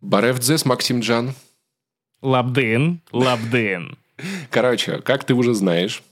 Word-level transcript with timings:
Баревдзес 0.00 0.64
Максим 0.64 1.00
Джан. 1.00 1.34
Лабдын, 2.22 3.00
лабдын. 3.12 3.96
Короче, 4.50 4.98
как 4.98 5.24
ты 5.24 5.34
уже 5.34 5.54
знаешь, 5.54 6.02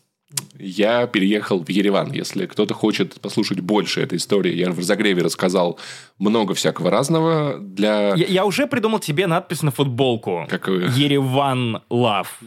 я 0.59 1.07
переехал 1.07 1.65
в 1.65 1.69
Ереван. 1.69 2.13
Если 2.13 2.47
кто-то 2.47 2.75
хочет 2.75 3.21
послушать 3.21 3.61
больше 3.61 4.01
этой 4.01 4.19
истории, 4.19 4.55
я 4.55 4.71
в 4.71 4.79
разогреве 4.79 5.23
рассказал 5.23 5.79
много 6.19 6.55
всякого 6.55 6.91
разного 6.91 7.59
для... 7.59 8.15
Я, 8.15 8.27
я 8.27 8.45
уже 8.45 8.67
придумал 8.67 8.99
тебе 8.99 9.27
надпись 9.27 9.63
на 9.63 9.71
футболку. 9.71 10.47
Какую? 10.49 10.91
Ереван 10.91 11.83
Лав. 11.91 12.41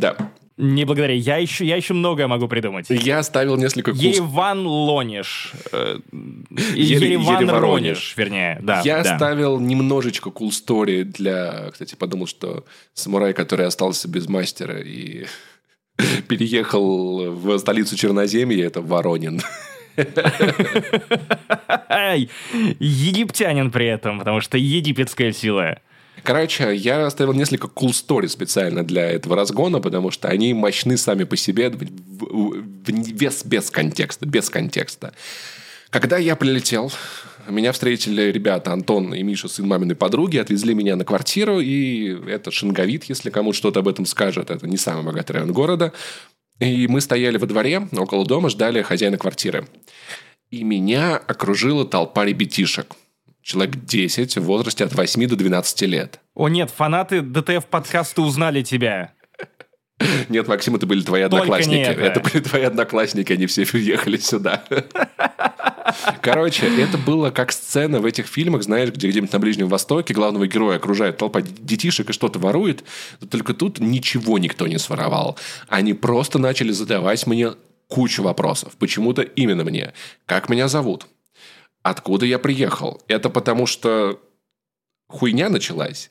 Да. 0.00 0.16
Не 0.56 0.84
благодаря. 0.84 1.14
Я 1.14 1.36
еще, 1.38 1.64
я 1.64 1.76
еще 1.76 1.94
многое 1.94 2.26
могу 2.26 2.46
придумать. 2.46 2.86
Я 2.90 3.20
оставил 3.20 3.56
несколько... 3.56 3.92
кус- 3.92 4.00
Ереван 4.00 4.66
Лониш. 4.66 5.52
Э, 5.72 5.96
Ере- 6.12 6.76
Ереван 6.76 7.42
Еревароне. 7.44 7.88
Рониш, 7.88 8.14
вернее. 8.16 8.58
Да, 8.62 8.82
Я 8.84 9.02
да. 9.02 9.12
оставил 9.12 9.58
немножечко 9.58 10.28
cool 10.28 10.50
story 10.50 11.04
для... 11.04 11.70
Кстати, 11.70 11.94
подумал, 11.94 12.26
что 12.26 12.64
самурай, 12.92 13.32
который 13.32 13.64
остался 13.66 14.06
без 14.08 14.28
мастера 14.28 14.78
и 14.80 15.24
переехал 16.28 17.30
в 17.32 17.56
столицу 17.58 17.96
Черноземья, 17.96 18.66
это 18.66 18.82
Воронин. 18.82 19.40
Египтянин 22.78 23.70
при 23.70 23.86
этом, 23.86 24.18
потому 24.18 24.40
что 24.40 24.58
египетская 24.58 25.32
сила. 25.32 25.78
Короче, 26.22 26.74
я 26.74 27.06
оставил 27.06 27.32
несколько 27.32 27.68
cool 27.68 27.90
story 27.90 28.28
специально 28.28 28.84
для 28.84 29.10
этого 29.10 29.36
разгона, 29.36 29.80
потому 29.80 30.10
что 30.10 30.28
они 30.28 30.54
мощны 30.54 30.96
сами 30.96 31.24
по 31.24 31.36
себе, 31.36 31.70
в- 31.70 32.62
без, 32.90 33.44
без 33.44 33.70
контекста, 33.70 34.26
без 34.26 34.50
контекста. 34.50 35.12
Когда 35.90 36.18
я 36.18 36.36
прилетел, 36.36 36.92
меня 37.48 37.72
встретили 37.72 38.30
ребята 38.30 38.72
Антон 38.72 39.12
и 39.12 39.22
Миша, 39.22 39.48
сын 39.48 39.66
маминой 39.66 39.96
подруги, 39.96 40.36
отвезли 40.36 40.74
меня 40.74 40.94
на 40.96 41.04
квартиру, 41.04 41.60
и 41.60 42.16
это 42.28 42.50
Шинговит, 42.50 43.04
если 43.04 43.30
кому 43.30 43.52
что-то 43.52 43.80
об 43.80 43.88
этом 43.88 44.06
скажет, 44.06 44.50
это 44.50 44.66
не 44.68 44.76
самый 44.76 45.04
богатый 45.04 45.32
район 45.32 45.52
города. 45.52 45.92
И 46.60 46.86
мы 46.86 47.00
стояли 47.00 47.38
во 47.38 47.46
дворе, 47.46 47.88
около 47.92 48.24
дома, 48.26 48.50
ждали 48.50 48.82
хозяина 48.82 49.16
квартиры. 49.16 49.66
И 50.50 50.62
меня 50.62 51.16
окружила 51.16 51.86
толпа 51.86 52.24
ребятишек. 52.24 52.94
Человек 53.42 53.84
10 53.84 54.36
в 54.36 54.42
возрасте 54.42 54.84
от 54.84 54.94
8 54.94 55.26
до 55.26 55.36
12 55.36 55.82
лет. 55.82 56.20
О 56.34 56.48
нет, 56.48 56.70
фанаты 56.70 57.22
ДТФ 57.22 57.66
подкаста 57.66 58.22
узнали 58.22 58.62
тебя. 58.62 59.12
Нет, 60.28 60.48
Максим, 60.48 60.76
это 60.76 60.86
были 60.86 61.02
твои 61.02 61.22
Только 61.22 61.36
одноклассники. 61.36 61.88
это. 61.88 62.20
были 62.20 62.40
твои 62.42 62.62
одноклассники, 62.62 63.32
они 63.32 63.46
все 63.46 63.66
приехали 63.66 64.16
сюда. 64.16 64.64
Короче, 66.22 66.66
это 66.80 66.96
было 66.98 67.30
как 67.30 67.52
сцена 67.52 68.00
в 68.00 68.06
этих 68.06 68.26
фильмах, 68.26 68.62
знаешь, 68.62 68.90
где 68.90 69.08
где-нибудь 69.08 69.32
на 69.32 69.38
Ближнем 69.38 69.68
Востоке 69.68 70.14
главного 70.14 70.46
героя 70.46 70.76
окружает 70.76 71.18
толпа 71.18 71.42
детишек 71.42 72.10
и 72.10 72.12
что-то 72.12 72.38
ворует. 72.38 72.84
Только 73.30 73.54
тут 73.54 73.78
ничего 73.80 74.38
никто 74.38 74.66
не 74.66 74.78
своровал. 74.78 75.38
Они 75.68 75.92
просто 75.92 76.38
начали 76.38 76.72
задавать 76.72 77.26
мне 77.26 77.52
кучу 77.88 78.22
вопросов. 78.22 78.74
Почему-то 78.78 79.22
именно 79.22 79.64
мне. 79.64 79.92
Как 80.26 80.48
меня 80.48 80.68
зовут? 80.68 81.06
Откуда 81.82 82.26
я 82.26 82.38
приехал? 82.38 83.00
Это 83.08 83.30
потому 83.30 83.66
что 83.66 84.20
хуйня 85.08 85.48
началась. 85.48 86.10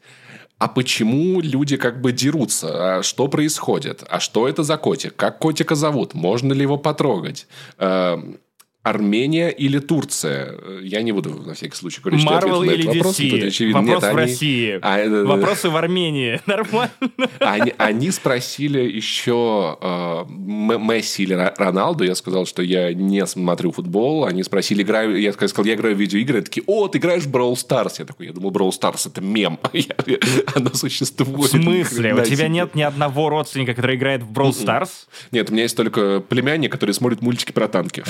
А 0.57 0.67
почему 0.67 1.39
люди 1.39 1.77
как 1.77 2.01
бы 2.01 2.11
дерутся? 2.11 2.97
А 2.97 3.03
что 3.03 3.27
происходит? 3.29 4.03
А 4.09 4.19
что 4.19 4.47
это 4.47 4.63
за 4.63 4.77
котик? 4.77 5.15
Как 5.15 5.39
котика 5.39 5.75
зовут? 5.75 6.13
Можно 6.13 6.51
ли 6.53 6.61
его 6.63 6.77
потрогать? 6.77 7.47
Эм, 7.77 8.39
Армения 8.81 9.49
или 9.49 9.79
Турция? 9.79 10.55
Э, 10.57 10.79
Я 10.83 11.01
не 11.01 11.11
буду 11.11 11.31
на 11.45 11.53
всякий 11.53 11.75
случай 11.75 11.99
говорить, 12.01 12.21
что 12.21 12.33
я 12.33 12.39
на 12.39 12.63
или 12.63 12.79
этот 12.83 12.95
вопрос. 12.95 13.19
DC? 13.19 13.29
Тут, 13.29 13.43
очевидно, 13.43 13.81
Вопрос 13.81 14.03
нет, 14.03 14.13
в 14.13 14.15
они- 14.15 14.17
России. 14.31 14.79
А, 14.81 14.99
э, 14.99 15.23
Вопросы 15.25 15.69
в 15.69 15.75
Армении. 15.75 16.41
Нормально. 16.45 16.91
они, 17.39 17.73
они 17.77 18.09
спросили 18.11 18.79
еще 18.79 19.77
э, 19.81 20.25
Месси 20.29 21.23
или 21.23 21.33
Ро- 21.35 21.53
Роналду. 21.57 22.05
Я 22.05 22.15
сказал, 22.15 22.45
что 22.45 22.61
я 22.61 22.93
не 22.93 23.25
смотрю 23.27 23.71
футбол. 23.73 24.23
Они 24.25 24.43
спросили, 24.43 24.81
играю... 24.81 25.19
Я 25.19 25.33
сказал, 25.33 25.65
я 25.65 25.73
играю 25.73 25.95
в 25.95 25.99
видеоигры. 25.99 26.37
Они 26.37 26.45
такие, 26.45 26.63
о, 26.65 26.87
ты 26.87 26.99
играешь 26.99 27.23
в 27.23 27.31
Brawl 27.35 27.53
Stars. 27.55 27.95
Я 27.99 28.05
такой, 28.05 28.27
я 28.27 28.31
думал, 28.33 28.51
Brawl 28.51 28.69
Stars 28.71 29.07
это 29.11 29.19
мем. 29.19 29.59
Оно 30.55 30.69
В 30.69 30.75
существует. 30.77 31.51
смысле? 31.51 32.13
У 32.15 32.23
тебя 32.23 32.47
нет 32.47 32.75
ни 32.75 32.81
одного 32.81 33.27
родственника, 33.29 33.73
который 33.73 33.97
играет 33.97 34.23
в 34.23 34.31
Brawl 34.31 34.51
Stars? 34.51 34.89
Нет, 35.31 35.49
у 35.49 35.53
меня 35.53 35.63
есть 35.63 35.75
только 35.75 36.21
племянник, 36.21 36.71
который 36.71 36.91
смотрит 36.91 37.21
мультики 37.21 37.51
про 37.51 37.67
танки. 37.67 38.03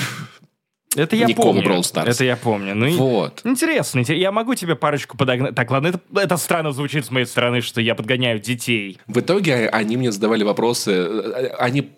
Это 0.96 1.14
я 1.14 1.26
Никакого 1.26 1.52
помню. 1.54 1.68
Brawl 1.70 1.80
Stars. 1.82 2.08
Это 2.10 2.24
я 2.24 2.36
помню. 2.36 2.74
Ну, 2.74 2.90
Вот. 2.96 3.42
Интересно, 3.44 4.00
интерес- 4.00 4.18
я 4.18 4.32
могу 4.32 4.54
тебе 4.56 4.74
парочку 4.74 5.16
подогнать. 5.16 5.54
Так, 5.54 5.70
ладно, 5.70 5.88
это, 5.88 6.00
это 6.16 6.36
странно 6.36 6.72
звучит 6.72 7.06
с 7.06 7.10
моей 7.10 7.26
стороны, 7.26 7.60
что 7.60 7.80
я 7.80 7.94
подгоняю 7.94 8.40
детей. 8.40 8.98
В 9.06 9.20
итоге 9.20 9.68
они 9.68 9.96
мне 9.96 10.10
задавали 10.10 10.42
вопросы. 10.42 10.90
э, 10.92 11.46
Они... 11.58 11.90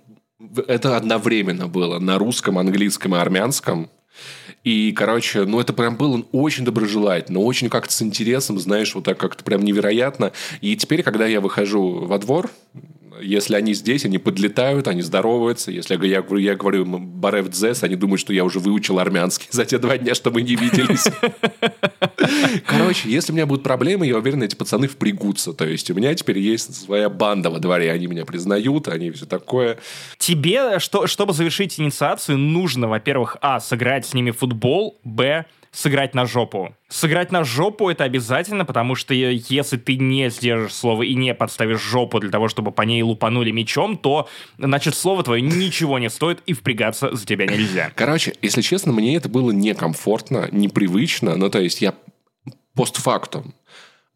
Это 0.66 0.96
одновременно 0.96 1.68
было 1.68 1.98
на 2.00 2.18
русском, 2.18 2.58
английском 2.58 3.14
и 3.14 3.18
армянском. 3.18 3.88
И, 4.64 4.92
короче, 4.92 5.44
ну 5.44 5.58
это 5.60 5.72
прям 5.72 5.96
было 5.96 6.22
очень 6.32 6.64
доброжелательно, 6.64 7.38
очень 7.40 7.68
как-то 7.70 7.92
с 7.92 8.02
интересом, 8.02 8.58
знаешь, 8.58 8.94
вот 8.94 9.04
так 9.04 9.18
как-то 9.18 9.42
прям 9.42 9.64
невероятно. 9.64 10.32
И 10.60 10.76
теперь, 10.76 11.02
когда 11.02 11.26
я 11.26 11.40
выхожу 11.40 12.04
во 12.06 12.18
двор, 12.18 12.50
если 13.20 13.54
они 13.54 13.74
здесь, 13.74 14.04
они 14.04 14.18
подлетают, 14.18 14.88
они 14.88 15.02
здороваются. 15.02 15.70
Если 15.70 15.94
я 16.06 16.22
говорю, 16.22 16.42
я 16.42 16.54
говорю 16.54 16.82
им 16.82 17.06
Барев 17.06 17.48
Дзес, 17.48 17.82
они 17.82 17.96
думают, 17.96 18.20
что 18.20 18.32
я 18.32 18.44
уже 18.44 18.58
выучил 18.58 18.98
армянский 18.98 19.48
за 19.50 19.64
те 19.64 19.78
два 19.78 19.98
дня, 19.98 20.14
что 20.14 20.30
мы 20.30 20.42
не 20.42 20.56
виделись. 20.56 21.06
Короче, 22.66 23.08
если 23.10 23.32
у 23.32 23.34
меня 23.34 23.46
будут 23.46 23.62
проблемы, 23.62 24.06
я 24.06 24.16
уверен, 24.16 24.42
эти 24.42 24.54
пацаны 24.54 24.88
впрягутся. 24.88 25.52
То 25.52 25.66
есть 25.66 25.90
у 25.90 25.94
меня 25.94 26.14
теперь 26.14 26.38
есть 26.38 26.84
своя 26.84 27.08
банда 27.08 27.50
во 27.50 27.58
дворе, 27.58 27.90
они 27.90 28.06
меня 28.06 28.24
признают, 28.24 28.88
они 28.88 29.10
все 29.10 29.26
такое. 29.26 29.78
Тебе, 30.18 30.78
что, 30.78 31.06
чтобы 31.06 31.32
завершить 31.32 31.78
инициацию, 31.78 32.38
нужно, 32.38 32.88
во-первых, 32.88 33.36
а, 33.40 33.60
сыграть 33.60 34.06
с 34.06 34.14
ними 34.14 34.30
футбол, 34.30 34.98
б, 35.04 35.46
сыграть 35.72 36.14
на 36.14 36.26
жопу. 36.26 36.74
Сыграть 36.88 37.32
на 37.32 37.44
жопу 37.44 37.88
это 37.88 38.04
обязательно, 38.04 38.64
потому 38.64 38.94
что 38.94 39.14
э, 39.14 39.40
если 39.48 39.78
ты 39.78 39.96
не 39.96 40.30
сдержишь 40.30 40.74
слово 40.74 41.02
и 41.02 41.14
не 41.14 41.34
подставишь 41.34 41.80
жопу 41.80 42.20
для 42.20 42.30
того, 42.30 42.48
чтобы 42.48 42.70
по 42.70 42.82
ней 42.82 43.02
лупанули 43.02 43.50
мечом, 43.50 43.96
то, 43.96 44.28
значит, 44.58 44.94
слово 44.94 45.24
твое 45.24 45.40
ничего 45.40 45.98
не 45.98 46.10
стоит 46.10 46.42
и 46.46 46.52
впрягаться 46.52 47.14
за 47.14 47.26
тебя 47.26 47.46
нельзя. 47.46 47.90
Короче, 47.96 48.34
если 48.42 48.60
честно, 48.60 48.92
мне 48.92 49.16
это 49.16 49.28
было 49.28 49.50
некомфортно, 49.50 50.48
непривычно. 50.52 51.36
Ну, 51.36 51.48
то 51.48 51.60
есть 51.60 51.80
я 51.80 51.94
постфактум 52.74 53.54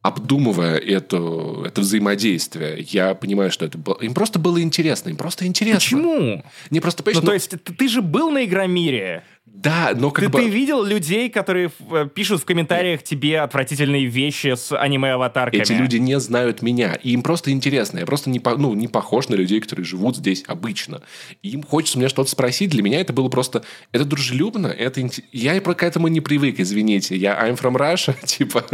обдумывая 0.07 0.77
это, 0.77 1.65
это 1.67 1.81
взаимодействие, 1.81 2.87
я 2.91 3.15
понимаю, 3.15 3.51
что 3.51 3.65
это 3.65 3.77
было... 3.77 3.99
Им 4.01 4.15
просто 4.15 4.39
было 4.39 4.63
интересно, 4.63 5.09
им 5.09 5.17
просто 5.17 5.47
интересно. 5.47 5.81
Почему? 5.81 6.45
Не 6.71 6.81
просто, 6.81 7.03
Ну, 7.03 7.05
понимаешь, 7.05 7.27
то 7.27 7.33
есть, 7.35 7.51
ты, 7.65 7.73
ты 7.73 7.89
же 7.89 8.03
был 8.03 8.31
на 8.31 8.45
Игромире. 8.45 9.25
Да, 9.47 9.93
но 9.97 10.11
как 10.11 10.25
Ты, 10.25 10.29
бы... 10.29 10.41
ты 10.41 10.49
видел 10.49 10.83
людей, 10.83 11.31
которые 11.31 11.71
э, 11.91 12.09
пишут 12.13 12.43
в 12.43 12.45
комментариях 12.45 13.05
тебе 13.05 13.41
отвратительные 13.41 14.05
вещи 14.07 14.55
с 14.55 14.77
аниме-аватарками? 14.77 15.63
Эти 15.63 15.73
люди 15.73 15.97
не 15.97 16.19
знают 16.19 16.63
меня, 16.63 16.95
и 16.95 17.13
им 17.13 17.23
просто 17.23 17.53
интересно. 17.53 18.01
Я 18.01 18.07
просто 18.07 18.29
не, 18.29 18.41
по- 18.41 18.57
ну, 18.57 18.75
не 18.75 18.89
похож 18.89 19.29
на 19.29 19.35
людей, 19.35 19.61
которые 19.61 19.87
живут 19.87 20.17
здесь 20.17 20.45
обычно. 20.49 21.01
И 21.43 21.51
им 21.51 21.63
хочется 21.63 21.97
мне 21.97 22.09
что-то 22.09 22.29
спросить. 22.29 22.71
Для 22.71 22.83
меня 22.83 23.01
это 23.01 23.13
было 23.13 23.29
просто... 23.29 23.65
Это 23.93 24.05
дружелюбно, 24.05 24.67
это... 24.67 25.09
Я 25.31 25.55
и 25.55 25.61
к 25.61 25.83
этому 25.83 26.09
не 26.09 26.21
привык, 26.21 26.59
извините. 26.59 27.17
Я 27.17 27.33
I'm 27.41 27.57
from 27.57 27.77
Russia, 27.77 28.15
типа 28.27 28.65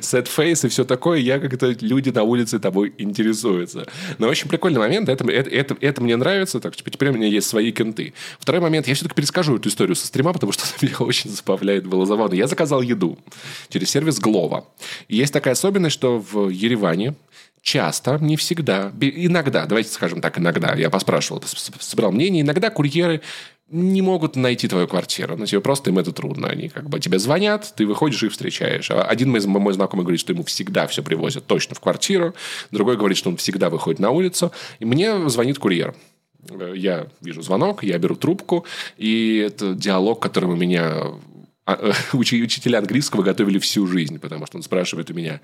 set 0.00 0.26
face 0.26 0.66
и 0.66 0.68
все 0.68 0.84
такое. 0.84 1.18
Я 1.18 1.38
как-то... 1.38 1.76
Люди 1.80 2.08
на 2.10 2.22
улице 2.22 2.58
тобой 2.58 2.94
интересуются. 2.96 3.86
Но 4.16 4.28
очень 4.28 4.48
прикольный 4.48 4.80
момент. 4.80 5.10
Это, 5.10 5.30
это, 5.30 5.50
это, 5.50 5.76
это 5.80 6.02
мне 6.02 6.16
нравится. 6.16 6.60
Так, 6.60 6.74
что 6.74 6.90
теперь 6.90 7.10
у 7.10 7.12
меня 7.12 7.26
есть 7.26 7.46
свои 7.46 7.72
кенты. 7.72 8.14
Второй 8.40 8.62
момент. 8.62 8.88
Я 8.88 8.94
все-таки 8.94 9.14
перескажу 9.14 9.56
эту 9.56 9.68
историю 9.68 9.97
со 9.98 10.06
стрима, 10.06 10.32
потому 10.32 10.52
что 10.52 10.64
меня 10.84 10.96
очень 11.00 11.30
забавляет, 11.30 11.86
было 11.86 12.06
забавно. 12.06 12.34
Я 12.34 12.46
заказал 12.46 12.82
еду 12.82 13.18
через 13.68 13.90
сервис 13.90 14.18
Глова. 14.18 14.66
Есть 15.08 15.32
такая 15.32 15.54
особенность, 15.54 15.94
что 15.94 16.18
в 16.18 16.48
Ереване 16.48 17.14
часто, 17.62 18.18
не 18.20 18.36
всегда, 18.36 18.92
иногда, 19.00 19.66
давайте 19.66 19.90
скажем 19.90 20.20
так, 20.20 20.38
иногда, 20.38 20.74
я 20.74 20.90
поспрашивал, 20.90 21.42
собрал 21.80 22.12
мнение, 22.12 22.42
иногда 22.42 22.70
курьеры 22.70 23.20
не 23.70 24.00
могут 24.00 24.34
найти 24.36 24.66
твою 24.66 24.88
квартиру. 24.88 25.36
Ну, 25.36 25.44
тебе 25.44 25.60
просто 25.60 25.90
им 25.90 25.98
это 25.98 26.10
трудно. 26.12 26.48
Они 26.48 26.68
как 26.68 26.88
бы 26.88 26.98
тебе 27.00 27.18
звонят, 27.18 27.74
ты 27.76 27.86
выходишь 27.86 28.22
и 28.22 28.26
их 28.26 28.32
встречаешь. 28.32 28.90
А 28.90 29.02
Один 29.02 29.30
мой, 29.30 29.40
мой 29.46 29.74
знакомый 29.74 30.04
говорит, 30.04 30.20
что 30.20 30.32
ему 30.32 30.42
всегда 30.44 30.86
все 30.86 31.02
привозят 31.02 31.46
точно 31.46 31.74
в 31.74 31.80
квартиру. 31.80 32.34
Другой 32.70 32.96
говорит, 32.96 33.18
что 33.18 33.28
он 33.28 33.36
всегда 33.36 33.68
выходит 33.68 34.00
на 34.00 34.10
улицу. 34.10 34.52
И 34.78 34.86
мне 34.86 35.28
звонит 35.28 35.58
курьер. 35.58 35.94
Я 36.74 37.08
вижу 37.20 37.42
звонок, 37.42 37.82
я 37.82 37.98
беру 37.98 38.16
трубку, 38.16 38.64
и 38.96 39.36
это 39.46 39.74
диалог, 39.74 40.20
которым 40.20 40.50
у 40.50 40.56
меня 40.56 41.02
а, 41.66 41.74
э, 41.74 41.92
учи- 42.16 42.42
учителя 42.42 42.78
английского 42.78 43.22
готовили 43.22 43.58
всю 43.58 43.86
жизнь, 43.86 44.18
потому 44.18 44.46
что 44.46 44.56
он 44.56 44.62
спрашивает 44.62 45.10
у 45.10 45.14
меня 45.14 45.40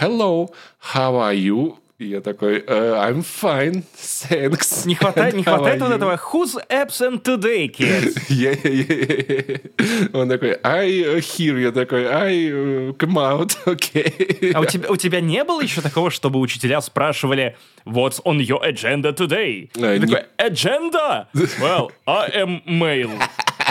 «Hello, 0.00 0.48
how 0.94 1.12
are 1.20 1.36
you?» 1.36 1.76
И 1.98 2.08
я 2.08 2.20
такой, 2.20 2.58
uh, 2.58 3.08
I'm 3.08 3.22
fine, 3.22 3.82
thanks. 3.96 4.86
Не 4.86 4.94
хватает, 4.94 5.34
не 5.34 5.42
хватает 5.42 5.80
вот 5.80 5.90
you?» 5.90 5.94
этого 5.94 6.20
Who's 6.30 6.54
absent 6.68 7.22
today, 7.22 7.68
kids? 7.68 8.14
Yeah, 8.28 8.54
yeah, 8.62 9.60
yeah. 9.78 10.10
Он 10.12 10.28
такой, 10.28 10.58
I 10.62 10.90
uh, 10.90 11.18
here. 11.20 11.58
Я 11.58 11.72
такой, 11.72 12.04
I 12.06 12.50
uh, 12.50 12.96
come 12.98 13.16
out, 13.16 13.56
okay. 13.64 14.52
А 14.52 14.60
у 14.60 14.66
тебя, 14.66 14.90
у 14.90 14.96
тебя 14.96 15.22
не 15.22 15.42
было 15.42 15.62
еще 15.62 15.80
такого, 15.80 16.10
чтобы 16.10 16.38
учителя 16.38 16.82
спрашивали 16.82 17.56
What's 17.86 18.20
on 18.24 18.40
your 18.40 18.62
agenda 18.62 19.14
today? 19.14 19.70
А, 19.76 19.94
Ты 19.94 20.00
не- 20.00 20.06
такой, 20.06 20.26
agenda? 20.36 21.28
Well, 21.32 21.92
I 22.06 22.28
am 22.34 22.60
male. 22.66 23.18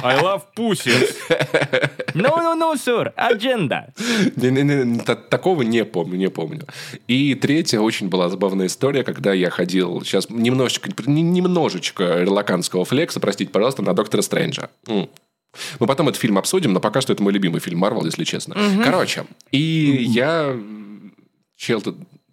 I 0.05 0.21
love 0.21 0.41
pussies. 0.55 1.15
No, 2.13 2.37
no, 2.37 2.55
no, 2.55 2.75
sir. 2.75 3.11
Agenda. 3.17 3.93
Не-не-не, 4.35 4.99
та- 5.03 5.15
такого 5.15 5.63
не 5.63 5.83
помню, 5.83 6.15
не 6.17 6.29
помню. 6.29 6.65
И 7.07 7.35
третья 7.35 7.79
очень 7.79 8.07
была 8.07 8.29
забавная 8.29 8.67
история, 8.67 9.03
когда 9.03 9.33
я 9.33 9.49
ходил, 9.49 10.01
сейчас 10.03 10.29
немножечко, 10.29 10.89
не- 11.07 11.21
немножечко 11.23 12.21
релаканского 12.21 12.85
флекса, 12.85 13.19
простите, 13.19 13.51
пожалуйста, 13.51 13.81
на 13.81 13.93
Доктора 13.93 14.21
Стрэнджа. 14.21 14.69
Мы 14.87 15.87
потом 15.87 16.09
этот 16.09 16.19
фильм 16.21 16.37
обсудим, 16.37 16.73
но 16.73 16.79
пока 16.79 17.01
что 17.01 17.13
это 17.13 17.23
мой 17.23 17.33
любимый 17.33 17.59
фильм 17.61 17.79
Марвел, 17.79 18.05
если 18.05 18.23
честно. 18.25 18.55
Короче, 18.83 19.25
и 19.51 19.57
я... 20.07 20.55
Чел, 21.57 21.81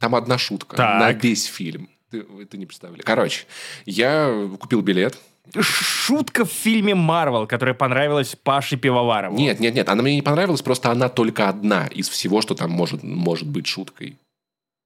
там 0.01 0.15
одна 0.17 0.37
шутка 0.39 0.77
Так. 0.77 1.01
на 1.01 1.13
весь 1.13 1.45
фильм. 1.45 1.89
Ты, 2.11 2.23
вы 2.25 2.43
это 2.43 2.57
не 2.57 2.67
представили. 2.67 3.01
Короче, 3.03 3.45
я 3.87 4.49
купил 4.59 4.81
билет. 4.83 5.17
Шутка 5.61 6.45
в 6.45 6.51
фильме 6.51 6.95
Марвел, 6.95 7.47
которая 7.47 7.75
понравилась 7.75 8.37
Паше 8.43 8.77
Пивоварову. 8.77 9.37
Нет, 9.37 9.61
нет, 9.61 9.75
нет, 9.75 9.89
она 9.89 10.03
мне 10.03 10.15
не 10.15 10.23
понравилась, 10.23 10.63
просто 10.63 10.91
она 10.91 11.09
только 11.09 11.49
одна 11.49 11.87
из 11.89 12.09
всего, 12.09 12.41
что 12.41 12.55
там 12.55 12.71
может, 12.71 13.03
может 13.03 13.49
быть 13.49 13.67
шуткой. 13.67 14.17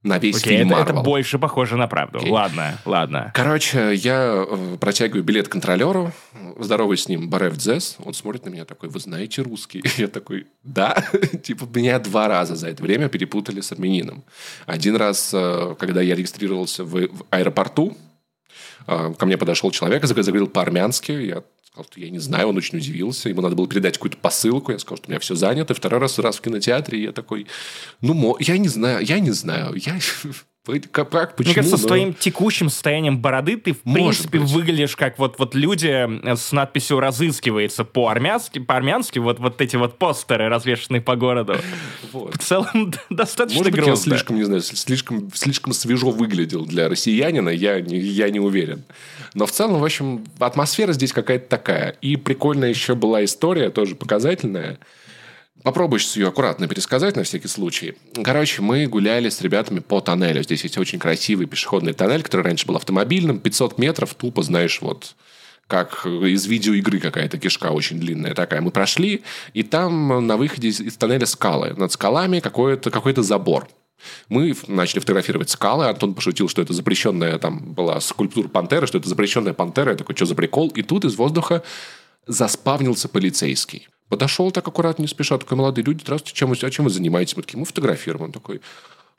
На 0.02 0.18
весь 0.18 0.36
Окей, 0.36 0.58
фильм 0.58 0.72
это, 0.72 0.92
это 0.92 0.92
больше 1.00 1.38
похоже 1.38 1.76
на 1.76 1.88
правду. 1.88 2.18
Окей. 2.18 2.30
Ладно, 2.30 2.78
ладно. 2.84 3.32
Короче, 3.34 3.94
я 3.94 4.46
э, 4.48 4.76
протягиваю 4.78 5.24
билет 5.24 5.48
контролеру, 5.48 6.12
здороваюсь 6.58 7.02
с 7.02 7.08
ним, 7.08 7.28
Барев 7.28 7.56
Дзес, 7.56 7.96
он 8.04 8.14
смотрит 8.14 8.44
на 8.44 8.50
меня 8.50 8.64
такой, 8.64 8.88
вы 8.88 9.00
знаете 9.00 9.42
русский? 9.42 9.82
Я 9.96 10.06
такой, 10.06 10.46
да. 10.62 11.04
Типа, 11.42 11.66
меня 11.74 11.98
два 11.98 12.28
раза 12.28 12.54
за 12.54 12.68
это 12.68 12.82
время 12.82 13.08
перепутали 13.08 13.60
с 13.60 13.72
армянином. 13.72 14.22
Один 14.66 14.94
раз, 14.96 15.32
э, 15.34 15.74
когда 15.78 16.02
я 16.02 16.14
регистрировался 16.14 16.84
в, 16.84 17.08
в 17.08 17.24
аэропорту, 17.30 17.96
ко 18.86 19.26
мне 19.26 19.36
подошел 19.36 19.70
человек 19.70 20.04
и 20.04 20.06
заговорил 20.06 20.46
по-армянски, 20.46 21.12
я 21.12 21.42
сказал, 21.64 21.84
что 21.90 22.00
я 22.00 22.10
не 22.10 22.18
знаю, 22.18 22.48
он 22.48 22.56
очень 22.56 22.78
удивился, 22.78 23.28
ему 23.28 23.42
надо 23.42 23.54
было 23.54 23.68
передать 23.68 23.94
какую-то 23.94 24.16
посылку, 24.16 24.72
я 24.72 24.78
сказал, 24.78 24.96
что 24.96 25.08
у 25.08 25.10
меня 25.10 25.20
все 25.20 25.34
занято, 25.34 25.74
второй 25.74 26.00
раз, 26.00 26.18
раз 26.18 26.36
в 26.36 26.40
кинотеатре, 26.40 26.98
и 26.98 27.02
я 27.02 27.12
такой, 27.12 27.46
ну, 28.00 28.36
я 28.40 28.56
не 28.58 28.68
знаю, 28.68 29.04
я 29.04 29.20
не 29.20 29.32
знаю, 29.32 29.74
я... 29.74 29.98
Как, 30.90 31.10
как, 31.10 31.36
почему? 31.36 31.48
Мне 31.50 31.54
кажется, 31.54 31.76
с 31.76 31.82
но- 31.82 31.88
твоим 31.88 32.12
текущим 32.14 32.68
состоянием 32.70 33.18
бороды 33.18 33.56
ты, 33.56 33.72
в 33.72 33.84
Может 33.84 34.30
принципе, 34.30 34.38
быть. 34.40 34.50
выглядишь 34.50 34.96
как 34.96 35.18
вот, 35.18 35.38
вот 35.38 35.54
люди 35.54 35.88
э, 36.26 36.36
с 36.36 36.50
надписью 36.52 36.98
«разыскивается» 37.00 37.84
по-армянски, 37.84 38.58
по-армянски, 38.58 39.18
вот, 39.20 39.38
вот 39.38 39.60
эти 39.60 39.76
вот 39.76 39.98
постеры, 39.98 40.48
развешенные 40.48 41.00
по 41.00 41.16
городу. 41.16 41.56
Вот. 42.12 42.34
В 42.34 42.38
целом, 42.38 42.92
достаточно 43.10 43.58
Может 43.58 43.72
быть, 43.72 43.80
я 43.80 43.86
грозно. 43.86 44.10
слишком, 44.12 44.36
не 44.36 44.44
знаю, 44.44 44.62
слишком, 44.62 45.30
слишком 45.34 45.72
свежо 45.72 46.10
выглядел 46.10 46.64
для 46.64 46.88
россиянина, 46.88 47.50
я 47.50 47.80
не, 47.80 47.98
я 47.98 48.30
не 48.30 48.40
уверен. 48.40 48.84
Но 49.34 49.44
в 49.46 49.52
целом, 49.52 49.80
в 49.80 49.84
общем, 49.84 50.24
атмосфера 50.38 50.92
здесь 50.92 51.12
какая-то 51.12 51.48
такая. 51.48 51.90
И 52.00 52.16
прикольная 52.16 52.70
еще 52.70 52.94
была 52.94 53.22
история, 53.24 53.70
тоже 53.70 53.94
показательная. 53.96 54.78
Попробую 55.66 55.98
сейчас 55.98 56.16
ее 56.16 56.28
аккуратно 56.28 56.68
пересказать 56.68 57.16
на 57.16 57.24
всякий 57.24 57.48
случай. 57.48 57.96
Короче, 58.22 58.62
мы 58.62 58.86
гуляли 58.86 59.30
с 59.30 59.40
ребятами 59.40 59.80
по 59.80 60.00
тоннелю. 60.00 60.44
Здесь 60.44 60.62
есть 60.62 60.78
очень 60.78 61.00
красивый 61.00 61.46
пешеходный 61.46 61.92
тоннель, 61.92 62.22
который 62.22 62.42
раньше 62.42 62.68
был 62.68 62.76
автомобильным. 62.76 63.40
500 63.40 63.76
метров, 63.76 64.14
тупо, 64.14 64.44
знаешь, 64.44 64.80
вот 64.80 65.16
как 65.66 66.06
из 66.06 66.46
видеоигры 66.46 67.00
какая-то 67.00 67.38
кишка 67.38 67.72
очень 67.72 67.98
длинная 67.98 68.32
такая. 68.32 68.60
Мы 68.60 68.70
прошли, 68.70 69.24
и 69.54 69.64
там 69.64 70.24
на 70.24 70.36
выходе 70.36 70.68
из, 70.68 70.80
из 70.80 70.96
тоннеля 70.96 71.26
скалы. 71.26 71.74
Над 71.76 71.90
скалами 71.90 72.38
какой-то 72.38 72.92
какой 72.92 73.16
забор. 73.16 73.66
Мы 74.28 74.54
начали 74.68 75.00
фотографировать 75.00 75.50
скалы. 75.50 75.88
Антон 75.88 76.14
пошутил, 76.14 76.48
что 76.48 76.62
это 76.62 76.74
запрещенная, 76.74 77.40
там 77.40 77.72
была 77.74 77.98
скульптура 77.98 78.46
пантеры, 78.46 78.86
что 78.86 78.98
это 78.98 79.08
запрещенная 79.08 79.52
пантера. 79.52 79.90
Я 79.90 79.96
такой, 79.96 80.14
что 80.14 80.26
за 80.26 80.36
прикол? 80.36 80.68
И 80.68 80.82
тут 80.82 81.04
из 81.04 81.16
воздуха 81.16 81.64
заспавнился 82.28 83.08
полицейский. 83.08 83.88
Подошел 84.08 84.50
так 84.52 84.66
аккуратно, 84.68 85.02
не 85.02 85.08
спеша, 85.08 85.36
такой, 85.38 85.56
молодые 85.56 85.84
люди, 85.84 86.02
здравствуйте, 86.02 86.36
чем 86.36 86.50
вы, 86.50 86.56
а 86.60 86.70
чем 86.70 86.84
вы 86.84 86.90
занимаетесь? 86.90 87.36
Мы 87.36 87.42
такие, 87.42 87.58
мы 87.58 87.64
фотографируем. 87.64 88.26
Он 88.26 88.32
такой, 88.32 88.60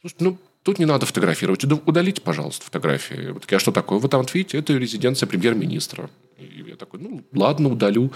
«Слушайте, 0.01 0.23
ну, 0.23 0.37
тут 0.63 0.79
не 0.79 0.85
надо 0.85 1.05
фотографировать, 1.05 1.63
уда- 1.63 1.79
удалите, 1.85 2.21
пожалуйста, 2.21 2.63
фотографии. 2.65 3.31
Мы 3.33 3.39
такие, 3.39 3.57
а 3.57 3.59
что 3.59 3.71
такое? 3.71 3.99
Вы 3.99 4.07
там 4.07 4.21
вот 4.21 4.33
видите, 4.33 4.57
это 4.57 4.73
резиденция 4.73 5.27
премьер-министра. 5.27 6.09
И 6.37 6.63
я 6.67 6.75
такой, 6.75 7.01
ну, 7.01 7.23
ладно, 7.33 7.69
удалю. 7.69 8.11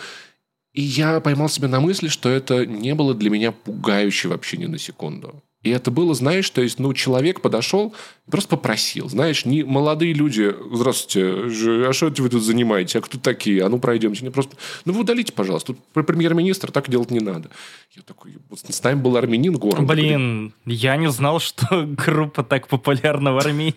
И 0.74 0.82
я 0.82 1.20
поймал 1.20 1.50
себя 1.50 1.68
на 1.68 1.82
мысли, 1.82 2.08
что 2.08 2.30
это 2.30 2.66
не 2.66 2.96
было 2.96 3.14
для 3.14 3.30
меня 3.30 3.52
пугающе 3.52 4.30
вообще 4.30 4.58
ни 4.58 4.68
на 4.68 4.78
секунду. 4.78 5.44
И 5.64 5.70
это 5.70 5.92
было, 5.92 6.16
знаешь, 6.16 6.50
то 6.50 6.62
есть, 6.62 6.80
ну, 6.80 6.92
человек 6.94 7.42
подошел 7.42 7.94
и 8.28 8.32
просто 8.32 8.50
попросил. 8.58 9.10
Знаешь, 9.10 9.46
не 9.46 9.64
молодые 9.64 10.14
люди, 10.14 10.56
здравствуйте, 10.74 11.88
а 11.88 11.94
что 11.94 12.08
это 12.08 12.24
вы 12.24 12.30
тут 12.30 12.42
занимаете? 12.44 12.98
А 12.98 13.02
кто 13.02 13.20
такие? 13.20 13.64
А 13.64 13.70
ну, 13.70 13.78
пройдемте. 13.78 14.24
Не 14.24 14.32
просто, 14.32 14.58
ну, 14.86 14.94
вы 14.94 15.02
удалите, 15.02 15.32
пожалуйста. 15.34 15.74
Тут 15.74 15.84
пр- 15.94 16.04
премьер-министр, 16.04 16.72
так 16.72 16.90
делать 16.90 17.12
не 17.12 17.20
надо. 17.20 17.52
Я 17.96 18.02
такой, 18.02 18.38
вот 18.50 18.60
с 18.60 18.84
нами 18.84 19.00
был 19.00 19.18
армянин 19.18 19.54
город. 19.54 19.86
Блин, 19.86 20.54
я 20.66 20.96
не 20.96 21.12
знал, 21.12 21.40
что 21.40 21.86
группа 22.06 22.44
так 22.44 22.68
популярна 22.68 23.34
в 23.34 23.38
Армении. 23.38 23.76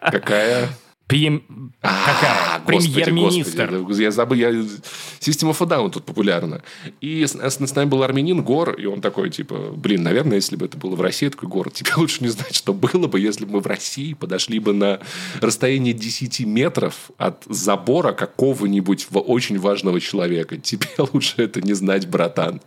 Какая? 0.00 0.68
Прем- 1.08 1.72
А, 1.80 2.60
Премьер-министр. 2.66 4.00
Я 4.00 4.10
забыл, 4.10 4.36
я... 4.36 4.50
System 4.50 5.50
of 5.50 5.56
a 5.60 5.66
Down 5.66 5.90
тут 5.90 6.04
популярна. 6.04 6.60
И 7.00 7.24
с, 7.24 7.32
с- 7.34 7.66
с 7.66 7.74
нами 7.74 7.88
был 7.88 8.02
армянин 8.02 8.42
Гор, 8.42 8.74
и 8.74 8.84
он 8.84 9.00
такой, 9.00 9.30
типа, 9.30 9.72
блин, 9.74 10.02
наверное, 10.02 10.36
если 10.36 10.56
бы 10.56 10.66
это 10.66 10.76
было 10.76 10.94
в 10.96 11.00
России, 11.00 11.28
такой, 11.30 11.48
Гор, 11.48 11.70
тебе 11.70 11.90
лучше 11.96 12.22
не 12.22 12.28
знать, 12.28 12.54
что 12.54 12.74
было 12.74 13.06
бы, 13.06 13.18
если 13.18 13.46
бы 13.46 13.52
мы 13.52 13.60
в 13.60 13.66
России 13.66 14.12
подошли 14.12 14.58
бы 14.58 14.74
на 14.74 15.00
расстояние 15.40 15.94
10 15.94 16.40
метров 16.40 17.10
от 17.16 17.42
забора 17.48 18.12
какого-нибудь 18.12 19.08
очень 19.12 19.58
важного 19.58 20.00
человека. 20.00 20.56
Тебе 20.68 20.88
лучше 20.98 21.34
это 21.38 21.62
не 21.62 21.72
знать, 21.72 22.06
братан. 22.06 22.60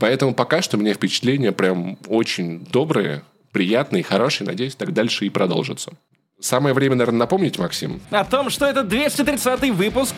Поэтому 0.00 0.34
пока 0.34 0.60
что 0.60 0.76
у 0.76 0.80
меня 0.80 0.92
впечатления 0.92 1.52
прям 1.52 1.98
очень 2.08 2.66
добрые, 2.72 3.22
приятные, 3.52 4.02
хорошие. 4.02 4.46
Надеюсь, 4.46 4.74
так 4.74 4.92
дальше 4.92 5.24
и 5.24 5.30
продолжится. 5.30 5.92
Самое 6.40 6.74
время, 6.74 6.96
наверное, 6.96 7.20
напомнить, 7.20 7.58
Максим, 7.58 8.00
О 8.10 8.24
том, 8.24 8.50
что 8.50 8.66
это 8.66 8.82
230 8.82 9.70
выпуск 9.70 10.14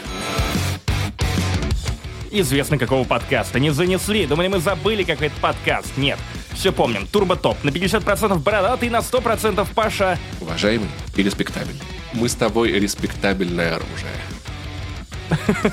известно 2.31 2.76
какого 2.76 3.05
подкаста. 3.05 3.59
Не 3.61 3.70
занесли. 3.70 4.26
Думали, 4.26 4.49
мы 4.49 4.59
забыли 4.59 5.03
какой-то 5.05 5.35
подкаст. 5.41 5.97
Нет. 5.97 6.19
Все 6.53 6.73
помним. 6.73 7.06
Турбо 7.06 7.37
Топ. 7.37 7.62
На 7.65 7.70
50% 7.70 8.38
бородатый, 8.38 8.91
на 8.91 8.99
100% 8.99 9.66
Паша. 9.75 10.19
уважаемый 10.40 10.88
и 11.16 11.23
респектабельный. 11.23 11.81
Мы 12.12 12.28
с 12.28 12.35
тобой 12.35 12.73
респектабельное 12.73 13.76
оружие. 13.76 14.12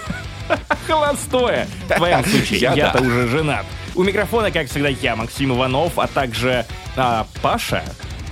Холостое. 0.87 1.67
В 1.89 1.93
твоем 1.95 2.23
случае. 2.25 2.59
Я 2.59 2.73
Я-то 2.73 3.01
уже 3.01 3.27
женат. 3.27 3.65
У 3.95 4.03
микрофона, 4.03 4.51
как 4.51 4.69
всегда, 4.69 4.89
я, 4.89 5.15
Максим 5.15 5.53
Иванов, 5.53 5.97
а 5.97 6.07
также 6.07 6.65
а, 6.95 7.25
Паша. 7.41 7.83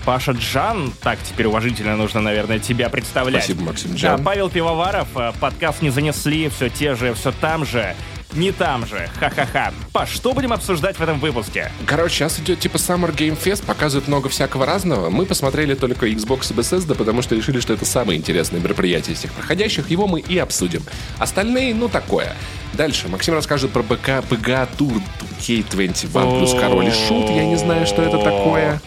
Паша 0.06 0.34
Джан, 0.34 0.94
так 1.02 1.20
теперь 1.24 1.48
уважительно 1.48 1.96
нужно, 1.96 2.20
наверное, 2.22 2.60
тебя 2.60 2.90
представлять. 2.90 3.44
Спасибо, 3.44 3.64
Максим 3.64 3.92
Да, 3.92 3.98
Джан. 3.98 4.24
Павел 4.24 4.50
Пивоваров, 4.50 5.08
э, 5.16 5.32
подкаст 5.40 5.82
не 5.82 5.90
занесли, 5.90 6.50
все 6.50 6.70
те 6.70 6.96
же, 6.96 7.14
все 7.14 7.32
там 7.32 7.66
же, 7.66 7.96
не 8.34 8.52
там 8.52 8.86
же, 8.86 9.10
ха-ха-ха. 9.20 9.72
Паш, 9.92 10.10
что 10.10 10.34
будем 10.34 10.52
обсуждать 10.54 10.98
в 10.98 11.02
этом 11.02 11.20
выпуске? 11.20 11.72
Короче, 11.86 12.16
сейчас 12.16 12.40
идет 12.40 12.60
типа 12.60 12.78
Summer 12.78 13.16
Game 13.16 13.40
Fest, 13.42 13.66
показывают 13.66 14.08
много 14.08 14.28
всякого 14.28 14.66
разного. 14.66 15.10
Мы 15.10 15.26
посмотрели 15.26 15.74
только 15.76 16.08
Xbox 16.08 16.52
и 16.52 16.56
Bethesda, 16.56 16.96
потому 16.96 17.22
что 17.22 17.36
решили, 17.36 17.60
что 17.60 17.74
это 17.74 17.86
самое 17.86 18.20
интересное 18.20 18.60
мероприятие 18.60 19.14
из 19.14 19.20
всех 19.20 19.32
проходящих. 19.34 19.90
Его 19.90 20.08
мы 20.08 20.20
и 20.20 20.38
обсудим. 20.38 20.82
Остальные, 21.20 21.76
ну, 21.76 21.90
такое. 21.90 22.36
Дальше. 22.74 23.08
Максим 23.08 23.36
расскажет 23.36 23.72
про 23.72 23.84
БК, 23.84 24.24
PGA 24.30 24.68
Tour 24.78 25.02
K21 25.40 26.38
плюс 26.40 26.54
Король 26.54 26.88
и 26.88 26.92
Шут. 26.92 27.30
Я 27.30 27.46
не 27.46 27.56
знаю, 27.56 27.86
что 27.86 28.02
это 28.02 28.18
такое. 28.18 28.82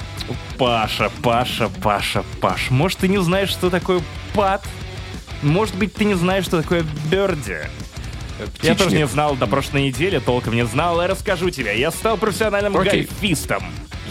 Паша, 0.58 1.10
Паша, 1.22 1.68
Паша, 1.82 2.24
Паш, 2.40 2.70
может, 2.70 2.98
ты 2.98 3.08
не 3.08 3.22
знаешь, 3.22 3.50
что 3.50 3.70
такое 3.70 4.02
пад? 4.34 4.64
Может 5.42 5.74
быть, 5.76 5.94
ты 5.94 6.04
не 6.04 6.14
знаешь, 6.14 6.44
что 6.44 6.62
такое 6.62 6.84
берди? 7.10 7.56
Я 8.62 8.74
тоже 8.74 8.90
Птичник. 8.90 8.92
не 8.98 9.06
знал 9.06 9.34
до 9.36 9.46
прошлой 9.46 9.82
недели, 9.88 10.18
толком 10.18 10.54
не 10.54 10.66
знал, 10.66 11.00
я 11.00 11.06
расскажу 11.08 11.50
тебе. 11.50 11.78
Я 11.78 11.90
стал 11.90 12.16
профессиональным 12.18 12.76
Окей. 12.76 13.02
гольфистом. 13.08 13.64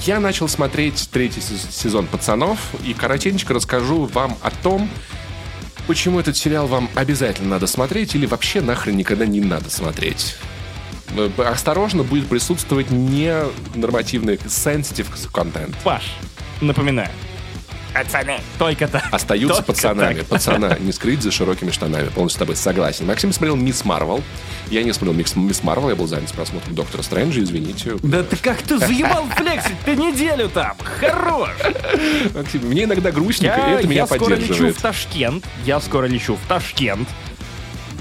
Я 0.06 0.20
начал 0.20 0.48
смотреть 0.48 1.10
третий 1.12 1.42
сез- 1.42 1.72
сезон 1.72 2.08
«Пацанов» 2.08 2.60
и 2.84 2.94
коротенько 2.94 3.54
расскажу 3.54 4.06
вам 4.06 4.38
о 4.42 4.50
том, 4.52 4.90
почему 5.88 6.20
этот 6.20 6.36
сериал 6.38 6.68
вам 6.68 6.90
обязательно 6.96 7.50
надо 7.50 7.68
смотреть 7.68 8.16
или 8.16 8.26
вообще 8.26 8.62
нахрен 8.62 8.98
никогда 8.98 9.26
не 9.26 9.42
надо 9.42 9.70
смотреть. 9.70 10.36
Э, 11.18 11.30
Осторожно, 11.44 12.04
будет 12.04 12.28
присутствовать 12.28 12.92
ненормативный 12.92 14.36
sensitive 14.36 15.08
контент. 15.32 15.76
Паш, 15.84 16.04
напоминаю, 16.62 17.10
Пацаны. 17.96 18.42
Только 18.60 18.90
так. 18.90 19.06
Остаются 19.10 19.62
Только 19.62 19.72
пацанами. 19.72 20.16
так. 20.16 20.26
Пацана 20.26 20.78
не 20.80 20.92
скрыть 20.92 21.22
за 21.22 21.32
широкими 21.32 21.72
штанами. 21.72 22.10
Полностью 22.10 22.38
с 22.38 22.40
тобой 22.40 22.56
согласен. 22.58 23.06
Максим 23.06 23.32
смотрел 23.32 23.56
Мисс 23.56 23.86
Марвел. 23.86 24.22
Я 24.70 24.84
не 24.84 24.92
смотрел 24.92 25.14
Мисс, 25.14 25.64
Марвел, 25.64 25.90
я 25.90 25.96
был 25.96 26.06
занят 26.06 26.28
с 26.28 26.34
просмотром 26.34 26.76
Доктора 26.76 27.04
Стрэнджа, 27.04 27.42
извините. 27.42 27.96
Да 28.04 28.24
ты 28.24 28.36
как 28.36 28.62
ты 28.64 28.80
заебал 28.80 29.26
флексить? 29.38 29.80
Ты 29.86 29.96
неделю 29.96 30.50
там. 30.50 30.76
Хорош. 31.00 31.52
Максим, 32.34 32.68
мне 32.68 32.84
иногда 32.84 33.12
грустненько, 33.12 33.56
и 33.56 33.72
это 33.76 33.88
меня 33.88 34.02
я 34.02 34.08
скоро 34.08 34.34
лечу 34.34 34.42
поддерживает. 34.42 34.78
в 34.78 34.82
Ташкент. 34.82 35.46
Я 35.64 35.80
скоро 35.80 36.06
лечу 36.08 36.36
в 36.36 36.48
Ташкент. 36.50 37.08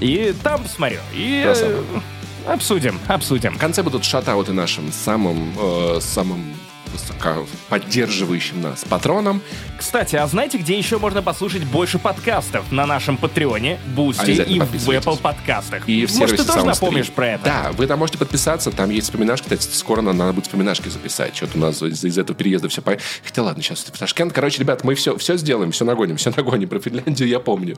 И 0.01 0.35
там 0.43 0.63
посмотрю. 0.63 0.99
И 1.13 1.41
э, 1.41 1.43
Красава. 1.45 2.03
Обсудим, 2.47 2.99
обсудим. 3.07 3.53
В 3.55 3.57
конце 3.57 3.83
будут 3.83 4.03
shoutout 4.03 4.47
ы 4.47 4.53
нашим 4.53 4.91
самым, 4.91 5.53
э, 5.59 5.99
самым 6.01 6.55
высоко 6.95 7.45
поддерживающим 7.69 8.61
нас 8.61 8.83
патронам. 8.83 9.41
Кстати, 9.77 10.15
а 10.15 10.25
знаете, 10.27 10.57
где 10.57 10.77
еще 10.77 10.97
можно 10.97 11.21
послушать 11.21 11.63
больше 11.65 11.99
подкастов? 11.99 12.71
На 12.71 12.85
нашем 12.85 13.17
Patreon 13.17 13.65
е, 13.65 13.79
Boosty 13.95 14.31
и 14.31 14.59
в. 14.59 14.89
Apple 14.89 15.19
подкастах. 15.19 15.87
И 15.87 16.05
в 16.05 16.15
Может, 16.15 16.37
ты 16.37 16.45
тоже 16.45 16.65
напомнишь 16.65 17.09
про 17.09 17.27
это? 17.31 17.43
Да, 17.43 17.71
вы 17.73 17.87
там 17.87 17.99
можете 17.99 18.17
подписаться, 18.17 18.71
там 18.71 18.89
есть 18.89 19.07
вспоминашки. 19.07 19.43
Кстати, 19.43 19.67
скоро 19.75 20.01
нам 20.01 20.17
надо 20.17 20.33
будет 20.33 20.45
вспоминашки 20.45 20.89
записать. 20.89 21.35
Что-то 21.35 21.57
у 21.57 21.61
нас 21.61 21.81
из, 21.81 22.03
из 22.03 22.17
этого 22.17 22.37
переезда 22.37 22.69
все 22.69 22.81
по... 22.81 22.97
Хотя 23.23 23.43
ладно, 23.43 23.61
сейчас 23.61 23.79
в 23.79 23.91
Ташкент. 23.91 24.33
Короче, 24.33 24.59
ребят, 24.59 24.83
мы 24.83 24.95
все, 24.95 25.17
все 25.17 25.37
сделаем, 25.37 25.71
все 25.71 25.83
нагоним, 25.85 26.17
все 26.17 26.31
нагоним. 26.35 26.69
Про 26.69 26.79
Финляндию 26.79 27.27
я 27.27 27.39
помню. 27.39 27.77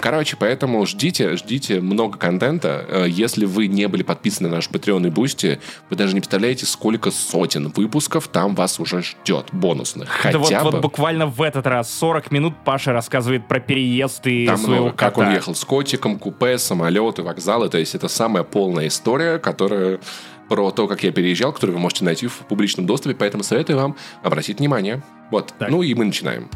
Короче, 0.00 0.36
поэтому 0.38 0.86
ждите, 0.86 1.36
ждите 1.36 1.80
много 1.80 2.18
контента. 2.18 2.86
Э, 2.88 3.06
Если 3.08 3.44
вы 3.44 3.66
не 3.66 3.88
были 3.88 4.02
подписаны 4.02 4.48
на 4.48 4.56
наш 4.56 4.68
Patreon 4.68 5.06
и 5.06 5.10
Boosty, 5.10 5.60
вы 5.90 5.96
даже 5.96 6.14
не 6.14 6.20
представляете, 6.20 6.66
сколько 6.66 7.10
сотен 7.10 7.68
выпусков 7.68 8.28
там 8.28 8.51
вас 8.54 8.80
уже 8.80 9.02
ждет 9.02 9.46
бонусных. 9.52 10.08
Да 10.24 10.38
вот, 10.38 10.48
Хотя 10.48 10.62
вот 10.62 10.74
бы... 10.74 10.80
буквально 10.80 11.26
в 11.26 11.40
этот 11.42 11.66
раз 11.66 11.92
40 11.92 12.30
минут 12.30 12.54
Паша 12.64 12.92
рассказывает 12.92 13.46
про 13.48 13.60
переезд 13.60 14.26
и 14.26 14.46
Там 14.46 14.56
своего 14.56 14.82
много, 14.84 14.96
как 14.96 15.14
кота. 15.14 15.26
он 15.28 15.34
ехал 15.34 15.54
с 15.54 15.64
котиком, 15.64 16.18
купе, 16.18 16.58
самолеты, 16.58 17.22
вокзалы. 17.22 17.68
То 17.68 17.78
есть 17.78 17.94
это 17.94 18.08
самая 18.08 18.44
полная 18.44 18.88
история, 18.88 19.38
которая 19.38 20.00
про 20.48 20.70
то, 20.70 20.86
как 20.86 21.02
я 21.02 21.12
переезжал, 21.12 21.52
которую 21.52 21.76
вы 21.76 21.82
можете 21.82 22.04
найти 22.04 22.26
в 22.26 22.34
публичном 22.48 22.86
доступе, 22.86 23.14
поэтому 23.14 23.42
советую 23.42 23.78
вам 23.78 23.96
обратить 24.22 24.58
внимание. 24.58 25.02
Вот. 25.30 25.54
Так. 25.58 25.70
Ну 25.70 25.82
и 25.82 25.94
мы 25.94 26.04
начинаем. 26.04 26.50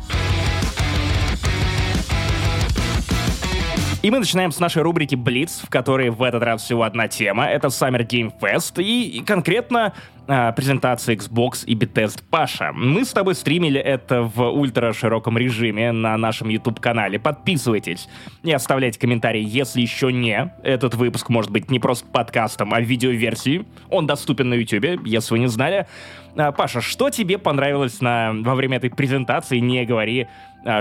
И 4.07 4.11
мы 4.13 4.21
начинаем 4.21 4.53
с 4.53 4.61
нашей 4.61 4.83
рубрики 4.83 5.17
Блиц, 5.17 5.63
в 5.65 5.69
которой 5.69 6.11
в 6.11 6.23
этот 6.23 6.41
раз 6.41 6.63
всего 6.63 6.85
одна 6.85 7.09
тема. 7.09 7.47
Это 7.47 7.67
Summer 7.67 8.07
Game 8.07 8.33
Fest 8.41 8.81
и, 8.81 9.19
и 9.19 9.25
конкретно 9.25 9.95
а, 10.29 10.53
презентация 10.53 11.17
Xbox 11.17 11.65
и 11.67 11.75
Bethesda 11.75 12.23
Паша. 12.31 12.71
Мы 12.73 13.05
с 13.05 13.11
тобой 13.11 13.35
стримили 13.35 13.81
это 13.81 14.23
в 14.23 14.43
ультра 14.43 14.93
широком 14.93 15.37
режиме 15.37 15.91
на 15.91 16.17
нашем 16.17 16.51
YouTube-канале. 16.51 17.19
Подписывайтесь 17.19 18.09
и 18.45 18.53
оставляйте 18.53 19.01
комментарии, 19.01 19.43
если 19.45 19.81
еще 19.81 20.13
не. 20.13 20.53
Этот 20.63 20.95
выпуск 20.95 21.29
может 21.29 21.51
быть 21.51 21.69
не 21.69 21.81
просто 21.81 22.07
подкастом, 22.07 22.75
а 22.75 22.81
видеоверсией. 22.81 23.67
Он 23.91 24.07
доступен 24.07 24.49
на 24.51 24.55
YouTube, 24.55 25.05
если 25.05 25.35
вы 25.35 25.41
не 25.41 25.49
знали. 25.49 25.89
А, 26.37 26.53
Паша, 26.53 26.81
что 26.81 27.11
тебе 27.11 27.39
понравилось 27.39 28.01
на, 28.01 28.33
во 28.33 28.55
время 28.55 28.77
этой 28.77 28.91
презентации? 28.91 29.59
Не 29.59 29.85
говори, 29.85 30.29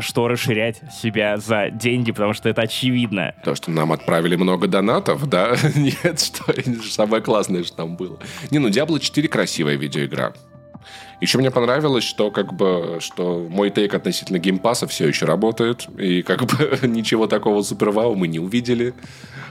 что 0.02 0.28
расширять 0.28 0.82
себя 0.92 1.38
за 1.38 1.70
деньги, 1.70 2.12
потому 2.12 2.34
что 2.34 2.50
это 2.50 2.64
очевидно. 2.64 3.34
То, 3.44 3.56
что 3.56 3.72
нам 3.72 3.92
отправили 3.92 4.36
много 4.36 4.68
донатов, 4.68 5.28
да? 5.30 5.56
Нет, 5.76 6.20
что 6.20 6.44
самое 6.84 7.22
классное, 7.22 7.64
что 7.64 7.76
там 7.78 7.96
было. 7.96 8.20
Не, 8.52 8.60
ну 8.60 8.70
Diablo 8.70 9.00
4 9.00 9.28
красивая 9.28 9.76
видеоигра. 9.76 10.34
Еще 11.22 11.38
мне 11.38 11.50
понравилось, 11.50 12.04
что 12.04 12.30
как 12.30 12.54
бы, 12.54 12.98
что 13.00 13.48
мой 13.50 13.70
take 13.70 13.94
относительно 13.94 14.38
Game 14.38 14.59
Pass 14.59 14.80
а 14.80 14.86
все 14.88 15.08
еще 15.08 15.26
работает, 15.26 15.88
и 15.98 16.22
как 16.22 16.46
бы 16.46 16.80
ничего 16.88 17.28
такого 17.28 17.62
супер 17.64 17.92
вау 17.92 18.16
мы 18.16 18.28
не 18.28 18.40
увидели. 18.40 18.94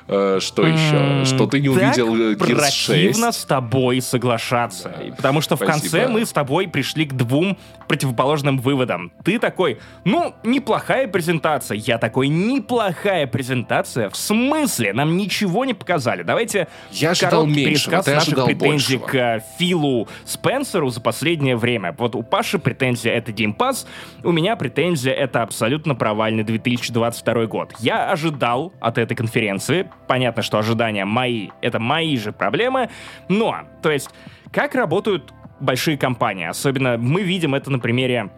Э, 0.06 0.38
Что 0.40 0.66
еще? 0.66 1.24
Что 1.24 1.46
ты 1.46 1.60
не 1.60 1.68
увидел 1.68 2.14
э, 2.14 2.36
Так 2.36 2.48
Gears 2.48 2.70
6? 2.70 2.86
противно 2.86 3.32
с 3.32 3.44
тобой 3.44 4.00
соглашаться. 4.00 4.94
Потому 5.16 5.40
что 5.40 5.56
в 5.56 5.58
Спасибо. 5.58 5.80
конце 5.80 6.08
мы 6.08 6.24
с 6.26 6.32
тобой 6.32 6.68
пришли 6.68 7.06
к 7.06 7.14
двум 7.14 7.56
противоположным 7.88 8.58
выводам. 8.58 9.12
Ты 9.24 9.38
такой, 9.38 9.78
ну, 10.04 10.34
неплохая 10.42 11.08
презентация. 11.08 11.76
Я 11.76 11.98
такой, 11.98 12.28
неплохая 12.28 13.26
презентация. 13.26 14.10
В 14.10 14.16
смысле? 14.16 14.92
Нам 14.92 15.16
ничего 15.16 15.64
не 15.64 15.74
показали. 15.74 16.22
Давайте 16.22 16.68
Я 16.90 17.10
ожидал 17.10 17.46
меньшего, 17.46 17.64
пересказ 17.68 18.06
наших 18.06 18.22
ожидал 18.28 18.46
претензий 18.46 18.96
большего. 18.98 19.06
к 19.06 19.14
э, 19.14 19.42
Филу 19.58 20.08
Спенсеру 20.24 20.90
за 20.90 21.00
последнее 21.00 21.56
время. 21.56 21.94
Вот 21.98 22.14
у 22.14 22.22
Паши 22.22 22.58
претензия— 22.58 23.12
это 23.14 23.32
Game 23.32 23.56
Pass, 23.56 23.86
у 24.22 24.32
меня 24.32 24.56
претензия— 24.56 25.12
это 25.14 25.42
абсолютно 25.42 25.94
провальный 25.94 26.42
2022 26.44 27.46
год. 27.46 27.72
Я 27.78 28.10
ожидал 28.10 28.72
от 28.80 28.98
этой 28.98 29.14
конференции, 29.16 29.90
понятно, 30.06 30.42
что 30.42 30.58
ожидания 30.58 31.04
мои— 31.04 31.50
это 31.60 31.78
мои 31.78 32.16
же 32.16 32.32
проблемы, 32.32 32.90
но, 33.28 33.62
то 33.82 33.90
есть, 33.90 34.10
как 34.52 34.74
работают 34.74 35.32
большие 35.60 35.96
компании? 35.96 36.46
Особенно 36.46 36.96
мы 36.98 37.22
видим 37.22 37.54
это 37.54 37.70
на 37.70 37.78
примере 37.78 38.30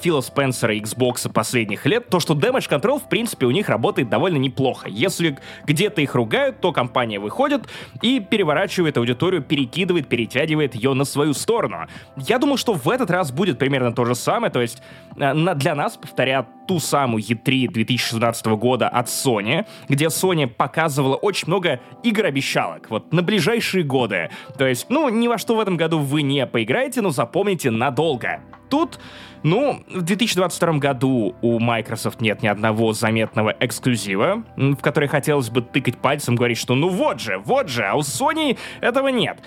Фила 0.00 0.22
Спенсера 0.22 0.74
и 0.74 0.80
Xbox 0.80 1.30
последних 1.30 1.84
лет, 1.84 2.08
то, 2.08 2.18
что 2.18 2.34
Damage 2.34 2.70
Control, 2.70 2.98
в 2.98 3.08
принципе, 3.08 3.44
у 3.44 3.50
них 3.50 3.68
работает 3.68 4.08
довольно 4.08 4.38
неплохо. 4.38 4.88
Если 4.88 5.38
где-то 5.66 6.00
их 6.00 6.14
ругают, 6.14 6.60
то 6.60 6.72
компания 6.72 7.18
выходит 7.18 7.68
и 8.00 8.20
переворачивает 8.20 8.96
аудиторию, 8.96 9.42
перекидывает, 9.42 10.08
перетягивает 10.08 10.74
ее 10.74 10.94
на 10.94 11.04
свою 11.04 11.34
сторону. 11.34 11.86
Я 12.16 12.38
думал, 12.38 12.56
что 12.56 12.72
в 12.72 12.88
этот 12.88 13.10
раз 13.10 13.30
будет 13.32 13.58
примерно 13.58 13.92
то 13.92 14.06
же 14.06 14.14
самое, 14.14 14.50
то 14.50 14.62
есть 14.62 14.82
э, 15.16 15.34
для 15.54 15.74
нас, 15.74 15.96
повторя 15.96 16.46
ту 16.66 16.80
самую 16.80 17.22
E3 17.22 17.68
2016 17.68 18.46
года 18.46 18.88
от 18.88 19.08
Sony, 19.08 19.66
где 19.88 20.06
Sony 20.06 20.46
показывала 20.46 21.16
очень 21.16 21.48
много 21.48 21.80
игр-обещалок, 22.02 22.88
вот 22.88 23.12
на 23.12 23.22
ближайшие 23.22 23.84
годы. 23.84 24.30
То 24.56 24.66
есть, 24.66 24.86
ну, 24.88 25.10
ни 25.10 25.28
во 25.28 25.36
что 25.36 25.54
в 25.54 25.60
этом 25.60 25.76
году 25.76 25.98
вы 25.98 26.22
не 26.22 26.46
поиграете, 26.46 27.02
но 27.02 27.10
запомните 27.10 27.70
надолго. 27.70 28.40
Тут, 28.68 28.98
ну, 29.42 29.82
в 29.88 30.02
2022 30.02 30.72
году 30.78 31.36
у 31.40 31.58
Microsoft 31.60 32.20
нет 32.20 32.42
ни 32.42 32.48
одного 32.48 32.92
заметного 32.92 33.54
эксклюзива, 33.60 34.42
в 34.56 34.76
который 34.76 35.08
хотелось 35.08 35.50
бы 35.50 35.62
тыкать 35.62 35.98
пальцем, 35.98 36.34
говорить, 36.36 36.58
что 36.58 36.74
ну 36.74 36.88
вот 36.88 37.20
же, 37.20 37.38
вот 37.38 37.68
же, 37.68 37.84
а 37.84 37.94
у 37.94 38.00
Sony 38.00 38.58
этого 38.80 39.08
нет. 39.08 39.38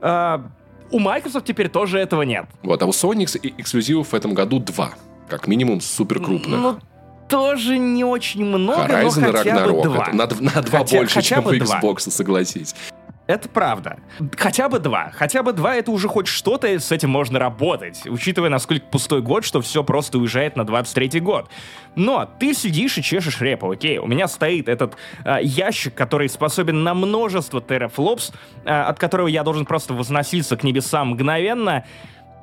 А, 0.00 0.44
у 0.90 0.98
Microsoft 0.98 1.46
теперь 1.46 1.68
тоже 1.68 1.98
этого 1.98 2.22
нет. 2.22 2.46
Вот, 2.62 2.82
а 2.82 2.86
у 2.86 2.90
Sony 2.90 3.22
экс- 3.22 3.36
эксклюзивов 3.36 4.08
в 4.08 4.14
этом 4.14 4.34
году 4.34 4.58
два. 4.58 4.90
Как 5.28 5.46
минимум 5.46 5.80
супер 5.80 6.20
крупных. 6.20 6.60
Ну, 6.60 6.78
тоже 7.28 7.78
не 7.78 8.04
очень 8.04 8.44
много, 8.44 8.82
Horizon 8.82 9.20
но 9.20 9.32
хотя 9.38 9.54
бы 9.66 9.72
Ragnarok. 9.72 9.82
два. 9.84 10.04
Это 10.24 10.42
на, 10.42 10.50
на 10.54 10.62
два 10.62 10.78
Хотя- 10.80 10.96
больше, 10.98 11.14
хотя 11.14 11.36
чем 11.36 11.44
бы 11.44 11.50
у. 11.52 11.54
Xbox, 11.54 12.10
согласись. 12.10 12.74
Это 13.26 13.48
правда. 13.48 14.00
Хотя 14.36 14.68
бы 14.68 14.78
два. 14.78 15.10
Хотя 15.14 15.42
бы 15.42 15.54
два 15.54 15.76
это 15.76 15.90
уже 15.90 16.08
хоть 16.08 16.26
что-то, 16.26 16.68
с 16.68 16.92
этим 16.92 17.08
можно 17.08 17.38
работать, 17.38 18.02
учитывая, 18.06 18.50
насколько 18.50 18.84
пустой 18.86 19.22
год, 19.22 19.44
что 19.44 19.62
все 19.62 19.82
просто 19.82 20.18
уезжает 20.18 20.56
на 20.56 20.62
23-й 20.62 21.20
год. 21.20 21.48
Но 21.96 22.28
ты 22.38 22.52
сидишь 22.52 22.98
и 22.98 23.02
чешешь 23.02 23.40
репу, 23.40 23.70
окей? 23.70 23.96
У 23.96 24.06
меня 24.06 24.28
стоит 24.28 24.68
этот 24.68 24.96
а, 25.24 25.40
ящик, 25.40 25.94
который 25.94 26.28
способен 26.28 26.82
на 26.82 26.92
множество 26.92 27.62
терафлопс, 27.62 28.32
а, 28.66 28.88
от 28.88 28.98
которого 28.98 29.28
я 29.28 29.42
должен 29.42 29.64
просто 29.64 29.94
возноситься 29.94 30.58
к 30.58 30.62
небесам 30.62 31.10
мгновенно, 31.10 31.86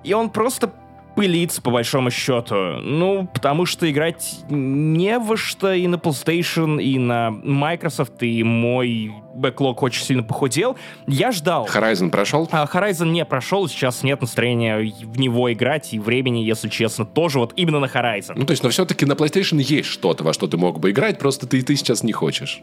и 0.03 0.13
он 0.13 0.31
просто 0.31 0.73
пылится, 1.15 1.61
по 1.61 1.71
большому 1.71 2.11
счету. 2.11 2.55
Ну, 2.81 3.27
потому 3.33 3.65
что 3.65 3.89
играть 3.89 4.39
не 4.49 5.17
во 5.19 5.37
что 5.37 5.73
и 5.73 5.87
на 5.87 5.95
PlayStation, 5.95 6.81
и 6.81 6.97
на 6.97 7.31
Microsoft, 7.31 8.21
и 8.23 8.43
мой 8.43 9.11
бэклог 9.33 9.81
очень 9.83 10.03
сильно 10.03 10.23
похудел. 10.23 10.77
Я 11.07 11.31
ждал. 11.31 11.67
Horizon 11.67 12.09
прошел? 12.09 12.47
А, 12.51 12.65
Horizon 12.65 13.11
не 13.11 13.25
прошел, 13.25 13.67
сейчас 13.67 14.03
нет 14.03 14.21
настроения 14.21 14.77
в 14.79 15.19
него 15.19 15.51
играть, 15.51 15.93
и 15.93 15.99
времени, 15.99 16.39
если 16.39 16.69
честно, 16.69 17.05
тоже 17.05 17.39
вот 17.39 17.53
именно 17.55 17.79
на 17.79 17.85
Horizon. 17.85 18.33
Ну, 18.35 18.45
то 18.45 18.51
есть, 18.51 18.63
но 18.63 18.69
все-таки 18.69 19.05
на 19.05 19.13
PlayStation 19.13 19.61
есть 19.61 19.89
что-то, 19.89 20.23
во 20.23 20.33
что 20.33 20.47
ты 20.47 20.57
мог 20.57 20.79
бы 20.79 20.91
играть, 20.91 21.19
просто 21.19 21.47
ты, 21.47 21.61
ты 21.61 21.75
сейчас 21.75 22.03
не 22.03 22.11
хочешь. 22.11 22.61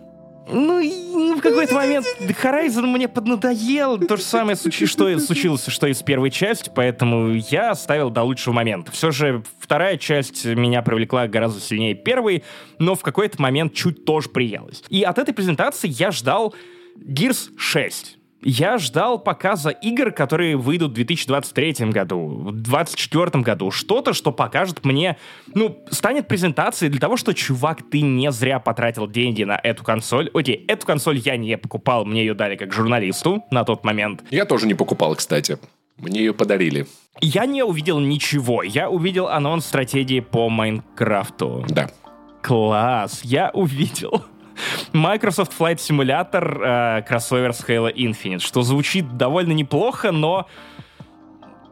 Ну, 0.50 0.80
и 0.80 1.34
в 1.34 1.40
какой-то 1.40 1.74
момент 1.74 2.06
Horizon 2.20 2.86
мне 2.86 3.08
поднадоел. 3.08 3.98
То 3.98 4.16
же 4.16 4.22
самое, 4.22 4.56
случи- 4.56 4.86
что 4.86 5.18
случилось, 5.18 5.66
что 5.66 5.86
и 5.86 5.94
с 5.94 6.02
первой 6.02 6.30
частью, 6.30 6.72
поэтому 6.74 7.34
я 7.50 7.70
оставил 7.70 8.10
до 8.10 8.22
лучшего 8.22 8.54
момента. 8.54 8.92
Все 8.92 9.10
же 9.10 9.42
вторая 9.60 9.96
часть 9.96 10.44
меня 10.44 10.82
привлекла 10.82 11.26
гораздо 11.26 11.60
сильнее 11.60 11.94
первой, 11.94 12.44
но 12.78 12.94
в 12.94 13.02
какой-то 13.02 13.40
момент 13.40 13.74
чуть 13.74 14.04
тоже 14.04 14.28
приелась. 14.28 14.82
И 14.88 15.02
от 15.02 15.18
этой 15.18 15.34
презентации 15.34 15.88
я 15.88 16.10
ждал 16.10 16.54
Gears 16.96 17.50
6. 17.56 18.17
Я 18.42 18.78
ждал 18.78 19.18
показа 19.18 19.70
игр, 19.70 20.12
которые 20.12 20.56
выйдут 20.56 20.92
в 20.92 20.94
2023 20.94 21.90
году, 21.90 22.18
в 22.18 22.52
2024 22.52 23.42
году. 23.42 23.70
Что-то, 23.70 24.12
что 24.12 24.30
покажет 24.30 24.84
мне, 24.84 25.16
ну, 25.54 25.84
станет 25.90 26.28
презентацией 26.28 26.90
для 26.90 27.00
того, 27.00 27.16
что, 27.16 27.34
чувак, 27.34 27.82
ты 27.90 28.00
не 28.00 28.30
зря 28.30 28.60
потратил 28.60 29.08
деньги 29.08 29.42
на 29.42 29.58
эту 29.62 29.82
консоль. 29.82 30.30
Окей, 30.34 30.64
эту 30.68 30.86
консоль 30.86 31.18
я 31.18 31.36
не 31.36 31.58
покупал, 31.58 32.04
мне 32.04 32.20
ее 32.20 32.34
дали 32.34 32.54
как 32.56 32.72
журналисту 32.72 33.44
на 33.50 33.64
тот 33.64 33.84
момент. 33.84 34.22
Я 34.30 34.44
тоже 34.44 34.66
не 34.66 34.74
покупал, 34.74 35.16
кстати. 35.16 35.58
Мне 35.96 36.20
ее 36.20 36.32
подарили. 36.32 36.86
Я 37.20 37.44
не 37.46 37.64
увидел 37.64 37.98
ничего. 37.98 38.62
Я 38.62 38.88
увидел 38.88 39.26
анонс 39.26 39.66
стратегии 39.66 40.20
по 40.20 40.48
Майнкрафту. 40.48 41.64
Да. 41.68 41.90
Класс. 42.40 43.22
Я 43.24 43.50
увидел 43.52 44.24
Microsoft 44.92 45.52
Flight 45.58 45.76
Simulator 45.76 46.98
э, 46.98 47.02
кроссовер 47.02 47.52
с 47.52 47.64
Halo 47.64 47.92
Infinite, 47.92 48.40
что 48.40 48.62
звучит 48.62 49.16
довольно 49.16 49.52
неплохо, 49.52 50.12
но 50.12 50.46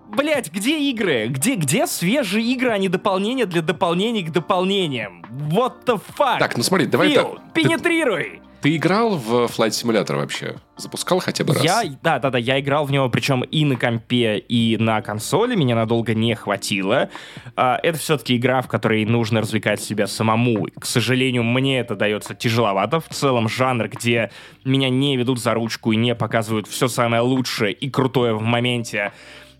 Блять, 0.09 0.53
где 0.53 0.79
игры? 0.91 1.27
Где, 1.27 1.57
где 1.57 1.87
свежие 1.87 2.47
игры, 2.53 2.71
а 2.71 2.79
не 2.79 2.89
дополнения 2.89 3.45
для 3.45 3.61
дополнений 3.61 4.23
к 4.23 4.31
дополнениям? 4.31 5.25
What 5.51 5.85
the 5.85 6.01
fuck? 6.17 6.39
Так, 6.39 6.57
ну 6.57 6.63
смотри, 6.63 6.87
давай 6.87 7.11
Фил, 7.11 7.35
так. 7.35 7.53
пенетрируй! 7.53 8.41
Ты, 8.61 8.77
играл 8.77 9.17
в 9.17 9.45
Flight 9.45 9.71
Simulator 9.71 10.17
вообще? 10.17 10.57
Запускал 10.77 11.21
хотя 11.21 11.45
бы 11.45 11.55
раз? 11.55 11.63
Я, 11.63 11.83
да, 12.03 12.19
да, 12.19 12.31
да, 12.31 12.39
я 12.39 12.59
играл 12.61 12.85
в 12.85 12.91
него, 12.91 13.09
причем 13.09 13.43
и 13.43 13.65
на 13.65 13.77
компе, 13.77 14.39
и 14.39 14.77
на 14.79 15.01
консоли, 15.03 15.55
меня 15.55 15.75
надолго 15.75 16.15
не 16.15 16.35
хватило. 16.35 17.09
А, 17.55 17.79
это 17.83 17.99
все-таки 17.99 18.37
игра, 18.37 18.63
в 18.63 18.69
которой 18.69 19.05
нужно 19.05 19.41
развлекать 19.41 19.81
себя 19.81 20.07
самому. 20.07 20.67
К 20.79 20.85
сожалению, 20.85 21.45
мне 21.45 21.81
это 21.81 21.97
дается 21.97 22.35
тяжеловато. 22.35 23.01
В 23.01 23.09
целом, 23.09 23.49
жанр, 23.49 23.89
где 23.89 24.31
меня 24.65 24.89
не 24.89 25.17
ведут 25.17 25.41
за 25.41 25.55
ручку 25.55 25.93
и 25.93 25.97
не 25.97 26.15
показывают 26.15 26.67
все 26.67 26.89
самое 26.89 27.23
лучшее 27.23 27.73
и 27.73 27.89
крутое 27.91 28.35
в 28.35 28.43
моменте, 28.43 29.13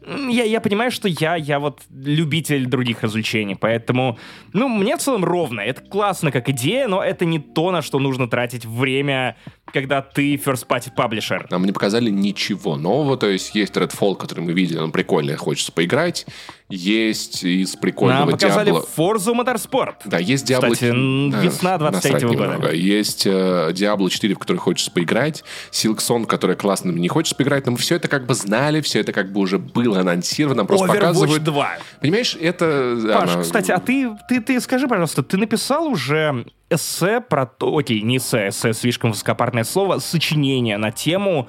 я, 0.07 0.45
я 0.45 0.61
понимаю, 0.61 0.91
что 0.91 1.09
я, 1.09 1.37
я 1.37 1.59
вот 1.59 1.83
любитель 1.91 2.67
других 2.67 3.03
развлечений, 3.03 3.57
поэтому, 3.57 4.19
ну, 4.53 4.69
мне 4.69 4.97
в 4.97 5.01
целом 5.01 5.25
ровно. 5.25 5.61
Это 5.61 5.83
классно 5.83 6.31
как 6.31 6.49
идея, 6.49 6.89
но 6.89 7.03
это 7.03 7.25
не 7.25 7.39
то, 7.39 7.71
на 7.71 7.83
что 7.83 7.99
нужно 7.99 8.29
тратить 8.29 8.65
время, 8.65 9.37
когда 9.73 10.01
ты 10.03 10.37
first 10.37 10.67
party 10.67 10.91
паблишер. 10.95 11.47
Нам 11.51 11.65
не 11.65 11.73
показали 11.73 12.11
ничего 12.11 12.77
нового, 12.77 13.17
то 13.17 13.29
есть 13.29 13.55
есть 13.55 13.75
Redfall, 13.77 14.17
который 14.17 14.41
мы 14.41 14.53
видели, 14.53 14.79
он 14.79 14.93
прикольный, 14.93 15.37
хочется 15.37 15.73
поиграть. 15.73 16.27
Есть 16.69 17.45
из 17.45 17.77
прикольного 17.77 18.21
Нам 18.21 18.31
показали 18.31 18.73
Diablo... 18.73 18.89
Forza 18.97 19.33
Motorsport. 19.35 19.95
Да, 20.07 20.19
есть 20.19 20.51
Diablo... 20.51 20.73
Кстати, 20.73 20.91
Да, 21.31 21.41
весна 21.41 21.79
23 21.79 22.13
насрать 22.13 22.23
года. 22.25 22.35
немного. 22.35 22.73
Есть 22.73 23.25
э, 23.27 23.71
Diablo 23.73 24.09
4, 24.09 24.35
в 24.35 24.39
который 24.39 24.57
хочется 24.57 24.91
поиграть. 24.91 25.45
Silksong, 25.71 26.27
который 26.27 26.57
классно, 26.57 26.91
не 26.91 27.07
хочется 27.09 27.37
поиграть. 27.37 27.67
Но 27.67 27.73
мы 27.73 27.79
все 27.79 27.95
это 27.97 28.09
как 28.09 28.27
бы 28.27 28.35
знали, 28.35 28.81
все 28.81 28.99
это 29.01 29.13
как 29.13 29.31
бы 29.33 29.41
уже 29.41 29.59
было 29.59 30.01
анонсировано, 30.01 30.57
нам 30.59 30.67
просто 30.67 30.87
Overwatch 30.87 30.99
показывают. 30.99 31.45
2. 31.45 31.79
Понимаешь, 32.01 32.37
это... 32.41 32.99
Паш, 33.13 33.31
она- 33.31 33.43
кстати, 33.43 33.71
а 33.71 33.79
ты, 33.79 34.17
ты, 34.29 34.41
ты 34.41 34.61
скажи, 34.61 34.89
пожалуйста, 34.89 35.23
ты 35.23 35.37
написал 35.37 35.87
уже 35.87 36.47
эссе 36.71 37.21
про 37.21 37.47
то... 37.47 37.77
Окей, 37.77 38.01
не 38.03 38.19
эссе, 38.19 38.49
эссе 38.49 38.73
слишком 38.73 39.11
высокопарное 39.11 39.65
слово, 39.65 39.99
сочинение 39.99 40.79
на 40.79 40.91
тему 40.91 41.49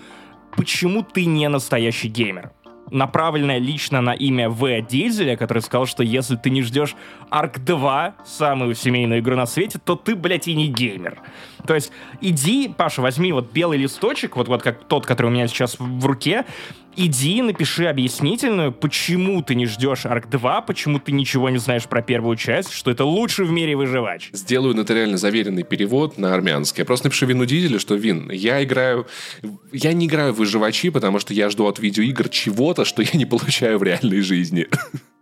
«Почему 0.55 1.03
ты 1.03 1.25
не 1.25 1.47
настоящий 1.49 2.07
геймер?» 2.07 2.51
направленное 2.91 3.57
лично 3.57 4.01
на 4.01 4.11
имя 4.13 4.49
В. 4.49 4.81
Дизеля, 4.81 5.35
который 5.35 5.61
сказал, 5.61 5.85
что 5.85 6.03
если 6.03 6.35
ты 6.35 6.49
не 6.49 6.61
ждешь 6.61 6.95
Арк 7.29 7.59
2, 7.59 8.15
самую 8.25 8.75
семейную 8.75 9.19
игру 9.19 9.35
на 9.35 9.45
свете, 9.45 9.79
то 9.83 9.95
ты, 9.95 10.15
блядь, 10.15 10.47
и 10.47 10.55
не 10.55 10.67
геймер. 10.67 11.19
То 11.65 11.75
есть 11.75 11.91
иди, 12.21 12.73
Паша, 12.75 13.01
возьми 13.01 13.31
вот 13.31 13.51
белый 13.51 13.77
листочек, 13.77 14.35
вот, 14.35 14.47
вот 14.47 14.61
как 14.61 14.87
тот, 14.87 15.05
который 15.05 15.27
у 15.27 15.31
меня 15.31 15.47
сейчас 15.47 15.77
в 15.79 16.05
руке, 16.05 16.45
иди, 16.97 17.41
напиши 17.41 17.85
объяснительную, 17.85 18.71
почему 18.71 19.41
ты 19.41 19.55
не 19.55 19.65
ждешь 19.65 20.05
Арк 20.05 20.29
2, 20.29 20.61
почему 20.61 20.99
ты 20.99 21.11
ничего 21.11 21.49
не 21.49 21.59
знаешь 21.59 21.85
про 21.85 22.01
первую 22.01 22.35
часть, 22.35 22.71
что 22.71 22.91
это 22.91 23.05
лучший 23.05 23.45
в 23.45 23.51
мире 23.51 23.75
выживач. 23.75 24.29
Сделаю 24.33 24.75
нотариально 24.75 25.17
заверенный 25.17 25.63
перевод 25.63 26.17
на 26.17 26.33
армянский. 26.33 26.81
Я 26.81 26.85
просто 26.85 27.07
напишу 27.07 27.27
Вину 27.27 27.45
Дизелю, 27.45 27.79
что 27.79 27.95
Вин, 27.95 28.31
я 28.31 28.63
играю... 28.63 29.07
Я 29.71 29.93
не 29.93 30.07
играю 30.07 30.33
в 30.33 30.37
выживачи, 30.37 30.89
потому 30.89 31.19
что 31.19 31.33
я 31.33 31.49
жду 31.49 31.67
от 31.67 31.79
видеоигр 31.79 32.29
чего-то, 32.29 32.85
что 32.85 33.01
я 33.01 33.11
не 33.13 33.25
получаю 33.25 33.77
в 33.77 33.83
реальной 33.83 34.21
жизни. 34.21 34.67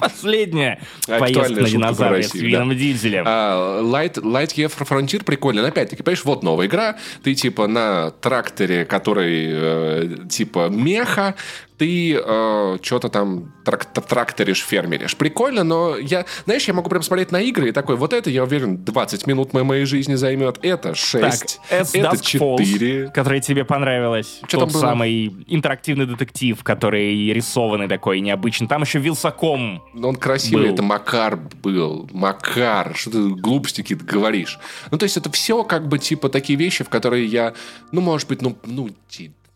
Последняя 0.00 0.80
поездка 1.06 1.60
на 1.60 1.68
динозавре 1.68 2.22
с 2.22 2.34
Вином. 2.34 2.76
Дизелем. 2.76 3.24
А, 3.26 3.80
Light, 3.82 4.14
Lightyear 4.14 4.72
Frontier 4.78 5.24
прикольно. 5.24 5.62
Но 5.62 5.68
опять-таки, 5.68 6.02
понимаешь, 6.02 6.24
вот 6.24 6.42
новая 6.42 6.66
игра. 6.66 6.96
Ты 7.22 7.34
типа 7.34 7.66
на 7.66 8.10
тракторе, 8.10 8.84
который 8.84 9.48
э, 9.50 10.16
типа 10.28 10.68
меха, 10.70 11.34
ты 11.80 12.14
э, 12.14 12.76
что-то 12.82 13.08
там 13.08 13.54
трак- 13.64 14.02
тракторишь, 14.06 14.62
фермеришь. 14.62 15.16
Прикольно, 15.16 15.64
но 15.64 15.96
я, 15.96 16.26
знаешь, 16.44 16.64
я 16.68 16.74
могу 16.74 16.90
прям 16.90 17.00
смотреть 17.02 17.32
на 17.32 17.40
игры 17.40 17.70
и 17.70 17.72
такой, 17.72 17.96
вот 17.96 18.12
это, 18.12 18.28
я 18.28 18.44
уверен, 18.44 18.84
20 18.84 19.26
минут 19.26 19.54
моей, 19.54 19.64
моей 19.64 19.84
жизни 19.86 20.14
займет. 20.14 20.58
Это 20.60 20.94
6, 20.94 21.22
Так, 21.70 21.80
S 21.80 21.94
это 21.94 22.14
Dusk 22.14 22.20
4. 22.22 23.04
Falls, 23.06 23.12
которая 23.12 23.40
тебе 23.40 23.64
понравилась. 23.64 24.40
Чё 24.46 24.58
Тот 24.58 24.60
там 24.60 24.72
было? 24.74 24.80
самый 24.90 25.34
интерактивный 25.46 26.04
детектив, 26.04 26.62
который 26.62 27.32
рисованный 27.32 27.88
такой 27.88 28.20
необычный. 28.20 28.68
Там 28.68 28.82
еще 28.82 28.98
Вилсаком. 28.98 29.82
Но 29.94 30.10
он 30.10 30.16
красивый, 30.16 30.66
Был. 30.66 30.74
это 30.74 30.82
Макар 30.82 31.36
был. 31.36 32.10
Макар, 32.12 32.94
что 32.94 33.10
ты 33.10 33.28
глупости 33.30 33.80
какие-то 33.80 34.04
говоришь. 34.04 34.58
Ну, 34.90 34.98
то 34.98 35.04
есть 35.04 35.16
это 35.16 35.32
все 35.32 35.64
как 35.64 35.88
бы 35.88 35.98
типа 35.98 36.28
такие 36.28 36.58
вещи, 36.58 36.84
в 36.84 36.90
которые 36.90 37.24
я, 37.24 37.54
ну, 37.90 38.02
может 38.02 38.28
быть, 38.28 38.42
ну, 38.42 38.54
ну, 38.66 38.90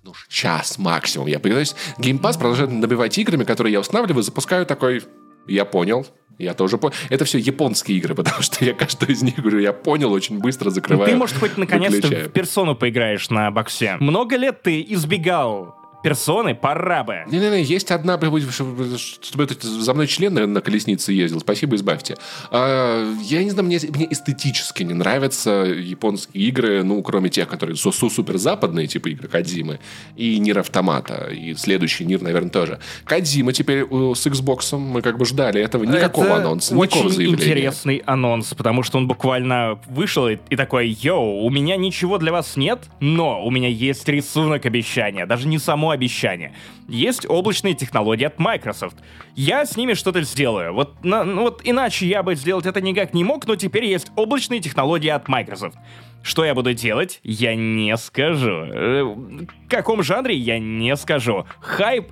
ну, 0.04 0.12
час 0.28 0.78
максимум 0.78 1.28
я 1.28 1.40
есть 1.58 1.76
геймпас 1.98 2.36
продолжает 2.36 2.70
набивать 2.70 3.16
играми, 3.16 3.44
которые 3.44 3.72
я 3.72 3.80
устанавливаю, 3.80 4.22
запускаю 4.22 4.66
такой, 4.66 5.02
я 5.46 5.64
понял, 5.64 6.06
я 6.38 6.52
тоже 6.52 6.76
понял. 6.78 6.94
Это 7.08 7.24
все 7.24 7.38
японские 7.38 7.96
игры, 7.98 8.14
потому 8.20 8.42
что 8.42 8.64
я 8.64 8.74
каждую 8.74 9.12
из 9.12 9.22
них 9.22 9.36
говорю, 9.36 9.60
я 9.60 9.72
понял, 9.72 10.12
очень 10.12 10.38
быстро 10.40 10.66
Ну, 10.66 10.70
закрываю. 10.72 11.10
ты, 11.10 11.16
может, 11.16 11.38
хоть 11.38 11.56
наконец-то 11.56 12.08
в 12.08 12.28
персону 12.32 12.74
поиграешь 12.76 13.30
на 13.30 13.50
боксе. 13.50 13.96
Много 14.00 14.36
лет 14.36 14.62
ты 14.62 14.84
избегал 14.88 15.74
персоны, 16.04 16.54
пора 16.54 17.02
бы. 17.02 17.24
Не-не-не, 17.26 17.62
есть 17.62 17.90
одна, 17.90 18.18
чтобы 18.18 18.98
чтобы 18.98 19.44
это 19.44 19.66
за 19.66 19.94
мной 19.94 20.06
член 20.06 20.34
на, 20.34 20.46
на 20.46 20.60
колеснице 20.60 21.12
ездил. 21.12 21.40
Спасибо, 21.40 21.76
избавьте. 21.76 22.16
А, 22.50 23.10
я 23.22 23.42
не 23.42 23.50
знаю, 23.50 23.66
мне, 23.66 23.80
мне 23.88 24.06
эстетически 24.10 24.82
не 24.82 24.92
нравятся 24.92 25.50
японские 25.50 26.44
игры, 26.44 26.82
ну, 26.84 27.02
кроме 27.02 27.30
тех, 27.30 27.48
которые 27.48 27.76
су 27.76 27.90
супер 27.90 28.36
западные, 28.36 28.86
типа 28.86 29.08
игры 29.08 29.28
Кадзимы, 29.28 29.80
и 30.14 30.38
Нир 30.38 30.58
Автомата, 30.58 31.30
и 31.32 31.54
следующий 31.54 32.04
Нир, 32.04 32.20
наверное, 32.20 32.50
тоже. 32.50 32.80
Кадзима 33.06 33.54
теперь 33.54 33.84
э, 33.90 34.12
с 34.14 34.26
Xbox, 34.26 34.76
мы 34.76 35.00
как 35.00 35.16
бы 35.16 35.24
ждали 35.24 35.62
этого, 35.62 35.84
никакого 35.84 36.26
Это 36.26 36.36
анонса, 36.36 36.74
никакого 36.74 37.06
очень 37.06 37.16
заявления. 37.16 37.42
интересный 37.42 38.02
анонс, 38.04 38.52
потому 38.52 38.82
что 38.82 38.98
он 38.98 39.08
буквально 39.08 39.80
вышел 39.86 40.28
и, 40.28 40.36
и 40.50 40.56
такой, 40.56 40.88
йоу, 40.88 41.46
у 41.46 41.50
меня 41.50 41.76
ничего 41.76 42.18
для 42.18 42.30
вас 42.30 42.56
нет, 42.56 42.80
но 43.00 43.42
у 43.42 43.50
меня 43.50 43.68
есть 43.68 44.06
рисунок 44.06 44.66
обещания, 44.66 45.24
даже 45.24 45.48
не 45.48 45.58
само 45.58 45.93
обещание. 45.94 46.52
Есть 46.88 47.24
облачные 47.28 47.74
технологии 47.74 48.24
от 48.24 48.38
Microsoft. 48.38 48.96
Я 49.35 49.64
с 49.64 49.76
ними 49.76 49.94
что-то 49.94 50.22
сделаю. 50.22 50.74
Вот, 50.74 51.02
на- 51.04 51.24
ну 51.24 51.42
вот 51.42 51.62
иначе 51.64 52.07
я 52.07 52.22
бы 52.22 52.35
сделать 52.35 52.66
это 52.66 52.80
никак 52.80 53.14
не 53.14 53.24
мог, 53.24 53.46
но 53.46 53.57
теперь 53.57 53.85
есть 53.87 54.11
облачные 54.16 54.61
технологии 54.61 55.09
от 55.09 55.28
Microsoft. 55.28 55.76
Что 56.22 56.44
я 56.44 56.54
буду 56.54 56.72
делать, 56.74 57.20
я 57.22 57.54
не 57.54 57.96
скажу. 57.96 58.50
Э, 58.50 59.02
В 59.02 59.68
каком 59.68 60.02
жанре, 60.02 60.35
я 60.37 60.59
не 60.59 60.96
скажу. 60.96 61.46
Хайп 61.61 62.09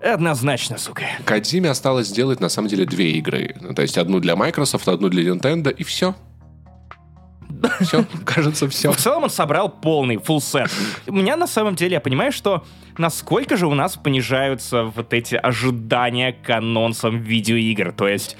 однозначно, 0.00 0.78
сука. 0.78 1.02
Кадзиме 1.24 1.70
осталось 1.70 2.06
сделать, 2.08 2.40
на 2.40 2.48
самом 2.48 2.68
деле, 2.68 2.84
две 2.84 3.10
игры. 3.12 3.56
Ну, 3.60 3.74
То 3.74 3.82
есть 3.82 3.98
одну 3.98 4.20
для 4.20 4.36
Microsoft, 4.36 4.86
одну 4.88 5.08
для 5.08 5.22
Nintendo, 5.32 5.72
и 5.72 5.82
все. 5.84 6.14
Все, 7.80 8.04
кажется, 8.24 8.68
все. 8.68 8.92
В 8.92 8.96
целом 8.96 9.24
он 9.24 9.30
собрал 9.30 9.68
полный 9.68 10.16
full 10.16 10.40
set. 10.40 10.70
У 11.06 11.12
меня 11.12 11.36
на 11.36 11.46
самом 11.46 11.74
деле, 11.74 11.94
я 11.94 12.00
понимаю, 12.00 12.32
что 12.32 12.64
насколько 12.98 13.56
же 13.56 13.66
у 13.66 13.74
нас 13.74 13.96
понижаются 13.96 14.84
вот 14.84 15.12
эти 15.12 15.34
ожидания 15.34 16.32
к 16.32 16.50
анонсам 16.50 17.18
видеоигр. 17.20 17.92
То 17.92 18.08
есть 18.08 18.36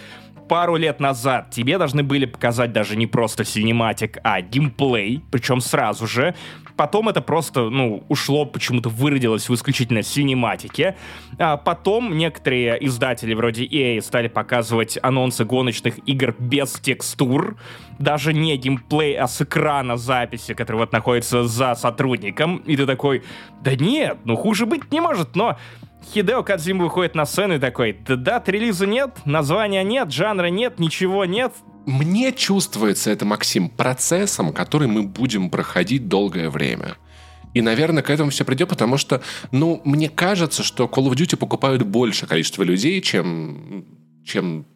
пару 0.49 0.77
лет 0.77 1.01
назад 1.01 1.51
тебе 1.51 1.79
должны 1.79 2.03
были 2.03 2.27
показать 2.27 2.73
даже 2.73 2.97
не 2.97 3.07
просто 3.07 3.45
cinematic, 3.45 4.19
а 4.25 4.41
геймплей, 4.41 5.23
причем 5.31 5.61
сразу 5.61 6.07
же. 6.07 6.35
Потом 6.79 7.09
это 7.09 7.21
просто, 7.21 7.71
ну, 7.71 8.05
ушло, 8.09 8.45
почему-то 8.47 8.89
выродилось 8.89 9.49
в 9.49 9.55
исключительно 9.55 10.05
cinematic 10.05 10.80
е. 10.80 10.97
А 11.37 11.57
потом 11.57 12.17
некоторые 12.17 12.79
издатели 12.87 13.35
вроде 13.35 13.65
EA 13.65 14.01
стали 14.01 14.29
показывать 14.29 14.97
анонсы 15.03 15.45
гоночных 15.45 15.99
игр 16.07 16.37
без 16.39 16.75
текстур. 16.75 17.57
Даже 17.99 18.33
не 18.33 18.57
геймплей, 18.57 19.19
а 19.19 19.27
с 19.27 19.43
экрана 19.43 19.97
записи, 19.97 20.55
который 20.55 20.77
вот 20.77 20.93
находится 20.93 21.43
за 21.49 21.75
сотрудником. 21.75 22.59
И 22.59 22.77
ты 22.77 22.87
такой, 22.87 23.25
да 23.61 23.75
нет, 23.75 24.19
ну 24.25 24.37
хуже 24.37 24.65
быть 24.65 24.93
не 24.93 25.01
может, 25.01 25.35
но 25.35 25.59
Хидео 26.15 26.45
Кадзима 26.45 26.85
выходит 26.85 27.17
на 27.17 27.27
сцену 27.27 27.57
и 27.57 27.59
такой, 27.59 27.99
да 28.07 28.15
дат 28.15 28.49
релиза 28.49 28.87
нет, 28.87 29.19
названия 29.25 29.83
нет, 29.83 30.13
жанра 30.13 30.47
нет, 30.47 30.79
ничего 30.79 31.25
нет. 31.25 31.53
Мне 31.89 32.33
чувствуется 32.33 33.11
это, 33.11 33.25
Максим, 33.25 33.71
процессом, 33.71 34.53
который 34.53 34.89
мы 34.89 35.05
будем 35.05 35.49
проходить 35.49 36.07
долгое 36.07 36.51
время. 36.51 36.99
И, 37.55 37.63
наверное, 37.63 38.03
к 38.03 38.11
этому 38.11 38.29
все 38.29 38.45
придет, 38.45 38.69
потому 38.69 38.99
что, 38.99 39.23
ну, 39.53 39.81
мне 39.87 40.11
кажется, 40.11 40.63
что 40.63 40.85
Call 40.85 41.09
of 41.09 41.15
Duty 41.15 41.39
покупают 41.39 41.85
больше 41.85 42.27
количество 42.27 42.63
людей, 42.63 43.01
чем, 43.01 43.87
чем 44.23 44.67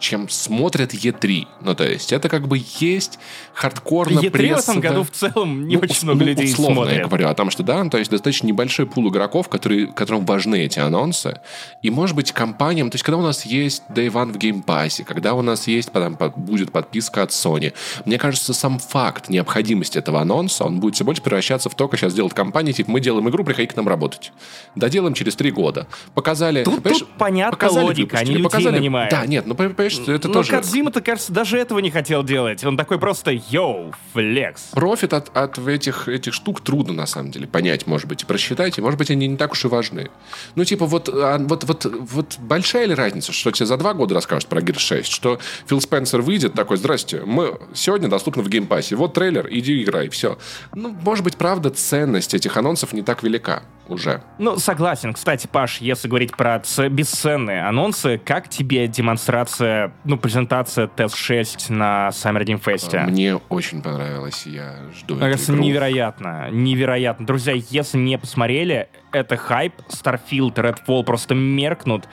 чем 0.00 0.28
смотрят 0.28 0.92
E3. 0.94 1.46
Ну, 1.60 1.74
то 1.74 1.88
есть, 1.88 2.12
это 2.12 2.28
как 2.28 2.48
бы 2.48 2.60
есть 2.78 3.18
хардкорно 3.54 4.18
E3 4.18 4.30
пресса, 4.30 4.72
в 4.72 4.78
этом 4.78 4.80
году 4.80 5.04
в 5.04 5.10
целом 5.10 5.68
не 5.68 5.76
Ну, 5.76 5.82
очень 5.82 6.04
много 6.04 6.20
ну, 6.20 6.26
людей 6.26 6.52
условно 6.52 6.74
смотрят. 6.74 6.96
я 6.96 7.04
говорю 7.06 7.28
о 7.28 7.34
том, 7.34 7.50
что 7.50 7.62
да, 7.62 7.84
ну, 7.84 7.90
то 7.90 7.98
есть 7.98 8.10
достаточно 8.10 8.46
небольшой 8.46 8.86
пул 8.86 9.08
игроков, 9.10 9.48
которые, 9.48 9.86
которым 9.86 10.24
важны 10.26 10.64
эти 10.64 10.78
анонсы. 10.78 11.40
И, 11.82 11.90
может 11.90 12.16
быть, 12.16 12.32
компаниям, 12.32 12.90
то 12.90 12.96
есть, 12.96 13.04
когда 13.04 13.18
у 13.18 13.22
нас 13.22 13.44
есть 13.46 13.82
Day 13.90 14.10
One 14.10 14.32
в 14.32 14.36
Game 14.38 14.64
Pass, 14.64 15.04
когда 15.04 15.34
у 15.34 15.42
нас 15.42 15.66
есть, 15.66 15.92
потом 15.92 16.16
будет 16.36 16.72
подписка 16.72 17.22
от 17.22 17.30
Sony, 17.30 17.72
мне 18.06 18.18
кажется, 18.18 18.54
сам 18.54 18.78
факт 18.78 19.28
необходимости 19.28 19.98
этого 19.98 20.20
анонса, 20.20 20.64
он 20.64 20.80
будет 20.80 20.94
все 20.94 21.04
больше 21.04 21.22
превращаться 21.22 21.68
в 21.68 21.74
то, 21.74 21.88
как 21.88 22.00
сейчас 22.00 22.14
делают 22.14 22.34
компании, 22.34 22.72
типа, 22.72 22.90
мы 22.90 23.00
делаем 23.00 23.28
игру, 23.28 23.44
приходи 23.44 23.68
к 23.68 23.76
нам 23.76 23.86
работать. 23.88 24.32
Доделаем 24.74 25.14
через 25.14 25.36
три 25.36 25.50
года. 25.50 25.86
Показали... 26.14 26.64
Тут- 26.64 26.82
тут 26.82 27.08
понятна 27.18 27.52
показали, 27.52 27.84
логика, 27.84 28.18
они 28.18 28.36
выпустили, 28.36 28.62
людей 28.62 28.78
нанимают. 28.80 29.10
Да, 29.10 29.26
нет, 29.26 29.46
ну, 29.46 29.54
понимаешь, 29.54 29.89
что 29.90 30.12
это 30.12 30.28
Но 30.28 30.34
тоже... 30.34 30.50
Кадзима-то, 30.50 31.00
кажется, 31.00 31.32
даже 31.32 31.58
этого 31.58 31.78
не 31.78 31.90
хотел 31.90 32.22
делать. 32.22 32.64
Он 32.64 32.76
такой 32.76 32.98
просто 32.98 33.32
«Yo, 33.50 33.92
flex». 34.12 34.68
Профит 34.72 35.12
от, 35.12 35.36
от 35.36 35.58
этих, 35.58 36.08
этих 36.08 36.34
штук 36.34 36.60
трудно, 36.60 36.92
на 36.92 37.06
самом 37.06 37.30
деле, 37.30 37.46
понять, 37.46 37.86
может 37.86 38.06
быть, 38.06 38.22
и 38.22 38.26
просчитать, 38.26 38.78
и, 38.78 38.80
может 38.80 38.98
быть, 38.98 39.10
они 39.10 39.26
не 39.26 39.36
так 39.36 39.52
уж 39.52 39.64
и 39.64 39.68
важны. 39.68 40.10
Ну, 40.54 40.64
типа, 40.64 40.86
вот, 40.86 41.08
а, 41.08 41.38
вот, 41.38 41.64
вот, 41.64 41.84
вот 41.84 42.38
большая 42.38 42.86
ли 42.86 42.94
разница, 42.94 43.32
что 43.32 43.50
тебе 43.50 43.66
за 43.66 43.76
два 43.76 43.94
года 43.94 44.14
расскажут 44.14 44.48
про 44.48 44.60
Gears 44.60 44.78
6, 44.78 45.10
что 45.10 45.38
Фил 45.66 45.80
Спенсер 45.80 46.20
выйдет 46.20 46.54
такой, 46.54 46.76
здрасте, 46.76 47.22
мы 47.24 47.58
сегодня 47.74 48.08
доступны 48.08 48.42
в 48.42 48.48
Game 48.48 48.67
Pass 48.67 48.86
е, 48.86 48.96
вот 48.96 49.14
трейлер, 49.14 49.46
иди 49.50 49.82
играй, 49.82 50.08
все. 50.08 50.38
Ну, 50.74 50.96
может 51.02 51.24
быть, 51.24 51.36
правда, 51.36 51.70
ценность 51.70 52.34
этих 52.34 52.56
анонсов 52.56 52.92
не 52.92 53.02
так 53.02 53.22
велика 53.22 53.62
уже. 53.90 54.22
Ну, 54.38 54.58
согласен. 54.58 55.12
Кстати, 55.12 55.46
Паш, 55.46 55.78
если 55.78 56.08
говорить 56.08 56.36
про 56.36 56.62
бесценные 56.90 57.66
анонсы, 57.66 58.18
как 58.18 58.48
тебе 58.48 58.86
демонстрация, 58.86 59.92
ну, 60.04 60.16
презентация 60.18 60.86
TES-6 60.88 61.72
на 61.72 62.08
Summer 62.08 62.44
Game 62.44 62.62
Fest? 62.62 62.98
Мне 63.06 63.36
очень 63.36 63.82
понравилось, 63.82 64.46
я 64.46 64.74
жду 64.94 65.14
Мне 65.14 65.24
кажется, 65.24 65.52
игру. 65.52 65.62
невероятно. 65.64 66.48
Невероятно. 66.50 67.26
Друзья, 67.26 67.54
если 67.70 67.98
не 67.98 68.18
посмотрели, 68.18 68.88
это 69.12 69.36
хайп. 69.36 69.74
Starfield, 69.88 70.54
Redfall 70.54 71.04
просто 71.04 71.34
меркнут. 71.34 72.08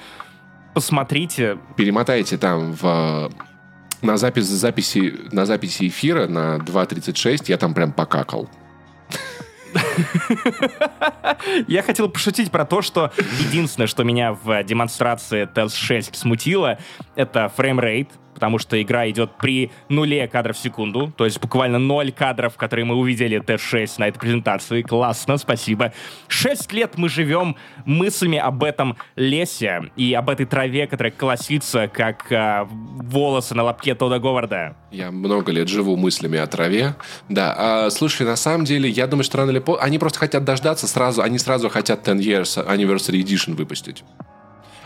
Посмотрите. 0.74 1.58
перемотайте 1.76 2.38
там 2.38 2.74
в 2.74 3.32
на 4.04 4.18
запись 4.18 4.46
записи 4.46 5.12
на 5.32 5.46
записи 5.48 5.88
эфира 5.88 6.28
на 6.28 6.58
2.36 6.58 7.46
я 7.48 7.58
там 7.58 7.74
прям 7.74 7.92
покакал. 7.92 8.48
Я 11.68 11.84
хотел 11.84 12.10
пошутить 12.10 12.52
про 12.52 12.66
то, 12.66 12.82
что 12.82 13.12
единственное, 13.40 13.88
что 13.88 14.04
меня 14.04 14.34
в 14.34 14.64
демонстрации 14.64 15.48
TES-6 15.48 16.16
смутило, 16.16 16.78
это 17.16 17.52
framerate, 17.56 18.10
потому 18.38 18.60
что 18.60 18.80
игра 18.80 19.10
идет 19.10 19.32
при 19.40 19.72
нуле 19.90 20.28
кадров 20.28 20.58
в 20.58 20.60
секунду, 20.60 21.12
то 21.18 21.26
есть 21.26 21.42
буквально 21.42 21.80
ноль 21.80 22.12
кадров, 22.12 22.56
которые 22.56 22.86
мы 22.86 22.94
увидели 22.94 23.42
TES-6 23.42 23.96
на 23.98 24.10
этой 24.10 24.20
презентации. 24.20 24.84
Классно, 24.84 25.38
спасибо. 25.38 25.92
Шесть 26.28 26.72
лет 26.72 27.00
мы 27.00 27.10
живем 27.10 27.56
мыслями 27.86 28.38
об 28.38 28.64
этом 28.64 28.96
лесе 29.16 29.90
и 29.96 30.14
об 30.14 30.30
этой 30.30 30.46
траве, 30.46 30.86
которая 30.86 31.12
колосится, 31.12 31.88
как 31.88 32.32
а, 32.32 32.68
волосы 32.70 33.56
на 33.56 33.64
лобке 33.64 33.96
Тода 33.96 34.20
Говарда. 34.20 34.76
Я 34.92 35.10
много 35.10 35.52
лет 35.52 35.68
живу 35.68 35.96
мыслями 35.96 36.38
о 36.38 36.46
траве. 36.46 36.94
Да, 37.30 37.56
а, 37.58 37.90
слушай, 37.90 38.24
на 38.24 38.36
самом 38.36 38.66
деле, 38.66 38.88
я 38.88 39.08
думаю, 39.08 39.24
что 39.24 39.40
рано 39.40 39.50
или 39.50 39.58
поздно... 39.58 39.84
Они 39.84 39.98
просто 39.98 40.20
хотят 40.20 40.44
дождаться 40.44 40.88
сразу, 40.88 41.24
они 41.24 41.40
сразу 41.40 41.70
хотят 41.70 42.04
10 42.04 42.24
Years 42.24 42.68
Anniversary 42.68 43.24
Edition 43.24 43.56
выпустить. 43.56 44.04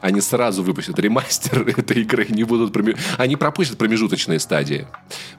Они 0.01 0.19
сразу 0.21 0.63
выпустят 0.63 0.97
ремастер 0.99 1.61
этой 1.77 2.01
игры, 2.01 2.25
не 2.29 2.43
будут 2.43 2.75
проме- 2.75 2.97
они 3.17 3.35
пропустят 3.35 3.77
промежуточные 3.77 4.39
стадии. 4.39 4.87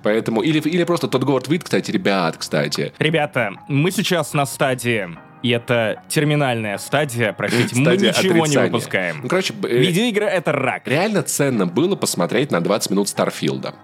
Поэтому... 0.02 0.40
Или, 0.42 0.60
или 0.60 0.84
просто 0.84 1.08
тот 1.08 1.24
Говард 1.24 1.48
Вит, 1.48 1.64
кстати, 1.64 1.90
ребят, 1.90 2.36
кстати. 2.38 2.92
Ребята, 2.98 3.52
мы 3.68 3.90
сейчас 3.90 4.32
на 4.34 4.46
стадии, 4.46 5.08
и 5.42 5.50
это 5.50 6.02
терминальная 6.08 6.78
стадия, 6.78 7.32
простите, 7.32 7.74
мы 7.76 7.84
Стадия 7.86 8.10
ничего 8.10 8.34
не 8.34 8.40
отрицания. 8.42 8.70
выпускаем. 8.70 9.20
Ну, 9.24 9.28
короче, 9.28 9.54
э, 9.64 9.76
Видеоигра— 9.78 10.24
это 10.26 10.52
рак. 10.52 10.82
реально 10.86 11.22
ценно 11.22 11.66
было 11.66 11.96
посмотреть 11.96 12.50
на 12.52 12.60
20 12.60 12.90
минут 12.92 13.08
Старфилда. 13.08 13.74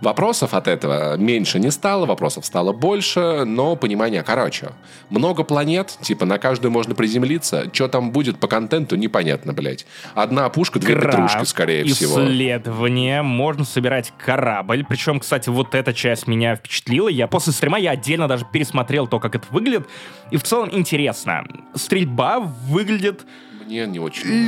Вопросов 0.00 0.54
от 0.54 0.68
этого 0.68 1.16
меньше 1.16 1.58
не 1.58 1.70
стало, 1.70 2.06
вопросов 2.06 2.46
стало 2.46 2.72
больше, 2.72 3.44
но 3.44 3.76
понимание 3.76 4.22
короче. 4.22 4.70
Много 5.10 5.44
планет, 5.44 5.96
типа 6.00 6.24
на 6.24 6.38
каждую 6.38 6.72
можно 6.72 6.94
приземлиться, 6.94 7.70
что 7.72 7.88
там 7.88 8.10
будет 8.12 8.38
по 8.38 8.48
контенту, 8.48 8.96
непонятно, 8.96 9.52
блядь. 9.52 9.86
Одна 10.14 10.48
пушка, 10.48 10.78
две 10.78 10.94
Крафт, 10.94 11.16
петрушки, 11.16 11.44
скорее 11.44 11.84
всего. 11.84 12.24
исследование, 12.24 13.22
можно 13.22 13.64
собирать 13.64 14.12
корабль. 14.18 14.84
Причем, 14.88 15.20
кстати, 15.20 15.48
вот 15.48 15.74
эта 15.74 15.92
часть 15.92 16.26
меня 16.26 16.56
впечатлила. 16.56 17.08
Я 17.08 17.26
после 17.26 17.52
стрима 17.52 17.78
я 17.78 17.92
отдельно 17.92 18.28
даже 18.28 18.46
пересмотрел 18.50 19.06
то, 19.06 19.20
как 19.20 19.34
это 19.34 19.46
выглядит. 19.50 19.86
И 20.30 20.36
в 20.36 20.42
целом 20.42 20.70
интересно. 20.72 21.44
Стрельба 21.74 22.38
выглядит 22.40 23.24
Мне 23.70 23.86
не 23.86 23.98
очень 23.98 24.26
нравится. 24.26 24.46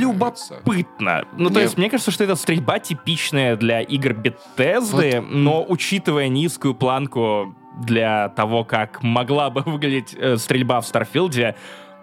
любопытно. 0.65 1.25
Ну, 1.37 1.47
то 1.47 1.53
Мне- 1.55 1.63
есть, 1.63 1.77
мне 1.77 1.89
кажется, 1.89 2.11
что 2.11 2.23
это 2.23 2.35
стрельба 2.35 2.79
типичная 2.79 3.55
для 3.55 3.81
игр 3.81 4.11
Bethesda, 4.11 5.21
но 5.21 5.65
учитывая 5.67 6.27
низкую 6.27 6.75
планку 6.75 7.55
для 7.81 8.29
того, 8.29 8.63
как 8.63 9.01
могла 9.01 9.49
бы 9.49 9.61
выглядеть 9.65 10.13
э, 10.17 10.37
стрельба 10.37 10.81
в 10.81 10.85
Starfield 10.85 11.42
е, 11.42 11.55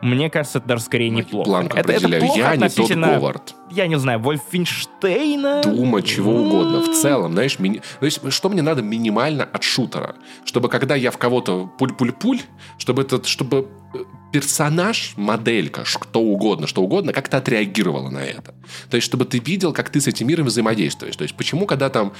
мне 0.03 0.31
кажется, 0.31 0.59
это 0.59 0.69
даже 0.69 0.83
скорее 0.85 1.11
неплохо. 1.11 1.45
Планку 1.51 1.77
это, 1.77 1.93
это 1.93 2.09
плохо 2.09 2.39
Я 2.39 2.57
не 2.57 2.63
тот 2.63 2.71
относительно, 2.71 3.07
Говард. 3.09 3.55
я 3.71 3.87
не 3.87 3.99
знаю, 3.99 4.19
Wolfenstein 4.21 5.39
а? 5.39 5.61
Doom 5.63 5.90
а, 5.90 6.03
чего 6.03 6.33
угодно. 6.33 6.81
В 6.81 6.95
целом, 6.97 7.33
знаешь, 7.33 7.59
мини- 7.59 7.83
то 7.99 8.07
есть, 8.07 8.33
что 8.33 8.49
мне 8.49 8.63
надо 8.63 8.81
минимально 8.83 9.45
от 9.45 9.63
шутера? 9.63 10.15
Чтобы 10.47 10.71
когда 10.71 10.95
я 10.97 11.11
в 11.11 11.19
кого-то 11.19 11.71
пуль-пуль-пуль, 11.79 12.41
чтобы 12.79 13.03
этот, 13.03 13.27
чтобы 13.27 13.69
э, 13.95 13.99
персонаж, 14.33 15.13
моделька, 15.17 15.85
кто 15.99 16.21
угодно, 16.21 16.67
что 16.67 16.83
угодно, 16.83 17.13
как-то 17.13 17.39
отреагировала 17.39 18.11
на 18.11 18.19
это. 18.25 18.55
То 18.91 18.97
есть, 18.97 19.05
чтобы 19.07 19.25
ты 19.25 19.39
видел, 19.39 19.73
как 19.73 19.91
ты 19.91 20.01
с 20.01 20.07
этим 20.07 20.29
миром 20.29 20.47
взаимодействуешь. 20.47 21.17
То 21.17 21.23
есть, 21.25 21.35
почему, 21.37 21.67
когда 21.67 21.89
там 21.91 22.13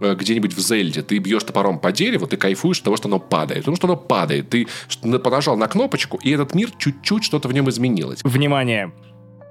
э, 0.00 0.14
где-нибудь 0.14 0.54
в 0.54 0.60
Зельде 0.60 1.02
ты 1.02 1.18
бьешь 1.18 1.44
топором 1.44 1.78
по 1.78 1.92
дереву, 1.92 2.26
ты 2.26 2.36
кайфуешь 2.36 2.78
от 2.78 2.84
того, 2.84 2.96
что 2.96 3.08
оно 3.08 3.18
падает. 3.18 3.62
Потому 3.62 3.76
что 3.76 3.86
оно 3.86 3.96
падает. 3.96 4.48
Ты 4.50 4.66
подожал 5.22 5.56
на 5.56 5.66
кнопочку, 5.68 6.18
и 6.22 6.30
этот 6.30 6.54
мир 6.54 6.70
чуть-чуть 6.78 7.24
что-то 7.24 7.48
в 7.48 7.52
нем 7.52 7.68
изменилось. 7.70 8.20
Внимание! 8.24 8.92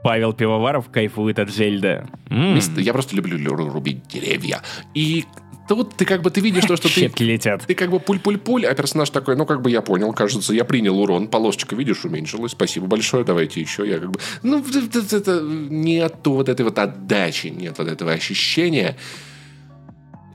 Павел 0.03 0.33
Пивоваров 0.33 0.91
кайфует 0.91 1.39
от 1.39 1.49
Зельда. 1.49 2.07
Мест- 2.29 2.79
Я 2.79 2.93
просто 2.93 3.15
люблю 3.15 3.39
лю- 3.39 3.55
рубить 3.73 4.07
деревья. 4.07 4.61
И 4.93 5.25
тут 5.67 5.95
ты 5.95 6.06
как 6.06 6.21
бы 6.21 6.32
ты 6.32 6.41
видишь 6.41 6.65
то, 6.65 6.75
что 6.75 6.88
ты 6.88 7.01
Щепки 7.01 7.23
летят. 7.23 7.63
Ты 7.65 7.75
как 7.75 7.89
бы 7.89 7.99
пуль-пуль-пуль, 7.99 8.65
а 8.65 8.73
персонаж 8.73 9.10
такой, 9.10 9.36
ну, 9.36 9.45
как 9.45 9.62
бы 9.62 9.69
я 9.69 9.82
понял, 9.82 10.13
кажется, 10.13 10.54
я 10.54 10.65
принял 10.65 10.99
урон, 10.99 11.28
полосочка, 11.28 11.75
видишь, 11.75 12.06
уменьшилась, 12.06 12.51
спасибо 12.51 12.88
большое, 12.88 13.23
давайте 13.23 13.62
еще, 13.62 13.88
я 13.88 13.99
как 13.99 14.12
бы... 14.12 14.19
Ну, 14.43 14.63
это, 14.63 15.41
нету 15.41 16.34
вот 16.34 16.49
этой 16.49 16.62
вот 16.62 16.78
отдачи, 16.80 17.47
нет 17.47 17.78
вот 17.78 17.88
этого 17.88 18.12
ощущения. 18.12 18.97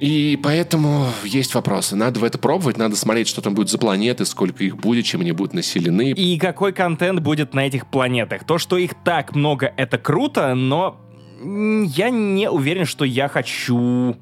И 0.01 0.39
поэтому 0.43 1.09
есть 1.25 1.55
вопросы. 1.55 1.95
Надо 1.95 2.21
в 2.21 2.25
это 2.25 2.39
пробовать, 2.39 2.79
надо 2.79 2.97
смотреть, 2.97 3.29
что 3.29 3.43
там 3.43 3.55
будет 3.55 3.69
за 3.69 3.77
планеты, 3.77 4.25
сколько 4.25 4.65
их 4.65 4.79
будет, 4.79 5.05
чем 5.05 5.21
они 5.21 5.33
будут 5.33 5.53
населены. 5.53 6.13
И 6.13 6.39
какой 6.39 6.73
контент 6.73 7.21
будет 7.21 7.53
на 7.53 7.67
этих 7.67 7.87
планетах. 7.87 8.45
То, 8.45 8.57
что 8.57 8.79
их 8.79 8.93
так 9.05 9.35
много, 9.35 9.71
это 9.77 9.99
круто, 9.99 10.55
но 10.55 10.99
я 11.43 12.09
не 12.09 12.51
уверен, 12.51 12.87
что 12.87 13.05
я 13.05 13.29
хочу... 13.29 14.17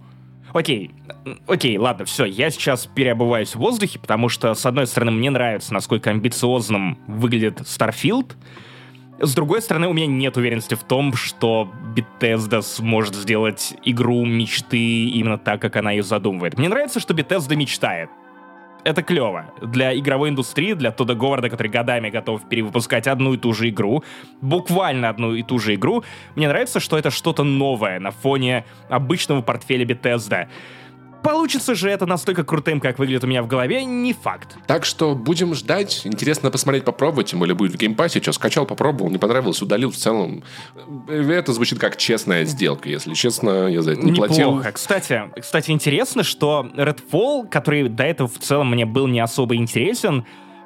Окей, 0.53 0.91
окей, 1.47 1.77
ладно, 1.79 2.05
все, 2.05 2.25
я 2.25 2.51
сейчас 2.51 2.87
переобуваюсь 2.87 3.55
в 3.55 3.59
воздухе, 3.59 3.99
потому 3.99 4.29
что, 4.29 4.55
с 4.55 4.65
одной 4.65 4.87
стороны, 4.87 5.13
мне 5.13 5.31
нравится, 5.31 5.75
насколько 5.75 6.11
амбициозным 6.11 6.99
выглядит 7.07 7.61
Starfield, 7.61 8.33
с 9.21 9.35
другой 9.35 9.61
стороны, 9.63 9.89
у 9.89 9.93
меня 9.93 10.07
нет 10.07 10.37
уверенности 10.37 10.75
в 10.75 10.85
том, 10.85 11.13
что 11.15 11.71
Bethesda 11.97 12.63
сможет 12.63 13.17
сделать 13.17 13.75
игру 13.85 14.25
мечты 14.25 15.09
именно 15.09 15.39
так, 15.39 15.61
как 15.61 15.75
она 15.75 15.91
ее 15.91 16.05
задумывает. 16.05 16.57
Мне 16.57 16.69
нравится, 16.69 17.01
что 17.01 17.15
Bethesda 17.15 17.57
мечтает. 17.57 18.11
Это 18.85 19.03
клево. 19.03 19.47
Для 19.61 19.97
игровой 19.99 20.31
индустрии, 20.31 20.73
для 20.73 20.93
Тода 20.93 21.15
Говарда, 21.15 21.51
который 21.51 21.69
годами 21.69 22.11
готов 22.11 22.49
перевыпускать 22.49 23.07
одну 23.07 23.35
и 23.35 23.37
ту 23.37 23.53
же 23.53 23.69
игру, 23.69 24.05
буквально 24.41 25.09
одну 25.09 25.35
и 25.35 25.43
ту 25.43 25.59
же 25.59 25.75
игру, 25.75 26.05
мне 26.37 26.49
нравится, 26.49 26.81
что 26.81 26.97
это 26.97 27.11
что-то 27.11 27.45
новое 27.45 27.99
на 27.99 28.13
фоне 28.13 28.65
обычного 28.89 29.43
портфеля 29.43 29.85
Bethesda. 29.85 30.49
Получится 31.23 31.75
же 31.75 31.91
это 31.91 32.07
настолько 32.07 32.45
крутым, 32.45 32.81
как 32.81 32.99
выглядит 32.99 33.25
у 33.25 33.27
меня 33.27 33.43
в 33.43 33.47
голове, 33.47 33.85
не 33.85 34.13
факт. 34.13 34.57
Так 34.67 34.85
что 34.85 35.15
будем 35.15 35.55
ждать. 35.55 36.03
Интересно 36.05 36.51
посмотреть, 36.51 36.85
попробовать. 36.85 37.29
Тем 37.29 37.41
более 37.41 37.55
будет 37.55 37.73
в 37.73 37.77
Game 37.77 37.94
Pass 37.94 38.12
е. 38.12 38.21
Что, 38.23 38.33
скачал, 38.33 38.67
попробовал, 38.67 39.11
не 39.11 39.19
понравилось, 39.19 39.61
удалил. 39.61 39.91
В 39.91 39.97
целом, 39.97 40.43
это 41.09 41.53
звучит 41.53 41.79
как 41.79 41.97
честная 41.97 42.45
сделка. 42.45 42.89
Если 42.89 43.15
честно, 43.15 43.67
я 43.69 43.83
за 43.83 43.93
это 43.93 44.03
не 44.03 44.13
платил. 44.13 44.51
Неплохо. 44.51 44.73
Кстати, 44.73 45.23
кстати, 45.41 45.71
интересно, 45.71 46.23
что 46.23 46.69
Redfall, 46.75 47.49
который 47.49 47.89
до 47.89 48.05
этого 48.05 48.29
в 48.29 48.39
целом 48.39 48.71
мне 48.71 48.87
был 48.87 49.07
не 49.07 49.21
особо 49.21 49.57
интересен, 49.57 50.25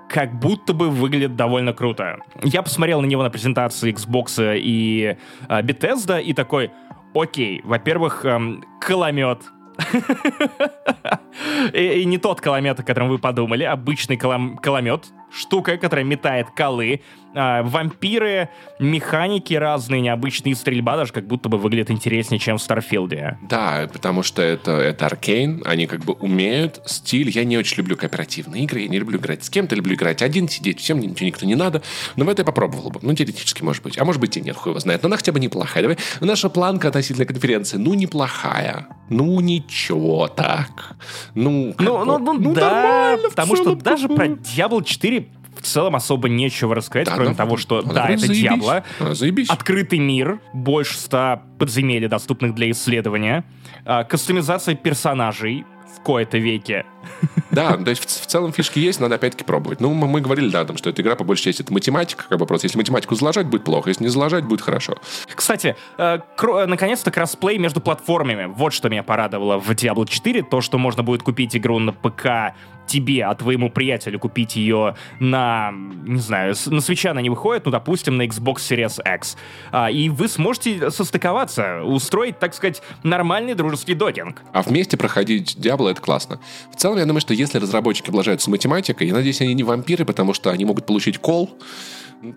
как 0.09 0.39
будто 0.39 0.75
бы 0.75 0.91
выглядит 0.91 1.37
довольно 1.37 1.73
круто. 1.73 2.19
Я 2.43 2.63
посмотрел 2.63 3.01
на 3.01 3.07
него 3.07 3.23
на 3.23 3.31
презентации 3.31 3.93
Xbox 3.93 4.59
и 4.59 5.17
э, 5.49 5.63
Bethesda 5.63 6.23
и 6.23 6.35
такой, 6.35 6.71
окей, 7.15 7.63
во-первых, 7.65 8.25
эм, 8.25 8.63
коломет. 8.81 9.39
и, 11.73 12.05
не 12.05 12.19
тот 12.19 12.41
коломет, 12.41 12.79
о 12.81 12.83
котором 12.83 13.09
вы 13.09 13.19
подумали, 13.19 13.65
обычный 13.65 14.17
колом, 14.17 14.57
коломет, 14.59 15.07
штука, 15.33 15.77
которая 15.77 16.05
метает 16.05 16.49
колы. 16.51 17.01
А, 17.35 17.63
вампиры, 17.63 18.51
механики 18.79 19.55
разные, 19.55 20.03
необычные, 20.03 20.55
стрельба 20.55 20.97
даже 20.97 21.13
как 21.13 21.27
будто 21.27 21.49
бы 21.49 21.57
выглядит 21.57 21.91
интереснее, 21.91 22.39
чем 22.39 22.59
в 22.59 22.63
Starfield 22.63 23.25
е. 23.25 23.39
Да, 23.49 23.89
потому 23.91 24.23
что 24.23 24.43
это, 24.43 24.73
это 24.73 25.07
Arkane, 25.07 25.63
они 25.65 25.87
как 25.87 26.01
бы 26.01 26.13
умеют 26.13 26.83
стиль. 26.85 27.31
Я 27.31 27.45
не 27.45 27.57
очень 27.57 27.79
люблю 27.79 27.97
кооперативные 27.97 28.65
игры, 28.65 28.81
я 28.81 28.89
не 28.89 28.99
люблю 28.99 29.19
играть 29.19 29.45
с 29.45 29.51
кем-то, 29.51 29.75
люблю 29.75 29.95
играть 29.95 30.21
один, 30.21 30.49
сидеть, 30.49 30.81
всем 30.81 31.01
ничего 31.01 31.27
никто 31.27 31.47
не 31.47 31.55
надо. 31.55 31.83
Но 32.17 32.27
в 32.27 32.29
это 32.29 32.43
я 32.43 32.45
попробовал 32.45 32.91
бы. 32.91 33.01
Ну, 33.03 33.15
теоретически, 33.15 33.63
может 33.63 33.83
быть. 33.83 33.99
А 33.99 34.05
может 34.05 34.21
быть 34.21 34.37
и 34.37 34.41
нет, 34.43 34.57
хуй 34.57 34.73
его 34.73 34.81
знает. 34.81 35.03
Но 35.03 35.07
она 35.07 35.17
хотя 35.17 35.33
бы 35.33 35.41
неплохая. 35.41 35.83
Давай. 35.83 35.97
Наша 36.21 36.51
планка 36.51 36.89
относительно 36.89 37.25
конференции, 37.25 37.79
ну, 37.79 37.95
неплохая. 37.95 38.89
Ну, 39.09 39.41
ничего 39.41 40.29
так. 40.29 40.97
Ну, 41.35 41.75
ну, 41.79 42.05
ну, 42.05 42.19
ну, 42.19 42.33
ну 42.35 42.55
да, 42.55 43.17
потому 43.23 43.57
что 43.57 43.75
даже 43.75 44.09
про 44.09 44.27
Diablo 44.27 44.85
4 44.85 45.22
в 45.63 45.67
целом 45.67 45.97
особо 45.97 46.29
нечего 46.29 46.75
рассказать, 46.75 47.07
да, 47.07 47.15
кроме 47.15 47.31
да, 47.31 47.37
того, 47.37 47.57
что 47.57 47.83
да, 47.83 48.09
это 48.09 48.19
заебись. 48.19 48.41
Диабло. 48.41 48.85
заебись. 48.99 49.49
Открытый 49.49 49.99
мир, 50.01 50.41
больше 50.53 50.99
ста 50.99 51.43
подземелий, 51.59 52.09
доступных 52.09 52.55
для 52.55 52.71
исследования. 52.71 53.45
А, 53.85 54.05
кастомизация 54.05 54.75
персонажей 54.75 55.65
в 55.97 56.03
кои-то 56.03 56.39
веке. 56.39 56.85
Да, 57.51 57.77
то 57.77 57.91
есть 57.91 58.03
в, 58.03 58.23
в 58.23 58.27
целом 58.27 58.53
фишки 58.53 58.79
есть, 58.79 58.99
надо 58.99 59.17
опять-таки 59.17 59.45
пробовать. 59.45 59.81
Ну, 59.81 59.93
мы, 59.93 60.09
мы 60.09 60.21
говорили, 60.21 60.49
да, 60.49 60.65
там, 60.65 60.77
что 60.77 60.89
эта 60.89 61.03
игра 61.03 61.17
по 61.17 61.25
большей 61.25 61.45
части 61.45 61.63
это 61.63 61.73
математика, 61.73 62.25
как 62.29 62.39
бы 62.39 62.47
просто. 62.47 62.67
Если 62.67 62.79
математику 62.79 63.15
заложать, 63.15 63.47
будет 63.47 63.65
плохо, 63.65 63.91
если 63.91 64.05
не 64.05 64.09
заложать, 64.09 64.45
будет 64.45 64.63
хорошо. 64.63 64.97
Кстати, 65.35 65.77
э, 65.99 66.19
кро- 66.37 66.67
наконец-то 66.67 67.11
кроссплей 67.11 67.59
между 67.59 67.81
платформами. 67.81 68.47
Вот 68.47 68.73
что 68.73 68.89
меня 68.89 69.03
порадовало 69.03 69.59
в 69.59 69.71
Diablo 69.71 70.07
4, 70.09 70.43
то, 70.45 70.61
что 70.61 70.79
можно 70.79 71.03
будет 71.03 71.23
купить 71.23 71.55
игру 71.57 71.79
на 71.79 71.93
ПК 71.93 72.55
тебе, 72.87 73.25
а 73.25 73.35
твоему 73.35 73.71
приятелю 73.71 74.19
купить 74.19 74.57
ее 74.57 74.97
на, 75.21 75.73
не 75.73 76.21
знаю, 76.21 76.55
на 76.67 76.81
свеча 76.81 77.13
она 77.13 77.23
не 77.23 77.31
выходит, 77.31 77.65
ну, 77.65 77.71
допустим, 77.71 78.17
на 78.17 78.27
Xbox 78.27 78.57
Series 78.57 79.17
X. 79.17 79.37
А, 79.71 79.91
и 79.91 80.09
вы 80.09 80.29
сможете 80.29 80.91
состыковаться, 80.91 81.83
устроить, 81.83 82.39
так 82.39 82.55
сказать, 82.55 82.83
нормальный 83.03 83.55
дружеский 83.55 83.95
докинг. 83.95 84.43
А 84.53 84.63
вместе 84.63 84.97
проходить 84.97 85.57
Diablo— 85.59 85.91
это 85.91 86.01
классно. 86.01 86.41
В 86.73 86.77
целом, 86.77 86.92
я 86.99 87.07
думаю, 87.07 87.21
что 87.21 87.35
если 87.35 87.59
разработчики 87.59 88.09
облажаются 88.09 88.51
математикой, 88.51 89.09
я 89.09 89.15
надеюсь, 89.15 89.41
они 89.41 89.55
не 89.55 89.63
вампиры, 89.63 90.05
потому 90.05 90.35
что 90.35 90.51
они 90.51 90.65
могут 90.65 90.87
получить 90.87 91.19
кол, 91.19 91.51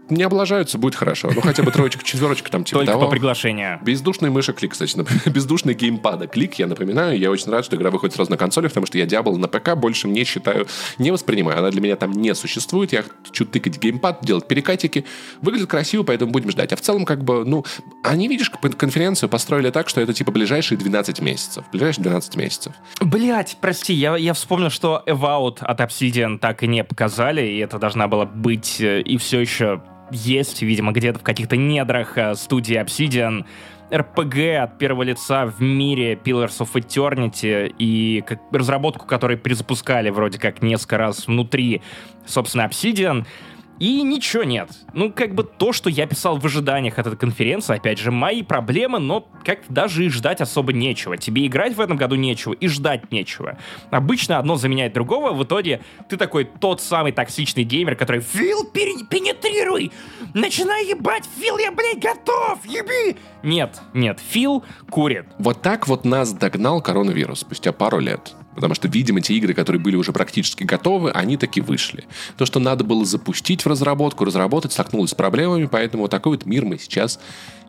не 0.10 0.24
облажаются, 0.24 0.78
будет 0.78 0.96
хорошо. 0.96 1.30
Ну, 1.34 1.42
хотя 1.42 1.64
бы 1.64 1.72
троечка, 1.72 2.04
четверочка 2.04 2.50
там 2.50 2.64
типа 2.64 2.80
Только 2.80 2.94
того. 2.94 3.06
по 3.06 3.12
приглашению. 3.12 3.80
Бездушный 3.84 4.30
мыши 4.30 4.54
клик, 4.54 4.72
кстати. 4.72 4.96
Бездушный 5.30 5.74
геймпада 5.74 6.28
клик, 6.28 6.56
я 6.56 6.68
напоминаю. 6.68 7.18
Я 7.18 7.30
очень 7.30 7.52
рад, 7.52 7.66
что 7.66 7.76
игра 7.76 7.92
выходит 7.92 8.16
сразу 8.16 8.32
на 8.32 8.38
консолях, 8.38 8.72
потому 8.72 8.88
что 8.88 8.98
я 8.98 9.06
Diablo 9.06 9.38
на 9.38 9.48
ПК 9.48 9.76
больше 9.76 10.08
не 10.08 10.24
считаю, 10.24 10.68
не 10.98 11.12
воспринимаю. 11.12 11.60
Она 11.60 11.70
для 11.70 11.82
меня 11.82 11.96
там 11.96 12.12
не 12.12 12.34
существует. 12.34 12.94
Я 12.94 13.04
хочу 13.26 13.46
тыкать 13.46 13.78
геймпад, 13.80 14.20
делать 14.24 14.48
перекатики. 14.48 15.06
Выглядит 15.42 15.70
красиво, 15.70 16.04
поэтому 16.04 16.32
будем 16.32 16.50
ждать. 16.52 16.74
А 16.74 16.76
в 16.76 16.82
целом, 16.82 17.06
как 17.06 17.24
бы, 17.24 17.46
ну, 17.46 17.64
они, 18.04 18.28
видишь, 18.28 18.50
конференцию 18.50 19.30
построили 19.30 19.70
так, 19.70 19.90
что 19.90 20.02
это 20.02 20.14
типа 20.14 20.32
ближайшие 20.32 20.78
12 20.78 21.22
месяцев. 21.22 21.66
Ближайшие 21.72 22.04
12 22.04 22.36
месяцев. 22.38 22.74
Блять, 23.02 23.58
прости, 23.62 23.94
я, 23.94 24.16
я 24.18 24.34
вспомнил, 24.34 24.70
что 24.70 25.04
Evout 25.06 25.58
от 25.60 25.80
Obsidian 25.80 26.40
так 26.40 26.64
и 26.64 26.68
не 26.68 26.84
показали, 26.84 27.46
и 27.46 27.58
это 27.60 27.78
должна 27.78 28.08
была 28.08 28.26
быть 28.26 28.82
э, 28.82 29.02
и 29.02 29.18
все 29.18 29.40
еще 29.40 29.75
есть, 30.12 30.62
видимо, 30.62 30.92
где-то 30.92 31.20
в 31.20 31.24
каких-то 31.24 31.58
недрах 31.58 32.18
э, 32.18 32.36
студии 32.36 32.82
Obsidian, 32.82 33.46
RPG 33.92 34.58
от 34.58 34.78
первого 34.78 35.04
лица 35.04 35.46
в 35.46 35.62
мире 35.62 36.14
Pillars 36.16 36.60
of 36.60 36.74
Eternity 36.74 37.74
и 37.78 38.24
как, 38.26 38.40
разработку, 38.52 39.06
которой 39.06 39.38
перезапускали 39.38 40.10
вроде 40.10 40.40
как 40.40 40.62
несколько 40.62 40.98
раз 40.98 41.28
внутри, 41.28 41.82
собственно, 42.26 42.64
Obsidian— 42.64 43.26
и 43.80 44.02
ничего 44.04 44.44
нет. 44.44 44.70
Ну, 44.94 45.12
как 45.12 45.36
бы 45.36 45.44
то, 45.44 45.74
что 45.74 45.90
я 45.90 46.08
писал 46.08 46.38
в 46.38 46.46
ожиданиях 46.46 46.98
от 46.98 47.08
этой 47.08 47.18
конференции, 47.18 47.76
опять 47.76 48.00
же, 48.00 48.12
мои 48.12 48.42
проблемы, 48.42 49.00
но 49.00 49.28
как 49.44 49.60
даже 49.70 50.06
и 50.06 50.10
ждать 50.10 50.42
особо 50.42 50.74
нечего. 50.74 51.18
Тебе 51.18 51.46
играть 51.46 51.76
в 51.76 51.82
этом 51.82 51.98
году 51.98 52.16
нечего 52.16 52.54
и 52.54 52.68
ждать 52.68 53.12
нечего. 53.12 53.58
Обычно 53.92 54.40
одно 54.40 54.56
заменяет 54.56 54.94
другого, 54.94 55.34
в 55.34 55.44
итоге 55.44 55.82
ты 56.10 56.18
такой 56.18 56.46
тот 56.46 56.82
самый 56.82 57.12
токсичный 57.12 57.64
геймер, 57.64 57.96
который 57.96 58.22
«Фил, 58.22 58.66
пенетрируй! 58.72 59.92
Начинай 60.34 60.86
ебать, 60.86 61.24
Фил, 61.40 61.58
я, 61.58 61.72
блядь, 61.72 62.00
готов! 62.00 62.66
Еби!» 62.66 63.18
Нет, 63.44 63.82
нет, 63.94 64.20
Фил 64.20 64.64
курит. 64.90 65.26
Вот 65.38 65.62
так 65.62 65.88
вот 65.88 66.06
нас 66.06 66.34
догнал 66.34 66.82
коронавирус 66.82 67.42
спустя 67.42 67.72
пару 67.72 68.00
лет. 68.00 68.34
Потому 68.56 68.74
что, 68.74 68.88
видимо, 68.88 69.22
те 69.22 69.34
игры, 69.36 69.54
которые 69.54 69.82
были 69.82 69.96
уже 69.96 70.14
практически 70.14 70.64
готовы, 70.64 71.12
они 71.12 71.38
таки 71.38 71.62
вышли. 71.62 72.06
То, 72.38 72.46
что 72.46 72.60
надо 72.60 72.84
было 72.84 73.06
запустить 73.06 73.64
в 73.64 73.68
разработку, 73.68 74.26
разработать, 74.26 74.72
столкнулось 74.72 75.12
с 75.12 75.16
проблемами, 75.16 75.66
поэтому 75.66 76.04
вот 76.04 76.12
такой 76.12 76.34
вот 76.34 76.46
мир 76.46 76.66
мы 76.66 76.78
сейчас 76.78 77.20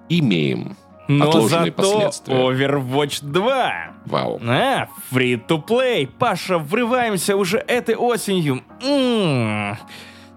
имеем. 0.08 0.76
Но 1.08 1.28
Отложенные 1.28 1.66
зато 1.66 1.72
последствия. 1.72 2.34
Overwatch 2.34 3.18
2. 3.22 3.72
Вау. 4.06 4.40
А, 4.42 4.88
free-to-play. 5.12 6.08
Паша, 6.18 6.58
врываемся 6.58 7.36
уже 7.36 7.58
этой 7.58 7.94
осенью. 7.94 8.62
М-м-м. 8.82 9.78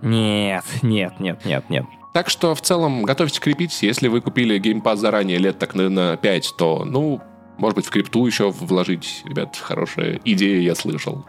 Нет, 0.01 0.63
нет, 0.81 1.19
нет, 1.19 1.45
нет, 1.45 1.69
нет. 1.69 1.85
Так 2.13 2.29
что 2.29 2.55
в 2.55 2.61
целом 2.61 3.03
готовьтесь 3.03 3.39
крепить. 3.39 3.81
Если 3.81 4.07
вы 4.07 4.21
купили 4.21 4.57
геймпад 4.57 4.99
заранее 4.99 5.37
лет 5.37 5.59
так 5.59 5.75
на, 5.75 5.89
на 5.89 6.17
5, 6.17 6.53
то, 6.57 6.83
ну, 6.85 7.21
может 7.59 7.75
быть, 7.75 7.85
в 7.85 7.89
крипту 7.89 8.25
еще 8.25 8.49
вложить. 8.49 9.21
Ребят, 9.25 9.57
хорошая 9.57 10.19
идея, 10.25 10.61
я 10.61 10.75
слышал. 10.75 11.25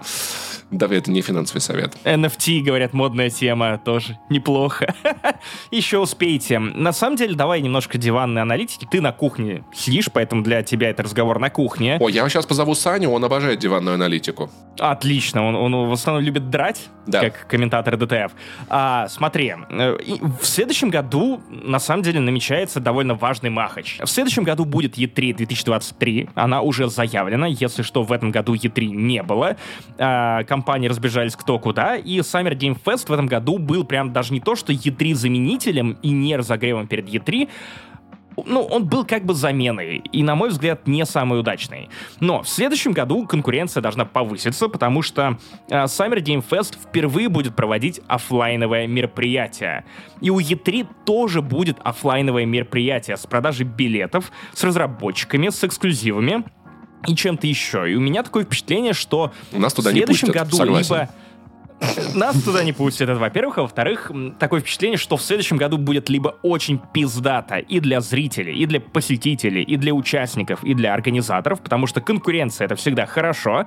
Да, 0.70 0.86
это 0.86 1.10
не 1.10 1.20
финансовый 1.20 1.58
совет. 1.60 1.96
NFT, 2.04 2.60
говорят, 2.60 2.92
модная 2.92 3.28
тема, 3.28 3.78
тоже 3.78 4.18
неплохо. 4.28 4.94
Еще 5.70 5.98
успеете. 5.98 6.58
На 6.58 6.92
самом 6.92 7.16
деле, 7.16 7.34
давай 7.34 7.60
немножко 7.60 7.98
диванной 7.98 8.42
аналитики. 8.42 8.86
Ты 8.90 9.00
на 9.00 9.12
кухне 9.12 9.64
сидишь, 9.74 10.08
поэтому 10.12 10.42
для 10.42 10.62
тебя 10.62 10.90
это 10.90 11.02
разговор 11.02 11.38
на 11.40 11.50
кухне. 11.50 11.98
О, 12.00 12.08
я 12.08 12.28
сейчас 12.28 12.46
позову 12.46 12.74
Саню, 12.74 13.10
он 13.10 13.24
обожает 13.24 13.58
диванную 13.58 13.94
аналитику. 13.94 14.50
Отлично, 14.78 15.44
он, 15.44 15.56
он 15.56 15.88
в 15.88 15.92
основном 15.92 16.24
любит 16.24 16.50
драть, 16.50 16.88
да. 17.06 17.20
как 17.20 17.46
комментатор 17.48 17.96
ДТФ. 17.96 18.32
А, 18.68 19.08
смотри, 19.08 19.54
э, 19.68 19.96
в 20.40 20.46
следующем 20.46 20.90
году, 20.90 21.40
на 21.50 21.80
самом 21.80 22.02
деле, 22.02 22.20
намечается 22.20 22.80
довольно 22.80 23.14
важный 23.14 23.50
махач. 23.50 23.98
В 24.00 24.06
следующем 24.06 24.44
году 24.44 24.64
будет 24.64 24.96
E3 24.96 25.34
2023, 25.34 26.30
она 26.34 26.62
уже 26.62 26.88
заявлена, 26.88 27.46
если 27.48 27.82
что, 27.82 28.02
в 28.04 28.12
этом 28.12 28.30
году 28.30 28.54
E3 28.54 28.86
не 28.86 29.22
было. 29.22 29.56
А, 29.98 30.44
компании 30.60 30.88
разбежались 30.88 31.36
кто 31.36 31.58
куда, 31.58 31.96
и 31.96 32.18
Summer 32.18 32.54
Game 32.54 32.76
Fest 32.84 33.08
в 33.08 33.12
этом 33.12 33.26
году 33.26 33.58
был 33.58 33.84
прям 33.84 34.12
даже 34.12 34.34
не 34.34 34.40
то, 34.40 34.54
что 34.56 34.74
E3 34.74 35.14
заменителем 35.14 35.96
и 36.02 36.10
не 36.10 36.36
разогревом 36.36 36.86
перед 36.86 37.08
E3, 37.08 37.48
ну, 38.46 38.62
он 38.62 38.86
был 38.86 39.04
как 39.04 39.24
бы 39.24 39.34
заменой, 39.34 40.02
и, 40.12 40.22
на 40.22 40.34
мой 40.34 40.50
взгляд, 40.50 40.86
не 40.86 41.04
самый 41.06 41.40
удачный. 41.40 41.88
Но 42.20 42.42
в 42.42 42.48
следующем 42.48 42.92
году 42.92 43.26
конкуренция 43.26 43.80
должна 43.80 44.04
повыситься, 44.04 44.68
потому 44.68 45.02
что 45.02 45.38
э, 45.68 45.84
Summer 45.84 46.20
Game 46.22 46.44
Fest 46.48 46.76
впервые 46.78 47.28
будет 47.28 47.56
проводить 47.56 48.00
офлайновое 48.06 48.86
мероприятие. 48.86 49.84
И 50.20 50.30
у 50.30 50.38
E3 50.38 50.86
тоже 51.04 51.42
будет 51.42 51.78
офлайновое 51.82 52.46
мероприятие 52.46 53.16
с 53.16 53.26
продажей 53.26 53.66
билетов, 53.66 54.30
с 54.54 54.62
разработчиками, 54.62 55.48
с 55.48 55.64
эксклюзивами, 55.64 56.44
и 57.06 57.14
чем-то 57.14 57.46
еще. 57.46 57.90
И 57.90 57.94
у 57.94 58.00
меня 58.00 58.22
такое 58.22 58.44
впечатление, 58.44 58.92
что 58.92 59.32
нас 59.52 59.72
туда 59.72 59.90
в 59.90 59.92
следующем 59.92 60.28
не 60.28 60.32
пустят, 60.32 60.50
году 60.50 60.56
согласен. 60.56 60.94
либо 60.94 61.10
нас 62.14 62.42
туда 62.42 62.62
не 62.62 62.72
пустят, 62.72 63.08
это 63.08 63.18
во-первых. 63.18 63.58
А 63.58 63.62
во-вторых, 63.62 64.12
такое 64.38 64.60
впечатление, 64.60 64.98
что 64.98 65.16
в 65.16 65.22
следующем 65.22 65.56
году 65.56 65.78
будет 65.78 66.08
либо 66.08 66.36
очень 66.42 66.78
пиздато 66.92 67.56
и 67.56 67.80
для 67.80 68.00
зрителей, 68.00 68.54
и 68.54 68.66
для 68.66 68.80
посетителей, 68.80 69.62
и 69.62 69.76
для 69.76 69.94
участников, 69.94 70.62
и 70.62 70.74
для 70.74 70.92
организаторов, 70.92 71.60
потому 71.60 71.86
что 71.86 72.00
конкуренция— 72.00 72.64
это 72.66 72.76
всегда 72.76 73.06
хорошо, 73.06 73.66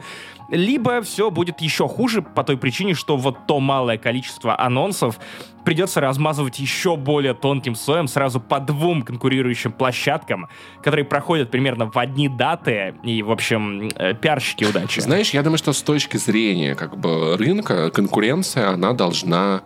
либо 0.50 1.02
все 1.02 1.32
будет 1.32 1.62
еще 1.62 1.88
хуже 1.88 2.22
по 2.22 2.44
той 2.44 2.58
причине, 2.58 2.94
что 2.94 3.18
вот 3.18 3.48
то 3.48 3.60
малое 3.60 3.98
количество 3.98 4.60
анонсов 4.60 5.20
придется 5.64 6.02
размазывать 6.02 6.60
еще 6.60 6.96
более 6.96 7.34
тонким 7.34 7.76
слоем 7.76 8.08
сразу 8.08 8.40
по 8.40 8.60
двум 8.60 9.02
конкурирующим 9.04 9.72
площадкам, 9.72 10.48
которые 10.82 11.06
проходят 11.06 11.52
примерно 11.52 11.90
в 11.90 11.98
одни 11.98 12.30
даты, 12.30 12.96
и, 13.04 13.22
в 13.22 13.32
общем, 13.32 13.90
э, 13.96 14.14
пиарщики 14.14 14.66
удачи. 14.66 15.00
Знаешь, 15.00 15.32
я 15.32 15.44
думаю, 15.44 15.58
что 15.58 15.74
с 15.74 15.82
точки 15.82 16.18
зрения 16.18 16.76
как 16.76 16.98
бы 16.98 17.38
рынка, 17.38 17.90
конкуренция, 17.90 18.70
она 18.70 18.94
должна 18.94 19.62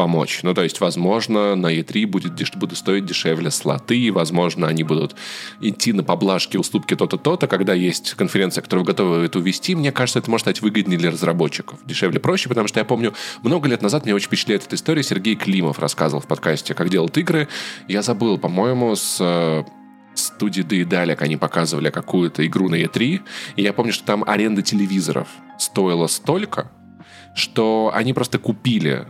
помочь. 0.00 0.40
Ну, 0.44 0.54
то 0.54 0.62
есть, 0.62 0.80
возможно, 0.80 1.54
на 1.54 1.66
E3 1.66 2.06
будет, 2.06 2.32
будут 2.56 2.78
стоить 2.78 3.04
дешевле 3.04 3.50
слоты, 3.50 4.10
возможно, 4.10 4.66
они 4.66 4.82
будут 4.82 5.14
идти 5.60 5.92
на 5.92 6.02
поблажки, 6.02 6.56
уступки 6.56 6.96
то-то, 6.96 7.18
то-то, 7.18 7.46
когда 7.46 7.74
есть 7.74 8.14
конференция, 8.14 8.62
которую 8.62 8.86
готовы 8.86 9.26
это 9.26 9.38
увести, 9.38 9.74
мне 9.74 9.92
кажется, 9.92 10.20
это 10.20 10.30
может 10.30 10.44
стать 10.44 10.62
выгоднее 10.62 10.98
для 10.98 11.10
разработчиков. 11.10 11.80
Дешевле, 11.84 12.18
проще, 12.18 12.48
потому 12.48 12.66
что 12.66 12.80
я 12.80 12.86
помню, 12.86 13.12
много 13.42 13.68
лет 13.68 13.82
назад 13.82 14.06
мне 14.06 14.14
очень 14.14 14.28
впечатляет 14.28 14.64
эта 14.64 14.76
история, 14.76 15.02
Сергей 15.02 15.36
Климов 15.36 15.78
рассказывал 15.78 16.22
в 16.22 16.26
подкасте, 16.26 16.72
как 16.72 16.88
делают 16.88 17.18
игры. 17.18 17.46
Я 17.86 18.00
забыл, 18.00 18.38
по-моему, 18.38 18.96
с 18.96 19.18
э, 19.20 19.64
студии 20.14 20.62
Доедалик 20.62 21.20
они 21.20 21.36
показывали 21.36 21.90
какую-то 21.90 22.46
игру 22.46 22.70
на 22.70 22.76
E3, 22.76 23.20
и 23.56 23.62
я 23.62 23.74
помню, 23.74 23.92
что 23.92 24.06
там 24.06 24.24
аренда 24.26 24.62
телевизоров 24.62 25.28
стоила 25.58 26.06
столько, 26.06 26.70
что 27.34 27.90
они 27.94 28.14
просто 28.14 28.38
купили 28.38 29.06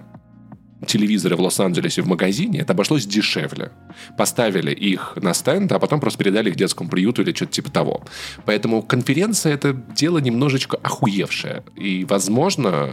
телевизоры 0.87 1.37
в 1.37 1.41
Лос-Анджелесе 1.41 2.03
в 2.03 2.07
магазине, 2.07 2.61
это 2.61 2.73
обошлось 2.73 3.07
дешевле. 3.07 3.71
Поставили 4.17 4.73
их 4.73 5.15
на 5.17 5.35
стенд, 5.35 5.71
а 5.73 5.79
потом 5.79 6.01
просто 6.01 6.19
передали 6.19 6.51
их 6.51 6.57
детскому 6.57 6.89
приюту 6.89 7.23
или 7.23 7.33
что-то 7.35 7.53
типа 7.53 7.71
того. 7.71 8.03
Поэтому 8.45 8.83
конференция— 8.83 9.53
это 9.55 9.73
дело 9.73 10.19
немножечко 10.19 10.79
охуевшее. 10.83 11.65
И, 11.77 12.05
возможно, 12.05 12.89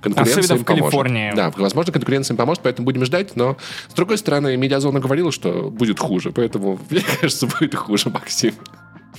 конкуренция 0.00 0.40
Особенно 0.40 0.58
им 0.58 0.62
в 0.62 0.66
поможет. 0.66 0.90
Калифорнии. 0.90 1.32
Да, 1.34 1.50
возможно, 1.56 1.92
конкуренция 1.92 2.34
им 2.34 2.38
поможет, 2.38 2.62
поэтому 2.62 2.84
будем 2.84 3.04
ждать. 3.04 3.36
Но, 3.36 3.56
с 3.88 3.94
другой 3.94 4.18
стороны, 4.18 4.56
Медиазона 4.56 5.00
говорила, 5.00 5.32
что 5.32 5.70
будет 5.70 5.98
хуже. 5.98 6.30
Поэтому, 6.30 6.78
мне 6.90 7.02
кажется, 7.20 7.46
будет 7.46 7.74
хуже, 7.74 8.10
Максим. 8.10 8.54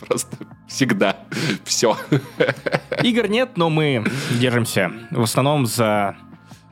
Просто 0.08 0.38
всегда. 0.68 1.18
Все. 1.64 1.98
Игр 3.04 3.28
нет, 3.28 3.52
но 3.56 3.70
мы 3.70 4.04
держимся. 4.40 4.92
В 5.12 5.22
основном 5.22 5.66
за 5.66 6.18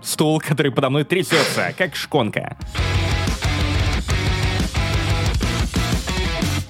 стул, 0.01 0.39
который 0.39 0.71
подо 0.71 0.89
мной 0.89 1.03
трясется, 1.03 1.73
как 1.77 1.95
шконка. 1.95 2.57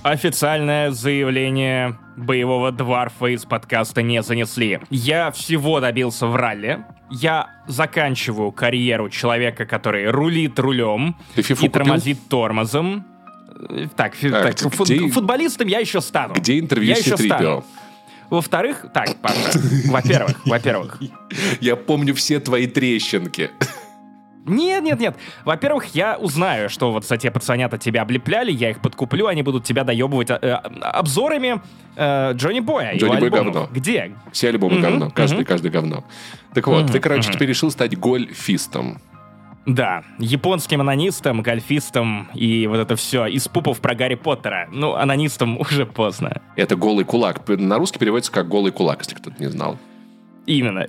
Официальное 0.03 0.89
заявление 0.91 1.95
боевого 2.17 2.71
дварфа 2.71 3.27
из 3.27 3.45
подкаста 3.45 4.01
не 4.01 4.23
занесли. 4.23 4.79
Я 4.89 5.29
всего 5.31 5.79
добился 5.79 6.25
в 6.25 6.35
ралли. 6.35 6.79
Я 7.11 7.49
заканчиваю 7.67 8.51
карьеру 8.51 9.09
человека, 9.09 9.65
который 9.65 10.09
рулит 10.09 10.57
рулем 10.57 11.15
Ты 11.35 11.41
и 11.41 11.43
купил? 11.43 11.71
тормозит 11.71 12.17
тормозом. 12.29 13.05
Э, 13.69 13.87
Так, 13.95 14.13
А, 14.23 14.29
так, 14.43 14.55
где- 14.55 14.69
фут- 14.69 15.11
футболистом 15.13 15.67
я 15.67 15.79
еще 15.79 16.01
стану. 16.01 16.33
Где 16.33 16.57
интервью 16.57 16.89
я 16.89 16.95
с 16.95 17.05
еще 17.05 17.17
стану. 17.17 17.63
Во-вторых, 18.31 18.85
так, 18.93 19.17
Паша, 19.21 19.59
во-первых, 19.87 20.41
во-первых, 20.45 20.99
Я 21.59 21.75
помню 21.75 22.15
все 22.15 22.39
твои 22.39 22.65
трещинки. 22.65 23.51
Нет, 24.45 24.83
нет, 24.83 24.99
нет. 24.99 25.15
Во-первых, 25.45 25.93
я 25.93 26.17
узнаю, 26.17 26.69
что 26.69 26.91
вот 26.91 27.05
те 27.05 27.29
пацанята 27.29 27.77
тебя 27.77 28.01
облепляли, 28.01 28.51
я 28.51 28.71
их 28.71 28.81
подкуплю, 28.81 29.27
они 29.27 29.43
будут 29.43 29.65
тебя 29.65 29.83
доебывать 29.83 30.31
э, 30.31 30.35
обзорами 30.81 31.61
э, 31.95 32.33
Джонни 32.33 32.61
Боя. 32.61 32.97
Джонни 32.97 33.19
Бой 33.19 33.29
говно. 33.29 33.69
Где? 33.71 34.13
Все 34.31 34.49
альбомы 34.49 34.75
Мгм, 34.75 34.81
говно. 34.81 35.09
Каждый, 35.11 35.35
мгм. 35.35 35.45
каждый 35.45 35.69
говно. 35.69 36.03
Так 36.55 36.65
вот, 36.67 36.85
Мгм, 36.85 36.91
ты, 36.91 36.99
короче, 36.99 37.27
мгм. 37.27 37.33
теперь 37.35 37.49
решил 37.49 37.69
стать 37.69 37.97
гольфистом. 37.99 38.99
Да, 39.65 40.03
японским 40.17 40.81
анонистом, 40.81 41.41
гольфистом 41.41 42.29
и 42.33 42.65
вот 42.65 42.77
это 42.77 42.95
все 42.95 43.27
из 43.27 43.47
пупов 43.47 43.79
про 43.79 43.93
Гарри 43.93 44.15
Поттера. 44.15 44.67
Ну, 44.71 44.95
анонистом 44.95 45.57
уже 45.59 45.85
поздно. 45.85 46.41
Это 46.55 46.75
голый 46.75 47.05
кулак. 47.05 47.47
На 47.47 47.77
русский 47.77 47.99
переводится 47.99 48.31
как 48.31 48.47
голый 48.47 48.71
кулак, 48.71 48.99
если 48.99 49.15
кто-то 49.15 49.35
не 49.39 49.49
знал. 49.49 49.77
Именно. 50.47 50.87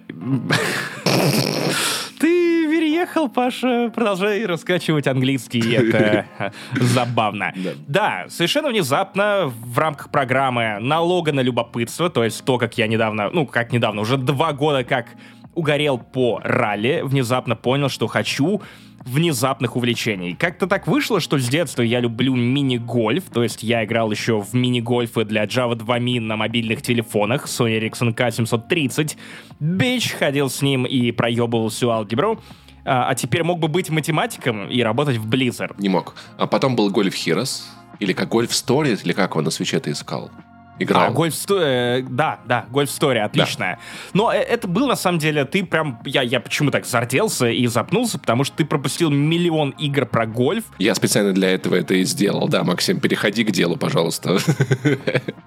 Ты 2.18 2.68
переехал, 2.70 3.28
Паша, 3.28 3.90
продолжай 3.94 4.46
раскачивать 4.46 5.06
английский, 5.06 5.74
это 5.74 6.26
забавно. 6.72 7.52
Да, 7.86 8.26
совершенно 8.28 8.70
внезапно 8.70 9.52
в 9.52 9.78
рамках 9.78 10.10
программы 10.10 10.78
налога 10.80 11.32
на 11.32 11.40
любопытство, 11.40 12.08
то 12.08 12.24
есть 12.24 12.44
то, 12.44 12.56
как 12.58 12.78
я 12.78 12.86
недавно, 12.86 13.28
ну, 13.30 13.46
как 13.46 13.72
недавно, 13.72 14.00
уже 14.00 14.16
два 14.16 14.52
года 14.52 14.84
как 14.84 15.06
угорел 15.54 15.98
по 15.98 16.40
ралли, 16.42 17.02
внезапно 17.04 17.56
понял, 17.56 17.88
что 17.88 18.06
хочу 18.06 18.62
внезапных 19.04 19.76
увлечений. 19.76 20.34
Как-то 20.34 20.66
так 20.66 20.86
вышло, 20.86 21.20
что 21.20 21.38
с 21.38 21.48
детства 21.48 21.82
я 21.82 22.00
люблю 22.00 22.34
мини-гольф, 22.34 23.24
то 23.32 23.42
есть 23.42 23.62
я 23.62 23.84
играл 23.84 24.10
еще 24.10 24.40
в 24.40 24.54
мини-гольфы 24.54 25.24
для 25.24 25.44
Java 25.44 25.74
2 25.74 25.98
Min 25.98 26.20
на 26.20 26.36
мобильных 26.36 26.82
телефонах 26.82 27.46
Sony 27.46 27.80
Ericsson 27.80 28.14
K730. 28.14 29.16
Бич 29.60 30.12
ходил 30.12 30.48
с 30.48 30.62
ним 30.62 30.84
и 30.84 31.10
проебывал 31.12 31.68
всю 31.68 31.90
алгебру. 31.90 32.40
А, 32.84 33.08
а 33.08 33.14
теперь 33.14 33.44
мог 33.44 33.60
бы 33.60 33.68
быть 33.68 33.90
математиком 33.90 34.68
и 34.68 34.82
работать 34.82 35.16
в 35.16 35.28
Blizzard. 35.28 35.74
Не 35.78 35.88
мог. 35.88 36.14
А 36.36 36.46
потом 36.46 36.76
был 36.76 36.90
Golf 36.90 37.12
Heroes. 37.12 37.62
Или 38.00 38.12
как 38.12 38.32
Golf 38.32 38.48
Story, 38.48 39.00
или 39.04 39.12
как 39.12 39.32
его 39.32 39.42
на 39.42 39.50
свече 39.50 39.78
ты 39.78 39.92
искал. 39.92 40.30
Играл. 40.78 41.04
А, 41.04 41.10
гольф 41.10 41.34
э, 41.50 42.02
да, 42.08 42.40
да, 42.46 42.66
гольф 42.70 42.88
Story, 42.88 43.18
отлично. 43.18 43.78
Но 44.14 44.32
э, 44.32 44.36
это 44.38 44.66
был 44.66 44.86
на 44.88 44.96
самом 44.96 45.18
деле, 45.18 45.44
ты 45.44 45.64
прям, 45.64 46.00
я, 46.04 46.22
я 46.22 46.40
почему 46.40 46.70
так 46.70 46.86
зарделся 46.86 47.48
и 47.48 47.66
запнулся, 47.66 48.18
потому 48.18 48.44
что 48.44 48.56
ты 48.56 48.64
пропустил 48.64 49.10
миллион 49.10 49.70
игр 49.78 50.06
про 50.06 50.26
гольф. 50.26 50.64
Я 50.78 50.94
специально 50.94 51.32
для 51.32 51.50
этого 51.50 51.74
это 51.76 51.94
и 51.94 52.04
сделал. 52.04 52.48
Да, 52.48 52.64
Максим, 52.64 53.00
переходи 53.00 53.44
к 53.44 53.50
делу, 53.50 53.76
пожалуйста. 53.76 54.38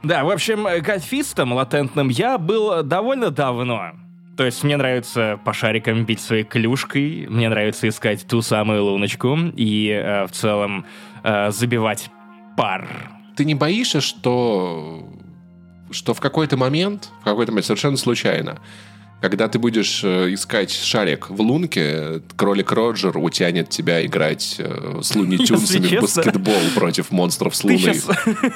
Да, 0.04 0.24
в 0.24 0.30
общем, 0.30 0.68
э, 0.68 0.82
гольфистом 0.82 1.54
латентным 1.54 2.10
я 2.10 2.38
был 2.38 2.84
довольно 2.84 3.32
давно. 3.32 3.94
То 4.38 4.46
есть 4.46 4.64
мне 4.64 4.76
нравится 4.78 5.40
по 5.44 5.54
шарикам 5.54 6.06
бить 6.06 6.20
своей 6.20 6.44
клюшкой, 6.44 7.26
мне 7.30 7.50
нравится 7.50 7.88
искать 7.88 8.28
ту 8.28 8.42
самую 8.42 8.84
луночку 8.84 9.38
и 9.56 9.90
э, 9.90 10.26
в 10.26 10.32
целом 10.32 10.86
э, 11.24 11.52
забивать 11.52 12.10
пар. 12.58 13.15
Ты 13.36 13.46
не 13.46 13.56
боишься, 13.56 14.02
что, 14.02 15.08
что 15.92 16.14
в 16.14 16.20
какой-то 16.20 16.58
момент, 16.58 17.10
в 17.22 17.26
какой-то 17.26 17.52
момент, 17.52 17.66
совершенно 17.66 17.98
случайно, 17.98 18.60
когда 19.22 19.48
ты 19.48 19.60
будешь 19.60 20.04
э, 20.04 20.34
искать 20.34 20.72
шарик 20.72 21.30
в 21.30 21.42
лунке, 21.42 22.22
кролик 22.36 22.72
Роджер 22.72 23.18
утянет 23.18 23.70
тебя 23.70 24.06
играть 24.06 24.58
э, 24.60 25.00
с 25.02 25.16
лунитюнсами 25.16 25.88
в 25.98 26.02
баскетбол 26.02 26.62
против 26.76 27.12
монстров 27.12 27.56
с 27.56 27.62
Ты 27.62 27.78
сейчас 27.78 28.08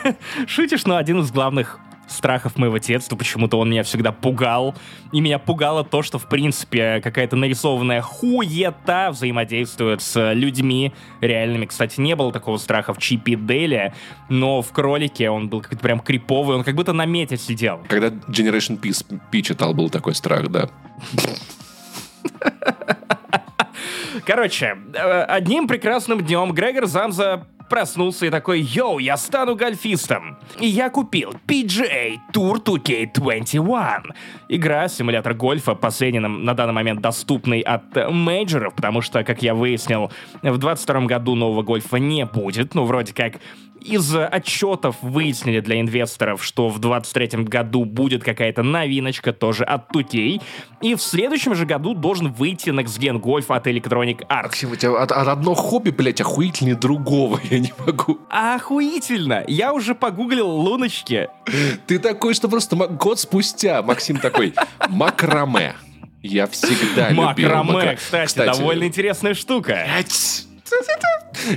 шутишь, 0.48 0.86
но 0.86 0.98
один 0.98 1.22
из 1.22 1.32
главных 1.32 1.80
страхов 2.10 2.58
моего 2.58 2.78
детства, 2.78 3.16
почему-то 3.16 3.58
он 3.58 3.70
меня 3.70 3.84
всегда 3.84 4.12
пугал. 4.12 4.76
И 5.12 5.22
меня 5.22 5.40
пугало 5.40 5.84
то, 5.84 6.02
что, 6.02 6.20
в 6.20 6.28
принципе, 6.28 7.02
какая-то 7.02 7.36
нарисованная 7.36 8.02
хуета 8.02 9.10
взаимодействует 9.12 10.02
с 10.02 10.34
людьми 10.34 10.94
реальными. 11.22 11.66
Кстати, 11.66 12.00
не 12.00 12.16
было 12.16 12.32
такого 12.32 12.58
страха 12.58 12.94
в 12.94 12.98
Чипе 12.98 13.36
и 13.36 13.44
Дейле, 13.44 13.94
но 14.30 14.62
в 14.62 14.72
Кролике 14.72 15.30
он 15.30 15.50
был 15.50 15.62
как-то 15.62 15.78
прям 15.78 16.00
криповый, 16.00 16.58
он 16.58 16.64
как 16.64 16.76
будто 16.76 16.94
на 16.94 17.06
мете 17.06 17.38
сидел. 17.38 17.82
Когда 17.88 18.08
Generation 18.08 18.78
P, 18.78 18.92
P 19.32 19.42
читал, 19.42 19.74
был 19.74 19.90
такой 19.90 20.16
страх, 20.16 20.50
да. 20.50 20.70
Короче, 24.26 24.78
э, 24.94 25.22
одним 25.24 25.68
прекрасным 25.68 26.22
днем 26.22 26.52
Грегор 26.52 26.86
Замза 26.86 27.48
проснулся 27.70 28.26
и 28.26 28.30
такой, 28.30 28.62
yo, 28.62 29.00
я 29.00 29.16
стану 29.16 29.56
гольфистом. 29.56 30.38
И 30.60 30.68
я 30.68 30.90
купил 30.90 31.34
PGA 31.48 32.18
Tour 32.34 32.64
2K21. 32.64 34.14
Игра, 34.50 34.88
симулятор 34.88 35.36
гольфа, 35.36 35.76
последний 35.76 36.20
на 36.20 36.54
данный 36.54 36.74
момент 36.74 37.02
доступный 37.02 37.62
от 37.62 37.96
э, 37.96 38.10
мейджоров, 38.10 38.74
потому 38.74 39.02
что, 39.02 39.24
как 39.24 39.42
я 39.42 39.54
выяснил, 39.54 40.12
в 40.42 40.58
22 40.58 41.02
году 41.02 41.36
нового 41.36 41.62
гольфа 41.62 41.98
не 41.98 42.26
будет. 42.26 42.74
Ну, 42.74 42.86
вроде 42.86 43.14
как 43.14 43.36
из 43.82 44.16
отчетов 44.16 44.96
выяснили 45.02 45.60
для 45.60 45.80
инвесторов, 45.80 46.44
что 46.44 46.70
в 46.70 46.80
23 46.80 47.44
году 47.44 47.86
будет 47.86 48.24
какая-то 48.24 48.64
новиночка 48.64 49.34
тоже 49.34 49.64
от 49.64 49.90
2K. 49.96 50.42
И 50.82 50.96
в 50.96 51.02
следующем 51.02 51.56
же 51.56 51.66
году 51.66 51.94
должен 51.94 52.32
выйти 52.32 52.70
Next 52.70 53.00
Gen 53.00 53.20
Golf 53.22 53.46
от 53.56 53.68
Electronic 53.68 54.28
Arts. 54.28 54.44
Максим, 54.44 54.72
у 54.72 54.76
тебя 54.76 54.92
од- 54.94 55.12
од- 55.12 55.28
одно 55.28 55.54
хобби, 55.54 55.90
блядь, 55.92 56.22
охуительнее 56.22 56.76
другого. 56.76 57.40
Я 57.50 57.60
не 57.60 57.74
могу. 57.86 58.20
Охуительно! 58.30 59.44
Я 59.48 59.74
уже 59.74 59.96
погуглил 59.96 60.48
луночки. 60.50 61.28
Ты 61.88 62.00
такой, 62.00 62.34
что 62.34 62.50
просто 62.50 62.76
год 62.76 63.20
спустя 63.20 63.82
Максим 63.82 64.18
такой, 64.18 64.54
макраме. 64.90 65.76
Я 66.22 66.48
всегда 66.48 67.10
любил 67.10 67.24
Макраме, 67.24 67.72
макра- 67.72 68.26
кстати, 68.26 68.58
довольно 68.58 68.84
интересная 68.84 69.34
штука. 69.34 69.86
Блядь. 69.86 70.46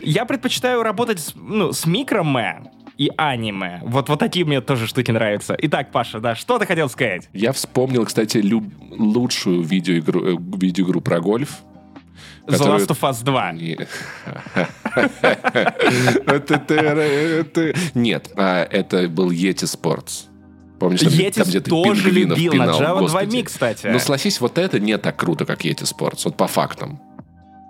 Я 0.02 0.24
предпочитаю 0.24 0.82
работать 0.82 1.18
с, 1.20 1.32
ну, 1.34 1.72
с 1.72 1.86
микроме 1.86 2.62
и 2.98 3.10
аниме. 3.16 3.80
Вот, 3.84 4.08
вот 4.08 4.18
такие 4.18 4.44
мне 4.44 4.60
тоже 4.60 4.86
штуки 4.86 5.10
нравятся. 5.10 5.56
Итак, 5.58 5.90
Паша, 5.92 6.20
да, 6.20 6.34
что 6.34 6.58
ты 6.58 6.66
хотел 6.66 6.88
сказать? 6.88 7.28
Я 7.32 7.52
вспомнил, 7.52 8.04
кстати, 8.04 8.38
люб- 8.38 8.72
лучшую 8.90 9.62
видеоигру, 9.62 10.34
э, 10.34 10.36
видеоигру 10.58 11.00
про 11.00 11.20
гольф. 11.20 11.58
The 12.46 12.52
Которую- 12.58 12.80
Last 12.80 12.88
of 12.88 13.00
Us 13.10 13.24
2. 13.24 13.52
Не. 13.52 13.78
Это 16.26 16.58
ты- 16.58 16.74
это- 16.74 17.74
Нет, 17.94 18.30
а, 18.36 18.64
это 18.64 19.08
был 19.08 19.30
Yeti 19.30 19.64
Sports. 19.64 20.24
Помнишь, 20.78 21.00
там, 21.00 21.10
Yeti 21.12 21.32
там, 21.34 21.44
где 21.48 21.60
тоже 21.60 22.10
любил, 22.10 22.52
на 22.54 22.64
пинал? 22.64 22.80
Java 22.80 22.98
2 22.98 23.00
Господи. 23.00 23.36
Mi, 23.36 23.42
кстати. 23.44 23.86
Ну, 23.86 23.98
согласись, 24.00 24.40
вот 24.40 24.58
это 24.58 24.80
не 24.80 24.98
так 24.98 25.16
круто, 25.16 25.44
как 25.44 25.64
Yeti 25.64 25.84
Sports. 25.84 26.22
Вот 26.24 26.36
по 26.36 26.48
фактам. 26.48 27.00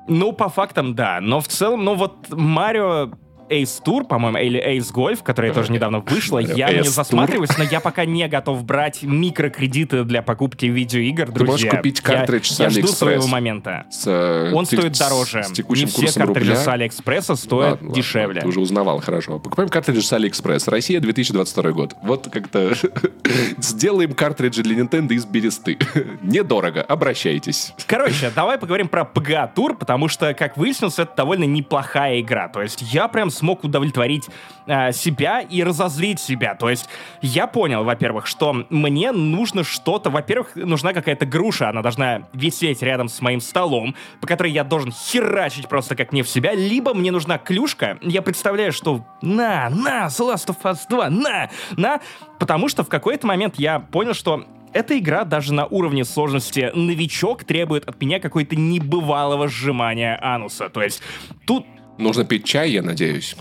Ну, 0.09 0.33
по 0.33 0.49
фактам, 0.49 0.95
да. 0.95 1.21
Но 1.21 1.41
в 1.41 1.49
целом, 1.49 1.85
ну 1.85 1.95
вот 1.95 2.29
Марио 2.31 3.11
Ace 3.49 3.83
Tour, 3.85 4.05
по-моему, 4.07 4.39
или 4.39 4.61
Ace 4.79 4.93
Golf, 4.93 5.23
которая 5.23 5.53
тоже 5.53 5.73
недавно 5.73 6.01
вышла. 6.01 6.39
Я 6.39 6.71
нее 6.71 6.85
засматриваюсь, 6.85 7.57
но 7.59 7.65
я 7.65 7.81
пока 7.81 8.05
не 8.05 8.27
готов 8.29 8.65
брать 8.65 9.03
микрокредиты 9.03 10.05
для 10.05 10.23
покупки 10.23 10.67
видеоигр, 10.67 11.27
друзья. 11.31 11.39
Ты 11.45 11.45
можешь 11.51 11.71
купить 11.71 12.01
картридж 12.01 12.49
я, 12.51 12.55
с 12.55 12.61
я 12.61 12.71
жду 12.71 12.87
своего 12.89 13.27
момента. 13.27 13.87
С, 13.91 14.05
э, 14.07 14.53
Он 14.55 14.65
ты- 14.65 14.77
стоит 14.79 14.97
с- 14.97 14.99
дороже. 14.99 15.43
С 15.43 15.53
текущим 15.53 15.87
Не 15.87 16.07
все 16.07 16.19
картриджи 16.21 16.51
рубля. 16.53 16.57
с 16.65 16.69
Алиэкспресса 16.69 17.37
стоят 17.37 17.73
Ладно, 17.73 17.89
ладно, 17.89 17.95
дешевле. 17.95 18.41
Ты 18.41 18.49
уже 18.49 18.61
узнавал, 18.61 19.01
хорошо. 19.01 19.39
Покупаем 19.39 19.69
картриджи 19.69 20.03
с 20.03 20.13
AliExpress. 20.13 20.71
Россия, 20.71 21.01
2022 21.01 21.73
год. 21.73 21.95
Вот 22.03 22.29
как-то 22.31 22.73
сделаем 23.59 24.13
картриджи 24.15 24.63
для 24.63 24.77
Nintendo 24.77 25.13
из 25.13 25.25
бересты. 25.25 25.79
Недорого, 26.23 26.83
обращайтесь. 26.83 27.73
Короче, 27.87 28.31
давай 28.35 28.59
поговорим 28.59 28.89
про 28.89 29.03
PGA 29.03 29.53
Tour, 29.55 29.77
потому 29.77 30.09
что, 30.09 30.33
как 30.35 30.57
выяснилось, 30.57 30.99
это 30.99 31.13
довольно 31.17 31.45
неплохая 31.45 32.21
игра. 32.21 32.49
То 32.49 32.63
есть 32.63 32.83
я 32.93 33.09
прям 33.09 33.31
смог 33.43 33.65
удовлетворить 33.65 34.29
э, 34.67 34.93
себя 34.93 35.41
и 35.41 35.65
разозлить 35.65 36.21
себя. 36.21 36.55
То 36.55 36.71
есть 36.71 36.89
я 37.23 37.49
понял, 37.49 37.83
во-первых, 37.83 38.29
что 38.29 38.65
мне 38.71 39.11
нужно 39.11 39.65
что-то... 39.65 40.11
Во-первых, 40.11 40.55
нужна 40.55 40.93
какая-то 40.93 41.27
груша, 41.27 41.71
она 41.71 41.83
должна 41.83 42.29
висеть 42.33 42.83
рядом 42.83 43.09
с 43.09 43.21
моим 43.21 43.41
столом, 43.41 43.97
по 44.21 44.29
которой 44.29 44.53
я 44.53 44.63
должен 44.63 44.93
херачить 44.93 45.69
просто 45.69 45.97
как 45.97 46.13
не 46.13 46.23
в 46.23 46.29
себя, 46.29 46.55
либо 46.55 46.95
мне 46.95 47.11
нужна 47.11 47.37
клюшка. 47.37 47.99
Я 48.01 48.23
представляю, 48.23 48.73
что 48.73 49.05
на, 49.23 49.69
на, 49.71 50.07
The 50.07 50.33
Last 50.33 50.47
of 50.47 50.63
Us 50.63 50.79
2, 50.89 51.11
на, 51.11 51.51
на, 51.77 52.01
потому 52.39 52.69
что 52.69 52.85
в 52.85 52.89
какой-то 52.89 53.27
момент 53.27 53.57
я 53.59 53.81
понял, 53.81 54.15
что 54.15 54.47
эта 54.73 54.97
игра 54.97 55.25
даже 55.25 55.53
на 55.53 55.67
уровне 55.67 56.05
сложности 56.05 56.71
новичок 56.75 57.43
требует 57.43 57.89
от 57.89 58.01
меня 58.01 58.21
какой-то 58.21 58.55
небывалого 58.55 59.49
сжимания 59.49 60.17
ануса. 60.23 60.69
То 60.69 60.81
есть 60.81 61.03
тут... 61.45 61.67
Нужно 61.99 62.25
пить 62.25 62.45
чай, 62.45 62.71
я 62.71 62.83
надеюсь. 62.83 63.37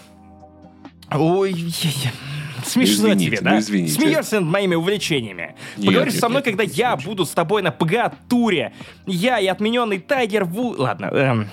Ой, 1.11 1.53
смешно 2.65 3.13
извините, 3.13 3.37
тебе, 3.37 3.37
ну 3.41 3.49
да? 3.51 3.59
извините. 3.59 3.93
Смеешься 3.93 4.39
над 4.39 4.49
моими 4.49 4.75
увлечениями. 4.75 5.55
Нет, 5.77 5.87
Поговоришь 5.87 6.13
нет, 6.13 6.21
со 6.21 6.29
мной, 6.29 6.39
нет, 6.39 6.45
когда 6.45 6.63
нет, 6.63 6.73
я 6.73 6.95
нет. 6.95 7.05
буду 7.05 7.25
с 7.25 7.31
тобой 7.31 7.61
на 7.61 7.71
ПГА-туре. 7.71 8.73
Я 9.05 9.39
и 9.39 9.47
отмененный 9.47 9.99
Тайгер 9.99 10.45
Вуд... 10.45 10.79
Ладно, 10.79 11.05
эм, 11.07 11.47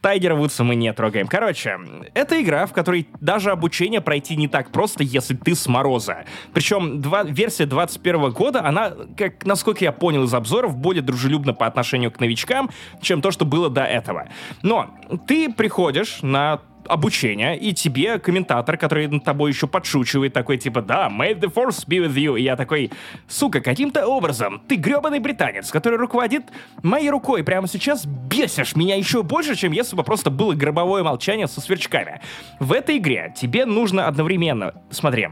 Тайгера 0.00 0.34
Вудса 0.34 0.64
мы 0.64 0.74
не 0.74 0.92
трогаем. 0.92 1.26
Короче, 1.26 1.78
это 2.14 2.40
игра, 2.40 2.66
в 2.66 2.72
которой 2.72 3.08
даже 3.20 3.50
обучение 3.50 4.00
пройти 4.00 4.36
не 4.36 4.48
так 4.48 4.70
просто, 4.72 5.04
если 5.04 5.34
ты 5.34 5.54
с 5.54 5.66
мороза. 5.66 6.24
Причем 6.52 7.00
два, 7.00 7.22
версия 7.22 7.66
21 7.66 8.30
года, 8.30 8.64
она, 8.64 8.92
как, 9.16 9.44
насколько 9.44 9.84
я 9.84 9.92
понял 9.92 10.24
из 10.24 10.34
обзоров, 10.34 10.76
более 10.76 11.02
дружелюбна 11.02 11.54
по 11.54 11.66
отношению 11.66 12.10
к 12.10 12.20
новичкам, 12.20 12.70
чем 13.00 13.22
то, 13.22 13.30
что 13.30 13.44
было 13.44 13.70
до 13.70 13.84
этого. 13.84 14.28
Но 14.62 14.90
ты 15.26 15.52
приходишь 15.52 16.18
на 16.22 16.60
обучение, 16.90 17.58
и 17.58 17.72
тебе 17.72 18.18
комментатор, 18.18 18.76
который 18.76 19.06
над 19.06 19.24
тобой 19.24 19.50
еще 19.50 19.66
подшучивает, 19.66 20.32
такой 20.32 20.58
типа, 20.58 20.82
да, 20.82 21.08
may 21.08 21.38
the 21.38 21.52
force 21.52 21.86
be 21.86 22.04
with 22.04 22.14
you. 22.14 22.38
И 22.38 22.42
я 22.42 22.56
такой, 22.56 22.90
сука, 23.28 23.60
каким-то 23.60 24.06
образом 24.06 24.62
ты 24.68 24.76
гребаный 24.76 25.18
британец, 25.18 25.70
который 25.70 25.98
руководит 25.98 26.44
моей 26.82 27.10
рукой 27.10 27.44
прямо 27.44 27.68
сейчас, 27.68 28.04
бесишь 28.06 28.76
меня 28.76 28.96
еще 28.96 29.22
больше, 29.22 29.54
чем 29.56 29.72
если 29.72 29.96
бы 29.96 30.02
просто 30.02 30.30
было 30.30 30.54
гробовое 30.54 31.02
молчание 31.02 31.46
со 31.46 31.60
сверчками. 31.60 32.20
В 32.58 32.72
этой 32.72 32.98
игре 32.98 33.32
тебе 33.36 33.64
нужно 33.64 34.06
одновременно, 34.06 34.74
смотри, 34.90 35.28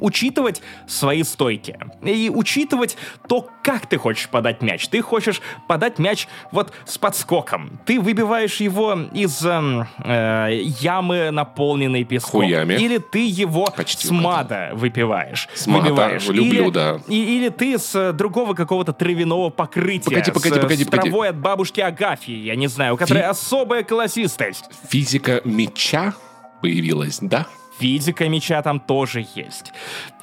учитывать 0.00 0.62
свои 0.86 1.22
стойки 1.22 1.78
и 2.02 2.30
учитывать 2.34 2.96
то, 3.28 3.48
как 3.62 3.86
ты 3.86 3.98
хочешь 3.98 4.28
подать 4.28 4.62
мяч. 4.62 4.88
Ты 4.88 5.02
хочешь 5.02 5.40
подать 5.68 5.98
мяч 5.98 6.28
вот 6.52 6.72
с 6.84 6.98
подскоком. 6.98 7.78
Ты 7.86 8.00
выбиваешь 8.00 8.56
его 8.56 8.94
из 9.12 9.44
эм, 9.44 9.86
э, 10.04 10.50
ямы, 10.80 11.30
наполненной 11.30 12.04
песком. 12.04 12.42
Хуями. 12.42 12.74
Или 12.74 12.98
ты 12.98 13.26
его 13.26 13.66
Почти 13.76 14.06
с 14.06 14.10
мада 14.10 14.70
выпиваешь. 14.74 15.48
С 15.54 15.66
мада, 15.66 15.90
выбиваешь. 15.90 16.28
люблю, 16.28 16.64
или, 16.66 16.70
да. 16.70 17.00
и- 17.08 17.36
или 17.36 17.48
ты 17.48 17.78
с 17.78 17.94
э, 17.94 18.12
другого 18.12 18.54
какого-то 18.54 18.92
травяного 18.92 19.50
покрытия. 19.50 20.10
Погоди, 20.10 20.30
погоди, 20.32 20.54
с, 20.54 20.58
э, 20.58 20.60
погоди, 20.60 20.84
с 20.84 20.86
погоди. 20.88 21.10
травой 21.10 21.28
от 21.30 21.36
бабушки 21.36 21.80
Агафьи, 21.80 22.34
я 22.36 22.54
не 22.56 22.66
знаю, 22.68 22.94
у 22.94 22.96
которой 22.96 23.18
Фи- 23.22 23.24
особая 23.28 23.82
колосистость. 23.82 24.64
Физика 24.88 25.40
меча 25.44 26.14
появилась, 26.62 27.18
да? 27.20 27.46
Физика 27.78 28.28
меча 28.28 28.62
там 28.62 28.80
тоже 28.80 29.26
есть. 29.34 29.72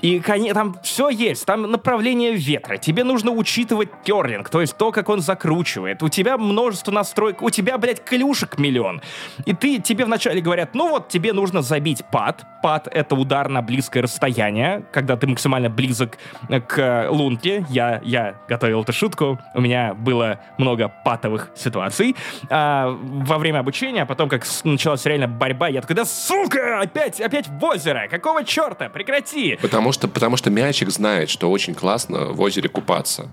И 0.01 0.19
там 0.19 0.75
все 0.83 1.09
есть, 1.09 1.45
там 1.45 1.63
направление 1.63 2.33
ветра. 2.33 2.77
Тебе 2.77 3.03
нужно 3.03 3.31
учитывать 3.31 3.89
керлинг, 4.03 4.49
то 4.49 4.61
есть 4.61 4.75
то, 4.77 4.91
как 4.91 5.09
он 5.09 5.21
закручивает. 5.21 6.03
У 6.03 6.09
тебя 6.09 6.37
множество 6.37 6.91
настроек, 6.91 7.41
у 7.41 7.49
тебя, 7.49 7.77
блядь, 7.77 8.03
клюшек 8.03 8.57
миллион. 8.57 9.01
И 9.45 9.53
ты, 9.53 9.79
тебе 9.79 10.05
вначале 10.05 10.41
говорят, 10.41 10.73
ну 10.73 10.89
вот, 10.89 11.09
тебе 11.09 11.33
нужно 11.33 11.61
забить 11.61 12.03
пад. 12.11 12.43
Пад— 12.63 12.87
это 12.91 13.15
удар 13.15 13.49
на 13.49 13.61
близкое 13.61 14.03
расстояние, 14.03 14.85
когда 14.93 15.17
ты 15.17 15.27
максимально 15.27 15.69
близок 15.69 16.17
э, 16.47 16.61
к 16.61 17.09
лунке. 17.09 17.65
Я, 17.69 17.99
я 18.05 18.35
готовил 18.47 18.83
эту 18.83 18.93
шутку, 18.93 19.37
у 19.53 19.59
меня 19.59 19.93
было 19.93 20.39
много 20.57 20.89
патовых 21.03 21.49
ситуаций 21.55 22.15
а, 22.49 22.97
во 22.97 23.37
время 23.37 23.59
обучения, 23.59 24.03
а 24.03 24.05
потом, 24.05 24.29
как 24.29 24.45
началась 24.63 25.05
реально 25.05 25.27
борьба, 25.27 25.67
я 25.67 25.81
такой, 25.81 25.97
да 25.97 26.05
сука, 26.05 26.79
опять, 26.79 27.19
опять 27.19 27.49
в 27.49 27.61
озеро, 27.61 28.07
какого 28.09 28.45
черта, 28.45 28.87
прекрати! 28.87 29.59
Потому 29.61 29.91
что, 29.91 30.07
потому 30.07 30.37
что 30.37 30.49
мячик 30.49 30.89
знает, 30.89 31.29
что 31.29 31.51
очень 31.51 31.75
классно 31.75 32.27
в 32.27 32.39
озере 32.39 32.69
купаться. 32.69 33.29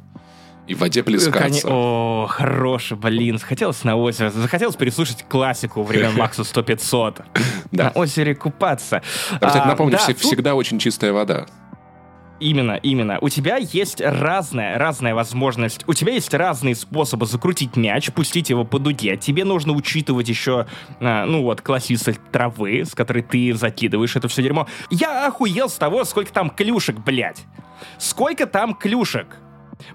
И 0.70 0.74
в 0.74 0.78
воде 0.78 1.02
плескаться. 1.02 1.66
О, 1.68 2.26
хороший, 2.28 2.96
блин, 2.96 3.38
захотелось 3.38 3.82
на 3.82 3.96
озеро, 3.96 4.30
захотелось 4.30 4.76
переслушать 4.76 5.24
классику 5.28 5.82
времен 5.82 6.14
Макса 6.16 6.42
100-500. 6.42 7.24
Да. 7.72 7.84
На 7.84 7.90
озере 7.90 8.36
купаться. 8.36 9.02
Кстати, 9.32 9.58
А, 9.58 9.66
напомню, 9.66 9.92
да, 9.92 9.98
все- 9.98 10.12
тут- 10.14 10.22
всегда 10.22 10.54
очень 10.54 10.78
чистая 10.78 11.12
вода. 11.12 11.46
Именно, 12.38 12.76
именно. 12.76 13.18
У 13.20 13.28
тебя 13.28 13.56
есть 13.56 14.00
разная, 14.00 14.78
разная 14.78 15.12
возможность. 15.14 15.82
У 15.88 15.92
тебя 15.92 16.12
есть 16.14 16.32
разные 16.32 16.76
способы 16.76 17.26
закрутить 17.26 17.74
мяч, 17.76 18.12
пустить 18.12 18.48
его 18.48 18.64
по 18.64 18.78
дуге. 18.78 19.16
Тебе 19.16 19.44
нужно 19.44 19.72
учитывать 19.72 20.28
еще, 20.28 20.66
а, 21.00 21.26
ну 21.26 21.42
вот, 21.42 21.62
классической 21.62 22.14
травы, 22.30 22.84
с 22.84 22.94
которой 22.94 23.22
ты 23.24 23.52
закидываешь 23.54 24.14
это 24.14 24.28
все 24.28 24.40
дерьмо. 24.42 24.68
Я 24.88 25.26
охуел 25.26 25.68
с 25.68 25.74
того, 25.74 26.04
сколько 26.04 26.32
там 26.32 26.48
клюшек, 26.48 26.96
блядь. 27.00 27.44
Сколько 27.98 28.46
там 28.46 28.74
клюшек? 28.74 29.36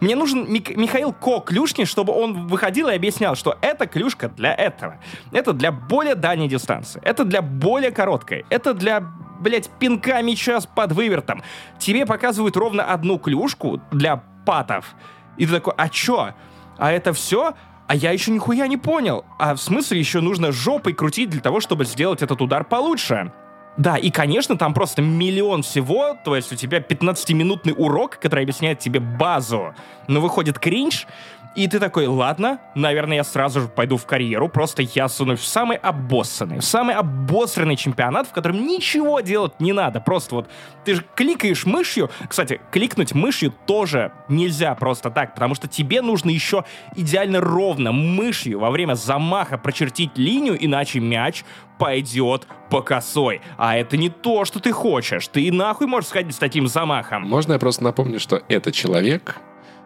Мне 0.01 0.15
нужен 0.15 0.51
Мик- 0.51 0.75
Михаил 0.75 1.13
Ко 1.13 1.39
клюшки, 1.39 1.85
чтобы 1.85 2.13
он 2.13 2.47
выходил 2.47 2.89
и 2.89 2.95
объяснял, 2.95 3.35
что 3.35 3.57
эта 3.61 3.85
клюшка 3.87 4.29
для 4.29 4.53
этого. 4.53 4.99
Это 5.31 5.53
для 5.53 5.71
более 5.71 6.15
дальней 6.15 6.47
дистанции. 6.47 7.01
Это 7.03 7.23
для 7.25 7.41
более 7.41 7.91
короткой. 7.91 8.45
Это 8.49 8.73
для, 8.73 9.01
блядь, 9.39 9.69
пинка 9.79 10.21
мяча 10.21 10.59
с 10.59 10.65
подвывертом. 10.65 11.43
Тебе 11.79 12.05
показывают 12.05 12.57
ровно 12.57 12.83
одну 12.83 13.17
клюшку 13.17 13.81
для 13.91 14.23
патов. 14.45 14.95
И 15.37 15.45
ты 15.45 15.53
такой, 15.53 15.73
а 15.77 15.89
чё? 15.89 16.33
А 16.77 16.91
это 16.91 17.13
все? 17.13 17.53
А 17.87 17.95
я 17.95 18.11
еще 18.11 18.31
нихуя 18.31 18.67
не 18.67 18.77
понял. 18.77 19.25
А 19.37 19.53
в 19.55 19.61
смысле 19.61 19.99
еще 19.99 20.21
нужно 20.21 20.51
жопой 20.51 20.93
крутить 20.93 21.29
для 21.29 21.41
того, 21.41 21.59
чтобы 21.59 21.85
сделать 21.85 22.21
этот 22.21 22.41
удар 22.41 22.63
получше? 22.63 23.31
Да, 23.77 23.97
и, 23.97 24.09
конечно, 24.09 24.57
там 24.57 24.73
просто 24.73 25.01
миллион 25.01 25.61
всего, 25.61 26.17
то 26.23 26.35
есть 26.35 26.51
у 26.53 26.55
тебя 26.55 26.79
15-минутный 26.79 27.73
урок, 27.75 28.19
который 28.19 28.43
объясняет 28.43 28.79
тебе 28.79 29.01
базу, 29.01 29.75
но 30.07 30.21
выходит 30.21 30.59
кринж, 30.59 31.07
и 31.55 31.67
ты 31.67 31.79
такой, 31.79 32.07
ладно, 32.07 32.59
наверное, 32.75 33.17
я 33.17 33.23
сразу 33.23 33.61
же 33.61 33.67
пойду 33.67 33.97
в 33.97 34.05
карьеру, 34.05 34.49
просто 34.49 34.81
я 34.81 35.07
сунусь 35.07 35.39
в 35.39 35.47
самый 35.47 35.77
обоссанный, 35.77 36.59
в 36.59 36.63
самый 36.65 36.95
обосранный 36.95 37.75
чемпионат, 37.75 38.27
в 38.27 38.31
котором 38.31 38.65
ничего 38.65 39.21
делать 39.21 39.59
не 39.59 39.73
надо, 39.73 40.01
просто 40.01 40.35
вот 40.35 40.49
ты 40.83 40.95
же 40.95 41.05
кликаешь 41.15 41.65
мышью, 41.65 42.09
кстати, 42.27 42.59
кликнуть 42.71 43.13
мышью 43.13 43.53
тоже 43.65 44.11
нельзя 44.27 44.75
просто 44.75 45.09
так, 45.09 45.33
потому 45.33 45.55
что 45.55 45.67
тебе 45.67 46.01
нужно 46.01 46.29
еще 46.29 46.65
идеально 46.95 47.41
ровно 47.41 47.91
мышью 47.91 48.59
во 48.59 48.69
время 48.69 48.93
замаха 48.93 49.57
прочертить 49.57 50.17
линию, 50.17 50.57
иначе 50.59 50.99
мяч 50.99 51.43
пойдет 51.77 52.47
по 52.69 52.81
косой. 52.81 53.41
А 53.57 53.75
это 53.75 53.97
не 53.97 54.09
то, 54.09 54.45
что 54.45 54.59
ты 54.59 54.71
хочешь. 54.71 55.27
Ты 55.27 55.43
и 55.43 55.51
нахуй 55.51 55.87
можешь 55.87 56.09
сходить 56.09 56.35
с 56.35 56.37
таким 56.37 56.67
замахом. 56.67 57.23
Можно 57.23 57.53
я 57.53 57.59
просто 57.59 57.83
напомню, 57.83 58.19
что 58.19 58.41
это 58.47 58.71
человек, 58.71 59.37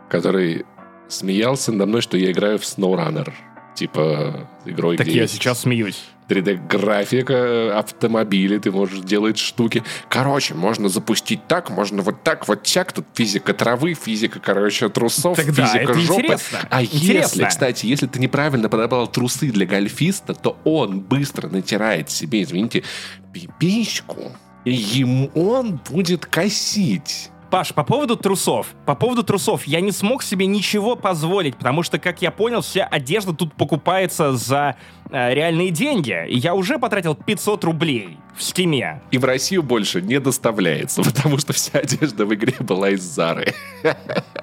который 0.08 0.66
смеялся 1.10 1.72
надо 1.72 1.86
мной, 1.88 2.01
что 2.01 2.18
я 2.18 2.32
играю 2.32 2.57
в 2.60 2.64
SnowRunner. 2.64 3.34
Типа 3.76 4.49
игрой, 4.66 4.97
Так 4.97 5.07
я 5.07 5.28
сейчас 5.28 5.62
смеюсь. 5.62 6.03
3D-графика, 6.30 7.78
автомобили, 7.78 8.57
ты 8.60 8.72
можешь 8.72 8.99
делать 8.99 9.38
штуки. 9.38 9.84
Короче, 10.10 10.53
можно 10.53 10.89
запустить 10.89 11.47
так, 11.47 11.70
можно 11.70 12.01
вот 12.01 12.24
так, 12.24 12.47
вот 12.47 12.64
так. 12.64 12.93
Тут 12.93 13.05
физика 13.14 13.53
травы, 13.53 13.93
физика, 13.95 14.39
короче, 14.39 14.89
трусов, 14.89 15.38
Так 15.38 15.53
да, 15.53 15.66
физика 15.66 15.91
это 15.91 15.99
жопы. 15.99 16.22
интересно. 16.22 16.60
А 16.70 16.82
если, 16.82 16.97
Интересно. 16.97 17.47
кстати, 17.47 17.86
если 17.88 18.07
ты 18.07 18.20
неправильно 18.20 18.70
подобрал 18.70 19.07
трусы 19.07 19.49
для 19.51 19.66
гольфиста, 19.66 20.34
то 20.34 20.57
он 20.64 20.99
быстро 21.01 21.49
натирает 21.49 22.10
себе, 22.12 22.43
извините, 22.43 22.84
пипиську, 23.34 24.32
и 24.66 24.74
ему 24.74 25.32
он 25.34 25.80
будет 25.89 26.26
косить. 26.26 27.32
Паш, 27.50 27.74
по 27.74 27.84
поводу 27.84 28.16
трусов. 28.16 28.76
По 28.86 28.93
поводу 28.95 29.24
трусов. 29.24 29.64
Я 29.66 29.82
не 29.82 29.91
смог 29.91 30.22
себе 30.22 30.45
ничего 30.45 30.95
позволить, 30.95 31.56
потому 31.56 31.82
что, 31.82 31.97
как 31.97 32.22
я 32.22 32.30
понял, 32.30 32.62
вся 32.62 32.86
одежда 32.86 33.34
тут 33.34 33.54
покупается 33.54 34.34
за 34.34 34.76
реальные 35.10 35.72
деньги. 35.72 36.26
И 36.28 36.38
я 36.38 36.53
уже 36.53 36.80
потратил 36.80 37.16
500 37.16 37.64
рублей 37.64 38.18
в 38.36 38.43
стиме. 38.43 39.01
И 39.12 39.18
в 39.18 39.26
Россию 39.26 39.64
больше 39.64 40.01
не 40.01 40.20
доставляется, 40.20 41.03
потому 41.03 41.38
что 41.38 41.53
вся 41.53 41.80
одежда 41.80 42.26
в 42.26 42.34
игре 42.34 42.55
была 42.60 42.91
из 42.91 43.01
Зары. 43.01 43.53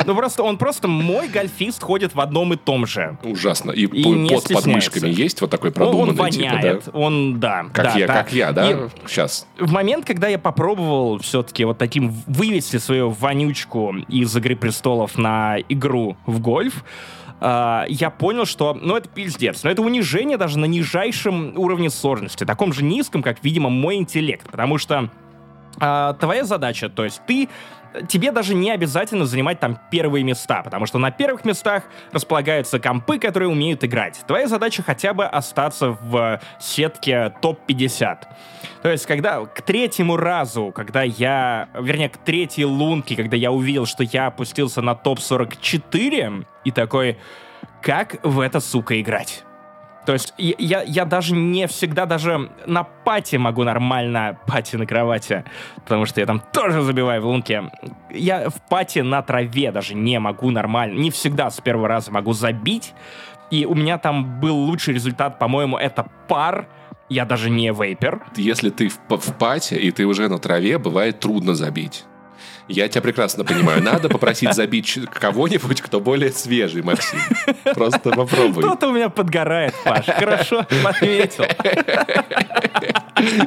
Ну 0.04 0.14
просто 0.14 0.42
он 0.42 0.58
просто 0.58 0.86
мой 0.86 1.28
гольфист 1.28 1.82
ходит 1.82 2.14
в 2.14 2.20
одном 2.20 2.52
и 2.52 2.56
том 2.56 2.86
же. 2.86 3.16
Ужасно. 3.22 3.70
И, 3.70 3.86
И 3.86 4.28
под 4.28 4.52
подмышками 4.52 5.08
есть 5.08 5.40
вот 5.40 5.50
такой 5.50 5.72
продуманный 5.72 6.18
он 6.18 6.30
типа, 6.30 6.44
воняет, 6.44 6.84
да? 6.84 6.90
он, 6.92 7.40
да. 7.40 7.66
Как 7.72 7.84
да, 7.86 7.98
я, 7.98 8.06
да. 8.06 8.14
как 8.14 8.32
я, 8.32 8.52
да? 8.52 8.70
И 8.70 8.76
Сейчас. 9.06 9.46
в 9.58 9.72
момент, 9.72 10.04
когда 10.04 10.28
я 10.28 10.38
попробовал 10.38 11.18
все-таки 11.18 11.64
вот 11.64 11.78
таким 11.78 12.10
вывести 12.26 12.76
свою 12.78 13.10
вонючку 13.10 13.94
из 14.08 14.36
«Игры 14.36 14.56
престолов» 14.56 15.16
на 15.16 15.56
игру 15.68 16.16
в 16.26 16.40
гольф, 16.40 16.84
а, 17.41 17.84
я 17.89 18.11
понял, 18.11 18.47
что, 18.47 18.74
ну, 18.74 18.97
это 18.97 19.09
пиздец. 19.09 19.62
Но 19.62 19.70
это 19.70 19.82
унижение 19.82 20.37
даже 20.37 20.59
на 20.59 20.64
нижайшем 20.64 21.59
уровне 21.59 21.91
сложности, 21.91 22.45
таком 22.45 22.72
же 22.72 22.82
низком, 22.82 23.22
как, 23.22 23.43
видимо, 23.43 23.70
мой 23.70 23.97
интеллект. 23.97 24.49
Потому 24.51 24.78
что 24.78 25.11
а, 25.78 26.14
твоя 26.14 26.45
задача, 26.45 26.89
то 26.89 27.05
есть 27.05 27.20
ты 27.26 27.49
тебе 28.09 28.32
даже 28.32 28.55
не 28.55 28.70
обязательно 28.70 29.24
занимать 29.24 29.61
там 29.61 29.78
первые 29.91 30.24
места, 30.24 30.62
потому 30.62 30.87
что 30.87 30.99
на 30.99 31.11
первых 31.11 31.45
местах 31.45 31.84
располагаются 32.12 32.78
компы, 32.78 33.18
которые 33.18 33.49
умеют 33.49 33.84
играть. 33.84 34.20
Твоя 34.26 34.49
задача 34.49 34.82
хотя 34.82 35.14
бы 35.14 35.24
остаться 35.24 35.91
в 36.01 36.41
сетке 36.59 37.32
топ-50. 37.41 38.18
То 38.82 38.91
есть, 38.91 39.07
когда 39.07 39.45
к 39.47 39.62
третьему 39.62 40.16
разу, 40.16 40.72
когда 40.74 41.03
я, 41.03 41.68
вернее, 41.74 42.09
к 42.09 42.18
третьей 42.18 42.66
лунке, 42.66 43.16
когда 43.16 43.37
я 43.37 43.51
увидел, 43.51 43.87
что 43.87 44.05
я 44.05 44.26
опустился 44.26 44.82
на 44.82 44.95
топ-44, 44.95 46.47
и 46.64 46.70
такой, 46.70 47.18
как 47.82 48.16
в 48.22 48.41
это, 48.41 48.61
сука, 48.61 49.01
играть? 49.01 49.45
То 50.07 50.12
есть 50.12 50.34
я, 50.38 50.82
я, 50.82 51.04
даже 51.04 51.34
не 51.34 51.66
всегда 51.66 52.07
даже 52.07 52.48
на 52.66 52.84
пати 52.84 53.36
могу 53.36 53.64
нормально 53.64 54.38
пати 54.46 54.76
на 54.76 54.86
кровати, 54.86 55.44
потому 55.74 56.07
что 56.07 56.20
я 56.20 56.26
там 56.26 56.40
тоже 56.52 56.82
забиваю 56.82 57.22
в 57.22 57.26
лунке. 57.26 57.64
Я 58.11 58.48
в 58.48 58.61
пати 58.68 59.00
на 59.00 59.22
траве 59.22 59.72
даже 59.72 59.94
не 59.94 60.20
могу 60.20 60.50
нормально, 60.50 60.98
не 60.98 61.11
всегда 61.11 61.50
с 61.50 61.61
первого 61.61 61.88
раза 61.88 62.12
могу 62.12 62.32
забить. 62.32 62.94
И 63.50 63.66
у 63.66 63.74
меня 63.74 63.98
там 63.98 64.40
был 64.40 64.57
лучший 64.57 64.94
результат, 64.94 65.38
по-моему, 65.38 65.76
это 65.76 66.07
пар. 66.28 66.68
Я 67.09 67.24
даже 67.24 67.50
не 67.50 67.72
вейпер. 67.72 68.20
Если 68.36 68.70
ты 68.70 68.88
в, 68.88 69.16
в 69.16 69.34
пате, 69.34 69.76
и 69.76 69.90
ты 69.90 70.07
уже 70.07 70.28
на 70.28 70.38
траве, 70.38 70.78
бывает 70.78 71.20
трудно 71.20 71.54
забить. 71.54 72.04
Я 72.68 72.88
тебя 72.88 73.02
прекрасно 73.02 73.44
понимаю. 73.44 73.82
Надо 73.82 74.08
попросить 74.08 74.52
забить 74.54 74.98
кого-нибудь, 75.12 75.80
кто 75.80 76.00
более 76.00 76.32
свежий, 76.32 76.82
Максим. 76.82 77.20
Просто 77.74 78.10
попробуй. 78.10 78.62
Кто-то 78.62 78.88
у 78.88 78.92
меня 78.92 79.08
подгорает, 79.08 79.74
Паш. 79.84 80.06
Хорошо 80.06 80.66
подметил. 80.82 81.44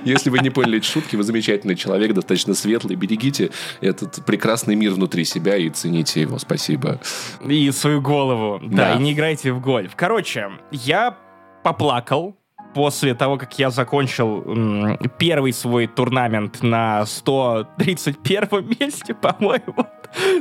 Если 0.03 0.29
вы 0.29 0.39
не 0.39 0.49
поняли 0.49 0.77
эти 0.77 0.85
шутки, 0.85 1.15
вы 1.15 1.23
замечательный 1.23 1.75
человек, 1.75 2.13
достаточно 2.13 2.53
светлый. 2.53 2.95
Берегите 2.95 3.51
этот 3.81 4.25
прекрасный 4.25 4.75
мир 4.75 4.91
внутри 4.93 5.25
себя 5.25 5.57
и 5.57 5.69
цените 5.69 6.21
его. 6.21 6.39
Спасибо. 6.39 6.99
И 7.45 7.69
свою 7.71 8.01
голову. 8.01 8.59
Да, 8.63 8.93
Да. 8.93 8.95
и 8.95 8.99
не 8.99 9.13
играйте 9.13 9.51
в 9.51 9.59
гольф. 9.61 9.91
Короче, 9.95 10.49
я 10.71 11.17
поплакал 11.63 12.35
после 12.73 13.13
того, 13.13 13.37
как 13.37 13.57
я 13.59 13.69
закончил 13.69 14.97
первый 15.17 15.53
свой 15.53 15.87
турнамент 15.87 16.61
на 16.61 17.05
131 17.05 18.75
месте, 18.79 19.13
по-моему. 19.13 19.87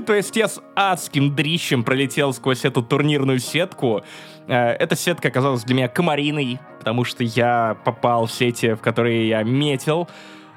То 0.07 0.15
есть 0.15 0.35
я 0.37 0.49
с 0.49 0.61
адским 0.75 1.35
дрищем 1.35 1.85
пролетел 1.85 2.33
сквозь 2.33 2.65
эту 2.65 2.83
турнирную 2.83 3.39
сетку. 3.39 4.03
Э, 4.47 4.71
Эта 4.73 4.97
сетка 4.97 5.29
оказалась 5.29 5.65
для 5.65 5.75
меня 5.75 5.89
комариной, 5.89 6.59
потому 6.79 7.05
что 7.05 7.23
я 7.25 7.77
попал 7.85 8.27
в 8.27 8.33
сети, 8.33 8.75
в 8.75 8.81
которые 8.81 9.29
я 9.29 9.43
метил. 9.43 10.09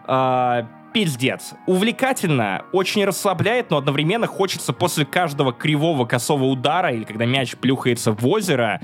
А, 0.05 0.65
Пиздец. 0.93 1.53
Увлекательно, 1.67 2.65
очень 2.73 3.05
расслабляет, 3.05 3.69
но 3.69 3.77
одновременно 3.77 4.27
хочется 4.27 4.73
после 4.73 5.05
каждого 5.05 5.53
кривого 5.53 6.05
косого 6.05 6.43
удара 6.43 6.91
или 6.91 7.05
когда 7.05 7.25
мяч 7.25 7.55
плюхается 7.55 8.11
в 8.11 8.27
озеро 8.27 8.81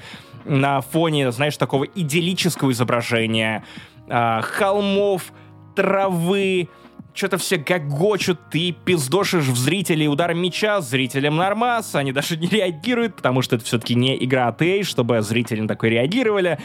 на 0.48 0.82
фоне, 0.82 1.32
знаешь, 1.32 1.58
такого 1.58 1.86
идиллического 1.86 2.72
изображения, 2.72 3.64
а, 4.10 4.42
холмов, 4.42 5.34
травы, 5.76 6.70
что-то 7.14 7.38
все 7.38 7.58
гогочут, 7.58 8.40
ты 8.52 8.72
пиздошишь 8.72 9.46
в 9.46 9.58
зрителей 9.58 10.08
ударом 10.08 10.40
мяча, 10.40 10.82
зрителям 10.82 11.36
нормас, 11.36 11.96
они 11.96 12.12
даже 12.12 12.38
не 12.38 12.48
реагируют, 12.48 13.16
потому 13.16 13.42
что 13.42 13.56
это 13.56 13.66
все-таки 13.66 13.96
не 13.96 14.24
игра 14.24 14.48
АТА, 14.48 14.84
чтобы 14.84 15.22
зрители 15.22 15.62
на 15.62 15.68
такое 15.68 15.90
реагировали. 15.90 16.60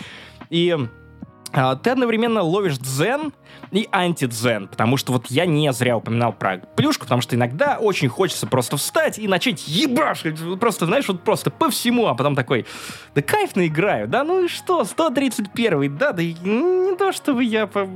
И 0.50 0.76
ты 1.52 1.90
одновременно 1.90 2.42
ловишь 2.42 2.78
дзен 2.78 3.32
и 3.70 3.88
антидзен, 3.92 4.68
потому 4.68 4.96
что 4.96 5.12
вот 5.12 5.26
я 5.30 5.46
не 5.46 5.72
зря 5.72 5.96
упоминал 5.96 6.32
про 6.32 6.58
плюшку, 6.58 7.04
потому 7.04 7.20
что 7.20 7.36
иногда 7.36 7.78
очень 7.78 8.08
хочется 8.08 8.46
просто 8.46 8.76
встать 8.76 9.18
и 9.18 9.28
начать 9.28 9.68
ебашить, 9.68 10.36
просто, 10.58 10.86
знаешь, 10.86 11.06
вот 11.08 11.22
просто 11.22 11.50
по 11.50 11.70
всему, 11.70 12.06
а 12.06 12.14
потом 12.14 12.34
такой, 12.34 12.66
да 13.14 13.22
кайфно 13.22 13.66
играю, 13.66 14.08
да 14.08 14.24
ну 14.24 14.44
и 14.44 14.48
что, 14.48 14.84
131 14.84 15.96
да, 15.96 16.12
да 16.12 16.22
не 16.22 16.96
то, 16.96 17.12
чтобы 17.12 17.44
я 17.44 17.66
по- 17.66 17.88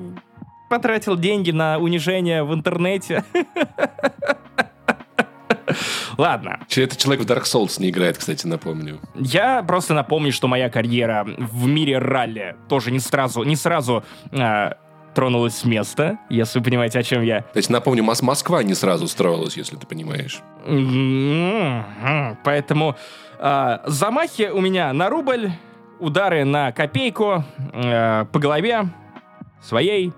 потратил 0.68 1.16
деньги 1.16 1.50
на 1.50 1.78
унижение 1.78 2.44
в 2.44 2.52
интернете. 2.54 3.24
Ладно, 6.18 6.60
Это 6.76 6.96
человек 6.96 7.24
в 7.24 7.26
Dark 7.26 7.42
Souls 7.44 7.80
не 7.80 7.90
играет, 7.90 8.18
кстати, 8.18 8.46
напомню. 8.46 9.00
я 9.14 9.62
просто 9.62 9.94
напомню, 9.94 10.32
что 10.32 10.48
моя 10.48 10.68
карьера 10.70 11.24
в 11.26 11.66
мире 11.66 11.98
ралли 11.98 12.56
тоже 12.68 12.90
не 12.90 13.00
сразу, 13.00 13.42
не 13.42 13.56
сразу 13.56 14.04
а, 14.32 14.76
тронулась 15.14 15.56
с 15.56 15.64
места, 15.64 16.18
если 16.28 16.58
вы 16.58 16.64
понимаете, 16.64 16.98
о 16.98 17.02
чем 17.02 17.22
я. 17.22 17.42
Кстати, 17.42 17.72
напомню, 17.72 18.04
Мос- 18.04 18.22
Москва 18.24 18.62
не 18.62 18.74
сразу 18.74 19.08
строилась, 19.08 19.56
если 19.56 19.76
ты 19.76 19.86
понимаешь. 19.86 20.40
Поэтому 22.44 22.96
а, 23.38 23.82
замахи 23.86 24.50
у 24.52 24.60
меня 24.60 24.92
на 24.92 25.08
рубль, 25.08 25.50
удары 25.98 26.44
на 26.44 26.72
копейку, 26.72 27.44
э, 27.72 28.26
по 28.30 28.38
голове 28.38 28.88
своей. 29.62 30.12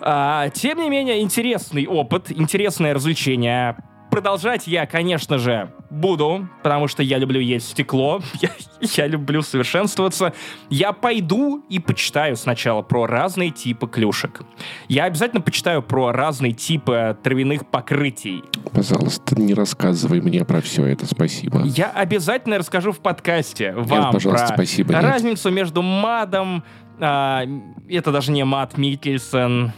А, 0.00 0.48
тем 0.50 0.78
не 0.80 0.90
менее, 0.90 1.20
интересный 1.22 1.86
опыт, 1.86 2.30
интересное 2.30 2.94
развлечение. 2.94 3.76
Продолжать 4.14 4.68
я, 4.68 4.86
конечно 4.86 5.38
же, 5.38 5.72
буду, 5.90 6.48
потому 6.62 6.86
что 6.86 7.02
я 7.02 7.18
люблю 7.18 7.40
есть 7.40 7.70
стекло, 7.70 8.20
я, 8.40 8.50
я 8.80 9.08
люблю 9.08 9.42
совершенствоваться. 9.42 10.32
Я 10.70 10.92
пойду 10.92 11.64
и 11.68 11.80
почитаю 11.80 12.36
сначала 12.36 12.82
про 12.82 13.06
разные 13.06 13.50
типы 13.50 13.88
клюшек. 13.88 14.42
Я 14.86 15.06
обязательно 15.06 15.42
почитаю 15.42 15.82
про 15.82 16.12
разные 16.12 16.52
типы 16.52 17.16
травяных 17.24 17.66
покрытий. 17.66 18.44
Пожалуйста, 18.72 19.34
не 19.34 19.52
рассказывай 19.52 20.20
мне 20.20 20.44
про 20.44 20.60
все 20.60 20.86
это, 20.86 21.06
спасибо. 21.06 21.62
Я 21.64 21.90
обязательно 21.90 22.58
расскажу 22.58 22.92
в 22.92 23.00
подкасте 23.00 23.72
вам 23.72 24.12
пожалуйста, 24.12 24.46
про 24.46 24.54
спасибо, 24.54 24.92
нет. 24.92 25.02
разницу 25.02 25.50
между 25.50 25.82
Мадом, 25.82 26.62
а, 27.00 27.42
это 27.88 28.12
даже 28.12 28.30
не 28.30 28.44
Мад 28.44 28.78
Микельсон, 28.78 29.72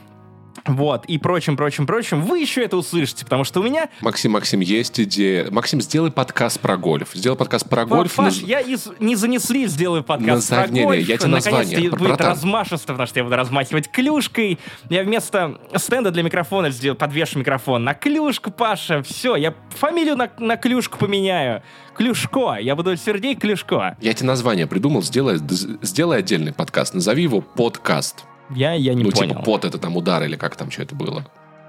вот, 0.68 1.04
и 1.06 1.18
прочим, 1.18 1.56
прочим, 1.56 1.86
прочим. 1.86 2.22
Вы 2.22 2.40
еще 2.40 2.62
это 2.62 2.76
услышите, 2.76 3.24
потому 3.24 3.44
что 3.44 3.60
у 3.60 3.62
меня... 3.62 3.88
Максим, 4.00 4.32
Максим, 4.32 4.60
есть 4.60 4.98
идея. 5.00 5.50
Максим, 5.50 5.80
сделай 5.80 6.10
подкаст 6.10 6.60
про 6.60 6.76
гольф. 6.76 7.10
Сделай 7.14 7.36
подкаст 7.36 7.68
про 7.68 7.84
гольф. 7.86 8.14
Паш, 8.14 8.34
наз- 8.38 8.44
я 8.46 8.60
из- 8.60 8.88
не 9.00 9.16
занесли, 9.16 9.66
сделаю 9.66 10.02
подкаст 10.04 10.50
Назови- 10.50 10.64
про 10.64 10.72
не, 10.72 10.80
не, 10.80 10.86
гольф. 10.86 11.08
я 11.08 11.16
тебе 11.16 11.28
Наконец-то 11.28 11.50
название, 11.50 11.90
будет 11.90 12.00
братан. 12.08 12.26
размашисто, 12.30 12.86
потому 12.92 13.06
что 13.06 13.18
я 13.20 13.24
буду 13.24 13.36
размахивать 13.36 13.90
клюшкой. 13.90 14.58
Я 14.90 15.02
вместо 15.02 15.58
стенда 15.76 16.10
для 16.10 16.22
микрофона 16.22 16.70
сделаю, 16.70 16.96
подвешу 16.96 17.38
микрофон 17.38 17.84
на 17.84 17.94
клюшку, 17.94 18.50
Паша. 18.50 19.02
Все, 19.02 19.36
я 19.36 19.54
фамилию 19.70 20.16
на, 20.16 20.30
на 20.38 20.56
клюшку 20.56 20.98
поменяю. 20.98 21.62
Клюшко. 21.94 22.56
Я 22.60 22.76
буду 22.76 22.94
Сергей 22.96 23.34
Клюшко. 23.34 23.96
Я 24.00 24.12
тебе 24.12 24.26
название 24.26 24.66
придумал. 24.66 25.02
Сделай, 25.02 25.38
сделай 25.82 26.18
отдельный 26.18 26.52
подкаст. 26.52 26.92
Назови 26.92 27.22
его 27.22 27.40
подкаст. 27.40 28.24
Я, 28.50 28.72
я 28.74 28.94
не 28.94 29.04
ну, 29.04 29.10
понял. 29.10 29.30
типа 29.30 29.42
под 29.42 29.64
это 29.64 29.78
там 29.78 29.96
удар 29.96 30.22
или 30.22 30.36
как 30.36 30.56
там 30.56 30.70
что 30.70 30.82
это 30.82 30.94
было. 30.94 31.26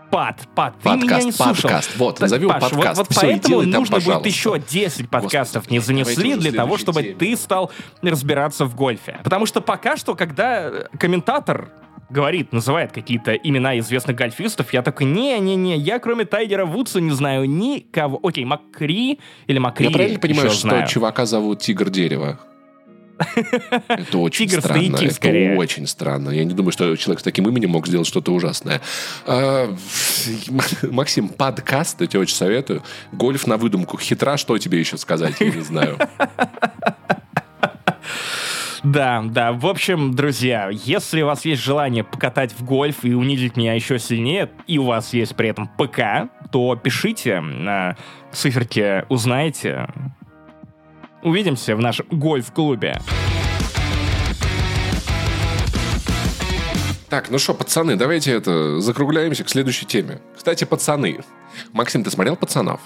Пад, 0.10 0.48
пад, 0.56 0.74
ты 0.82 0.90
меня 0.90 1.02
Подкаст, 1.02 1.26
не 1.26 1.32
слушал. 1.34 1.54
подкаст. 1.64 1.98
Вот, 1.98 2.16
Да, 2.16 2.22
назови 2.22 2.48
Паш, 2.48 2.62
подкаст. 2.62 2.98
Вот, 2.98 3.08
вот 3.08 3.18
Всё, 3.18 3.28
и 3.28 3.32
поэтому 3.32 3.62
там, 3.62 3.72
нужно 3.72 3.96
будет 3.98 4.06
пожалуйста. 4.06 4.30
еще 4.30 4.60
10 4.60 5.10
подкастов 5.10 5.64
Господи, 5.64 5.74
не 5.74 5.80
занесли 5.80 6.36
для 6.36 6.52
того, 6.54 6.78
чтобы 6.78 7.04
теме. 7.04 7.16
ты 7.16 7.36
стал 7.36 7.72
разбираться 8.02 8.66
в 8.66 8.76
гольфе. 8.76 9.20
Потому 9.24 9.46
что 9.46 9.60
пока 9.60 9.98
что, 9.98 10.16
когда 10.16 10.70
э, 10.70 10.86
комментатор 10.98 11.72
говорит, 12.10 12.54
называет 12.54 12.94
какие-то 12.94 13.34
имена 13.34 13.78
известных 13.80 14.16
гольфистов, 14.16 14.72
я 14.72 14.82
такой, 14.82 15.08
не-не-не, 15.08 15.76
я 15.76 16.00
кроме 16.00 16.24
Тайгера 16.24 16.66
Вудса 16.66 17.02
не 17.02 17.12
знаю 17.12 17.50
никого. 17.50 18.20
Окей, 18.24 18.46
Макри 18.46 19.20
или 19.48 19.60
Макри 19.60 19.88
Я 19.88 19.92
правильно 19.92 20.20
понимаю, 20.20 20.50
что 20.52 20.62
знаю. 20.70 20.88
чувака 20.88 21.26
зовут 21.26 21.60
Тигр 21.60 21.90
Дерева? 21.90 22.40
Это 23.88 24.18
очень 24.18 24.48
Тигр 24.48 24.62
странно. 24.62 24.82
стояки, 24.84 25.06
Это 25.06 25.14
скорее. 25.14 25.58
очень 25.58 25.88
странно. 25.88 26.30
Я 26.30 26.44
не 26.44 26.54
думаю, 26.54 26.72
что 26.72 26.96
человек 26.96 27.20
с 27.20 27.24
таким 27.24 27.48
именем 27.48 27.72
мог 27.72 27.88
сделать 27.88 28.08
что-то 28.08 28.32
ужасное. 28.34 28.82
А, 29.26 29.74
Максим, 30.92 31.30
подкаст, 31.30 32.02
я 32.02 32.08
тебе 32.08 32.20
очень 32.22 32.36
советую. 32.36 32.84
Гольф 33.12 33.48
на 33.48 33.58
выдумку 33.58 33.98
хитра. 33.98 34.38
Что 34.38 34.58
тебе 34.58 34.80
еще 34.80 34.98
сказать? 34.98 35.36
Я 35.40 35.50
не 35.52 35.62
знаю. 35.62 35.98
Да, 38.84 39.22
да. 39.26 39.52
В 39.54 39.66
общем, 39.66 40.14
друзья, 40.14 40.70
если 40.72 41.22
у 41.22 41.26
вас 41.26 41.44
есть 41.46 41.62
желание 41.62 42.04
покатать 42.04 42.54
в 42.58 42.64
гольф 42.64 43.04
и 43.04 43.14
унизить 43.14 43.58
меня 43.58 43.74
еще 43.74 44.00
сильнее, 44.00 44.50
и 44.68 44.78
у 44.78 44.86
вас 44.86 45.14
есть 45.14 45.36
при 45.36 45.50
этом 45.50 45.68
ПК, 45.68 46.30
то 46.52 46.76
пишите 46.76 47.42
на 47.42 47.98
циферке 48.32 49.06
«Узнаете». 49.10 49.90
Увидимся 51.24 51.76
в 51.76 51.80
нашем 51.80 52.06
гольф-клубе. 52.12 53.00
Так, 57.10 57.30
ну 57.30 57.40
что, 57.40 57.54
пацаны, 57.54 57.96
давайте 57.96 58.34
это 58.34 58.82
закругляемся 58.82 59.44
к 59.44 59.50
следующей 59.50 59.86
теме. 59.86 60.20
Кстати, 60.36 60.66
пацаны. 60.66 61.22
Максим, 61.72 62.04
ты 62.04 62.12
смотрел 62.12 62.36
«Пацанов»? 62.36 62.82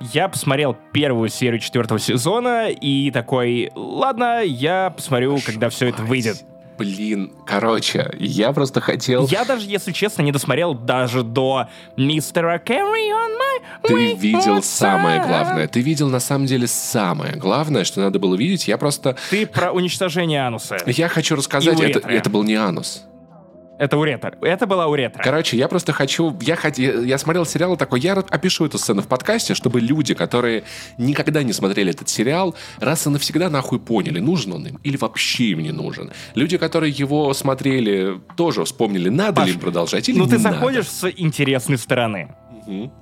Я 0.00 0.28
посмотрел 0.28 0.76
первую 0.92 1.28
серию 1.28 1.60
четвертого 1.60 2.00
сезона 2.00 2.70
и 2.70 3.10
такой, 3.10 3.70
ладно, 3.74 4.40
я 4.42 4.88
посмотрю, 4.88 5.38
когда 5.44 5.68
все 5.68 5.88
это 5.88 6.02
выйдет. 6.02 6.42
Блин, 6.80 7.30
короче, 7.44 8.10
я 8.18 8.52
просто 8.52 8.80
хотел... 8.80 9.26
Я 9.26 9.44
даже, 9.44 9.68
если 9.68 9.92
честно, 9.92 10.22
не 10.22 10.32
досмотрел 10.32 10.72
даже 10.72 11.22
до 11.22 11.68
мистера 11.98 12.58
Carry 12.58 13.10
on 13.12 13.36
my 13.36 13.60
Ты 13.82 14.14
видел 14.14 14.56
outside». 14.56 14.62
самое 14.62 15.20
главное. 15.20 15.68
Ты 15.68 15.82
видел 15.82 16.08
на 16.08 16.20
самом 16.20 16.46
деле 16.46 16.66
самое 16.66 17.36
главное, 17.36 17.84
что 17.84 18.00
надо 18.00 18.18
было 18.18 18.34
видеть. 18.34 18.66
Я 18.66 18.78
просто... 18.78 19.14
Ты 19.28 19.46
про 19.46 19.72
уничтожение 19.72 20.46
ануса. 20.46 20.78
Я 20.86 21.08
хочу 21.08 21.36
рассказать, 21.36 21.78
это, 21.78 21.98
это 22.08 22.30
был 22.30 22.44
не 22.44 22.54
анус. 22.54 23.04
Это 23.80 23.96
уретра. 23.96 24.34
Это 24.42 24.66
была 24.66 24.86
уретра. 24.88 25.22
Короче, 25.22 25.56
я 25.56 25.66
просто 25.66 25.94
хочу... 25.94 26.36
Я, 26.42 26.54
хот- 26.54 26.78
я, 27.06 27.16
смотрел 27.16 27.46
сериал 27.46 27.78
такой, 27.78 28.00
я 28.00 28.12
опишу 28.12 28.66
эту 28.66 28.76
сцену 28.76 29.00
в 29.00 29.06
подкасте, 29.06 29.54
чтобы 29.54 29.80
люди, 29.80 30.12
которые 30.12 30.64
никогда 30.98 31.42
не 31.42 31.54
смотрели 31.54 31.90
этот 31.90 32.06
сериал, 32.10 32.54
раз 32.78 33.06
и 33.06 33.08
навсегда 33.08 33.48
нахуй 33.48 33.80
поняли, 33.80 34.20
нужен 34.20 34.52
он 34.52 34.66
им 34.66 34.78
или 34.82 34.98
вообще 34.98 35.44
им 35.44 35.60
не 35.62 35.72
нужен. 35.72 36.12
Люди, 36.34 36.58
которые 36.58 36.92
его 36.92 37.32
смотрели, 37.32 38.20
тоже 38.36 38.66
вспомнили, 38.66 39.08
надо 39.08 39.32
Паш, 39.36 39.46
ли 39.46 39.54
им 39.54 39.60
продолжать 39.60 40.06
или 40.10 40.18
Ну 40.18 40.24
не 40.26 40.30
ты 40.32 40.38
надо. 40.38 40.56
заходишь 40.56 40.86
с 40.86 41.10
интересной 41.16 41.78
стороны. 41.78 42.34
Мгм. 42.66 42.92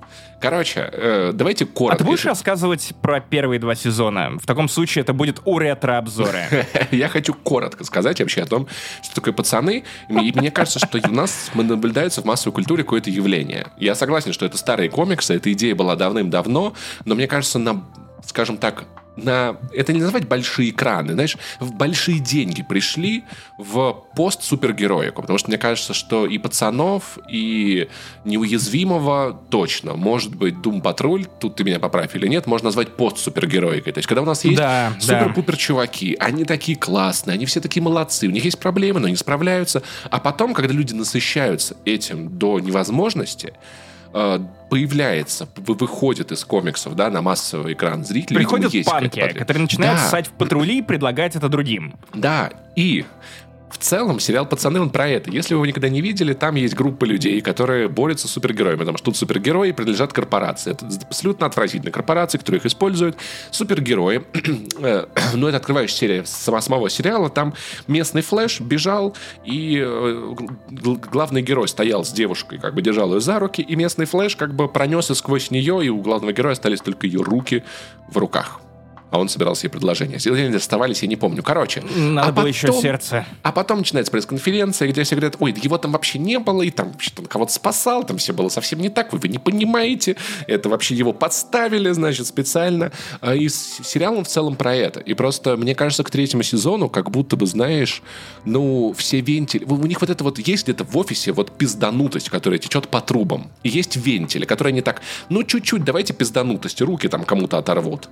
Короче, 0.41 0.89
э, 0.91 1.31
давайте 1.33 1.65
А 1.65 1.67
коротко. 1.67 1.97
ты 1.99 2.03
будешь 2.05 2.25
рассказывать 2.25 2.93
про 3.01 3.19
первые 3.19 3.59
два 3.59 3.75
сезона? 3.75 4.37
В 4.41 4.45
таком 4.45 4.69
случае 4.69 5.01
это 5.03 5.13
будет 5.13 5.41
уретро-обзоры. 5.45 6.65
Я 6.91 7.09
хочу 7.09 7.33
коротко 7.33 7.83
сказать 7.83 8.19
вообще 8.19 8.43
о 8.43 8.45
том, 8.45 8.67
что 9.03 9.15
такое 9.15 9.33
пацаны. 9.33 9.83
И 10.09 10.31
мне 10.33 10.49
кажется, 10.51 10.79
что 10.79 10.99
у 11.07 11.11
нас 11.11 11.51
наблюдается 11.53 12.21
в 12.21 12.25
массовой 12.25 12.53
культуре 12.53 12.83
какое-то 12.83 13.09
явление. 13.09 13.67
Я 13.77 13.95
согласен, 13.95 14.31
что 14.31 14.45
это 14.45 14.57
старые 14.57 14.89
комиксы, 14.89 15.35
эта 15.35 15.51
идея 15.51 15.75
была 15.75 15.95
давным-давно, 15.95 16.73
но 17.05 17.15
мне 17.15 17.27
кажется, 17.27 17.59
на, 17.59 17.83
скажем 18.25 18.57
так, 18.57 18.85
на... 19.23 19.57
Это 19.73 19.93
не 19.93 19.99
называть 19.99 20.27
большие 20.27 20.71
экраны, 20.71 21.13
знаешь, 21.13 21.37
в 21.59 21.73
большие 21.73 22.19
деньги 22.19 22.63
пришли 22.63 23.23
в 23.57 24.05
пост-супергероику. 24.15 25.21
Потому 25.21 25.39
что 25.39 25.49
мне 25.49 25.57
кажется, 25.57 25.93
что 25.93 26.25
и 26.25 26.37
пацанов, 26.37 27.17
и 27.29 27.87
неуязвимого 28.25 29.39
точно. 29.49 29.93
Может 29.95 30.35
быть, 30.35 30.61
Дум 30.61 30.81
Патруль, 30.81 31.25
тут 31.39 31.55
ты 31.55 31.63
меня 31.63 31.79
поправь 31.79 32.15
или 32.15 32.27
нет, 32.27 32.47
можно 32.47 32.67
назвать 32.67 32.95
пост-супергероикой. 32.95 33.93
То 33.93 33.99
есть, 33.99 34.07
когда 34.07 34.21
у 34.21 34.25
нас 34.25 34.43
есть 34.43 34.57
Да, 34.57 34.93
супер-пупер 34.99 35.57
чуваки, 35.57 36.15
они 36.19 36.45
такие 36.45 36.77
классные, 36.77 37.35
они 37.35 37.45
все 37.45 37.61
такие 37.61 37.81
молодцы, 37.81 38.27
у 38.27 38.31
них 38.31 38.43
есть 38.43 38.59
проблемы, 38.59 38.99
но 38.99 39.07
они 39.07 39.15
справляются. 39.15 39.83
А 40.09 40.19
потом, 40.19 40.53
когда 40.53 40.73
люди 40.73 40.93
насыщаются 40.93 41.77
этим 41.85 42.37
до 42.37 42.59
невозможности, 42.59 43.53
появляется, 44.11 45.47
вы- 45.57 45.75
выходит 45.75 46.31
из 46.31 46.43
комиксов, 46.43 46.95
да, 46.95 47.09
на 47.09 47.21
массовый 47.21 47.73
экран 47.73 48.03
зрителей. 48.03 48.39
видимо, 48.39 48.57
Приходят 48.59 48.85
какая-то 48.85 49.19
панки, 49.19 49.37
которые 49.39 49.61
начинают 49.63 49.99
Да. 49.99 50.07
ссать 50.07 50.27
в 50.27 50.31
патрули 50.31 50.79
и 50.79 50.81
предлагать 50.81 51.35
это 51.35 51.49
другим. 51.49 51.95
Да, 52.13 52.51
и 52.75 53.05
в 53.69 53.77
целом 53.77 54.19
сериал 54.19 54.45
«Пацаны» 54.45 54.79
он 54.81 54.89
про 54.89 55.07
это. 55.07 55.29
Если 55.29 55.53
вы 55.53 55.59
его 55.59 55.65
никогда 55.65 55.89
не 55.89 56.01
видели, 56.01 56.33
там 56.33 56.55
есть 56.55 56.73
группа 56.73 57.05
людей, 57.05 57.39
которые 57.41 57.87
борются 57.87 58.27
с 58.27 58.31
супергероями, 58.31 58.79
потому 58.79 58.97
что 58.97 59.05
тут 59.05 59.17
супергерои 59.17 59.71
принадлежат 59.71 60.11
корпорации. 60.11 60.71
Это 60.71 60.87
абсолютно 61.07 61.45
отвратительно. 61.45 61.91
Корпорации, 61.91 62.37
которые 62.37 62.59
их 62.59 62.65
используют, 62.65 63.17
супергерои. 63.51 64.23
Э, 64.81 65.05
Ну, 65.33 65.47
это 65.47 65.57
открывающая 65.57 65.97
серия 65.97 66.25
самого 66.25 66.89
сериала. 66.89 67.29
Там 67.29 67.53
местный 67.87 68.21
Флэш 68.21 68.61
бежал, 68.61 69.15
и 69.45 69.81
э, 69.83 70.35
гл- 70.69 70.99
главный 71.11 71.41
герой 71.41 71.67
стоял 71.67 72.03
с 72.03 72.11
девушкой, 72.11 72.59
как 72.59 72.73
бы 72.73 72.81
держал 72.81 73.13
ее 73.13 73.19
за 73.19 73.39
руки, 73.39 73.61
и 73.61 73.75
местный 73.75 74.05
Флэш 74.05 74.35
как 74.35 74.55
бы 74.55 74.67
пронесся 74.67 75.15
сквозь 75.15 75.51
нее, 75.51 75.85
и 75.85 75.89
у 75.89 76.01
главного 76.01 76.33
героя 76.33 76.53
остались 76.53 76.81
только 76.81 77.07
ее 77.07 77.21
руки 77.21 77.63
в 78.09 78.17
руках. 78.17 78.61
А 79.11 79.19
он 79.19 79.29
собирался 79.29 79.67
ей 79.67 79.71
предложение. 79.71 80.19
сделать. 80.19 80.39
Или 80.39 80.47
они 80.47 80.55
оставались, 80.55 81.01
я 81.01 81.07
не 81.07 81.15
помню. 81.15 81.43
Короче. 81.43 81.81
Надо 81.95 82.29
а 82.29 82.31
было 82.31 82.47
еще 82.47 82.67
потом- 82.67 82.81
сердце. 82.81 83.25
а 83.43 83.51
потом 83.51 83.79
начинается 83.79 84.11
пресс-конференция, 84.11 84.87
где 84.87 85.03
все 85.03 85.15
говорят, 85.15 85.35
ой, 85.39 85.51
да 85.51 85.59
его 85.63 85.77
там 85.77 85.91
вообще 85.91 86.19
не 86.19 86.39
было, 86.39 86.61
и 86.61 86.69
там 86.71 86.91
вообще 86.91 87.11
он 87.17 87.25
кого-то 87.25 87.51
спасал, 87.51 88.03
там 88.03 88.17
все 88.17 88.33
было 88.33 88.49
совсем 88.49 88.79
не 88.79 88.89
так, 88.89 89.11
вы, 89.13 89.19
вы 89.19 89.27
не 89.29 89.39
понимаете, 89.39 90.15
это 90.47 90.69
вообще 90.69 90.95
его 90.95 91.13
подставили, 91.13 91.91
значит, 91.91 92.27
специально. 92.27 92.91
А 93.21 93.35
И 93.35 93.49
сериал 93.49 94.15
он 94.17 94.23
в 94.23 94.27
целом 94.27 94.55
про 94.55 94.75
это. 94.75 94.99
И 94.99 95.13
просто, 95.13 95.57
мне 95.57 95.75
кажется, 95.75 96.03
к 96.03 96.09
третьему 96.11 96.43
сезону, 96.43 96.89
как 96.89 97.09
будто 97.11 97.35
бы, 97.35 97.45
знаешь, 97.45 98.01
ну, 98.45 98.93
все 98.97 99.21
вентили, 99.21 99.65
у 99.65 99.85
них 99.85 100.01
вот 100.01 100.09
это 100.09 100.23
вот 100.23 100.39
есть 100.39 100.63
где-то 100.63 100.83
в 100.83 100.97
офисе 100.97 101.31
вот 101.31 101.51
пизданутость, 101.57 102.29
которая 102.29 102.59
течет 102.59 102.87
по 102.87 103.01
трубам. 103.01 103.49
И 103.63 103.69
есть 103.69 103.95
вентили, 103.95 104.45
которые 104.45 104.73
не 104.73 104.81
так, 104.81 105.01
ну, 105.29 105.43
чуть-чуть, 105.43 105.83
давайте 105.83 106.13
пизданутость, 106.13 106.81
руки 106.81 107.07
там 107.07 107.23
кому-то 107.23 107.57
оторвут. 107.57 108.09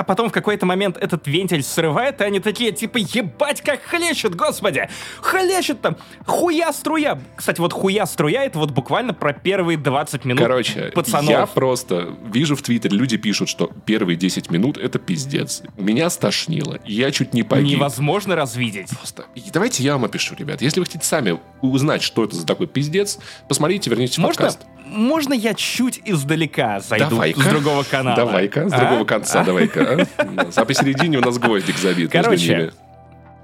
А 0.00 0.02
потом 0.02 0.30
в 0.30 0.32
какой-то 0.32 0.64
момент 0.64 0.96
этот 0.96 1.26
вентиль 1.26 1.62
срывает, 1.62 2.22
и 2.22 2.24
они 2.24 2.40
такие, 2.40 2.72
типа, 2.72 2.96
ебать, 2.96 3.60
как 3.60 3.82
хлещет, 3.82 4.34
господи! 4.34 4.88
Хлещет 5.20 5.82
там! 5.82 5.98
Хуя 6.24 6.72
струя! 6.72 7.20
Кстати, 7.36 7.60
вот 7.60 7.74
хуя 7.74 8.06
струя, 8.06 8.44
это 8.44 8.58
вот 8.58 8.70
буквально 8.70 9.12
про 9.12 9.34
первые 9.34 9.76
20 9.76 10.24
минут 10.24 10.40
Короче, 10.40 10.90
пацанов. 10.94 11.28
я 11.28 11.44
просто 11.44 12.16
вижу 12.32 12.56
в 12.56 12.62
Твиттере, 12.62 12.96
люди 12.96 13.18
пишут, 13.18 13.50
что 13.50 13.70
первые 13.84 14.16
10 14.16 14.50
минут 14.50 14.78
это 14.78 14.98
пиздец. 14.98 15.62
Меня 15.76 16.08
стошнило. 16.08 16.78
Я 16.86 17.10
чуть 17.10 17.34
не 17.34 17.42
погиб. 17.42 17.76
Невозможно 17.76 18.34
развидеть. 18.34 18.88
Просто. 18.96 19.26
И 19.34 19.42
давайте 19.52 19.82
я 19.82 19.92
вам 19.92 20.06
опишу, 20.06 20.34
ребят. 20.34 20.62
Если 20.62 20.80
вы 20.80 20.86
хотите 20.86 21.04
сами 21.04 21.38
узнать, 21.60 22.02
что 22.02 22.24
это 22.24 22.36
за 22.36 22.46
такой 22.46 22.68
пиздец, 22.68 23.18
посмотрите, 23.50 23.90
вернитесь 23.90 24.16
в 24.16 24.22
Можно, 24.22 24.46
подкаст. 24.46 24.66
Можно 24.90 25.32
я 25.32 25.54
чуть 25.54 26.00
издалека 26.04 26.80
зайду 26.80 27.10
Давай-ка. 27.10 27.40
с 27.40 27.44
другого 27.46 27.82
канала? 27.84 28.16
Давай-ка, 28.16 28.68
с 28.68 28.72
А? 28.72 28.78
другого 28.78 29.04
конца, 29.04 29.40
А? 29.40 29.44
давай-ка. 29.44 30.06
а? 30.18 30.26
А 30.56 30.64
посередине 30.64 31.18
у 31.18 31.20
нас 31.20 31.38
гвоздик 31.38 31.76
забит 31.78 32.12
между 32.12 32.28
Короче, 32.30 32.48
ними. 32.56 32.70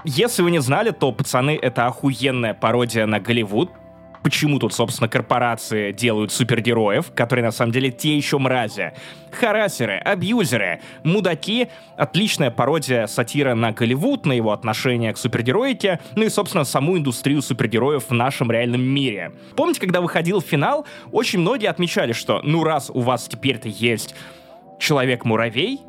Если 0.04 0.42
вы 0.42 0.50
не 0.50 0.60
знали, 0.60 0.90
то 0.90 1.10
«Пацаны»— 1.12 1.58
это 1.62 1.86
охуенная 1.86 2.54
пародия 2.54 3.06
на 3.06 3.18
Голливуд. 3.18 3.70
Почему 4.26 4.58
тут, 4.58 4.74
собственно, 4.74 5.08
корпорации 5.08 5.92
делают 5.92 6.32
супергероев, 6.32 7.12
которые 7.14 7.44
на 7.44 7.52
самом 7.52 7.70
деле 7.70 7.92
те 7.92 8.16
еще 8.16 8.38
мрази? 8.38 8.92
Харасеры, 9.30 9.98
абьюзеры, 9.98 10.80
мудаки. 11.04 11.68
Отличная 11.96 12.50
пародия 12.50 13.06
сатира 13.06 13.54
на 13.54 13.70
Голливуд, 13.70 14.26
на 14.26 14.32
его 14.32 14.50
отношение 14.50 15.12
к 15.12 15.16
супергероике, 15.16 16.00
ну 16.16 16.24
и, 16.24 16.28
собственно, 16.28 16.64
саму 16.64 16.98
индустрию 16.98 17.40
супергероев 17.40 18.08
в 18.08 18.14
нашем 18.14 18.50
реальном 18.50 18.82
мире. 18.82 19.30
Помните, 19.54 19.78
когда 19.78 20.00
выходил 20.00 20.40
финал, 20.40 20.86
очень 21.12 21.38
многие 21.38 21.68
отмечали, 21.68 22.12
что 22.12 22.40
ну 22.42 22.64
раз 22.64 22.90
у 22.92 23.02
вас 23.02 23.28
теперь-то 23.28 23.68
есть 23.68 24.12
Человек-муравей, 24.78 25.80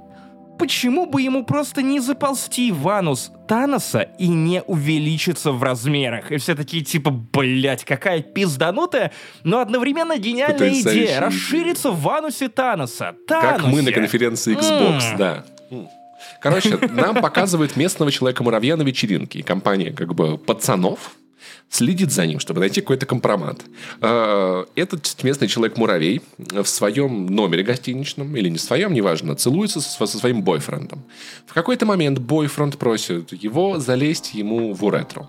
почему 0.58 1.06
бы 1.06 1.22
ему 1.22 1.44
просто 1.46 1.82
не 1.82 2.00
заползти 2.00 2.72
в 2.72 2.88
анус 2.90 3.32
Таноса 3.48 4.02
и 4.18 4.28
не 4.28 4.62
увеличиться 4.64 5.52
в 5.52 5.64
размерах? 5.64 6.32
И 6.32 6.38
все 6.38 6.56
такие 6.56 6.84
типа, 6.84 7.12
блять, 7.12 7.86
какая 7.86 8.22
пизданутая, 8.22 9.12
но 9.44 9.60
одновременно 9.60 10.18
гениальная 10.18 10.72
идея. 10.82 11.22
Расшириться 11.22 11.92
в 11.92 12.10
анусе 12.10 12.50
Таноса. 12.50 13.16
Как 13.28 13.62
мы 13.64 13.82
на 13.82 13.92
Таносе. 13.92 13.92
конференции 13.94 14.56
Xbox, 14.58 15.12
М. 15.12 15.18
да. 15.18 15.46
Короче, 16.42 16.78
нам 16.92 17.16
показывают 17.16 17.76
местного 17.76 18.12
человека-муравья 18.12 18.76
на 18.76 18.82
вечеринке. 18.84 19.44
Компания 19.44 19.92
как 19.92 20.14
бы 20.14 20.38
пацанов 20.38 21.12
следит 21.70 22.12
за 22.12 22.26
ним, 22.26 22.40
чтобы 22.40 22.60
найти 22.60 22.82
какой-то 22.82 23.06
компромат. 23.06 23.62
Э, 24.02 24.66
Этот 24.76 25.24
местный 25.24 25.48
человек-муравей 25.48 26.22
в 26.38 26.66
своем 26.66 27.26
номере 27.28 27.64
гостиничном, 27.64 28.36
или 28.36 28.50
не 28.50 28.58
в 28.58 28.62
своем, 28.62 28.94
неважно, 28.94 29.36
целуется 29.36 29.82
со 29.82 30.08
своим 30.08 30.42
бойфрендом. 30.44 31.04
В 31.46 31.54
какой-то 31.54 31.86
момент 31.86 32.20
бойфренд 32.20 32.78
просит 32.78 33.34
его 33.34 33.80
залезть 33.80 34.34
ему 34.34 34.74
в 34.74 34.84
уретру. 34.84 35.28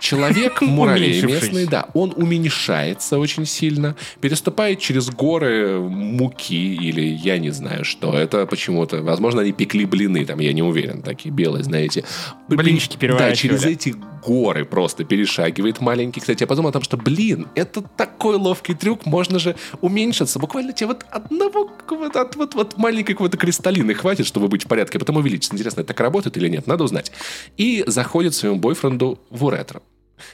Человек-муравей 0.00 1.20
Уменьшившись. 1.20 1.42
местный, 1.42 1.66
да, 1.66 1.86
он 1.94 2.12
уменьшается 2.16 3.18
очень 3.18 3.46
сильно, 3.46 3.96
переступает 4.20 4.80
через 4.80 5.10
горы 5.10 5.78
муки 5.80 6.74
или 6.74 7.02
я 7.02 7.38
не 7.38 7.50
знаю 7.50 7.84
что. 7.84 8.12
Это 8.16 8.46
почему-то, 8.46 9.02
возможно, 9.02 9.42
они 9.42 9.52
пекли 9.52 9.84
блины, 9.84 10.24
там, 10.24 10.38
я 10.40 10.52
не 10.52 10.62
уверен, 10.62 11.02
такие 11.02 11.34
белые, 11.34 11.64
знаете. 11.64 12.04
Блинчики 12.48 12.94
Да, 12.94 12.98
переворачивали. 12.98 13.58
через 13.58 13.64
эти 13.64 13.94
горы 14.26 14.64
просто 14.64 15.04
перешагивает 15.04 15.80
маленький. 15.80 16.20
Кстати, 16.20 16.42
я 16.42 16.46
подумал 16.48 16.70
о 16.70 16.72
том, 16.72 16.82
что, 16.82 16.96
блин, 16.96 17.46
это 17.54 17.80
такой 17.80 18.36
ловкий 18.36 18.74
трюк, 18.74 19.06
можно 19.06 19.38
же 19.38 19.54
уменьшиться. 19.80 20.38
Буквально 20.40 20.72
тебе 20.72 20.88
вот 20.88 21.04
одного 21.10 21.66
какого-то, 21.66 22.22
от 22.22 22.34
вот, 22.36 22.54
вот 22.54 22.76
маленькой 22.76 23.12
какой-то 23.12 23.36
кристаллины 23.36 23.94
хватит, 23.94 24.26
чтобы 24.26 24.48
быть 24.48 24.64
в 24.64 24.68
порядке, 24.68 24.98
а 24.98 25.00
потом 25.00 25.16
увеличиться. 25.16 25.54
Интересно, 25.54 25.80
это 25.82 25.88
так 25.88 26.00
работает 26.00 26.36
или 26.36 26.48
нет? 26.48 26.66
Надо 26.66 26.82
узнать. 26.84 27.12
И 27.56 27.84
заходит 27.86 28.34
своему 28.34 28.58
бойфренду 28.58 29.20
в 29.30 29.44
уретро. 29.44 29.80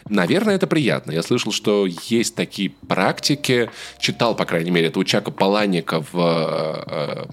Наверное, 0.09 0.57
это 0.57 0.67
приятно. 0.67 1.13
Я 1.13 1.23
слышал, 1.23 1.53
что 1.53 1.87
есть 1.87 2.35
такие 2.35 2.71
практики. 2.71 3.71
Читал, 3.99 4.35
по 4.35 4.45
крайней 4.45 4.71
мере, 4.71 4.89
это 4.89 4.99
у 4.99 5.05
Чака 5.05 5.31
Паланика 5.31 6.05
в... 6.13 7.29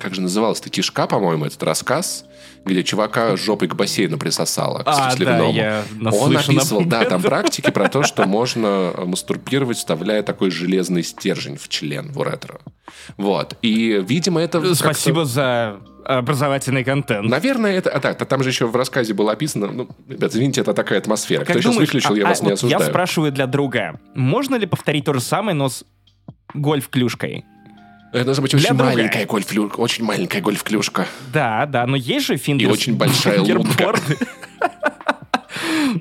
э, 0.00 0.02
Как 0.02 0.14
же 0.14 0.20
назывался-то? 0.20 0.70
Кишка, 0.70 1.06
по-моему, 1.06 1.44
этот 1.44 1.62
рассказ, 1.62 2.24
где 2.64 2.82
чувака 2.82 3.36
жопой 3.36 3.68
к 3.68 3.74
бассейну 3.74 4.18
присосало. 4.18 4.80
А, 4.80 4.82
к 4.82 4.84
да, 4.84 5.10
сливному. 5.10 5.52
я 5.52 5.84
Он 6.12 6.36
описывал, 6.36 6.84
да, 6.84 7.04
там 7.04 7.22
практики 7.22 7.70
про 7.70 7.88
то, 7.88 8.02
что 8.02 8.24
можно 8.26 8.92
мастурбировать, 9.04 9.78
вставляя 9.78 10.22
такой 10.22 10.50
железный 10.50 11.02
стержень 11.02 11.56
в 11.56 11.68
член 11.68 12.12
в 12.12 12.18
уретро. 12.18 12.60
Вот. 13.16 13.56
И, 13.62 14.02
видимо, 14.06 14.40
это... 14.40 14.74
Спасибо 14.74 15.24
за 15.24 15.80
образовательный 16.04 16.84
контент. 16.84 17.28
Наверное, 17.28 17.72
это... 17.72 17.90
А, 17.90 18.00
так, 18.00 18.26
там 18.26 18.42
же 18.42 18.48
еще 18.48 18.66
в 18.66 18.74
рассказе 18.74 19.14
было 19.14 19.32
описано... 19.32 19.68
Ну, 19.68 19.88
ребят, 20.08 20.32
извините, 20.32 20.62
это 20.62 20.74
такая 20.74 20.98
атмосфера. 20.98 21.44
Кто 21.44 21.52
Как 21.52 21.62
сейчас 21.62 21.72
думаешь, 21.72 21.88
выключил, 21.88 22.14
я 22.14 22.24
а- 22.24 22.28
вас 22.28 22.40
а, 22.40 22.44
не 22.44 22.50
вот 22.50 22.58
осуждаю. 22.58 22.82
Я 22.82 22.88
спрашиваю 22.88 23.32
для 23.32 23.46
друга, 23.46 24.00
можно 24.14 24.56
ли 24.56 24.66
повторить 24.66 25.04
то 25.04 25.12
же 25.12 25.20
самое, 25.20 25.54
но 25.54 25.68
с 25.68 25.84
гольф-клюшкой? 26.54 27.44
Это 28.12 28.24
должна 28.24 28.42
быть 28.42 28.54
очень 28.54 28.74
маленькая 28.74 29.26
гольф 29.26 29.46
очень 29.78 30.04
маленькая 30.04 30.40
гольф-клюшка. 30.40 31.06
Да, 31.32 31.66
да, 31.66 31.86
но 31.86 31.96
есть 31.96 32.26
же 32.26 32.36
фингер... 32.36 32.68
И 32.68 32.72
очень 32.72 32.96
большая 32.96 33.40
лунка. 33.40 33.94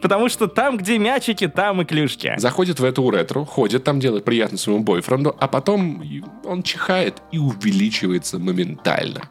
Потому 0.02 0.30
что 0.30 0.48
там, 0.48 0.78
где 0.78 0.98
мячики, 0.98 1.48
там 1.48 1.82
и 1.82 1.86
клюшки. 1.86 2.34
Заходит 2.38 2.80
в 2.80 2.84
эту 2.84 3.04
уретру, 3.04 3.46
ходит 3.46 3.84
там, 3.84 4.00
делает 4.00 4.26
приятно 4.26 4.58
своему 4.58 4.84
бойфренду, 4.84 5.36
а 5.40 5.48
потом 5.48 6.04
он 6.44 6.64
чихает 6.64 7.22
и 7.32 7.38
увеличивается 7.38 8.40
моментально. 8.40 9.30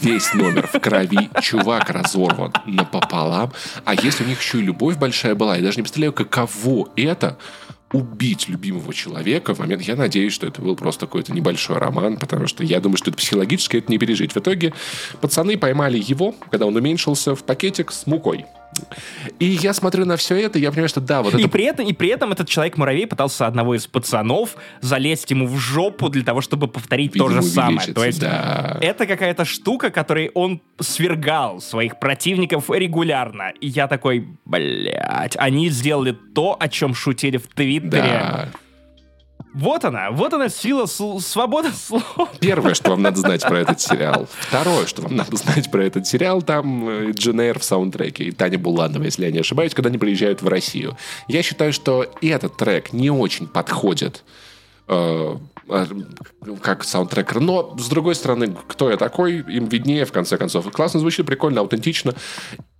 Весь 0.00 0.32
номер 0.32 0.68
в 0.72 0.78
крови, 0.80 1.28
чувак 1.42 1.90
разорван 1.90 2.52
напополам. 2.66 3.52
А 3.84 3.94
если 3.94 4.24
у 4.24 4.26
них 4.26 4.40
еще 4.40 4.58
и 4.58 4.62
любовь 4.62 4.96
большая 4.96 5.34
была, 5.34 5.56
я 5.56 5.62
даже 5.62 5.76
не 5.76 5.82
представляю, 5.82 6.12
каково 6.12 6.88
это 6.94 7.36
убить 7.92 8.48
любимого 8.48 8.92
человека 8.92 9.54
в 9.54 9.58
момент... 9.58 9.82
Я 9.82 9.96
надеюсь, 9.96 10.32
что 10.32 10.46
это 10.46 10.60
был 10.60 10.76
просто 10.76 11.06
какой-то 11.06 11.32
небольшой 11.32 11.78
роман, 11.78 12.16
потому 12.16 12.46
что 12.46 12.64
я 12.64 12.80
думаю, 12.80 12.98
что 12.98 13.10
это 13.10 13.18
психологически 13.18 13.78
это 13.78 13.90
не 13.90 13.98
пережить. 13.98 14.32
В 14.32 14.38
итоге 14.38 14.74
пацаны 15.20 15.56
поймали 15.56 15.98
его, 15.98 16.34
когда 16.50 16.66
он 16.66 16.76
уменьшился, 16.76 17.34
в 17.34 17.44
пакетик 17.44 17.90
с 17.90 18.06
мукой. 18.06 18.44
И 19.38 19.46
я 19.46 19.72
смотрю 19.72 20.04
на 20.04 20.16
все 20.16 20.36
это, 20.36 20.58
и 20.58 20.62
я 20.62 20.70
понимаю, 20.70 20.88
что 20.88 21.00
да, 21.00 21.22
вот 21.22 21.34
И 21.34 21.40
это 21.40 21.48
при, 21.48 21.64
этом, 21.64 21.86
и 21.86 21.92
при 21.92 22.08
этом 22.08 22.32
этот 22.32 22.48
человек-муравей 22.48 23.06
пытался 23.06 23.46
одного 23.46 23.74
из 23.74 23.86
пацанов 23.86 24.56
залезть 24.80 25.30
ему 25.30 25.46
в 25.46 25.56
жопу 25.56 26.08
для 26.08 26.22
того, 26.22 26.40
чтобы 26.40 26.68
повторить 26.68 27.12
то 27.12 27.26
Видимо, 27.26 27.42
же 27.42 27.48
самое. 27.48 27.92
То 27.92 28.04
есть 28.04 28.20
да. 28.20 28.78
это 28.80 29.06
какая-то 29.06 29.44
штука, 29.44 29.90
которой 29.90 30.30
он 30.34 30.60
свергал 30.80 31.60
своих 31.60 31.98
противников 31.98 32.70
регулярно. 32.70 33.52
И 33.60 33.68
я 33.68 33.88
такой, 33.88 34.28
блядь, 34.44 35.36
они 35.36 35.68
сделали 35.70 36.12
то, 36.34 36.56
о 36.58 36.68
чем 36.68 36.94
шутили 36.94 37.36
в 37.36 37.46
Твиттере. 37.48 37.90
Да. 37.90 38.48
Вот 39.58 39.84
она, 39.84 40.12
вот 40.12 40.32
она 40.32 40.48
сила 40.48 40.86
свободы 40.86 41.72
слова. 41.72 42.28
Первое, 42.38 42.74
что 42.74 42.90
вам 42.90 43.02
надо 43.02 43.18
знать 43.18 43.42
про 43.42 43.58
этот 43.58 43.80
сериал. 43.80 44.28
Второе, 44.38 44.86
что 44.86 45.02
вам 45.02 45.16
надо 45.16 45.36
знать 45.36 45.68
про 45.68 45.84
этот 45.84 46.06
сериал, 46.06 46.42
там 46.42 46.88
э, 46.88 47.10
Джен 47.10 47.40
Эйр 47.40 47.58
в 47.58 47.64
саундтреке 47.64 48.24
и 48.24 48.30
Таня 48.30 48.56
Буланова, 48.56 49.02
если 49.02 49.24
я 49.24 49.32
не 49.32 49.40
ошибаюсь, 49.40 49.74
когда 49.74 49.88
они 49.88 49.98
приезжают 49.98 50.42
в 50.42 50.48
Россию. 50.48 50.96
Я 51.26 51.42
считаю, 51.42 51.72
что 51.72 52.06
этот 52.22 52.56
трек 52.56 52.92
не 52.92 53.10
очень 53.10 53.48
подходит 53.48 54.22
э, 54.86 55.36
э, 55.68 55.86
как 56.62 56.84
саундтрекер. 56.84 57.40
Но, 57.40 57.76
с 57.76 57.88
другой 57.88 58.14
стороны, 58.14 58.56
кто 58.68 58.90
я 58.90 58.96
такой, 58.96 59.38
им 59.38 59.66
виднее, 59.66 60.04
в 60.04 60.12
конце 60.12 60.36
концов. 60.36 60.70
Классно 60.70 61.00
звучит, 61.00 61.26
прикольно, 61.26 61.62
аутентично. 61.62 62.14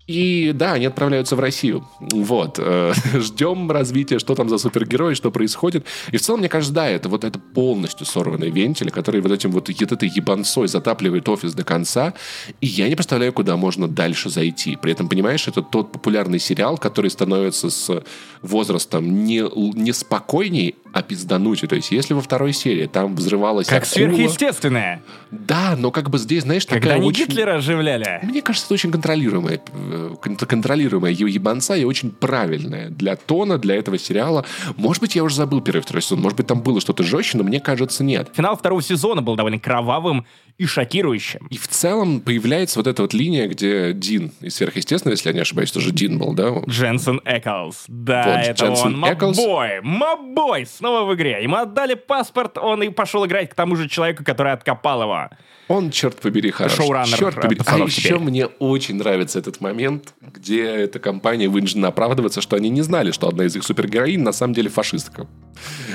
И 0.08 0.52
да, 0.54 0.72
они 0.72 0.86
отправляются 0.86 1.36
в 1.36 1.40
Россию. 1.40 1.86
Вот. 2.00 2.58
э, 2.58 2.94
Ждем 3.14 3.70
развития, 3.70 4.18
что 4.18 4.34
там 4.34 4.48
за 4.48 4.56
супергерои, 4.56 5.12
что 5.12 5.30
происходит. 5.30 5.84
И 6.10 6.16
в 6.16 6.22
целом, 6.22 6.40
мне 6.40 6.48
кажется, 6.48 6.72
да, 6.72 6.88
это 6.88 7.10
вот 7.10 7.24
это 7.24 7.38
полностью 7.38 8.06
сорванный 8.06 8.48
вентиль, 8.48 8.90
который 8.90 9.20
вот 9.20 9.32
этим 9.32 9.50
вот, 9.50 9.68
вот 9.68 9.92
этой 9.92 10.08
ебанцой 10.08 10.66
затапливает 10.66 11.28
офис 11.28 11.52
до 11.52 11.62
конца. 11.62 12.14
И 12.62 12.66
я 12.66 12.88
не 12.88 12.94
представляю, 12.94 13.34
куда 13.34 13.58
можно 13.58 13.86
дальше 13.86 14.30
зайти. 14.30 14.76
При 14.76 14.92
этом, 14.92 15.10
понимаешь, 15.10 15.46
это 15.46 15.60
тот 15.60 15.92
популярный 15.92 16.38
сериал, 16.38 16.78
который 16.78 17.10
становится 17.10 17.68
с 17.68 18.02
возрастом 18.40 19.24
не, 19.24 19.44
не 19.78 19.92
спокойней, 19.92 20.76
пизданутей. 21.02 21.68
То 21.68 21.76
есть, 21.76 21.90
если 21.90 22.14
во 22.14 22.20
второй 22.20 22.52
серии 22.52 22.86
там 22.86 23.14
взрывалась 23.16 23.66
Как 23.66 23.82
акула- 23.84 23.86
сверхъестественное. 23.86 25.02
Да, 25.30 25.74
но 25.76 25.90
как 25.90 26.10
бы 26.10 26.18
здесь, 26.18 26.42
знаешь, 26.44 26.64
Когда 26.66 26.80
такая 26.80 26.96
они 26.96 27.08
очень... 27.08 27.26
Гитлера 27.26 27.56
оживляли. 27.56 28.20
Мне 28.22 28.42
кажется, 28.42 28.66
это 28.66 28.74
очень 28.74 28.90
контролируемая, 28.90 29.60
э, 29.72 30.14
кон- 30.20 30.36
контролируемая 30.36 31.12
ебанца 31.12 31.74
и 31.76 31.84
очень 31.84 32.10
правильная 32.10 32.90
для 32.90 33.16
тона, 33.16 33.58
для 33.58 33.76
этого 33.76 33.98
сериала. 33.98 34.44
Может 34.76 35.02
быть, 35.02 35.14
я 35.16 35.24
уже 35.24 35.34
забыл 35.36 35.60
первый 35.60 35.80
второй 35.80 36.02
сезон, 36.02 36.20
может 36.20 36.36
быть, 36.36 36.46
там 36.46 36.60
было 36.60 36.80
что-то 36.80 37.02
жестче, 37.02 37.38
но 37.38 37.44
мне 37.44 37.60
кажется, 37.60 38.04
нет. 38.04 38.30
Финал 38.34 38.56
второго 38.56 38.82
сезона 38.82 39.22
был 39.22 39.36
довольно 39.36 39.58
кровавым 39.58 40.26
и 40.58 40.66
шокирующим. 40.66 41.46
И 41.50 41.56
в 41.56 41.68
целом 41.68 42.20
появляется 42.20 42.80
вот 42.80 42.88
эта 42.88 43.02
вот 43.02 43.14
линия, 43.14 43.46
где 43.46 43.92
Дин 43.92 44.32
из 44.40 44.56
сверхъестественного, 44.56 45.14
если 45.14 45.28
я 45.28 45.34
не 45.34 45.40
ошибаюсь, 45.40 45.70
тоже 45.70 45.92
Дин 45.92 46.18
был, 46.18 46.32
да? 46.34 46.52
Дженсен 46.68 47.20
Эклс. 47.24 47.84
Да, 47.86 48.24
Вот, 48.26 48.48
это 48.48 48.64
Дженсен 48.66 49.02
он. 49.02 49.12
Эклс. 49.12 49.36
Мобой. 49.38 49.80
Мобой. 49.82 50.66
Снова 50.66 51.08
в 51.08 51.14
игре. 51.14 51.38
Ему 51.42 51.56
отдали 51.56 51.94
паспорт, 51.94 52.58
он 52.58 52.82
и 52.82 52.88
пошел 52.88 53.24
играть 53.24 53.50
к 53.50 53.54
тому 53.54 53.76
же 53.76 53.88
человеку, 53.88 54.24
который 54.24 54.52
откопал 54.52 55.02
его. 55.02 55.28
Он, 55.68 55.90
черт 55.90 56.16
побери, 56.16 56.50
хорош. 56.50 56.72
шоураннер, 56.76 57.16
Черт 57.18 57.40
побери. 57.42 57.60
А 57.66 57.78
еще 57.78 58.00
теперь. 58.00 58.18
мне 58.18 58.46
очень 58.46 58.96
нравится 58.96 59.38
этот 59.38 59.60
момент, 59.60 60.14
где 60.22 60.64
эта 60.64 60.98
компания 60.98 61.46
вынуждена 61.48 61.88
оправдываться, 61.88 62.40
что 62.40 62.56
они 62.56 62.70
не 62.70 62.80
знали, 62.80 63.10
что 63.10 63.28
одна 63.28 63.44
из 63.44 63.54
их 63.54 63.62
супергероинь 63.64 64.22
на 64.22 64.32
самом 64.32 64.54
деле 64.54 64.70
фашистка. 64.70 65.26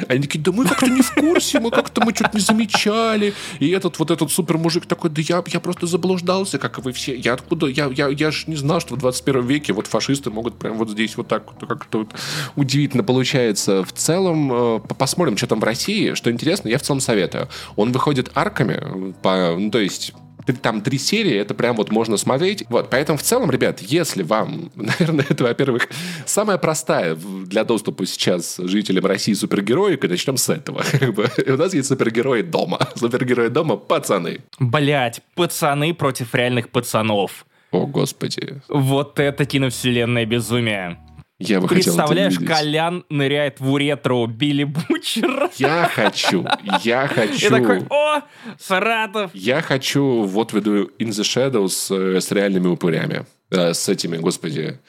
Они 0.07 0.21
такие, 0.21 0.39
да 0.39 0.51
мы 0.51 0.67
как-то 0.67 0.87
не 0.87 1.01
в 1.01 1.11
курсе, 1.15 1.59
мы 1.59 1.71
как-то 1.71 2.01
мы 2.05 2.13
что-то 2.13 2.37
не 2.37 2.41
замечали. 2.41 3.33
И 3.59 3.69
этот 3.71 3.97
вот 3.97 4.11
этот 4.11 4.31
супер 4.31 4.52
мужик 4.57 4.85
такой, 4.85 5.09
да 5.09 5.21
я, 5.21 5.43
я 5.47 5.59
просто 5.59 5.87
заблуждался, 5.87 6.59
как 6.59 6.77
и 6.77 6.81
вы 6.81 6.91
все. 6.93 7.15
Я 7.15 7.33
откуда, 7.33 7.67
я, 7.67 7.87
я, 7.87 8.07
я 8.07 8.31
же 8.31 8.45
не 8.47 8.55
знал, 8.55 8.79
что 8.79 8.95
в 8.95 8.99
21 8.99 9.45
веке 9.45 9.73
вот 9.73 9.87
фашисты 9.87 10.29
могут 10.29 10.57
прям 10.57 10.77
вот 10.77 10.89
здесь 10.89 11.17
вот 11.17 11.27
так 11.27 11.45
как-то 11.59 11.99
вот 11.99 12.09
удивительно 12.55 13.03
получается. 13.03 13.83
В 13.83 13.93
целом, 13.93 14.51
э, 14.51 14.79
по- 14.79 14.95
посмотрим, 14.95 15.37
что 15.37 15.47
там 15.47 15.59
в 15.59 15.63
России. 15.63 16.13
Что 16.13 16.31
интересно, 16.31 16.69
я 16.69 16.77
в 16.77 16.81
целом 16.81 16.99
советую. 16.99 17.47
Он 17.75 17.91
выходит 17.91 18.31
арками, 18.35 18.79
э, 18.79 19.13
по, 19.21 19.55
ну, 19.57 19.71
то 19.71 19.79
есть 19.79 20.13
там 20.51 20.81
три 20.81 20.97
серии, 20.97 21.35
это 21.35 21.53
прям 21.53 21.75
вот 21.75 21.91
можно 21.91 22.17
смотреть. 22.17 22.65
Вот, 22.69 22.89
поэтому 22.89 23.17
в 23.17 23.23
целом, 23.23 23.51
ребят, 23.51 23.81
если 23.81 24.23
вам, 24.23 24.71
наверное, 24.75 25.25
это, 25.29 25.43
во-первых, 25.43 25.87
самая 26.25 26.57
простая 26.57 27.15
для 27.15 27.63
доступа 27.63 28.05
сейчас 28.05 28.57
жителям 28.57 29.05
России 29.05 29.33
супергероика, 29.33 30.07
начнем 30.07 30.37
с 30.37 30.49
этого. 30.49 30.83
Бы, 31.13 31.29
У 31.47 31.57
нас 31.57 31.73
есть 31.73 31.87
супергерои 31.87 32.41
дома. 32.41 32.79
Супергерои 32.95 33.49
дома, 33.49 33.77
пацаны. 33.77 34.41
Блять, 34.59 35.21
пацаны 35.35 35.93
против 35.93 36.33
реальных 36.35 36.69
пацанов. 36.69 37.45
О, 37.71 37.87
господи. 37.87 38.61
Вот 38.69 39.19
это 39.19 39.45
киновселенное 39.45 40.25
безумие. 40.25 40.99
Я 41.45 41.59
бы 41.61 41.67
хотел 41.67 41.93
это 41.93 42.03
Представляешь, 42.03 42.37
увидеть. 42.37 42.55
Колян 42.55 43.05
ныряет 43.09 43.59
в 43.59 43.71
уретру 43.71 44.25
Билли 44.27 44.63
Бучера. 44.63 45.49
Я 45.57 45.89
хочу, 45.93 46.45
я 46.83 47.05
И 47.05 47.07
хочу... 47.07 47.49
такой, 47.49 47.81
о, 47.89 48.21
Саратов. 48.59 49.31
Я 49.33 49.61
хочу 49.61 50.23
вот 50.23 50.53
веду 50.53 50.85
In 50.99 51.09
the 51.09 51.23
Shadows 51.23 51.95
э, 51.95 52.21
с 52.21 52.31
реальными 52.31 52.67
упырями. 52.67 53.25
Э, 53.51 53.73
С 53.73 53.89
этими, 53.89 54.17
господи, 54.17 54.79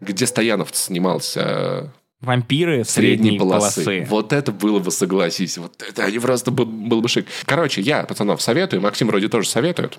где 0.00 0.26
Стоянов 0.26 0.70
снимался. 0.72 1.92
Вампиры 2.20 2.84
средней 2.84 3.18
средней 3.30 3.38
полосы. 3.38 3.82
полосы. 3.84 4.06
Вот 4.10 4.32
это 4.34 4.52
было 4.52 4.78
бы, 4.78 4.90
согласись. 4.90 5.56
Вот 5.56 5.82
это 5.88 6.04
они 6.04 6.18
просто 6.18 6.50
был, 6.50 6.66
был 6.66 7.00
бы 7.00 7.08
шик. 7.08 7.26
Короче, 7.46 7.80
я, 7.80 8.02
пацанов, 8.04 8.42
советую. 8.42 8.82
Максим 8.82 9.06
вроде 9.08 9.28
тоже 9.28 9.48
советует. 9.48 9.98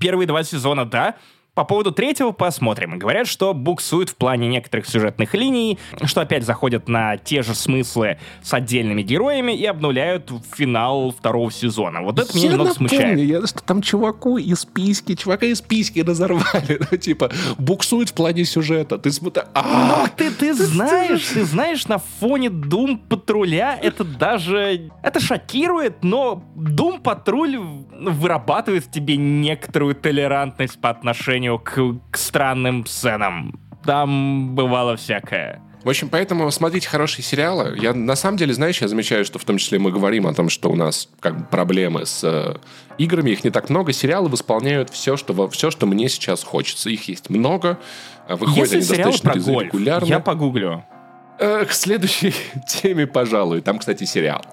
Первые 0.00 0.26
два 0.26 0.42
сезона, 0.42 0.84
да. 0.84 1.16
По 1.54 1.64
поводу 1.64 1.90
третьего 1.92 2.30
посмотрим. 2.30 2.98
Говорят, 2.98 3.26
что 3.26 3.52
буксует 3.54 4.08
в 4.08 4.14
плане 4.16 4.46
некоторых 4.48 4.86
сюжетных 4.86 5.34
линий, 5.34 5.78
что 6.04 6.20
опять 6.20 6.44
заходят 6.44 6.88
на 6.88 7.16
те 7.16 7.42
же 7.42 7.54
смыслы 7.54 8.18
с 8.42 8.54
отдельными 8.54 9.02
героями 9.02 9.52
и 9.52 9.66
обнуляют 9.66 10.30
финал 10.54 11.10
второго 11.10 11.50
сезона. 11.50 12.02
Вот 12.02 12.18
это 12.20 12.32
меня 12.36 12.46
Я 12.46 12.52
немного 12.52 12.70
напомню, 12.70 12.88
смущает. 12.90 13.18
я- 13.18 13.46
что 13.46 13.62
там 13.64 13.82
чуваку 13.82 14.38
из 14.38 14.64
письки, 14.64 15.16
чувака 15.16 15.46
из 15.46 15.60
письки 15.60 16.00
разорвали. 16.06 16.80
Ну, 16.90 16.96
типа, 16.96 17.30
буксует 17.58 18.10
в 18.10 18.14
плане 18.14 18.44
сюжета. 18.44 18.98
Ты 18.98 19.10
смотри... 19.10 19.42
Ну, 19.54 20.06
ты, 20.16 20.30
ты 20.30 20.54
знаешь, 20.54 21.26
ты 21.34 21.44
знаешь, 21.44 21.86
на 21.88 21.98
фоне 21.98 22.46
Doom 22.48 22.98
патруля 23.08 23.76
это 23.82 24.04
даже... 24.04 24.90
Это 25.02 25.18
шокирует, 25.20 26.04
но 26.04 26.44
Doom 26.56 27.00
патруль 27.00 27.58
вырабатывает 27.58 28.84
в 28.84 28.90
тебе 28.90 29.16
некоторую 29.16 29.94
толерантность 29.94 30.80
по 30.80 30.90
отношению 30.90 31.39
к, 31.58 31.78
к 32.10 32.16
странным 32.16 32.86
сценам. 32.86 33.58
Там 33.84 34.54
бывало 34.54 34.96
всякое. 34.96 35.60
В 35.82 35.88
общем, 35.88 36.10
поэтому 36.10 36.50
смотрите 36.50 36.86
хорошие 36.88 37.24
сериалы. 37.24 37.74
Я 37.80 37.94
на 37.94 38.14
самом 38.14 38.36
деле, 38.36 38.52
знаешь, 38.52 38.82
я 38.82 38.88
замечаю, 38.88 39.24
что 39.24 39.38
в 39.38 39.44
том 39.46 39.56
числе 39.56 39.78
мы 39.78 39.90
говорим 39.90 40.26
о 40.26 40.34
том, 40.34 40.50
что 40.50 40.70
у 40.70 40.76
нас 40.76 41.08
как 41.20 41.38
бы 41.38 41.44
проблемы 41.46 42.04
с 42.04 42.20
э, 42.22 42.56
играми, 42.98 43.30
их 43.30 43.44
не 43.44 43.50
так 43.50 43.70
много. 43.70 43.92
Сериалы 43.94 44.28
восполняют 44.28 44.90
все, 44.90 45.16
что, 45.16 45.48
все, 45.48 45.70
что 45.70 45.86
мне 45.86 46.10
сейчас 46.10 46.44
хочется. 46.44 46.90
Их 46.90 47.08
есть 47.08 47.30
много. 47.30 47.78
э, 48.28 48.34
Выходят 48.34 48.58
Если 48.58 48.76
они 48.76 48.84
сериалы 48.84 49.12
достаточно 49.12 49.42
про 49.42 49.52
гольф, 49.52 49.66
регулярно. 49.72 50.04
я 50.06 50.20
погуглю. 50.20 50.84
Э, 51.38 51.64
к 51.64 51.72
следующей 51.72 52.34
теме, 52.68 53.06
пожалуй. 53.06 53.62
Там, 53.62 53.78
кстати, 53.78 54.04
сериал. 54.04 54.44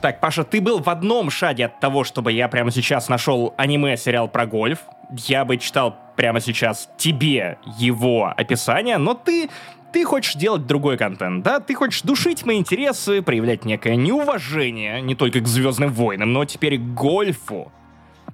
Так, 0.00 0.20
Паша, 0.20 0.44
ты 0.44 0.62
был 0.62 0.80
в 0.80 0.88
одном 0.88 1.30
шаге 1.30 1.66
от 1.66 1.78
того, 1.78 2.04
чтобы 2.04 2.32
я 2.32 2.48
прямо 2.48 2.70
сейчас 2.70 3.10
нашел 3.10 3.52
аниме-сериал 3.58 4.28
про 4.28 4.46
гольф. 4.46 4.80
Я 5.10 5.44
бы 5.44 5.58
читал 5.58 5.94
прямо 6.16 6.40
сейчас 6.40 6.88
тебе 6.96 7.58
его 7.78 8.32
описание, 8.34 8.96
но 8.96 9.14
ты 9.14 9.50
ты 9.92 10.04
хочешь 10.04 10.34
делать 10.34 10.66
другой 10.66 10.96
контент, 10.96 11.42
да? 11.42 11.58
Ты 11.58 11.74
хочешь 11.74 12.02
душить 12.02 12.46
мои 12.46 12.58
интересы, 12.58 13.22
проявлять 13.22 13.64
некое 13.64 13.96
неуважение 13.96 15.00
не 15.02 15.16
только 15.16 15.40
к 15.40 15.48
Звездным 15.48 15.92
войнам, 15.92 16.32
но 16.32 16.44
теперь 16.44 16.78
к 16.78 16.94
гольфу. 16.94 17.72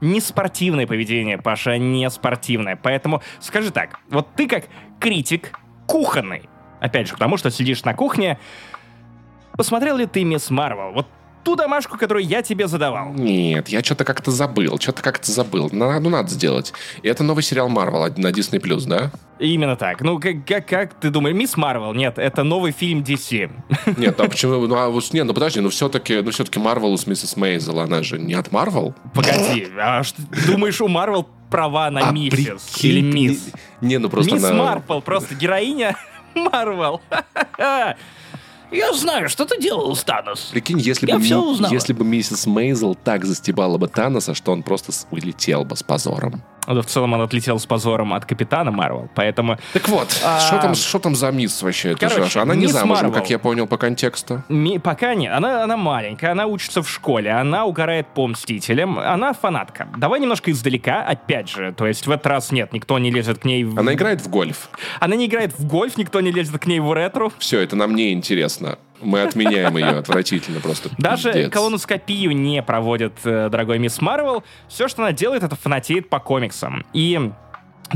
Не 0.02 0.20
спортивное 0.20 0.86
поведение, 0.86 1.38
Паша, 1.38 1.78
не 1.78 2.08
спортивное. 2.10 2.76
Поэтому 2.76 3.22
скажи 3.40 3.70
так, 3.70 3.98
вот 4.10 4.28
ты 4.36 4.46
как 4.46 4.64
критик 5.00 5.58
кухонный, 5.86 6.48
опять 6.78 7.08
же, 7.08 7.14
потому 7.14 7.38
что 7.38 7.50
сидишь 7.50 7.82
на 7.84 7.94
кухне, 7.94 8.38
посмотрел 9.56 9.96
ли 9.96 10.06
ты 10.06 10.22
Мисс 10.24 10.50
Марвел? 10.50 10.92
Вот 10.92 11.08
ту 11.46 11.54
домашку, 11.54 11.96
которую 11.96 12.26
я 12.26 12.42
тебе 12.42 12.66
задавал. 12.66 13.12
Нет, 13.12 13.68
я 13.68 13.80
что-то 13.84 14.04
как-то 14.04 14.32
забыл. 14.32 14.80
Что-то 14.80 15.00
как-то 15.00 15.30
забыл. 15.30 15.68
На- 15.70 16.00
Ну, 16.00 16.10
надо 16.10 16.28
сделать. 16.28 16.72
И 17.02 17.08
это 17.08 17.22
новый 17.22 17.44
сериал 17.44 17.68
Марвел 17.68 18.02
на 18.16 18.32
Disney+, 18.32 18.58
да? 18.88 19.12
Именно 19.38 19.76
так. 19.76 20.00
Ну, 20.00 20.18
как, 20.18 20.44
как, 20.44 20.66
как 20.66 20.94
ты 20.94 21.10
думаешь, 21.10 21.36
Мисс 21.36 21.56
Марвел? 21.56 21.92
Нет, 21.94 22.18
это 22.18 22.42
новый 22.42 22.72
фильм 22.72 23.02
DC. 23.04 23.48
Нет, 23.96 24.18
а 24.20 24.28
почему? 24.28 24.66
Ну, 24.66 24.74
а 24.74 24.90
нет, 25.12 25.24
ну 25.26 25.34
подожди, 25.34 25.60
ну 25.60 25.68
все-таки, 25.68 26.20
ну 26.20 26.32
все-таки 26.32 26.58
Марвел 26.58 26.98
с 26.98 27.06
Миссис 27.06 27.36
Мейзел, 27.36 27.78
она 27.78 28.02
же 28.02 28.18
не 28.18 28.34
от 28.34 28.50
Марвел? 28.50 28.92
Погоди, 29.14 29.68
а 29.78 30.02
что, 30.02 30.20
думаешь, 30.48 30.80
у 30.80 30.88
Марвел 30.88 31.28
права 31.48 31.90
на 31.92 32.08
А, 32.08 32.10
миссис 32.10 32.62
прикинь, 32.72 32.90
или 32.90 33.00
мисс? 33.02 33.46
Не, 33.80 33.88
не, 33.88 33.98
ну 33.98 34.08
просто 34.08 34.34
Мисс 34.34 34.42
она... 34.44 34.64
Марвел, 34.64 35.00
просто 35.00 35.36
героиня 35.36 35.94
Марвел. 36.34 37.00
Я 38.72 38.92
знаю, 38.92 39.28
что 39.28 39.44
ты 39.44 39.60
делал, 39.60 39.94
Танос. 39.94 40.48
Прикинь, 40.52 40.78
если 40.80 41.06
Я 41.06 41.18
бы, 41.18 41.22
ми- 41.24 41.34
узнала. 41.34 41.72
если 41.72 41.92
бы 41.92 42.04
миссис 42.04 42.46
Мейзел 42.46 42.94
так 42.94 43.24
застебала 43.24 43.78
бы 43.78 43.88
Таноса, 43.88 44.34
что 44.34 44.52
он 44.52 44.62
просто 44.62 44.92
улетел 45.10 45.64
бы 45.64 45.76
с 45.76 45.82
позором. 45.82 46.42
Да, 46.66 46.82
в 46.82 46.86
целом 46.86 47.12
он 47.12 47.20
отлетел 47.22 47.58
с 47.58 47.66
позором 47.66 48.12
от 48.12 48.24
Капитана 48.24 48.70
Марвел, 48.70 49.08
поэтому... 49.14 49.58
Так 49.72 49.88
вот, 49.88 50.08
А, 50.24 50.40
что 50.40 50.58
там, 50.58 50.74
что 50.74 50.98
там 50.98 51.14
за 51.14 51.30
мисс 51.30 51.62
вообще? 51.62 51.90
Это 51.92 52.08
короче, 52.08 52.30
же- 52.30 52.40
она 52.40 52.54
не 52.54 52.66
замужем, 52.66 53.06
Марвел. 53.06 53.20
как 53.20 53.30
я 53.30 53.38
понял 53.38 53.66
по 53.66 53.76
контексту. 53.76 54.42
Ми- 54.48 54.78
пока 54.78 55.14
нет. 55.14 55.32
Она, 55.32 55.62
она 55.64 55.76
маленькая, 55.76 56.32
она 56.32 56.46
учится 56.46 56.82
в 56.82 56.90
школе, 56.90 57.30
она 57.30 57.64
угорает 57.64 58.06
по 58.08 58.26
Мстителям, 58.26 58.98
она 58.98 59.32
фанатка. 59.32 59.88
Давай 59.96 60.20
немножко 60.20 60.50
издалека, 60.50 61.02
опять 61.02 61.48
же. 61.48 61.72
То 61.76 61.86
есть 61.86 62.06
в 62.06 62.10
этот 62.10 62.26
раз 62.26 62.50
нет, 62.52 62.72
никто 62.72 62.98
не 62.98 63.10
лезет 63.10 63.38
к 63.38 63.44
ней 63.44 63.64
в... 63.64 63.78
Она 63.78 63.94
играет 63.94 64.20
в 64.20 64.28
гольф. 64.28 64.68
Она 65.00 65.16
не 65.16 65.26
играет 65.26 65.58
в 65.58 65.66
гольф, 65.66 65.96
никто 65.96 66.20
не 66.20 66.32
лезет 66.32 66.58
к 66.60 66.66
ней 66.66 66.80
в 66.80 66.92
ретро. 66.92 67.30
Все, 67.38 67.60
это 67.60 67.76
нам 67.76 67.94
не 67.94 68.12
интересно. 68.12 68.78
Мы 69.00 69.22
отменяем 69.22 69.76
ее 69.76 69.98
отвратительно 69.98 70.60
просто. 70.60 70.90
Даже 70.98 71.32
пиздец. 71.32 71.52
колоноскопию 71.52 72.32
не 72.36 72.62
проводит 72.62 73.14
э, 73.24 73.48
дорогой 73.50 73.78
мисс 73.78 74.00
Марвел. 74.00 74.44
Все, 74.68 74.88
что 74.88 75.02
она 75.02 75.12
делает, 75.12 75.42
это 75.42 75.56
фанатеет 75.56 76.08
по 76.08 76.18
комиксам. 76.18 76.84
И 76.92 77.30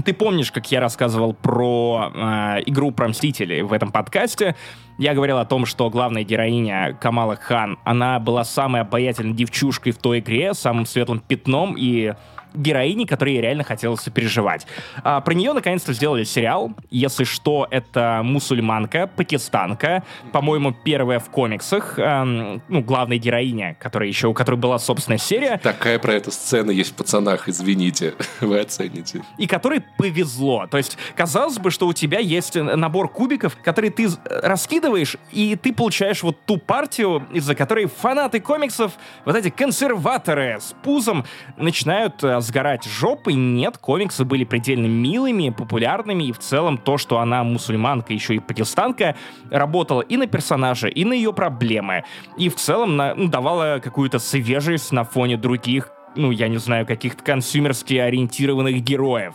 ты 0.05 0.12
помнишь, 0.12 0.53
как 0.53 0.70
я 0.70 0.80
рассказывал 0.80 1.34
про 1.34 2.12
э, 2.14 2.18
игру 2.66 2.92
про 2.92 3.09
Мстителей 3.09 3.62
в 3.62 3.72
этом 3.72 3.90
подкасте? 3.90 4.55
Я 4.98 5.14
говорил 5.14 5.38
о 5.38 5.44
том, 5.44 5.66
что 5.66 5.90
главная 5.90 6.22
героиня 6.22 6.96
Камала 7.01 7.36
Хан, 7.36 7.78
она 7.84 8.20
была 8.20 8.44
самой 8.44 8.82
обаятельной 8.82 9.32
девчушкой 9.32 9.92
в 9.92 9.98
той 9.98 10.20
игре, 10.20 10.55
самым 10.55 10.86
светлым 10.86 11.20
пятном 11.20 11.74
и 11.76 12.14
героиней, 12.55 13.07
которой 13.07 13.40
реально 13.40 13.64
хотелось 13.64 14.01
сопереживать. 14.01 14.66
А, 15.03 15.20
про 15.20 15.34
нее 15.34 15.53
наконец-то 15.53 15.92
сделали 15.92 16.24
сериал. 16.24 16.72
Если 16.90 17.24
что, 17.24 17.66
это 17.70 18.20
мусульманка, 18.24 19.09
пакистанка, 19.14 20.03
по-моему, 20.32 20.72
первая 20.72 21.18
в 21.18 21.30
комиксах, 21.30 21.98
эм, 21.98 22.62
ну, 22.68 22.80
главная 22.82 23.18
героиня, 23.18 23.76
которая 23.78 24.09
еще, 24.09 24.28
у 24.28 24.34
которой 24.34 24.57
была 24.57 24.78
собственная 24.78 25.18
серия, 25.18 25.59
Такая 25.62 25.98
про 25.98 26.14
эту 26.14 26.30
сцену 26.30 26.70
есть 26.70 26.92
в 26.92 26.94
«Пацанах», 26.94 27.48
извините. 27.48 28.14
Вы 28.40 28.61
оцените. 28.61 29.22
и 29.38 29.46
которой 29.46 29.82
повезло. 29.98 30.66
То 30.70 30.76
есть, 30.76 30.96
казалось 31.14 31.59
бы, 31.59 31.70
что 31.70 31.86
у 31.86 31.92
тебя 31.92 32.18
есть 32.18 32.55
набор 32.57 33.09
кубиков, 33.09 33.57
которые 33.62 33.90
ты 33.90 34.09
раскидываешь, 34.24 35.16
и 35.32 35.57
ты 35.57 35.72
получаешь 35.72 36.22
вот 36.22 36.36
ту 36.46 36.57
партию, 36.57 37.26
из-за 37.32 37.55
которой 37.55 37.86
фанаты 37.86 38.40
комиксов, 38.40 38.92
вот 39.24 39.36
эти 39.36 39.51
консерваторы 39.51 40.59
с 40.61 40.74
пузом, 40.82 41.24
начинают 41.57 42.22
э, 42.24 42.39
сгорать 42.41 42.84
жопой. 42.84 43.34
Нет, 43.34 43.78
комиксы 43.78 44.24
были 44.24 44.45
предельно 44.45 44.86
милыми, 44.86 45.51
популярными, 45.51 46.24
и 46.24 46.32
в 46.32 46.38
целом 46.38 46.78
то, 46.78 46.99
что 46.99 47.18
она 47.18 47.43
мусульманка, 47.45 48.12
еще 48.12 48.36
и 48.36 48.38
пакистанка, 48.38 49.16
работала 49.51 50.01
и 50.03 50.16
на 50.16 50.26
персонажа, 50.26 50.88
и 50.88 51.05
на 51.05 51.12
ее 51.12 51.32
проблемы. 51.32 52.05
И 52.36 52.49
в 52.49 52.57
целом 52.57 52.97
на- 52.97 53.14
ну, 53.14 53.28
давала 53.28 53.80
какую-то 53.82 54.18
свежесть 54.18 54.93
на 54.93 55.05
фоне 55.05 55.36
других 55.36 55.91
ну, 56.16 56.32
я 56.32 56.49
не 56.49 56.57
знаю, 56.57 56.86
каких-то 56.86 57.22
консюмерски 57.22 57.95
ориентированных 57.95 58.82
героев. 58.82 59.34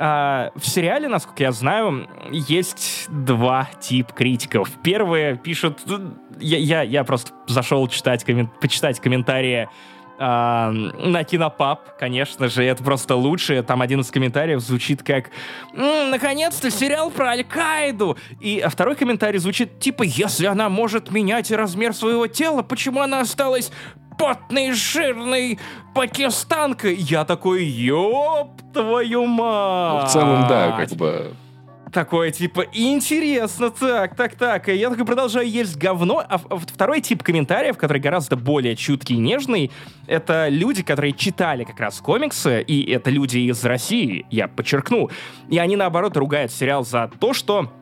А, 0.00 0.52
в 0.54 0.66
сериале, 0.66 1.08
насколько 1.08 1.42
я 1.42 1.52
знаю, 1.52 2.08
есть 2.30 3.06
два 3.08 3.68
типа 3.80 4.12
критиков. 4.12 4.70
Первые 4.82 5.36
пишут... 5.36 5.80
Я, 6.38 6.58
я, 6.58 6.82
я 6.82 7.02
просто 7.02 7.32
зашел 7.48 7.86
читать, 7.88 8.24
коммен- 8.24 8.48
почитать 8.60 9.00
комментарии 9.00 9.68
а, 10.18 10.70
на 10.70 11.22
Кинопап, 11.24 11.96
конечно 11.98 12.48
же, 12.48 12.64
это 12.64 12.82
просто 12.82 13.14
лучше. 13.14 13.62
Там 13.62 13.82
один 13.82 14.00
из 14.00 14.10
комментариев 14.10 14.60
звучит 14.60 15.02
как 15.02 15.30
«М, 15.74 16.10
«Наконец-то 16.10 16.70
сериал 16.70 17.10
про 17.10 17.30
Аль-Каиду!» 17.30 18.16
И 18.40 18.58
а 18.58 18.68
второй 18.68 18.96
комментарий 18.96 19.38
звучит 19.38 19.78
типа 19.78 20.02
«Если 20.02 20.46
она 20.46 20.68
может 20.68 21.10
менять 21.10 21.50
размер 21.52 21.94
своего 21.94 22.26
тела, 22.26 22.62
почему 22.62 23.00
она 23.00 23.20
осталась 23.20 23.70
потной, 24.18 24.72
жирной 24.72 25.60
пакистанкой?» 25.94 26.96
Я 26.96 27.24
такой 27.24 27.64
«Ёб 27.64 28.60
твою 28.72 29.26
мать!» 29.26 30.02
Ну, 30.02 30.08
в 30.08 30.12
целом, 30.12 30.48
да, 30.48 30.72
как 30.72 30.90
бы... 30.90 31.32
Такое, 31.98 32.30
типа, 32.30 32.64
интересно, 32.74 33.70
так, 33.70 34.14
так, 34.14 34.36
так. 34.36 34.68
И 34.68 34.76
я 34.76 34.88
такой 34.88 35.04
продолжаю 35.04 35.48
есть 35.48 35.76
говно. 35.76 36.24
А 36.28 36.38
второй 36.38 37.00
тип 37.00 37.24
комментариев, 37.24 37.76
который 37.76 38.00
гораздо 38.00 38.36
более 38.36 38.76
чуткий 38.76 39.16
и 39.16 39.18
нежный, 39.18 39.72
это 40.06 40.46
люди, 40.48 40.84
которые 40.84 41.12
читали 41.12 41.64
как 41.64 41.80
раз 41.80 41.98
комиксы, 42.00 42.62
и 42.62 42.88
это 42.88 43.10
люди 43.10 43.38
из 43.38 43.64
России, 43.64 44.26
я 44.30 44.46
подчеркну. 44.46 45.10
И 45.48 45.58
они, 45.58 45.74
наоборот, 45.74 46.16
ругают 46.16 46.52
сериал 46.52 46.84
за 46.84 47.10
то, 47.18 47.32
что 47.32 47.72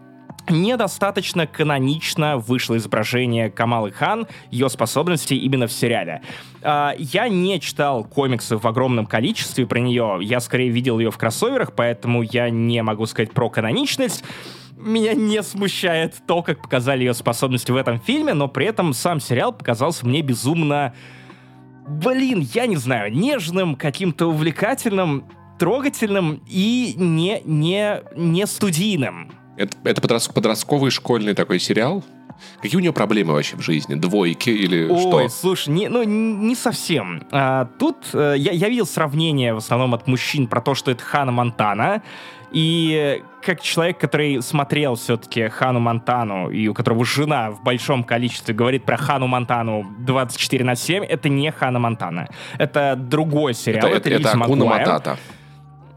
недостаточно 0.50 1.46
канонично 1.46 2.38
вышло 2.38 2.76
изображение 2.76 3.50
Камалы 3.50 3.92
Хан, 3.92 4.26
ее 4.50 4.68
способностей 4.68 5.36
именно 5.36 5.66
в 5.66 5.72
сериале. 5.72 6.22
А, 6.62 6.94
Я 6.98 7.28
не 7.28 7.60
читал 7.60 8.04
комиксы 8.04 8.56
в 8.56 8.66
огромном 8.66 9.06
количестве 9.06 9.66
про 9.66 9.78
нее, 9.78 10.18
я 10.22 10.40
скорее 10.40 10.70
видел 10.70 10.98
ее 10.98 11.10
в 11.10 11.18
кроссоверах, 11.18 11.74
поэтому 11.74 12.22
я 12.22 12.50
не 12.50 12.82
могу 12.82 13.06
сказать 13.06 13.32
про 13.32 13.50
каноничность. 13.50 14.24
Меня 14.76 15.14
не 15.14 15.42
смущает 15.42 16.14
то, 16.26 16.42
как 16.42 16.60
показали 16.60 17.00
ее 17.00 17.14
способности 17.14 17.70
в 17.70 17.76
этом 17.76 17.98
фильме, 17.98 18.34
но 18.34 18.46
при 18.46 18.66
этом 18.66 18.92
сам 18.92 19.20
сериал 19.20 19.52
показался 19.52 20.06
мне 20.06 20.22
безумно... 20.22 20.94
Блин, 21.88 22.40
я 22.52 22.66
не 22.66 22.74
знаю, 22.76 23.12
нежным, 23.12 23.76
каким-то 23.76 24.26
увлекательным, 24.26 25.24
трогательным 25.58 26.42
и 26.48 26.94
не, 26.96 27.40
не, 27.44 28.02
не 28.16 28.44
студийным. 28.46 29.30
Это, 29.56 29.76
это 29.84 30.00
подрос- 30.00 30.32
подростковый 30.32 30.90
школьный 30.90 31.34
такой 31.34 31.58
сериал? 31.58 32.04
Какие 32.60 32.76
у 32.76 32.80
нее 32.80 32.92
проблемы 32.92 33.32
вообще 33.32 33.56
в 33.56 33.60
жизни? 33.60 33.94
Двойки 33.94 34.50
или 34.50 34.86
Ой, 34.88 35.00
что? 35.00 35.28
слушай, 35.28 35.70
не, 35.70 35.88
ну 35.88 36.02
не 36.02 36.54
совсем. 36.54 37.22
А, 37.30 37.66
тут 37.78 37.96
э, 38.12 38.34
я, 38.36 38.52
я 38.52 38.68
видел 38.68 38.86
сравнение 38.86 39.54
в 39.54 39.58
основном 39.58 39.94
от 39.94 40.06
мужчин 40.06 40.46
про 40.46 40.60
то, 40.60 40.74
что 40.74 40.90
это 40.90 41.02
Хана 41.02 41.32
Монтана. 41.32 42.02
И 42.52 43.22
как 43.42 43.60
человек, 43.60 43.98
который 43.98 44.40
смотрел 44.40 44.94
все-таки 44.94 45.48
Хану 45.48 45.80
Монтану, 45.80 46.50
и 46.50 46.68
у 46.68 46.74
которого 46.74 47.04
жена 47.04 47.50
в 47.50 47.62
большом 47.62 48.04
количестве 48.04 48.54
говорит 48.54 48.84
про 48.84 48.96
Хану 48.96 49.26
Монтану 49.26 49.84
24 49.98 50.64
на 50.64 50.74
7, 50.74 51.04
это 51.04 51.28
не 51.28 51.50
Хана 51.50 51.78
Монтана. 51.78 52.28
Это 52.58 52.96
другой 52.96 53.54
сериал. 53.54 53.88
Это, 53.88 54.08
это, 54.08 54.10
это 54.10 54.30
Акуна. 54.32 54.64
Матата. 54.64 55.18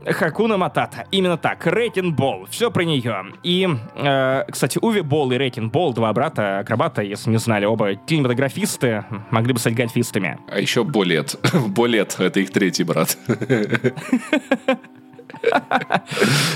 Хакуна 0.05 0.57
Матата. 0.57 1.05
Именно 1.11 1.37
так. 1.37 1.65
Рейкин 1.67 2.13
Болл. 2.13 2.45
Все 2.49 2.71
про 2.71 2.83
нее. 2.83 3.25
И, 3.43 3.67
э, 3.95 4.43
кстати, 4.49 4.79
Уви 4.81 5.01
Болл 5.01 5.31
и 5.31 5.37
Рейкин 5.37 5.69
Болл, 5.69 5.93
два 5.93 6.11
брата, 6.13 6.59
акробата, 6.59 7.01
если 7.01 7.29
не 7.29 7.37
знали, 7.37 7.65
оба 7.65 7.95
кинематографисты, 7.95 9.03
могли 9.31 9.53
бы 9.53 9.59
стать 9.59 9.75
гольфистами. 9.75 10.39
А 10.49 10.59
еще 10.59 10.83
Болет. 10.83 11.35
Болет— 11.67 12.15
это 12.19 12.39
их 12.39 12.51
третий 12.51 12.83
брат. 12.83 13.17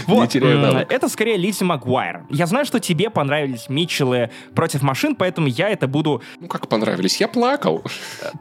Вот. 0.08 0.36
Это 0.36 1.08
скорее 1.08 1.38
Лиззи 1.38 1.64
Магуайр. 1.64 2.26
Я 2.30 2.48
знаю, 2.48 2.66
что 2.66 2.80
тебе 2.80 3.10
понравились 3.10 3.70
Митчеллы 3.70 4.30
против 4.56 4.82
машин, 4.82 5.16
поэтому 5.16 5.48
я 5.48 5.70
это 5.70 5.88
буду 5.88 6.22
Ну, 6.40 6.48
как 6.48 6.68
понравились? 6.68 7.18
Я 7.22 7.28
плакал. 7.28 7.84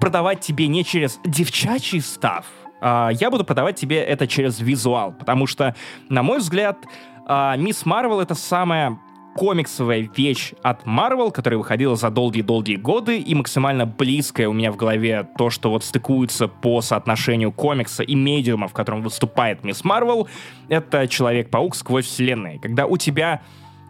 продавать 0.01 0.41
тебе 0.41 0.67
не 0.69 0.85
через 0.85 1.21
девчачий 1.25 2.01
став, 2.01 2.47
я 2.83 3.31
буду 3.31 3.45
продавать 3.45 3.77
тебе 3.77 4.03
это 4.03 4.27
через 4.27 4.61
визуал, 4.61 5.13
потому 5.13 5.47
что, 5.47 5.75
на 6.09 6.23
мой 6.23 6.39
взгляд, 6.39 6.79
а, 7.27 7.57
Мисс 7.57 7.87
Марвел 7.87 8.21
это 8.21 8.35
самая 8.35 8.99
комиксовая 9.35 10.11
вещь 10.15 10.53
от 10.63 10.85
Marvel, 10.85 11.31
которая 11.31 11.59
выходила 11.59 11.97
за 11.97 12.11
долгие-долгие 12.11 12.77
годы, 12.77 13.19
и 13.19 13.35
максимально 13.35 13.87
близкая 13.87 14.49
у 14.49 14.53
меня 14.53 14.71
в 14.73 14.77
голове 14.77 15.27
то, 15.39 15.49
что 15.51 15.71
вот 15.71 15.85
стыкуется 15.85 16.49
по 16.49 16.81
соотношению 16.83 17.53
комикса 17.53 18.03
и 18.03 18.15
медиума, 18.15 18.69
в 18.69 18.73
котором 18.73 19.03
выступает 19.03 19.65
Мисс 19.65 19.85
Марвел, 19.85 20.29
это 20.69 21.09
Человек-паук 21.09 21.75
сквозь 21.75 22.07
вселенные. 22.07 22.59
Когда 22.59 22.87
у 22.87 22.97
тебя 22.97 23.43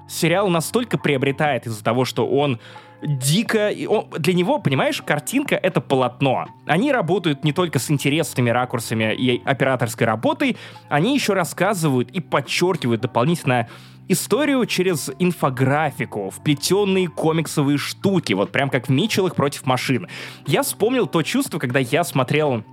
сериал 0.09 0.49
настолько 0.49 0.99
приобретает 0.99 1.67
из-за 1.67 1.83
того, 1.83 2.05
что 2.05 2.27
он 2.27 2.61
дико... 3.03 3.69
и 3.69 3.87
он- 3.87 4.09
для 4.19 4.33
него, 4.33 4.59
понимаешь, 4.59 5.03
картинка— 5.03 5.55
это 5.63 5.81
полотно. 5.81 6.47
Они 6.67 6.93
работают 6.93 7.45
не 7.45 7.53
только 7.53 7.79
с 7.79 7.91
интересными 7.91 8.51
ракурсами 8.51 9.15
и 9.15 9.43
операторской 9.45 10.07
работой, 10.07 10.57
они 10.89 11.15
еще 11.15 11.33
рассказывают 11.33 12.11
и 12.11 12.21
подчеркивают 12.21 13.01
дополнительно 13.01 13.69
историю 14.09 14.67
через 14.67 15.11
инфографику, 15.19 16.31
вплетенные 16.31 17.09
комиксовые 17.09 17.79
штуки, 17.79 18.33
вот 18.33 18.53
прям 18.53 18.69
как 18.69 18.89
в 18.89 18.91
Митчеллах 18.91 19.35
против 19.35 19.65
машин. 19.67 20.09
Я 20.47 20.63
вспомнил 20.63 21.07
то 21.07 21.23
чувство, 21.23 21.59
когда 21.59 21.79
я 21.79 22.05
смотрел 22.05 22.65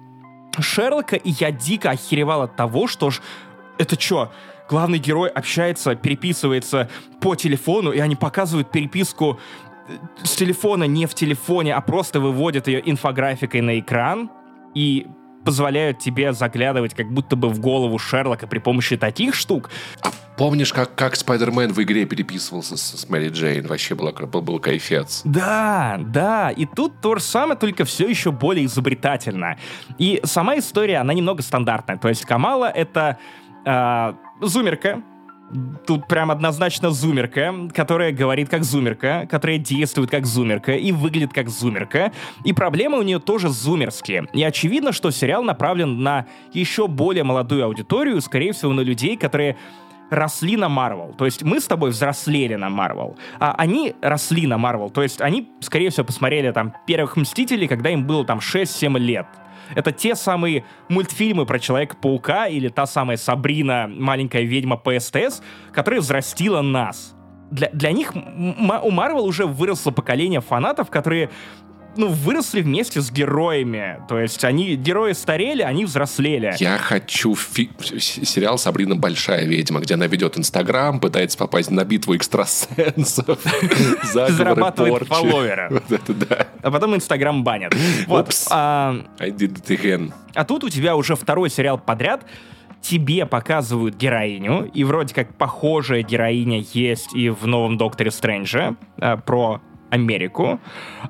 Шерлока, 0.59 1.15
и 1.15 1.31
я 1.39 1.51
дико 1.51 1.91
охеревал 1.91 2.43
от 2.43 2.55
того, 2.55 2.87
что 2.87 3.09
ж... 3.09 3.21
Это 3.77 3.97
что, 3.97 4.33
главный 4.69 4.97
герой 4.97 5.29
общается, 5.29 5.95
переписывается 5.95 6.89
по 7.21 7.35
телефону, 7.35 7.91
и 7.91 7.99
они 7.99 8.17
показывают 8.17 8.71
переписку 8.71 9.39
с 10.23 10.35
телефона 10.35 10.85
не 10.85 11.05
в 11.05 11.13
телефоне, 11.13 11.75
а 11.75 11.81
просто 11.81 12.19
выводят 12.19 12.67
ее 12.67 12.81
инфографикой 12.89 13.61
на 13.61 13.79
экран 13.79 14.29
и 14.75 15.07
позволяют 15.45 15.99
тебе 15.99 16.33
заглядывать 16.33 16.93
как 16.93 17.11
будто 17.11 17.35
бы 17.35 17.49
в 17.49 17.59
голову 17.59 17.97
Шерлока 17.97 18.47
при 18.47 18.59
помощи 18.59 18.97
таких 18.97 19.35
штук. 19.35 19.69
А 20.01 20.11
помнишь, 20.37 20.73
как, 20.73 20.95
как 20.95 21.15
Спайдермен 21.15 21.71
в 21.73 21.81
игре 21.81 22.05
переписывался 22.05 22.77
с, 22.77 22.81
с 22.81 23.09
Мэри 23.09 23.29
Джейн? 23.29 23.65
Вообще 23.67 23.95
было, 23.95 24.11
был, 24.11 24.41
был 24.41 24.59
кайфец. 24.59 25.21
Да, 25.23 25.97
да, 25.99 26.51
и 26.51 26.65
тут 26.65 27.01
то 27.01 27.15
же 27.15 27.21
самое, 27.21 27.57
только 27.57 27.85
все 27.85 28.07
еще 28.07 28.31
более 28.31 28.65
изобретательно. 28.65 29.57
И 29.97 30.19
сама 30.23 30.57
история, 30.57 30.97
она 30.97 31.13
немного 31.13 31.41
стандартная. 31.41 31.97
То 31.97 32.09
есть 32.09 32.25
Камала— 32.25 32.65
это 32.75 33.17
э, 33.65 34.13
зумерка, 34.41 35.01
Тут 35.87 36.07
прям 36.07 36.29
однозначно 36.29 36.91
зумерка, 36.91 37.53
которая 37.73 38.11
говорит 38.11 38.49
как 38.49 38.63
зумерка, 38.63 39.27
которая 39.29 39.57
действует 39.57 40.11
как 40.11 40.25
зумерка 40.25 40.73
и 40.73 40.91
выглядит 40.91 41.33
как 41.33 41.49
зумерка. 41.49 42.11
И 42.45 42.53
проблемы 42.53 42.99
у 42.99 43.01
нее 43.01 43.19
тоже 43.19 43.49
зумерские. 43.49 44.27
И 44.33 44.43
очевидно, 44.43 44.91
что 44.91 45.09
сериал 45.11 45.43
направлен 45.43 46.03
на 46.03 46.27
еще 46.53 46.87
более 46.87 47.23
молодую 47.23 47.65
аудиторию, 47.65 48.21
скорее 48.21 48.53
всего, 48.53 48.73
на 48.73 48.81
людей, 48.81 49.17
которые 49.17 49.57
росли 50.09 50.57
на 50.57 50.69
Марвел. 50.69 51.13
То 51.17 51.25
есть 51.25 51.43
мы 51.43 51.59
с 51.59 51.67
тобой 51.67 51.91
взрослели 51.91 52.55
на 52.55 52.69
Марвел, 52.69 53.17
а 53.39 53.53
они 53.57 53.95
росли 54.01 54.47
на 54.47 54.57
Марвел. 54.57 54.89
То 54.89 55.03
есть 55.03 55.21
они, 55.21 55.49
скорее 55.61 55.89
всего, 55.89 56.05
посмотрели 56.05 56.51
там 56.51 56.73
первых 56.85 57.15
Мстителей, 57.15 57.67
когда 57.67 57.89
им 57.89 58.05
было 58.05 58.25
там 58.25 58.39
6-7 58.39 58.97
лет. 58.97 59.27
Это 59.75 59.91
те 59.91 60.15
самые 60.15 60.63
мультфильмы 60.87 61.45
про 61.45 61.59
Человека-паука 61.59 62.47
или 62.47 62.69
та 62.69 62.85
самая 62.85 63.17
Сабрина, 63.17 63.87
маленькая 63.87 64.43
ведьма 64.43 64.77
по 64.77 64.97
СТС, 64.99 65.41
которая 65.71 66.01
взрастила 66.01 66.61
нас. 66.61 67.15
Для, 67.51 67.69
для 67.71 67.91
них 67.91 68.13
у 68.15 68.91
Марвел 68.91 69.25
уже 69.25 69.45
выросло 69.45 69.91
поколение 69.91 70.41
фанатов, 70.41 70.89
которые 70.89 71.29
ну, 71.95 72.07
выросли 72.07 72.61
вместе 72.61 73.01
с 73.01 73.11
героями. 73.11 73.99
То 74.07 74.19
есть 74.19 74.43
они, 74.43 74.75
герои 74.75 75.13
старели, 75.13 75.61
они 75.61 75.85
взрослели. 75.85 76.53
Я 76.59 76.77
хочу 76.77 77.35
фи- 77.35 77.69
сериал 77.79 78.57
«Сабрина 78.57 78.95
Большая 78.95 79.45
ведьма», 79.45 79.79
где 79.81 79.95
она 79.95 80.07
ведет 80.07 80.37
Инстаграм, 80.37 80.99
пытается 80.99 81.37
попасть 81.37 81.71
на 81.71 81.83
битву 81.83 82.15
экстрасенсов, 82.15 83.39
Зарабатывает 84.13 85.07
да. 86.07 86.47
А 86.61 86.71
потом 86.71 86.95
Инстаграм 86.95 87.43
банят. 87.43 87.73
Вот. 88.07 88.33
А, 88.49 88.95
I 89.19 89.29
did 89.29 89.61
it 89.61 89.67
again. 89.67 90.13
А 90.33 90.45
тут 90.45 90.63
у 90.63 90.69
тебя 90.69 90.95
уже 90.95 91.15
второй 91.15 91.49
сериал 91.49 91.77
подряд, 91.77 92.25
тебе 92.81 93.25
показывают 93.25 93.95
героиню, 93.95 94.69
и 94.73 94.83
вроде 94.83 95.13
как 95.13 95.35
похожая 95.35 96.01
героиня 96.01 96.63
есть 96.73 97.13
и 97.13 97.29
в 97.29 97.45
новом 97.45 97.77
Докторе 97.77 98.09
Стрэнджа 98.11 98.75
э, 98.97 99.17
про 99.17 99.61
Америку. 99.89 100.59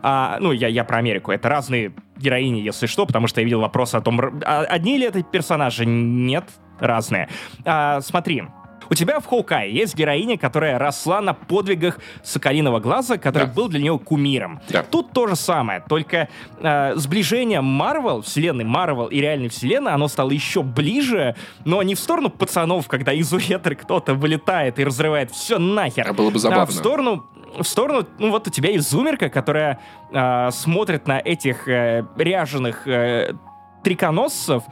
А, 0.02 0.38
ну, 0.40 0.52
я, 0.52 0.68
я 0.68 0.84
про 0.84 0.98
Америку. 0.98 1.32
Это 1.32 1.50
разные 1.50 1.94
героини, 2.18 2.60
если 2.60 2.88
что, 2.88 3.06
потому 3.06 3.28
что 3.28 3.42
я 3.42 3.46
видел 3.46 3.62
вопрос 3.62 3.94
о 3.96 4.02
том, 4.02 4.20
а 4.46 4.62
одни 4.62 4.98
ли 4.98 5.06
это 5.06 5.24
персонажи? 5.24 5.86
Нет, 5.86 6.46
разные. 6.80 7.30
А, 7.66 8.02
смотри, 8.02 8.44
у 8.90 8.96
тебя 8.96 9.20
в 9.20 9.26
Хоукае 9.26 9.74
есть 9.74 9.96
героиня, 9.96 10.38
которая 10.38 10.80
росла 10.80 11.22
на 11.22 11.34
подвигах 11.34 12.00
Соколиного 12.24 12.80
Глаза, 12.80 13.18
который 13.18 13.48
Да. 13.48 13.54
был 13.54 13.70
для 13.70 13.80
нее 13.80 14.00
кумиром. 14.00 14.60
Да. 14.70 14.84
Тут 14.84 15.12
то 15.12 15.28
же 15.28 15.36
самое, 15.36 15.84
только 15.88 16.30
э, 16.60 16.96
сближение 16.96 17.62
Марвел, 17.62 18.22
вселенной 18.22 18.66
Марвел 18.66 19.08
и 19.08 19.20
реальной 19.20 19.50
вселенной, 19.50 19.92
оно 19.94 20.08
стало 20.08 20.32
еще 20.32 20.64
ближе, 20.64 21.36
но 21.66 21.82
не 21.84 21.96
в 21.96 22.00
сторону 22.00 22.30
пацанов, 22.30 22.88
когда 22.88 23.14
из 23.14 23.32
уретры 23.34 23.76
кто-то 23.76 24.14
вылетает 24.14 24.80
и 24.80 24.84
разрывает 24.84 25.32
все 25.32 25.58
нахер. 25.60 26.08
А 26.10 26.14
было 26.14 26.30
бы 26.30 26.40
забавно. 26.40 26.64
А 26.64 26.66
в 26.66 26.72
сторону 26.72 27.26
в 27.58 27.64
сторону, 27.64 28.06
ну 28.20 28.30
вот 28.30 28.48
у 28.48 28.52
тебя 28.52 28.70
есть 28.70 28.90
зумерка, 28.90 29.28
которая 29.30 29.80
э, 30.12 30.52
смотрит 30.52 31.08
на 31.08 31.20
этих 31.20 31.68
э, 31.68 32.06
ряженых 32.16 32.88
э, 32.88 33.34
триконосцев 33.84 34.64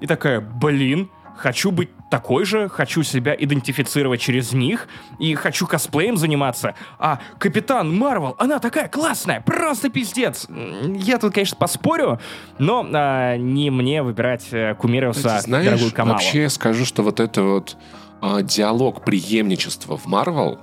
и 0.00 0.06
такая, 0.06 0.40
блин, 0.40 1.10
хочу 1.36 1.70
быть 1.70 1.90
такой 2.12 2.44
же, 2.44 2.68
хочу 2.68 3.02
себя 3.02 3.34
идентифицировать 3.34 4.20
через 4.20 4.52
них 4.52 4.86
и 5.18 5.34
хочу 5.34 5.66
косплеем 5.66 6.18
заниматься. 6.18 6.74
А 6.98 7.20
Капитан 7.38 7.90
Марвел, 7.96 8.36
она 8.38 8.58
такая 8.58 8.86
классная, 8.86 9.40
просто 9.40 9.88
пиздец. 9.88 10.46
Я 10.86 11.16
тут, 11.16 11.32
конечно, 11.32 11.56
поспорю, 11.56 12.20
но 12.58 12.86
а, 12.92 13.38
не 13.38 13.70
мне 13.70 14.02
выбирать 14.02 14.46
э, 14.50 14.74
кумиров 14.74 15.16
за 15.16 15.40
дорогую 15.46 15.90
Камалу. 15.90 16.18
вообще 16.18 16.42
я 16.42 16.50
скажу, 16.50 16.84
что 16.84 17.02
вот 17.02 17.18
это 17.18 17.42
вот 17.44 17.78
а, 18.20 18.42
диалог 18.42 19.06
преемничества 19.06 19.96
в 19.96 20.04
Марвел, 20.04 20.58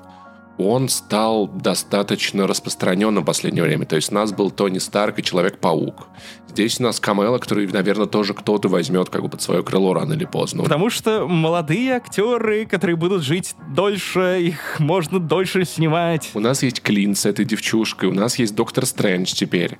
он 0.59 0.89
стал 0.89 1.47
достаточно 1.47 2.45
распространенным 2.45 3.23
в 3.23 3.25
последнее 3.25 3.63
время. 3.63 3.85
То 3.85 3.95
есть 3.95 4.11
у 4.11 4.15
нас 4.15 4.33
был 4.33 4.51
Тони 4.51 4.77
Старк 4.77 5.17
и 5.19 5.23
Человек-паук. 5.23 6.07
Здесь 6.49 6.79
у 6.79 6.83
нас 6.83 6.99
Камела, 6.99 7.37
который, 7.37 7.67
наверное, 7.67 8.07
тоже 8.07 8.33
кто-то 8.33 8.67
возьмет 8.67 9.09
как 9.09 9.21
бы 9.21 9.29
под 9.29 9.41
свое 9.41 9.63
крыло 9.63 9.93
рано 9.93 10.13
или 10.13 10.25
поздно. 10.25 10.63
Потому 10.63 10.89
что 10.89 11.27
молодые 11.27 11.93
актеры, 11.93 12.65
которые 12.65 12.97
будут 12.97 13.23
жить 13.23 13.55
дольше, 13.73 14.41
их 14.41 14.79
можно 14.79 15.19
дольше 15.19 15.63
снимать. 15.63 16.31
У 16.33 16.39
нас 16.39 16.61
есть 16.61 16.81
Клин 16.81 17.15
с 17.15 17.25
этой 17.25 17.45
девчушкой, 17.45 18.09
у 18.09 18.13
нас 18.13 18.37
есть 18.37 18.55
Доктор 18.55 18.85
Стрэндж 18.85 19.33
теперь. 19.33 19.77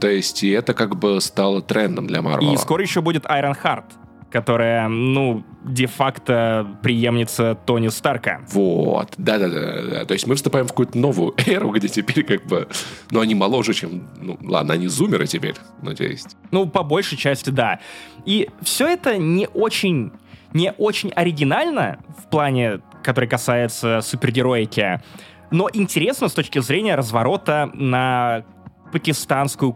То 0.00 0.08
есть 0.08 0.44
и 0.44 0.50
это 0.50 0.74
как 0.74 0.96
бы 0.96 1.20
стало 1.20 1.62
трендом 1.62 2.06
для 2.06 2.22
Марвела. 2.22 2.52
И 2.52 2.56
скоро 2.56 2.82
еще 2.82 3.00
будет 3.00 3.26
Айрон 3.26 3.54
Харт, 3.54 3.86
которая, 4.30 4.88
ну, 4.88 5.44
де-факто 5.64 6.78
преемница 6.82 7.56
Тони 7.66 7.88
Старка. 7.88 8.40
Вот, 8.52 9.12
да-да-да. 9.16 10.04
То 10.04 10.14
есть 10.14 10.26
мы 10.26 10.36
вступаем 10.36 10.66
в 10.66 10.70
какую-то 10.70 10.96
новую 10.96 11.34
эру, 11.46 11.70
где 11.72 11.88
теперь 11.88 12.24
как 12.24 12.46
бы... 12.46 12.68
Ну, 13.10 13.20
они 13.20 13.34
моложе, 13.34 13.74
чем... 13.74 14.08
Ну, 14.20 14.38
ладно, 14.42 14.74
они 14.74 14.86
зумеры 14.86 15.26
теперь, 15.26 15.56
есть... 15.98 16.36
Ну, 16.50 16.66
по 16.66 16.82
большей 16.82 17.18
части, 17.18 17.50
да. 17.50 17.80
И 18.24 18.48
все 18.62 18.86
это 18.86 19.18
не 19.18 19.48
очень, 19.52 20.12
не 20.52 20.72
очень 20.78 21.10
оригинально 21.10 21.98
в 22.16 22.30
плане, 22.30 22.80
который 23.02 23.28
касается 23.28 24.00
супергероики. 24.02 25.02
Но 25.50 25.68
интересно 25.72 26.28
с 26.28 26.32
точки 26.32 26.60
зрения 26.60 26.94
разворота 26.94 27.70
на 27.74 28.44
пакистанскую 28.92 29.72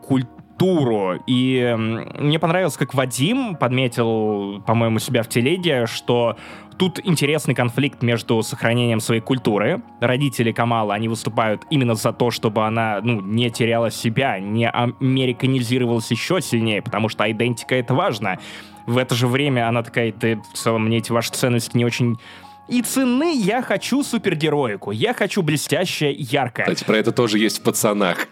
культуру. 0.54 1.20
И 1.26 1.74
мне 1.76 2.38
понравилось, 2.38 2.76
как 2.76 2.94
Вадим 2.94 3.56
подметил, 3.56 4.62
по-моему, 4.66 4.98
себя 4.98 5.22
в 5.22 5.28
телеге, 5.28 5.86
что 5.86 6.36
тут 6.78 7.00
интересный 7.04 7.54
конфликт 7.54 8.02
между 8.02 8.42
сохранением 8.42 9.00
своей 9.00 9.20
культуры. 9.20 9.82
Родители 10.00 10.52
Камала, 10.52 10.94
они 10.94 11.08
выступают 11.08 11.62
именно 11.70 11.94
за 11.94 12.12
то, 12.12 12.30
чтобы 12.30 12.66
она, 12.66 13.00
ну, 13.02 13.20
не 13.20 13.50
теряла 13.50 13.90
себя, 13.90 14.38
не 14.38 14.68
американизировалась 14.68 16.10
еще 16.10 16.40
сильнее, 16.40 16.82
потому 16.82 17.08
что 17.08 17.30
идентика— 17.30 17.74
это 17.76 17.94
важно. 17.94 18.38
В 18.86 18.98
это 18.98 19.14
же 19.14 19.26
время 19.26 19.68
она 19.68 19.82
такая, 19.82 20.12
ты 20.12 20.36
в 20.52 20.56
целом 20.56 20.86
мне 20.86 20.98
эти 20.98 21.12
ваши 21.12 21.30
ценности 21.30 21.76
не 21.76 21.84
очень 21.84 22.18
и 22.66 22.80
цены 22.80 23.36
я 23.36 23.60
хочу 23.60 24.02
супергероику. 24.02 24.90
Я 24.90 25.12
хочу 25.12 25.42
блестящее, 25.42 26.12
яркое. 26.12 26.64
Кстати, 26.64 26.84
про 26.84 26.96
это 26.96 27.12
тоже 27.12 27.38
есть 27.38 27.58
в 27.58 27.62
пацанах. 27.62 28.26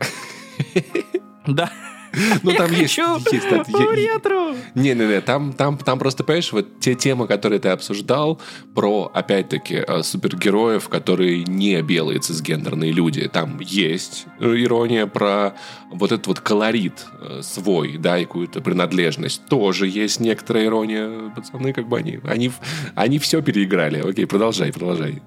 Да. 1.46 1.70
Ну, 2.42 2.52
там 2.52 2.70
есть... 2.72 2.98
есть 2.98 3.46
ретро! 3.46 4.54
Не-не-не, 4.74 5.20
там, 5.20 5.52
там, 5.52 5.78
там 5.78 5.98
просто, 5.98 6.24
понимаешь, 6.24 6.52
вот 6.52 6.80
те 6.80 6.94
темы, 6.94 7.26
которые 7.26 7.58
ты 7.58 7.68
обсуждал, 7.70 8.40
про, 8.74 9.10
опять-таки, 9.12 9.82
э, 9.86 10.02
супергероев, 10.02 10.88
которые 10.88 11.44
не 11.44 11.80
белые 11.82 12.20
цисгендерные 12.20 12.92
люди, 12.92 13.28
там 13.28 13.58
есть 13.60 14.26
э, 14.40 14.54
ирония 14.62 15.06
про 15.06 15.54
вот 15.90 16.12
этот 16.12 16.26
вот 16.26 16.40
колорит 16.40 17.06
э, 17.20 17.40
свой, 17.42 17.96
да, 17.98 18.18
и 18.18 18.24
какую-то 18.24 18.60
принадлежность. 18.60 19.44
Тоже 19.46 19.88
есть 19.88 20.20
некоторая 20.20 20.66
ирония. 20.66 21.30
Пацаны, 21.34 21.72
как 21.72 21.88
бы 21.88 21.98
они, 21.98 22.20
они, 22.24 22.50
они 22.94 23.18
все 23.18 23.42
переиграли. 23.42 24.00
Окей, 24.00 24.26
продолжай, 24.26 24.72
продолжай. 24.72 25.22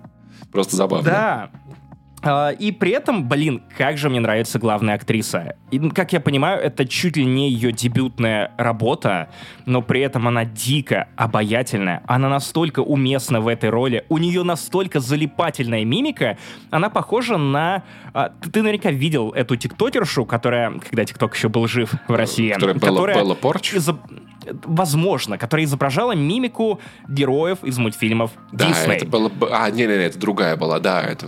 Просто 0.52 0.76
забавно. 0.76 1.06
Да, 1.06 1.52
и 2.60 2.72
при 2.72 2.92
этом, 2.92 3.28
блин, 3.28 3.64
как 3.78 3.98
же 3.98 4.10
мне 4.10 4.20
нравится 4.20 4.58
главная 4.58 4.96
актриса. 4.96 5.56
И, 5.72 5.80
как 5.90 6.14
я 6.14 6.20
понимаю, 6.20 6.62
это 6.62 6.88
чуть 6.88 7.18
ли 7.18 7.26
не 7.26 7.50
ее 7.50 7.72
дебютная 7.72 8.52
работа, 8.58 9.30
но 9.66 9.82
при 9.82 10.02
этом 10.02 10.28
она 10.28 10.46
дико 10.46 11.08
обаятельная. 11.16 12.02
Она 12.08 12.30
настолько 12.30 12.80
уместна 12.80 13.42
в 13.42 13.48
этой 13.48 13.70
роли. 13.70 14.06
У 14.10 14.18
нее 14.18 14.44
настолько 14.44 15.00
залипательная 15.00 15.86
мимика. 15.86 16.38
Она 16.72 16.90
похожа 16.90 17.38
на... 17.38 17.84
А, 18.14 18.30
ты 18.52 18.62
наверняка 18.62 18.92
видел 18.92 19.32
эту 19.32 19.56
тиктокершу, 19.56 20.26
которая, 20.26 20.72
когда 20.80 21.06
тикток 21.06 21.36
еще 21.36 21.50
был 21.50 21.68
жив 21.68 21.94
в 22.08 22.14
России. 22.14 22.52
Которая, 22.52 22.80
которая 22.80 23.16
Белла 23.16 23.36
Порч? 23.36 23.76
Изоб... 23.76 24.00
Возможно, 24.64 25.38
которая 25.38 25.66
изображала 25.66 26.14
мимику 26.14 26.80
героев 27.08 27.64
из 27.64 27.78
мультфильмов 27.78 28.32
да, 28.52 28.70
Disney. 28.70 28.94
это 28.94 29.06
было... 29.06 29.32
А, 29.52 29.70
не-не-не, 29.72 30.06
это 30.06 30.20
другая 30.20 30.56
была, 30.56 30.80
да, 30.80 31.02
это 31.02 31.28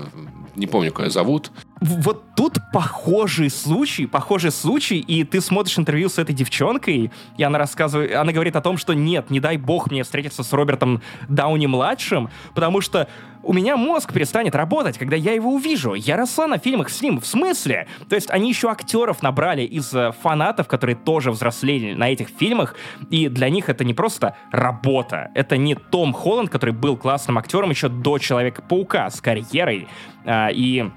не 0.57 0.67
помню, 0.67 0.91
как 0.91 1.05
ее 1.05 1.11
зовут. 1.11 1.51
Вот 1.79 2.23
тут 2.35 2.57
похожий 2.73 3.49
случай, 3.49 4.05
похожий 4.05 4.51
случай, 4.51 4.99
и 4.99 5.23
ты 5.23 5.41
смотришь 5.41 5.77
интервью 5.77 6.09
с 6.09 6.17
этой 6.17 6.33
девчонкой, 6.33 7.11
и 7.37 7.43
она 7.43 7.59
рассказывает, 7.59 8.15
она 8.15 8.31
говорит 8.31 8.55
о 8.55 8.61
том, 8.61 8.77
что 8.77 8.93
нет, 8.93 9.29
не 9.29 9.39
дай 9.39 9.57
бог 9.57 9.91
мне 9.91 10.03
встретиться 10.03 10.43
с 10.43 10.53
Робертом 10.53 11.01
Дауни-младшим, 11.27 12.29
потому 12.55 12.81
что 12.81 13.07
у 13.43 13.53
меня 13.53 13.77
мозг 13.77 14.11
перестанет 14.11 14.55
работать, 14.55 14.97
когда 14.97 15.15
я 15.15 15.33
его 15.33 15.53
увижу. 15.53 15.93
Я 15.93 16.17
росла 16.17 16.47
на 16.47 16.57
фильмах 16.57 16.89
с 16.89 17.01
ним. 17.01 17.21
В 17.21 17.25
смысле? 17.25 17.87
То 18.09 18.15
есть 18.15 18.29
они 18.29 18.49
еще 18.49 18.69
актеров 18.69 19.21
набрали 19.21 19.61
из 19.61 19.93
э, 19.93 20.11
фанатов, 20.21 20.67
которые 20.67 20.97
тоже 20.97 21.31
взрослели 21.31 21.93
на 21.93 22.09
этих 22.09 22.27
фильмах, 22.27 22.75
и 23.09 23.29
для 23.29 23.49
них 23.49 23.69
это 23.69 23.85
не 23.85 23.93
просто 23.93 24.35
работа. 24.51 25.31
Это 25.33 25.55
не 25.55 25.75
Том 25.75 26.11
Холланд, 26.11 26.49
который 26.49 26.71
был 26.71 26.97
классным 26.97 27.37
актером 27.37 27.69
еще 27.69 27.87
до 27.87 28.17
Человека-паука 28.17 29.09
с 29.09 29.21
карьерой 29.21 29.87
а, 30.25 30.49
и 30.49 30.89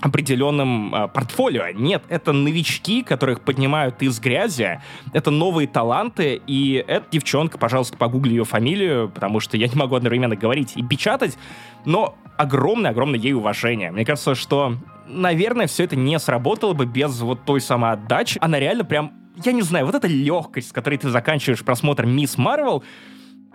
определенным 0.00 0.94
э, 0.94 1.08
портфолио. 1.08 1.70
Нет, 1.74 2.02
это 2.08 2.32
новички, 2.32 3.02
которых 3.02 3.40
поднимают 3.40 4.02
из 4.02 4.20
грязи. 4.20 4.80
Это 5.12 5.30
новые 5.30 5.66
таланты, 5.66 6.40
и 6.46 6.84
эта 6.86 7.06
девчонка, 7.10 7.58
пожалуйста, 7.58 7.96
погугли 7.96 8.30
ее 8.30 8.44
фамилию, 8.44 9.08
потому 9.08 9.40
что 9.40 9.56
я 9.56 9.68
не 9.68 9.74
могу 9.74 9.94
одновременно 9.94 10.36
говорить 10.36 10.72
и 10.76 10.82
печатать, 10.82 11.38
но 11.84 12.16
огромное-огромное 12.36 13.18
ей 13.18 13.32
уважение. 13.32 13.90
Мне 13.90 14.04
кажется, 14.04 14.34
что, 14.34 14.76
наверное, 15.08 15.66
все 15.66 15.84
это 15.84 15.96
не 15.96 16.18
сработало 16.18 16.74
бы 16.74 16.84
без 16.84 17.18
вот 17.20 17.44
той 17.44 17.60
самой 17.60 17.92
отдачи. 17.92 18.38
Она 18.40 18.58
реально 18.60 18.84
прям, 18.84 19.12
я 19.42 19.52
не 19.52 19.62
знаю, 19.62 19.86
вот 19.86 19.94
эта 19.94 20.08
легкость, 20.08 20.68
с 20.68 20.72
которой 20.72 20.98
ты 20.98 21.08
заканчиваешь 21.08 21.64
просмотр 21.64 22.04
Мисс 22.04 22.36
Марвел, 22.36 22.84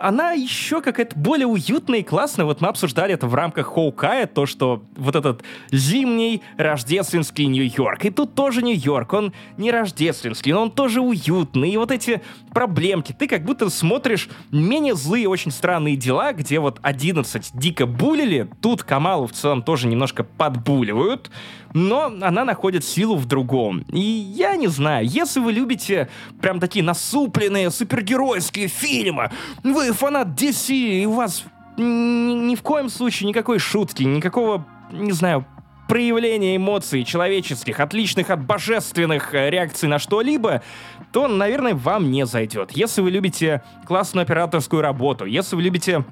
она 0.02 0.32
еще 0.32 0.82
какая-то 0.82 1.18
более 1.18 1.48
уютная 1.48 2.00
и 2.00 2.04
классная. 2.04 2.46
Вот 2.46 2.62
мы 2.62 2.68
обсуждали 2.68 3.14
это 3.14 3.28
в 3.28 3.36
рамках 3.36 3.68
Хоукая, 3.68 4.26
то, 4.28 4.46
что 4.46 4.84
вот 4.96 5.16
этот 5.16 5.44
зимний 5.72 6.42
рождественский 6.58 7.46
Нью-Йорк. 7.46 8.06
И 8.06 8.10
тут 8.10 8.34
тоже 8.34 8.62
Нью-Йорк, 8.62 9.14
он 9.14 9.34
не 9.58 9.72
рождественский, 9.72 10.54
но 10.54 10.64
он 10.64 10.72
тоже 10.72 11.02
уютный. 11.02 11.70
И 11.70 11.78
вот 11.78 11.92
эти 11.92 12.22
проблемки, 12.54 13.14
ты 13.14 13.28
как 13.28 13.44
будто 13.44 13.70
смотришь 13.70 14.30
менее 14.52 14.96
злые, 14.96 15.30
очень 15.30 15.52
странные 15.52 15.96
дела, 15.96 16.34
где 16.34 16.60
вот 16.60 16.80
11 16.82 17.52
дико 17.54 17.86
булили, 17.86 18.50
тут 18.62 18.84
Камалу 18.84 19.28
в 19.28 19.34
целом 19.34 19.62
тоже 19.62 19.88
немножко 19.88 20.24
подбуливают, 20.24 21.30
но 21.74 22.06
она 22.06 22.46
находит 22.46 22.84
силу 22.84 23.16
в 23.16 23.26
другом. 23.26 23.80
И 23.92 24.00
я 24.00 24.56
не 24.56 24.68
знаю, 24.68 25.06
если 25.08 25.40
вы 25.40 25.52
любите 25.52 26.10
прям 26.42 26.60
такие 26.60 26.84
насупленные 26.84 27.72
супергеройские 27.72 28.68
фильмы, 28.68 29.32
вы 29.64 29.94
фанат 29.94 30.30
DC, 30.30 30.74
и 30.74 31.06
у 31.06 31.14
вас 31.14 31.44
ни, 31.78 32.56
в 32.56 32.62
коем 32.62 32.90
случае 32.90 33.30
никакой 33.30 33.60
шутки, 33.60 34.04
никакого, 34.04 34.66
не 34.92 35.12
знаю, 35.12 35.46
проявления 35.88 36.56
эмоций 36.56 37.04
человеческих, 37.04 37.80
отличных 37.80 38.30
от 38.30 38.46
божественных 38.46 39.34
э, 39.34 39.50
реакций 39.50 39.90
на 39.90 40.00
что-либо, 40.00 40.64
то, 41.12 41.28
наверное, 41.28 41.76
вам 41.76 42.12
не 42.12 42.26
зайдет. 42.26 42.72
Если 42.72 43.02
вы 43.02 43.12
любите 43.12 43.62
классную 43.86 44.24
операторскую 44.24 44.82
работу, 44.82 45.26
если 45.26 45.58
вы 45.58 45.64
любите 45.64 46.06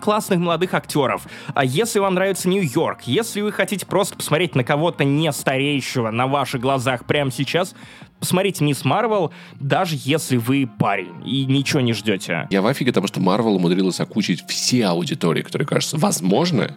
классных 0.00 0.38
молодых 0.38 0.74
актеров. 0.74 1.26
А 1.54 1.64
если 1.64 1.98
вам 1.98 2.14
нравится 2.14 2.48
Нью-Йорк, 2.48 3.02
если 3.04 3.40
вы 3.40 3.52
хотите 3.52 3.86
просто 3.86 4.16
посмотреть 4.16 4.54
на 4.54 4.64
кого-то 4.64 5.04
не 5.04 5.30
стареющего 5.32 6.10
на 6.10 6.26
ваших 6.26 6.60
глазах 6.60 7.04
прямо 7.04 7.30
сейчас, 7.30 7.74
посмотрите 8.18 8.64
Мисс 8.64 8.84
Марвел, 8.84 9.32
даже 9.60 9.96
если 9.98 10.36
вы 10.36 10.68
парень 10.78 11.26
и 11.26 11.44
ничего 11.44 11.80
не 11.80 11.92
ждете. 11.92 12.46
Я 12.50 12.62
в 12.62 12.66
офиге, 12.66 12.90
потому 12.90 13.08
что 13.08 13.20
Марвел 13.20 13.56
умудрилась 13.56 14.00
окучить 14.00 14.44
все 14.48 14.86
аудитории, 14.86 15.42
которые 15.42 15.66
кажутся 15.66 15.98
возможны. 15.98 16.76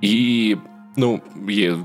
И 0.00 0.58
ну, 0.96 1.22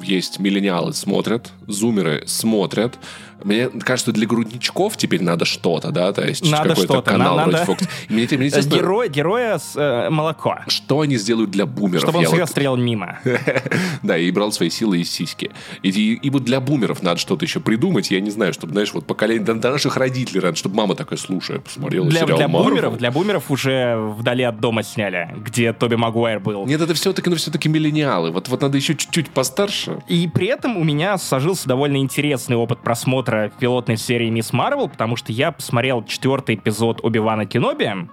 есть 0.04 0.39
миллениалы 0.39 0.93
смотрят, 0.93 1.52
зумеры 1.68 2.24
смотрят, 2.28 3.00
мне 3.44 3.70
кажется, 3.70 4.12
для 4.12 4.28
грудничков 4.28 4.98
теперь 4.98 5.24
надо 5.24 5.46
что-то, 5.46 5.92
да, 5.92 6.12
то 6.14 6.26
есть 6.26 6.50
надо 6.50 6.70
какой-то 6.70 7.02
канал 7.02 7.38
надо... 7.38 7.52
вроде 7.52 7.72
Fox. 7.72 7.90
Мне, 8.10 8.28
мне 8.32 8.48
интересно, 8.48 8.70
Герой, 8.76 9.10
героя 9.10 9.58
с 9.58 9.76
э, 9.76 10.10
молоко. 10.10 10.60
Что 10.68 11.02
они 11.02 11.18
сделают 11.18 11.52
для 11.52 11.66
бумеров? 11.66 12.04
Чтобы 12.04 12.20
он 12.20 12.26
всегда 12.26 12.44
вот... 12.44 12.50
стрелял 12.50 12.78
мимо. 12.78 13.20
да, 14.04 14.18
и 14.18 14.30
брал 14.32 14.52
свои 14.52 14.70
силы 14.70 15.00
из 15.00 15.12
сиськи. 15.12 15.52
И, 15.84 15.90
и, 15.90 16.14
и 16.16 16.30
вот 16.30 16.44
для 16.44 16.60
бумеров 16.60 17.02
надо 17.02 17.20
что-то 17.20 17.46
еще 17.46 17.60
придумать, 17.60 18.12
я 18.12 18.20
не 18.20 18.30
знаю, 18.30 18.54
чтобы, 18.54 18.74
знаешь, 18.74 18.94
вот 18.94 19.06
поколение, 19.06 19.46
до, 19.46 19.54
до 19.56 19.72
наших 19.72 19.98
родителей, 19.98 20.42
надо, 20.42 20.56
чтобы 20.56 20.76
мама 20.76 20.96
такая, 20.96 21.18
слушай, 21.18 21.60
посмотрела 21.60 22.08
для, 22.08 22.22
сериал 22.22 22.38
для 22.38 22.48
бумеров, 22.48 22.98
для 22.98 23.12
бумеров 23.12 23.52
уже 23.52 23.96
вдали 23.98 24.44
от 24.44 24.60
дома 24.60 24.84
сняли, 24.84 25.34
где 25.38 25.74
Тоби 25.74 25.96
Магуайр 25.96 26.40
был. 26.40 26.66
Нет, 26.66 26.82
это 26.82 26.94
все-таки, 26.94 27.30
ну, 27.30 27.36
все-таки 27.36 27.70
миллениалы. 27.70 28.32
Вот, 28.32 28.50
вот 28.50 28.62
надо 28.62 28.78
еще 28.78 28.96
чуть-чуть 28.96 29.30
постарше. 29.30 30.02
И 30.08 30.28
при 30.28 30.48
этом 30.48 30.78
у 30.78 30.84
меня 30.84 31.18
сложился 31.18 31.68
довольно 31.68 31.98
интересный 31.98 32.56
опыт 32.56 32.80
просмотра 32.80 33.29
пилотной 33.60 33.98
серии 33.98 34.30
Мисс 34.30 34.54
Марвел, 34.54 34.90
потому 34.90 35.16
что 35.16 35.32
я 35.32 35.52
посмотрел 35.52 36.04
четвертый 36.04 36.56
эпизод 36.56 37.00
Оби-Вана 37.04 37.46
Кеноби, 37.46 38.10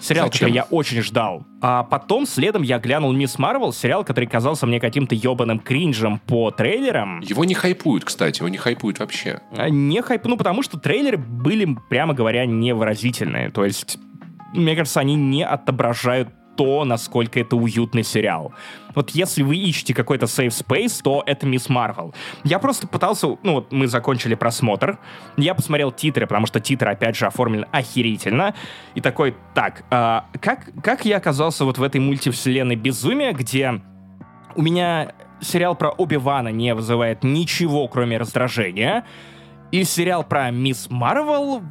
сериал, 0.00 0.26
Зачем? 0.26 0.30
который 0.30 0.52
я 0.52 0.64
очень 0.64 1.02
ждал. 1.02 1.44
А 1.60 1.84
потом 1.84 2.26
следом 2.26 2.62
я 2.62 2.78
глянул 2.78 3.12
Мисс 3.12 3.38
Марвел, 3.38 3.72
сериал, 3.72 4.04
который 4.04 4.26
казался 4.26 4.66
мне 4.66 4.80
каким-то 4.80 5.14
ебаным 5.14 5.58
кринжем 5.58 6.18
по 6.18 6.50
трейлерам. 6.50 7.20
Его 7.20 7.44
не 7.44 7.54
хайпуют, 7.54 8.04
кстати, 8.04 8.40
его 8.40 8.48
не 8.48 8.58
хайпуют 8.58 8.98
вообще. 8.98 9.40
А, 9.56 9.68
не 9.68 10.00
хайп, 10.02 10.24
ну 10.24 10.36
потому 10.36 10.62
что 10.62 10.78
трейлеры 10.78 11.18
были, 11.18 11.76
прямо 11.88 12.14
говоря, 12.14 12.46
невыразительные. 12.46 13.50
То 13.50 13.64
есть 13.64 13.98
мне 14.52 14.74
кажется, 14.74 15.00
они 15.00 15.14
не 15.14 15.44
отображают 15.44 16.28
то, 16.60 16.84
насколько 16.84 17.40
это 17.40 17.56
уютный 17.56 18.04
сериал. 18.04 18.52
Вот 18.94 19.12
если 19.12 19.42
вы 19.42 19.56
ищете 19.56 19.94
какой-то 19.94 20.26
safe 20.26 20.48
space, 20.48 21.00
то 21.02 21.22
это 21.24 21.46
Мисс 21.46 21.70
Марвел. 21.70 22.14
Я 22.44 22.58
просто 22.58 22.86
пытался, 22.86 23.28
ну 23.42 23.54
вот 23.54 23.72
мы 23.72 23.86
закончили 23.86 24.34
просмотр, 24.34 24.98
я 25.38 25.54
посмотрел 25.54 25.90
титры, 25.90 26.26
потому 26.26 26.46
что 26.46 26.60
титры, 26.60 26.90
опять 26.90 27.16
же, 27.16 27.24
оформлены 27.24 27.66
охерительно, 27.72 28.54
и 28.94 29.00
такой, 29.00 29.36
так, 29.54 29.84
а, 29.90 30.26
как, 30.38 30.68
как 30.84 31.06
я 31.06 31.16
оказался 31.16 31.64
вот 31.64 31.78
в 31.78 31.82
этой 31.82 31.98
мультивселенной 31.98 32.76
безумия, 32.76 33.32
где 33.32 33.80
у 34.54 34.60
меня 34.60 35.12
сериал 35.40 35.74
про 35.76 35.88
Оби-Вана 35.92 36.48
не 36.48 36.74
вызывает 36.74 37.24
ничего, 37.24 37.88
кроме 37.88 38.18
раздражения, 38.18 39.06
и 39.72 39.82
сериал 39.84 40.24
про 40.24 40.50
Мисс 40.50 40.88
Марвел 40.90 41.62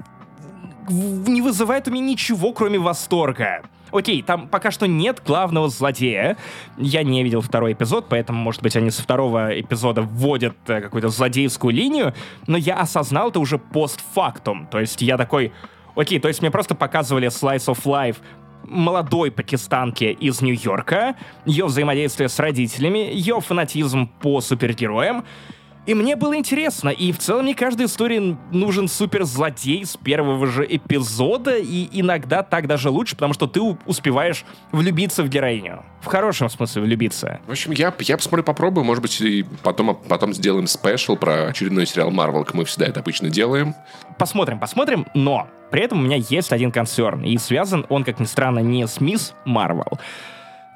не 0.90 1.44
вызывает 1.44 1.88
у 1.88 1.92
меня 1.92 2.06
ничего, 2.06 2.54
кроме 2.54 2.80
восторга. 2.80 3.62
Окей, 3.92 4.22
там 4.22 4.48
пока 4.48 4.72
что 4.72 4.88
нет 4.88 5.22
главного 5.26 5.70
злодея. 5.70 6.38
Я 6.78 7.04
не 7.04 7.24
видел 7.24 7.42
второй 7.42 7.74
эпизод, 7.74 8.08
поэтому, 8.10 8.40
может 8.40 8.62
быть, 8.62 8.76
они 8.76 8.92
со 8.92 9.02
второго 9.02 9.60
эпизода 9.60 10.02
вводят 10.02 10.56
э, 10.68 10.82
какую-то 10.82 11.10
злодейскую 11.10 11.74
линию, 11.74 12.14
но 12.48 12.58
я 12.58 12.76
осознал 12.76 13.30
это 13.30 13.40
уже 13.40 13.58
постфактум. 13.58 14.68
То 14.68 14.80
есть 14.80 15.02
я 15.02 15.18
такой, 15.18 15.52
окей, 15.96 16.20
то 16.20 16.28
есть 16.28 16.42
мне 16.42 16.52
просто 16.52 16.76
показывали 16.76 17.28
Slice 17.28 17.74
of 17.74 17.84
Life 17.84 18.18
молодой 18.64 19.32
пакистанки 19.32 20.06
из 20.06 20.42
Нью-Йорка, 20.42 21.16
ее 21.46 21.66
взаимодействие 21.66 22.30
с 22.30 22.38
родителями, 22.40 23.00
ее 23.12 23.42
фанатизм 23.42 24.08
по 24.22 24.42
супергероям, 24.42 25.26
и 25.90 25.96
мне 25.96 26.16
было 26.16 26.38
интересно, 26.38 26.90
и 26.90 27.12
в 27.12 27.18
целом 27.18 27.48
не 27.48 27.56
каждой 27.56 27.88
истории 27.88 28.38
нужен 28.52 28.88
суперзлодей 28.88 29.84
с 29.84 29.98
первого 29.98 30.46
же 30.46 30.64
эпизода, 30.70 31.58
и 31.58 31.90
иногда 31.92 32.44
так 32.44 32.68
даже 32.68 32.92
лучше, 32.92 33.16
потому 33.16 33.34
что 33.34 33.48
ты 33.48 33.60
успеваешь 33.60 34.46
влюбиться 34.72 35.24
в 35.24 35.30
героиню. 35.30 35.84
В 36.02 36.06
хорошем 36.06 36.48
смысле 36.48 36.84
влюбиться. 36.84 37.40
В 37.48 37.50
общем, 37.50 37.72
я, 37.72 37.92
я 38.02 38.18
посмотрю, 38.18 38.44
попробую, 38.44 38.84
может 38.84 39.02
быть, 39.02 39.20
и 39.20 39.44
потом, 39.64 39.96
потом 40.08 40.32
сделаем 40.36 40.68
спешл 40.68 41.16
про 41.16 41.48
очередной 41.48 41.88
сериал 41.88 42.12
Marvel, 42.12 42.46
как 42.46 42.54
мы 42.54 42.66
всегда 42.66 42.86
это 42.86 43.00
обычно 43.00 43.32
делаем. 43.32 43.74
Посмотрим, 44.20 44.60
посмотрим, 44.60 45.08
но 45.16 45.48
при 45.72 45.82
этом 45.82 46.02
у 46.02 46.04
меня 46.04 46.18
есть 46.18 46.52
один 46.52 46.72
концерн, 46.72 47.24
и 47.24 47.36
связан 47.40 47.88
он, 47.90 48.04
как 48.04 48.20
ни 48.20 48.26
странно, 48.26 48.60
не 48.60 48.86
с 48.86 49.02
Мисс 49.02 49.34
Марвел, 49.44 49.98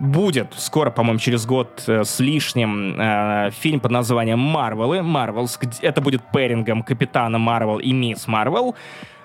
будет 0.03 0.53
скоро, 0.57 0.91
по-моему, 0.91 1.19
через 1.19 1.45
год 1.45 1.83
э, 1.87 2.03
с 2.03 2.19
лишним 2.19 2.99
э, 2.99 3.51
фильм 3.51 3.79
под 3.79 3.91
названием 3.91 4.39
«Марвелы». 4.39 5.01
«Marvels». 5.01 5.57
Это 5.81 6.01
будет 6.01 6.21
пэрингом 6.31 6.83
Капитана 6.83 7.37
Марвел 7.37 7.79
и 7.79 7.93
Мисс 7.93 8.27
Марвел. 8.27 8.75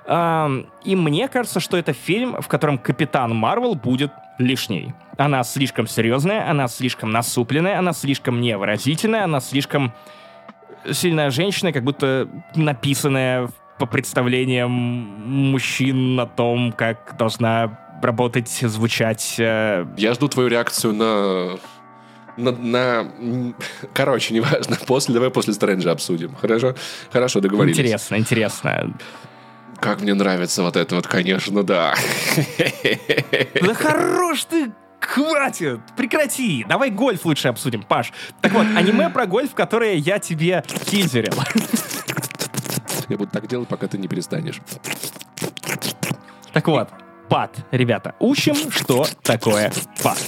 Э, 0.07 0.49
и 0.85 0.95
мне 0.95 1.29
кажется, 1.29 1.59
что 1.59 1.77
это 1.77 1.93
фильм, 1.93 2.41
в 2.41 2.47
котором 2.47 2.79
Капитан 2.79 3.35
Марвел 3.35 3.75
будет 3.75 4.13
лишней. 4.39 4.95
Она 5.17 5.43
слишком 5.43 5.89
серьезная, 5.89 6.49
она 6.49 6.69
слишком 6.69 7.11
насупленная, 7.11 7.79
она 7.79 7.93
слишком 7.93 8.41
невыразительная, 8.41 9.25
она 9.25 9.41
слишком 9.41 9.93
сильная 10.91 11.31
женщина, 11.31 11.73
как 11.73 11.83
будто 11.83 12.29
написанная 12.55 13.49
по 13.81 13.87
представлениям 13.87 14.71
мужчин 14.71 16.19
о 16.21 16.27
том, 16.27 16.73
как 16.73 17.17
должна 17.19 17.88
работать, 18.03 18.49
звучать. 18.49 19.37
Э... 19.39 19.87
Я 19.97 20.15
жду 20.15 20.29
твою 20.29 20.49
реакцию 20.49 20.95
на 20.95 21.59
на, 22.39 22.53
на... 22.53 23.55
Короче, 23.93 24.33
неважно. 24.33 24.77
После, 24.87 25.13
давай 25.13 25.31
после 25.31 25.53
Стрэнджа 25.53 25.91
обсудим. 25.91 26.35
Хорошо? 26.35 26.75
Хорошо, 27.13 27.41
договорились. 27.41 27.77
Интересно, 27.77 28.17
интересно. 28.17 28.95
Как 29.81 30.01
мне 30.01 30.15
нравится 30.15 30.63
вот 30.63 30.77
это 30.77 30.97
вот, 30.97 31.07
конечно, 31.07 31.63
да. 31.63 31.95
Да 33.61 33.75
хорош 33.75 34.45
ты! 34.45 34.73
Хватит! 35.01 35.81
Прекрати! 35.97 36.65
Давай 36.69 36.91
гольф 36.91 37.25
лучше 37.25 37.49
обсудим, 37.49 37.83
Паш. 37.83 38.13
Так 38.41 38.53
вот, 38.53 38.67
аниме 38.75 39.11
про 39.11 39.27
гольф, 39.27 39.55
которое 39.55 39.95
я 39.95 40.19
тебе 40.19 40.65
тизерил. 40.87 41.35
Я 43.09 43.17
буду 43.17 43.31
так 43.31 43.47
делать, 43.47 43.69
пока 43.69 43.87
ты 43.87 43.99
не 43.99 44.09
перестанешь. 44.09 44.61
Так 46.53 46.67
вот, 46.67 46.89
пад. 47.29 47.55
Ребята, 47.71 48.15
учим, 48.19 48.55
что 48.71 49.07
такое 49.23 49.73
пад. 50.03 50.19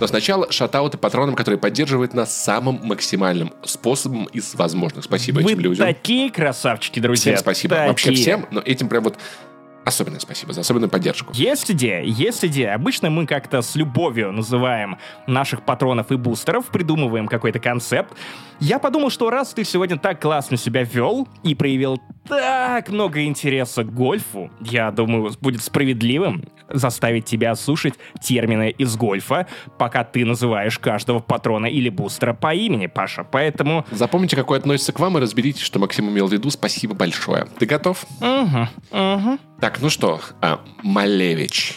Но 0.00 0.06
сначала 0.06 0.50
шатауты 0.52 0.96
патронам, 0.96 1.34
которые 1.34 1.58
поддерживают 1.58 2.14
нас 2.14 2.32
самым 2.34 2.80
максимальным 2.84 3.52
способом 3.64 4.26
из 4.26 4.54
возможных. 4.54 5.04
Спасибо 5.04 5.40
Вы 5.40 5.52
этим 5.52 5.60
людям. 5.60 5.86
такие 5.86 6.30
красавчики, 6.30 7.00
друзья. 7.00 7.32
Всем 7.34 7.42
спасибо. 7.42 7.74
Такие. 7.74 7.88
Вообще 7.88 8.12
всем, 8.12 8.46
но 8.52 8.60
этим 8.60 8.88
прям 8.88 9.02
вот 9.04 9.16
Особенное 9.88 10.20
спасибо 10.20 10.52
за 10.52 10.60
особенную 10.60 10.90
поддержку. 10.90 11.32
Есть 11.32 11.70
идея, 11.70 12.02
есть 12.02 12.44
идея. 12.44 12.74
Обычно 12.74 13.08
мы 13.08 13.24
как-то 13.24 13.62
с 13.62 13.74
любовью 13.74 14.32
называем 14.32 14.98
наших 15.26 15.62
патронов 15.62 16.12
и 16.12 16.16
бустеров, 16.16 16.66
придумываем 16.66 17.26
какой-то 17.26 17.58
концепт. 17.58 18.12
Я 18.60 18.80
подумал, 18.80 19.08
что 19.08 19.30
раз 19.30 19.54
ты 19.54 19.64
сегодня 19.64 19.96
так 19.96 20.20
классно 20.20 20.58
себя 20.58 20.82
вел 20.82 21.26
и 21.42 21.54
проявил 21.54 21.98
так 22.28 22.90
много 22.90 23.24
интереса 23.24 23.82
к 23.82 23.94
гольфу, 23.94 24.50
я 24.60 24.90
думаю, 24.90 25.32
будет 25.40 25.62
справедливым 25.62 26.44
заставить 26.68 27.24
тебя 27.24 27.54
слушать 27.54 27.94
термины 28.20 28.70
из 28.76 28.94
гольфа, 28.96 29.46
пока 29.78 30.04
ты 30.04 30.26
называешь 30.26 30.78
каждого 30.78 31.20
патрона 31.20 31.64
или 31.64 31.88
бустера 31.88 32.34
по 32.34 32.52
имени, 32.52 32.86
Паша. 32.86 33.24
Поэтому... 33.24 33.86
Запомните, 33.90 34.36
какой 34.36 34.58
относится 34.58 34.92
к 34.92 35.00
вам, 35.00 35.16
и 35.16 35.20
разберитесь, 35.22 35.62
что 35.62 35.78
Максим 35.78 36.10
имел 36.10 36.26
в 36.26 36.32
виду. 36.32 36.50
Спасибо 36.50 36.94
большое. 36.94 37.46
Ты 37.58 37.64
готов? 37.64 38.04
Угу, 38.20 38.68
угу. 38.90 39.38
Так, 39.60 39.77
ну 39.80 39.90
что, 39.90 40.20
а, 40.40 40.60
Малевич, 40.82 41.74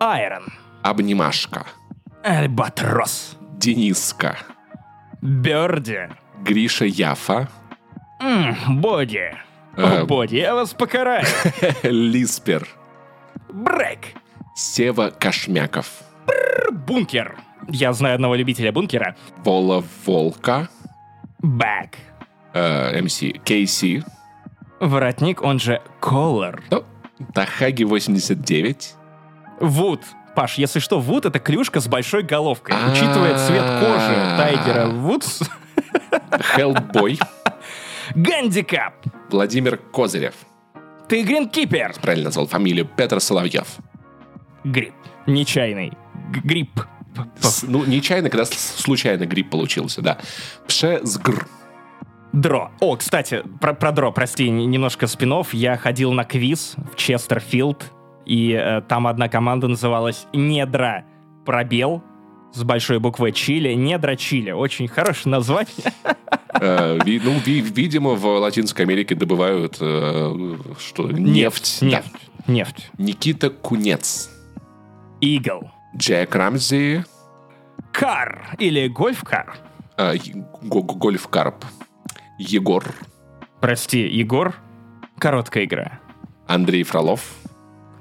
Айрон. 0.00 0.44
Обнимашка, 0.82 1.66
Альбатрос. 2.22 3.36
Дениска, 3.58 4.38
Берди. 5.22 6.08
Гриша 6.42 6.84
Яфа, 6.84 7.48
М, 8.20 8.80
Боди. 8.80 9.34
Э. 9.76 10.02
О, 10.02 10.06
Боди, 10.06 10.36
я 10.36 10.54
вас 10.54 10.72
покараю. 10.74 11.24
Лиспер, 11.82 12.68
Брейк. 13.48 14.14
Сева 14.56 15.10
Кошмяков, 15.10 15.86
Бункер. 16.70 17.36
Я 17.68 17.92
знаю 17.92 18.14
одного 18.16 18.34
любителя 18.36 18.72
бункера. 18.72 19.16
Вола 19.38 19.82
Волка, 20.04 20.68
Бэк. 21.42 21.96
э, 22.52 23.00
МС 23.02 23.20
Кейси, 23.44 24.04
Воротник, 24.80 25.42
он 25.42 25.58
же 25.58 25.80
колор. 26.00 26.62
ну, 26.70 26.84
Тахаги 27.34 27.84
89, 27.84 28.94
Вуд. 29.60 30.00
Паш, 30.34 30.58
если 30.58 30.80
что, 30.80 30.98
Вуд— 30.98 31.24
это 31.26 31.38
клюшка 31.38 31.80
с 31.80 31.86
большой 31.86 32.22
головкой. 32.24 32.74
Учитывая 32.90 33.38
цвет 33.46 33.62
кожи 33.80 34.36
Тайгера 34.36 34.86
Вудс, 34.88 35.42
Хеллбой, 36.56 37.20
гандикап. 38.16 38.94
Владимир 39.30 39.76
Козырев, 39.76 40.34
Ты 41.08 41.22
гринкипер. 41.22 41.94
правильно 42.02 42.26
назвал 42.26 42.46
фамилию, 42.48 42.84
Петр 42.86 43.20
Соловьев. 43.20 43.76
Грипп. 44.64 44.94
Нечаянный. 45.26 45.92
Г- 46.32 46.40
Грипп. 46.42 46.80
С- 47.38 47.62
ну, 47.62 47.84
нечаянно, 47.84 48.28
когда 48.28 48.44
с- 48.44 48.50
случайно 48.80 49.24
грипп 49.26 49.50
получился, 49.50 50.02
да. 50.02 50.18
Пшезгр. 50.66 51.46
Дро. 52.34 52.70
О, 52.80 52.96
кстати, 52.96 53.42
про, 53.60 53.74
про 53.74 53.92
Дро, 53.92 54.10
прости, 54.12 54.50
немножко 54.50 55.06
спинов. 55.06 55.54
Я 55.54 55.76
ходил 55.76 56.12
на 56.12 56.24
квиз 56.24 56.74
в 56.92 56.96
Честерфилд, 56.96 57.92
и 58.26 58.52
э, 58.52 58.80
там 58.88 59.06
одна 59.06 59.28
команда 59.28 59.68
называлась 59.68 60.26
Недра 60.32 61.04
Пробел 61.46 62.02
с 62.52 62.62
большой 62.64 62.98
буквой 62.98 63.30
Чили. 63.32 63.74
Недра 63.74 64.16
Чили. 64.16 64.50
Очень 64.50 64.88
хорошее 64.88 65.30
название. 65.30 65.92
Э, 66.60 66.98
ви- 67.04 67.20
ну, 67.24 67.32
ви- 67.46 67.60
видимо, 67.60 68.14
в 68.14 68.24
Латинской 68.40 68.84
Америке 68.84 69.14
добывают 69.14 69.78
э, 69.80 70.56
что, 70.80 71.10
нефть. 71.12 71.78
Да. 71.82 71.86
Нефть. 71.86 72.30
Нефть. 72.48 72.90
Никита 72.98 73.48
Кунец, 73.50 74.28
Игл. 75.20 75.70
Джек 75.96 76.34
Рамзи, 76.34 77.04
Кар 77.92 78.56
или 78.58 78.88
гольф-кар. 78.88 79.56
э, 79.96 80.14
Го- 80.62 80.82
Го- 80.82 80.94
Гольф 80.96 81.28
Карп, 81.28 81.64
Егор, 82.38 82.84
Прости, 83.60 84.00
Егор. 84.00 84.54
Короткая 85.18 85.64
игра. 85.64 86.00
Андрей 86.46 86.82
Фролов, 86.82 87.22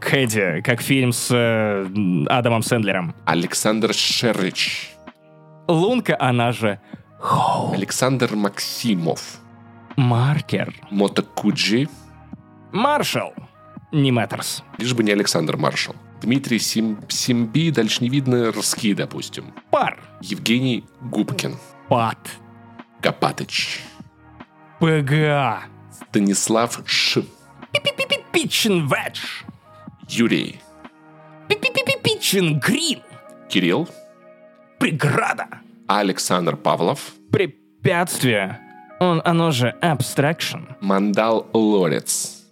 Кэдди, 0.01 0.61
как 0.61 0.81
фильм 0.81 1.13
с 1.13 1.29
э, 1.31 1.85
Адамом 2.27 2.61
Сэндлером. 2.63 3.15
Александр 3.25 3.93
Шерыч, 3.93 4.89
Лунка, 5.67 6.17
она 6.19 6.51
же 6.51 6.79
Александр 7.71 8.35
Максимов, 8.35 9.39
Маркер. 9.95 10.73
Мото 10.89 11.21
Куджи, 11.23 11.87
Маршал. 12.73 13.33
Не 13.93 14.11
Мэттерс. 14.11 14.63
лишь 14.79 14.93
бы 14.93 15.03
не 15.03 15.11
Александр 15.11 15.55
Маршал, 15.55 15.95
Дмитрий 16.21 16.59
Сим, 16.59 16.97
Симби, 17.07 17.69
дальше 17.69 18.03
не 18.03 18.09
видно, 18.09 18.51
Рски, 18.51 18.93
допустим, 18.95 19.53
Пар. 19.69 19.99
Евгений 20.19 20.83
Губкин, 20.99 21.57
Пат. 21.87 22.17
Копатыч, 23.01 23.81
ПГА. 24.83 25.59
Станислав 25.91 26.81
Ш, 26.85 27.21
Питчен 28.33 28.89
Ведж. 28.89 29.43
Юрий, 30.09 30.59
Питчен 32.03 32.59
Грин. 32.59 32.99
Кирилл, 33.47 33.87
Преграда. 34.79 35.47
Александр 35.87 36.57
Павлов, 36.57 37.13
Препятствие. 37.31 38.59
Он, 38.99 39.21
оно 39.23 39.51
же 39.51 39.73
abstraction. 39.81 40.75
Мандал 40.81 41.47
Лорец, 41.53 42.43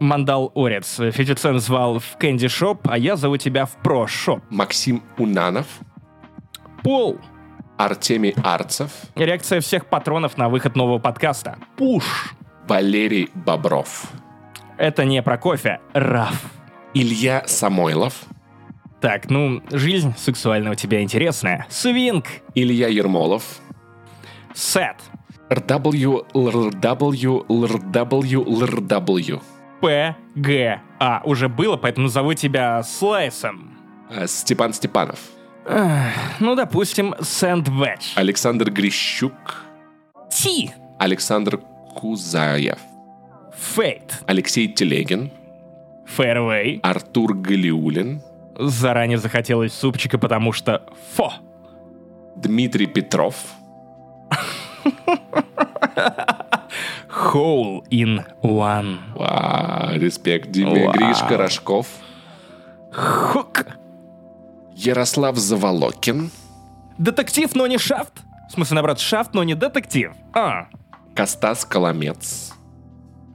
Мандалорец. 0.00 0.96
Фифицен 0.96 1.60
звал 1.60 1.98
в 1.98 2.16
Candy 2.16 2.48
Shop, 2.48 2.88
а 2.88 2.96
я 2.96 3.16
зову 3.16 3.36
тебя 3.36 3.66
в 3.66 3.76
Pro 3.82 4.06
Shop. 4.06 4.40
Максим 4.48 5.02
Унанов, 5.18 5.66
Пол. 6.82 7.20
Артемий 7.76 8.34
Арцев, 8.42 8.90
Реакция 9.16 9.60
всех 9.60 9.86
патронов 9.86 10.36
на 10.38 10.48
выход 10.48 10.76
нового 10.76 10.98
подкаста. 10.98 11.58
Пуш. 11.76 12.04
Валерий 12.68 13.30
Бобров, 13.34 14.06
Это 14.78 15.04
не 15.04 15.22
про 15.22 15.36
кофе. 15.38 15.80
Rough. 15.92 16.42
Илья 16.94 17.42
Самойлов. 17.46 18.14
Так, 19.00 19.28
ну, 19.28 19.60
жизнь 19.70 20.14
сексуальная 20.16 20.72
у 20.72 20.74
тебя 20.74 21.02
интересная. 21.02 21.66
Свинг. 21.68 22.26
Илья 22.54 22.88
Ермолов. 22.88 23.44
Сет. 24.54 24.96
RW, 25.50 26.26
LRW, 26.32 27.46
LRW, 27.48 28.44
LRW. 28.46 29.42
П, 29.80 30.16
Г, 30.36 30.80
А. 30.98 31.20
Уже 31.24 31.48
было, 31.50 31.76
поэтому 31.76 32.06
назову 32.06 32.32
тебя 32.32 32.82
Слайсом. 32.82 33.76
Э, 34.10 34.26
Степан 34.26 34.72
Степанов. 34.72 35.18
Ну, 36.40 36.54
допустим, 36.54 37.14
Сэндвич. 37.20 38.12
Александр 38.16 38.70
Грищук. 38.70 39.64
Ти. 40.30 40.72
Александр 40.98 41.60
Кузаев. 41.94 42.78
Фейт. 43.56 44.22
Алексей 44.26 44.68
Телегин. 44.68 45.30
Фэрвей. 46.06 46.80
Артур 46.82 47.34
Галиулин. 47.34 48.20
Заранее 48.58 49.18
захотелось 49.18 49.72
супчика, 49.72 50.18
потому 50.18 50.52
что 50.52 50.82
фо. 51.14 51.32
Дмитрий 52.36 52.86
Петров. 52.86 53.34
Hole 57.08 57.82
in 57.90 58.24
one. 58.42 58.98
Ва, 59.14 59.92
респект 59.94 60.50
Диме. 60.50 60.86
Вау. 60.86 60.92
Гришка 60.92 61.36
Рожков. 61.36 61.86
Хук. 62.92 63.66
Ярослав 64.74 65.36
Заволокин. 65.36 66.30
Детектив, 66.98 67.54
но 67.54 67.66
не 67.66 67.78
шафт. 67.78 68.12
В 68.48 68.52
смысле, 68.52 68.74
наоборот, 68.76 69.00
шафт, 69.00 69.34
но 69.34 69.44
не 69.44 69.54
детектив. 69.54 70.12
А. 70.32 70.66
Костас 71.14 71.64
Коломец. 71.64 72.52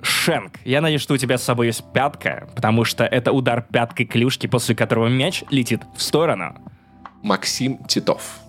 Шенк, 0.02 0.54
я 0.64 0.82
надеюсь, 0.82 1.02
что 1.02 1.14
у 1.14 1.18
тебя 1.18 1.38
с 1.38 1.44
собой 1.44 1.68
есть 1.68 1.84
пятка, 1.94 2.48
потому 2.56 2.86
что 2.86 3.04
это 3.04 3.32
удар 3.34 3.62
пяткой 3.62 4.06
клюшки, 4.06 4.48
после 4.48 4.76
которого 4.76 5.08
мяч 5.08 5.44
летит 5.50 5.82
в 5.96 6.02
сторону. 6.02 6.56
Максим 7.22 7.84
Титов. 7.86 8.40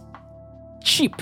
Чип. 0.85 1.17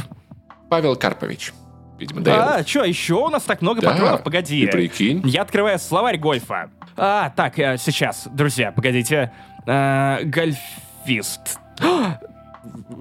Павел 0.68 0.96
Карпович. 0.96 1.52
Видимо, 1.98 2.20
да. 2.20 2.56
А, 2.56 2.66
что, 2.66 2.84
еще 2.84 3.14
у 3.14 3.28
нас 3.28 3.42
так 3.42 3.62
много 3.62 3.80
Да, 3.80 3.90
патронов? 3.90 4.22
Погоди. 4.22 4.66
ты 4.66 4.70
прикинь. 4.72 5.22
Я 5.24 5.42
открываю 5.42 5.78
словарь 5.78 6.18
гольфа. 6.18 6.70
А, 6.96 7.30
так, 7.30 7.58
э, 7.58 7.76
сейчас, 7.78 8.28
друзья, 8.30 8.70
погодите. 8.70 9.32
Э, 9.66 10.18
Гольфист. 11.08 11.58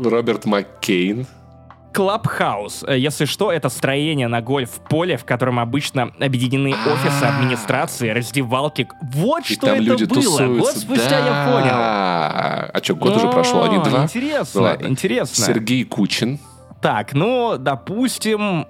Роберт 0.01 0.45
Маккейн. 0.45 1.27
Клабхаус. 1.93 2.83
Э, 2.87 2.97
Если 2.97 3.25
что, 3.25 3.51
это 3.51 3.69
строение 3.69 4.27
на 4.27 4.41
гольф-поле, 4.41 5.17
в 5.17 5.25
котором 5.25 5.59
обычно 5.59 6.11
объединены 6.19 6.69
офисы 6.73 7.23
А. 7.25 7.35
администрации, 7.37 8.09
раздевалки. 8.09 8.87
Вот 9.01 9.49
И 9.49 9.53
что 9.55 9.67
это 9.67 9.77
люди 9.81 10.03
было. 10.05 10.21
тусуются. 10.21 10.45
Год 10.73 10.77
спустя 10.77 11.09
Да. 11.09 11.17
я 11.17 11.51
понял. 11.51 11.73
А 11.73 12.79
что, 12.83 12.95
год 12.95 13.17
уже 13.17 13.29
прошел, 13.29 13.63
А, 13.63 13.83
два? 13.83 14.03
Интересно, 14.03 14.77
Ну 14.79 14.87
интересно. 14.89 15.43
Сергей 15.45 15.83
Кучин. 15.83 16.39
Так, 16.81 17.13
ну, 17.13 17.57
допустим, 17.57 18.67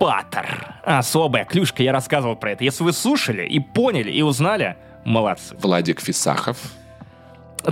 паттер. 0.00 0.74
Особая 0.82 1.44
клюшка, 1.44 1.82
я 1.82 1.92
рассказывал 1.92 2.34
про 2.36 2.52
это. 2.52 2.64
Если 2.64 2.82
вы 2.82 2.92
слушали 2.94 3.46
и 3.46 3.60
поняли, 3.60 4.10
и 4.10 4.22
узнали, 4.22 4.76
молодцы. 5.04 5.54
Владик 5.60 6.00
Фисахов. 6.00 6.56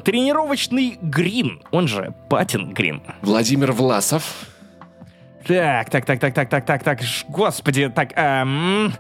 Тренировочный 0.05 0.99
грин, 1.01 1.63
он 1.71 1.89
же 1.89 2.15
патин 2.29 2.73
грин. 2.73 3.03
Владимир 3.23 3.73
Власов. 3.73 4.47
Так, 5.47 5.89
так, 5.89 6.05
так, 6.05 6.21
так, 6.21 6.35
так, 6.35 6.51
так, 6.51 6.67
так, 6.67 6.83
так, 6.83 7.01
господи, 7.29 7.89
так, 7.89 8.13
эм, 8.17 8.93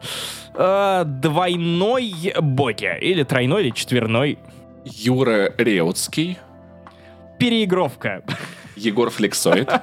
э, 0.54 1.02
двойной 1.04 2.32
боги, 2.40 2.96
или 3.00 3.22
тройной, 3.22 3.64
или 3.64 3.70
четверной. 3.70 4.38
Юра 4.84 5.52
Реутский. 5.58 6.38
Переигровка. 7.38 8.22
Егор 8.76 9.10
Флексоид. 9.10 9.70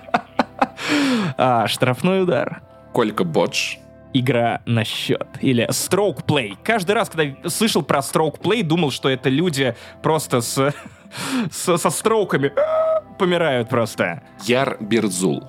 А, 1.38 1.68
штрафной 1.68 2.24
удар. 2.24 2.62
Колька 2.94 3.24
Бодж. 3.24 3.78
Игра 4.20 4.62
на 4.66 4.84
счет. 4.84 5.28
Или 5.42 5.68
stroke 5.70 6.26
play. 6.26 6.58
Каждый 6.64 6.92
раз, 6.94 7.10
когда 7.10 7.50
слышал 7.50 7.82
про 7.84 8.00
stroke 8.00 8.40
play, 8.40 8.64
думал, 8.64 8.92
что 8.92 9.10
это 9.10 9.30
люди 9.30 9.76
просто 10.02 10.42
с, 10.42 10.74
с- 11.52 11.78
со 11.78 11.90
строками 11.90 12.52
помирают 13.20 13.70
просто. 13.70 14.22
Яр 14.44 14.78
Берзул. 14.80 15.44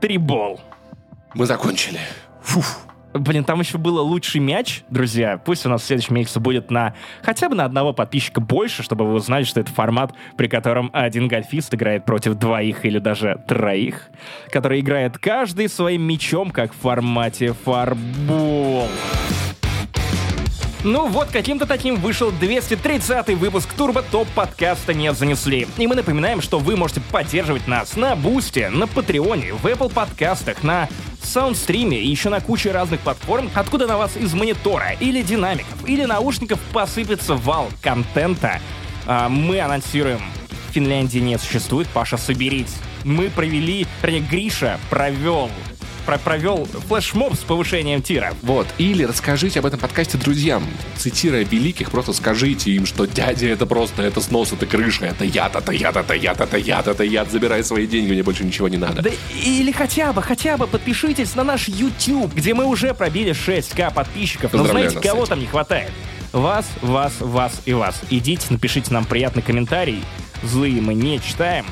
Трибол. 0.00 0.60
Мы 1.34 1.46
закончили. 1.46 1.98
Фуф. 2.42 2.78
Блин, 3.12 3.44
там 3.44 3.60
еще 3.60 3.78
было 3.78 4.00
лучший 4.00 4.40
мяч, 4.40 4.82
друзья. 4.88 5.38
Пусть 5.38 5.66
у 5.66 5.68
нас 5.68 5.82
в 5.82 5.84
следующем 5.84 6.14
месяце 6.14 6.38
будет 6.38 6.70
на 6.70 6.94
хотя 7.22 7.48
бы 7.48 7.56
на 7.56 7.64
одного 7.64 7.92
подписчика 7.92 8.40
больше, 8.40 8.82
чтобы 8.82 9.04
вы 9.04 9.14
узнали, 9.14 9.42
что 9.42 9.60
это 9.60 9.72
формат, 9.72 10.12
при 10.36 10.46
котором 10.46 10.90
один 10.92 11.26
гольфист 11.26 11.74
играет 11.74 12.04
против 12.04 12.34
двоих 12.34 12.84
или 12.84 12.98
даже 12.98 13.42
троих, 13.48 14.08
который 14.50 14.80
играет 14.80 15.18
каждый 15.18 15.68
своим 15.68 16.02
мячом, 16.02 16.50
как 16.50 16.72
в 16.72 16.76
формате 16.76 17.52
фарбол. 17.52 18.86
Ну 20.82 21.08
вот, 21.08 21.28
каким-то 21.28 21.66
таким 21.66 21.96
вышел 21.96 22.32
230 22.32 23.36
выпуск 23.36 23.70
Турбо 23.74 24.00
Топ 24.00 24.26
подкаста 24.28 24.94
«Не 24.94 25.12
занесли». 25.12 25.68
И 25.76 25.86
мы 25.86 25.94
напоминаем, 25.94 26.40
что 26.40 26.58
вы 26.58 26.74
можете 26.74 27.02
поддерживать 27.02 27.68
нас 27.68 27.96
на 27.96 28.16
Бусте, 28.16 28.70
на 28.70 28.86
Патреоне, 28.86 29.52
в 29.52 29.66
Apple 29.66 29.92
подкастах, 29.92 30.62
на 30.62 30.88
Саундстриме 31.22 32.00
и 32.00 32.08
еще 32.08 32.30
на 32.30 32.40
куче 32.40 32.72
разных 32.72 33.00
платформ, 33.00 33.50
откуда 33.54 33.86
на 33.86 33.98
вас 33.98 34.16
из 34.16 34.32
монитора 34.32 34.92
или 35.00 35.20
динамиков 35.20 35.86
или 35.86 36.06
наушников 36.06 36.58
посыпется 36.72 37.34
вал 37.34 37.68
контента. 37.82 38.58
А, 39.06 39.28
мы 39.28 39.60
анонсируем 39.60 40.22
Финляндии 40.70 41.18
не 41.18 41.38
существует, 41.38 41.88
Паша, 41.88 42.16
соберись. 42.16 42.76
Мы 43.04 43.28
провели, 43.28 43.86
вернее, 44.02 44.20
Гриша 44.20 44.80
провел 44.88 45.50
про- 46.06 46.18
провел 46.18 46.66
флешмоб 46.88 47.34
с 47.34 47.38
повышением 47.38 48.02
тира. 48.02 48.34
Вот. 48.42 48.66
Или 48.78 49.04
расскажите 49.04 49.60
об 49.60 49.66
этом 49.66 49.78
подкасте 49.80 50.18
друзьям. 50.18 50.64
Цитируя 50.96 51.44
великих, 51.44 51.90
просто 51.90 52.12
скажите 52.12 52.70
им, 52.72 52.86
что 52.86 53.06
дядя 53.06 53.46
это 53.48 53.66
просто, 53.66 54.02
это 54.02 54.20
снос, 54.20 54.52
это 54.52 54.66
крыша, 54.66 55.06
это 55.06 55.24
яд, 55.24 55.56
это 55.56 55.72
яд, 55.72 55.96
это 55.96 56.14
яд, 56.14 56.40
это 56.40 56.56
яд, 56.56 56.86
это 56.88 57.04
яд. 57.04 57.30
Забирай 57.30 57.64
свои 57.64 57.86
деньги, 57.86 58.12
мне 58.12 58.22
больше 58.22 58.44
ничего 58.44 58.68
не 58.68 58.76
надо. 58.76 59.02
Да 59.02 59.10
или 59.44 59.72
хотя 59.72 60.12
бы, 60.12 60.22
хотя 60.22 60.56
бы 60.56 60.66
подпишитесь 60.66 61.34
на 61.34 61.44
наш 61.44 61.68
YouTube, 61.68 62.34
где 62.34 62.54
мы 62.54 62.64
уже 62.64 62.94
пробили 62.94 63.32
6к 63.32 63.92
подписчиков. 63.92 64.52
Но 64.52 64.66
знаете, 64.66 64.94
нас 64.96 65.04
кого 65.04 65.26
там 65.26 65.40
не 65.40 65.46
хватает? 65.46 65.90
Вас, 66.32 66.66
вас, 66.80 67.14
вас 67.18 67.60
и 67.66 67.72
вас. 67.72 68.00
Идите, 68.10 68.46
напишите 68.50 68.92
нам 68.92 69.04
приятный 69.04 69.42
комментарий. 69.42 70.02
Злые 70.42 70.80
мы 70.80 70.94
не 70.94 71.20
читаем. 71.20 71.66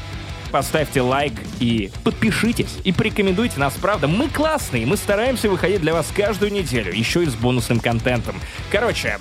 Поставьте 0.50 1.00
лайк 1.00 1.34
и 1.60 1.90
подпишитесь. 2.04 2.78
И 2.84 2.92
порекомендуйте 2.92 3.60
нас, 3.60 3.74
правда. 3.74 4.08
Мы 4.08 4.28
классные, 4.28 4.86
мы 4.86 4.96
стараемся 4.96 5.48
выходить 5.48 5.80
для 5.80 5.92
вас 5.92 6.06
каждую 6.14 6.52
неделю, 6.52 6.92
еще 6.92 7.22
и 7.22 7.26
с 7.26 7.34
бонусным 7.34 7.80
контентом. 7.80 8.36
Короче, 8.70 9.18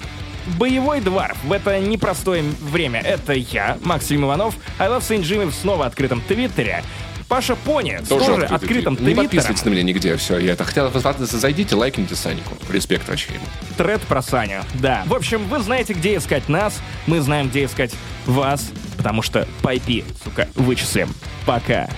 Боевой 0.57 1.01
дворф 1.01 1.37
в 1.43 1.51
это 1.51 1.77
непростое 1.79 2.41
время. 2.61 3.01
Это 3.01 3.33
я, 3.33 3.77
Максим 3.83 4.23
Иванов. 4.23 4.55
I 4.79 4.87
Love 4.87 5.01
Saint 5.01 5.23
Jimmy 5.23 5.47
в 5.47 5.53
снова 5.53 5.85
открытом 5.85 6.21
твиттере. 6.21 6.83
Паша 7.27 7.55
Пони 7.55 7.99
тоже, 8.07 8.33
открытый 8.33 8.55
открытым 8.55 8.95
твит. 8.95 9.07
Не 9.07 9.13
твиттером. 9.13 9.25
подписывайтесь 9.25 9.65
на 9.65 9.69
меня 9.69 9.83
нигде, 9.83 10.15
все. 10.15 10.37
Я 10.37 10.53
это 10.53 10.63
хотел 10.63 10.89
зайдите, 11.19 11.75
лайкните 11.75 12.15
Санику. 12.15 12.57
Респект 12.71 13.07
вообще 13.09 13.33
ему. 13.33 13.45
Тред 13.77 14.01
про 14.01 14.21
Саню. 14.21 14.63
Да. 14.75 15.03
В 15.05 15.13
общем, 15.13 15.47
вы 15.47 15.59
знаете, 15.59 15.93
где 15.93 16.15
искать 16.15 16.47
нас. 16.47 16.79
Мы 17.05 17.19
знаем, 17.21 17.49
где 17.49 17.65
искать 17.65 17.93
вас. 18.25 18.69
Потому 18.97 19.21
что 19.21 19.47
по 19.61 19.75
IP, 19.75 20.05
сука, 20.23 20.47
вычислим. 20.55 21.13
Пока. 21.45 21.89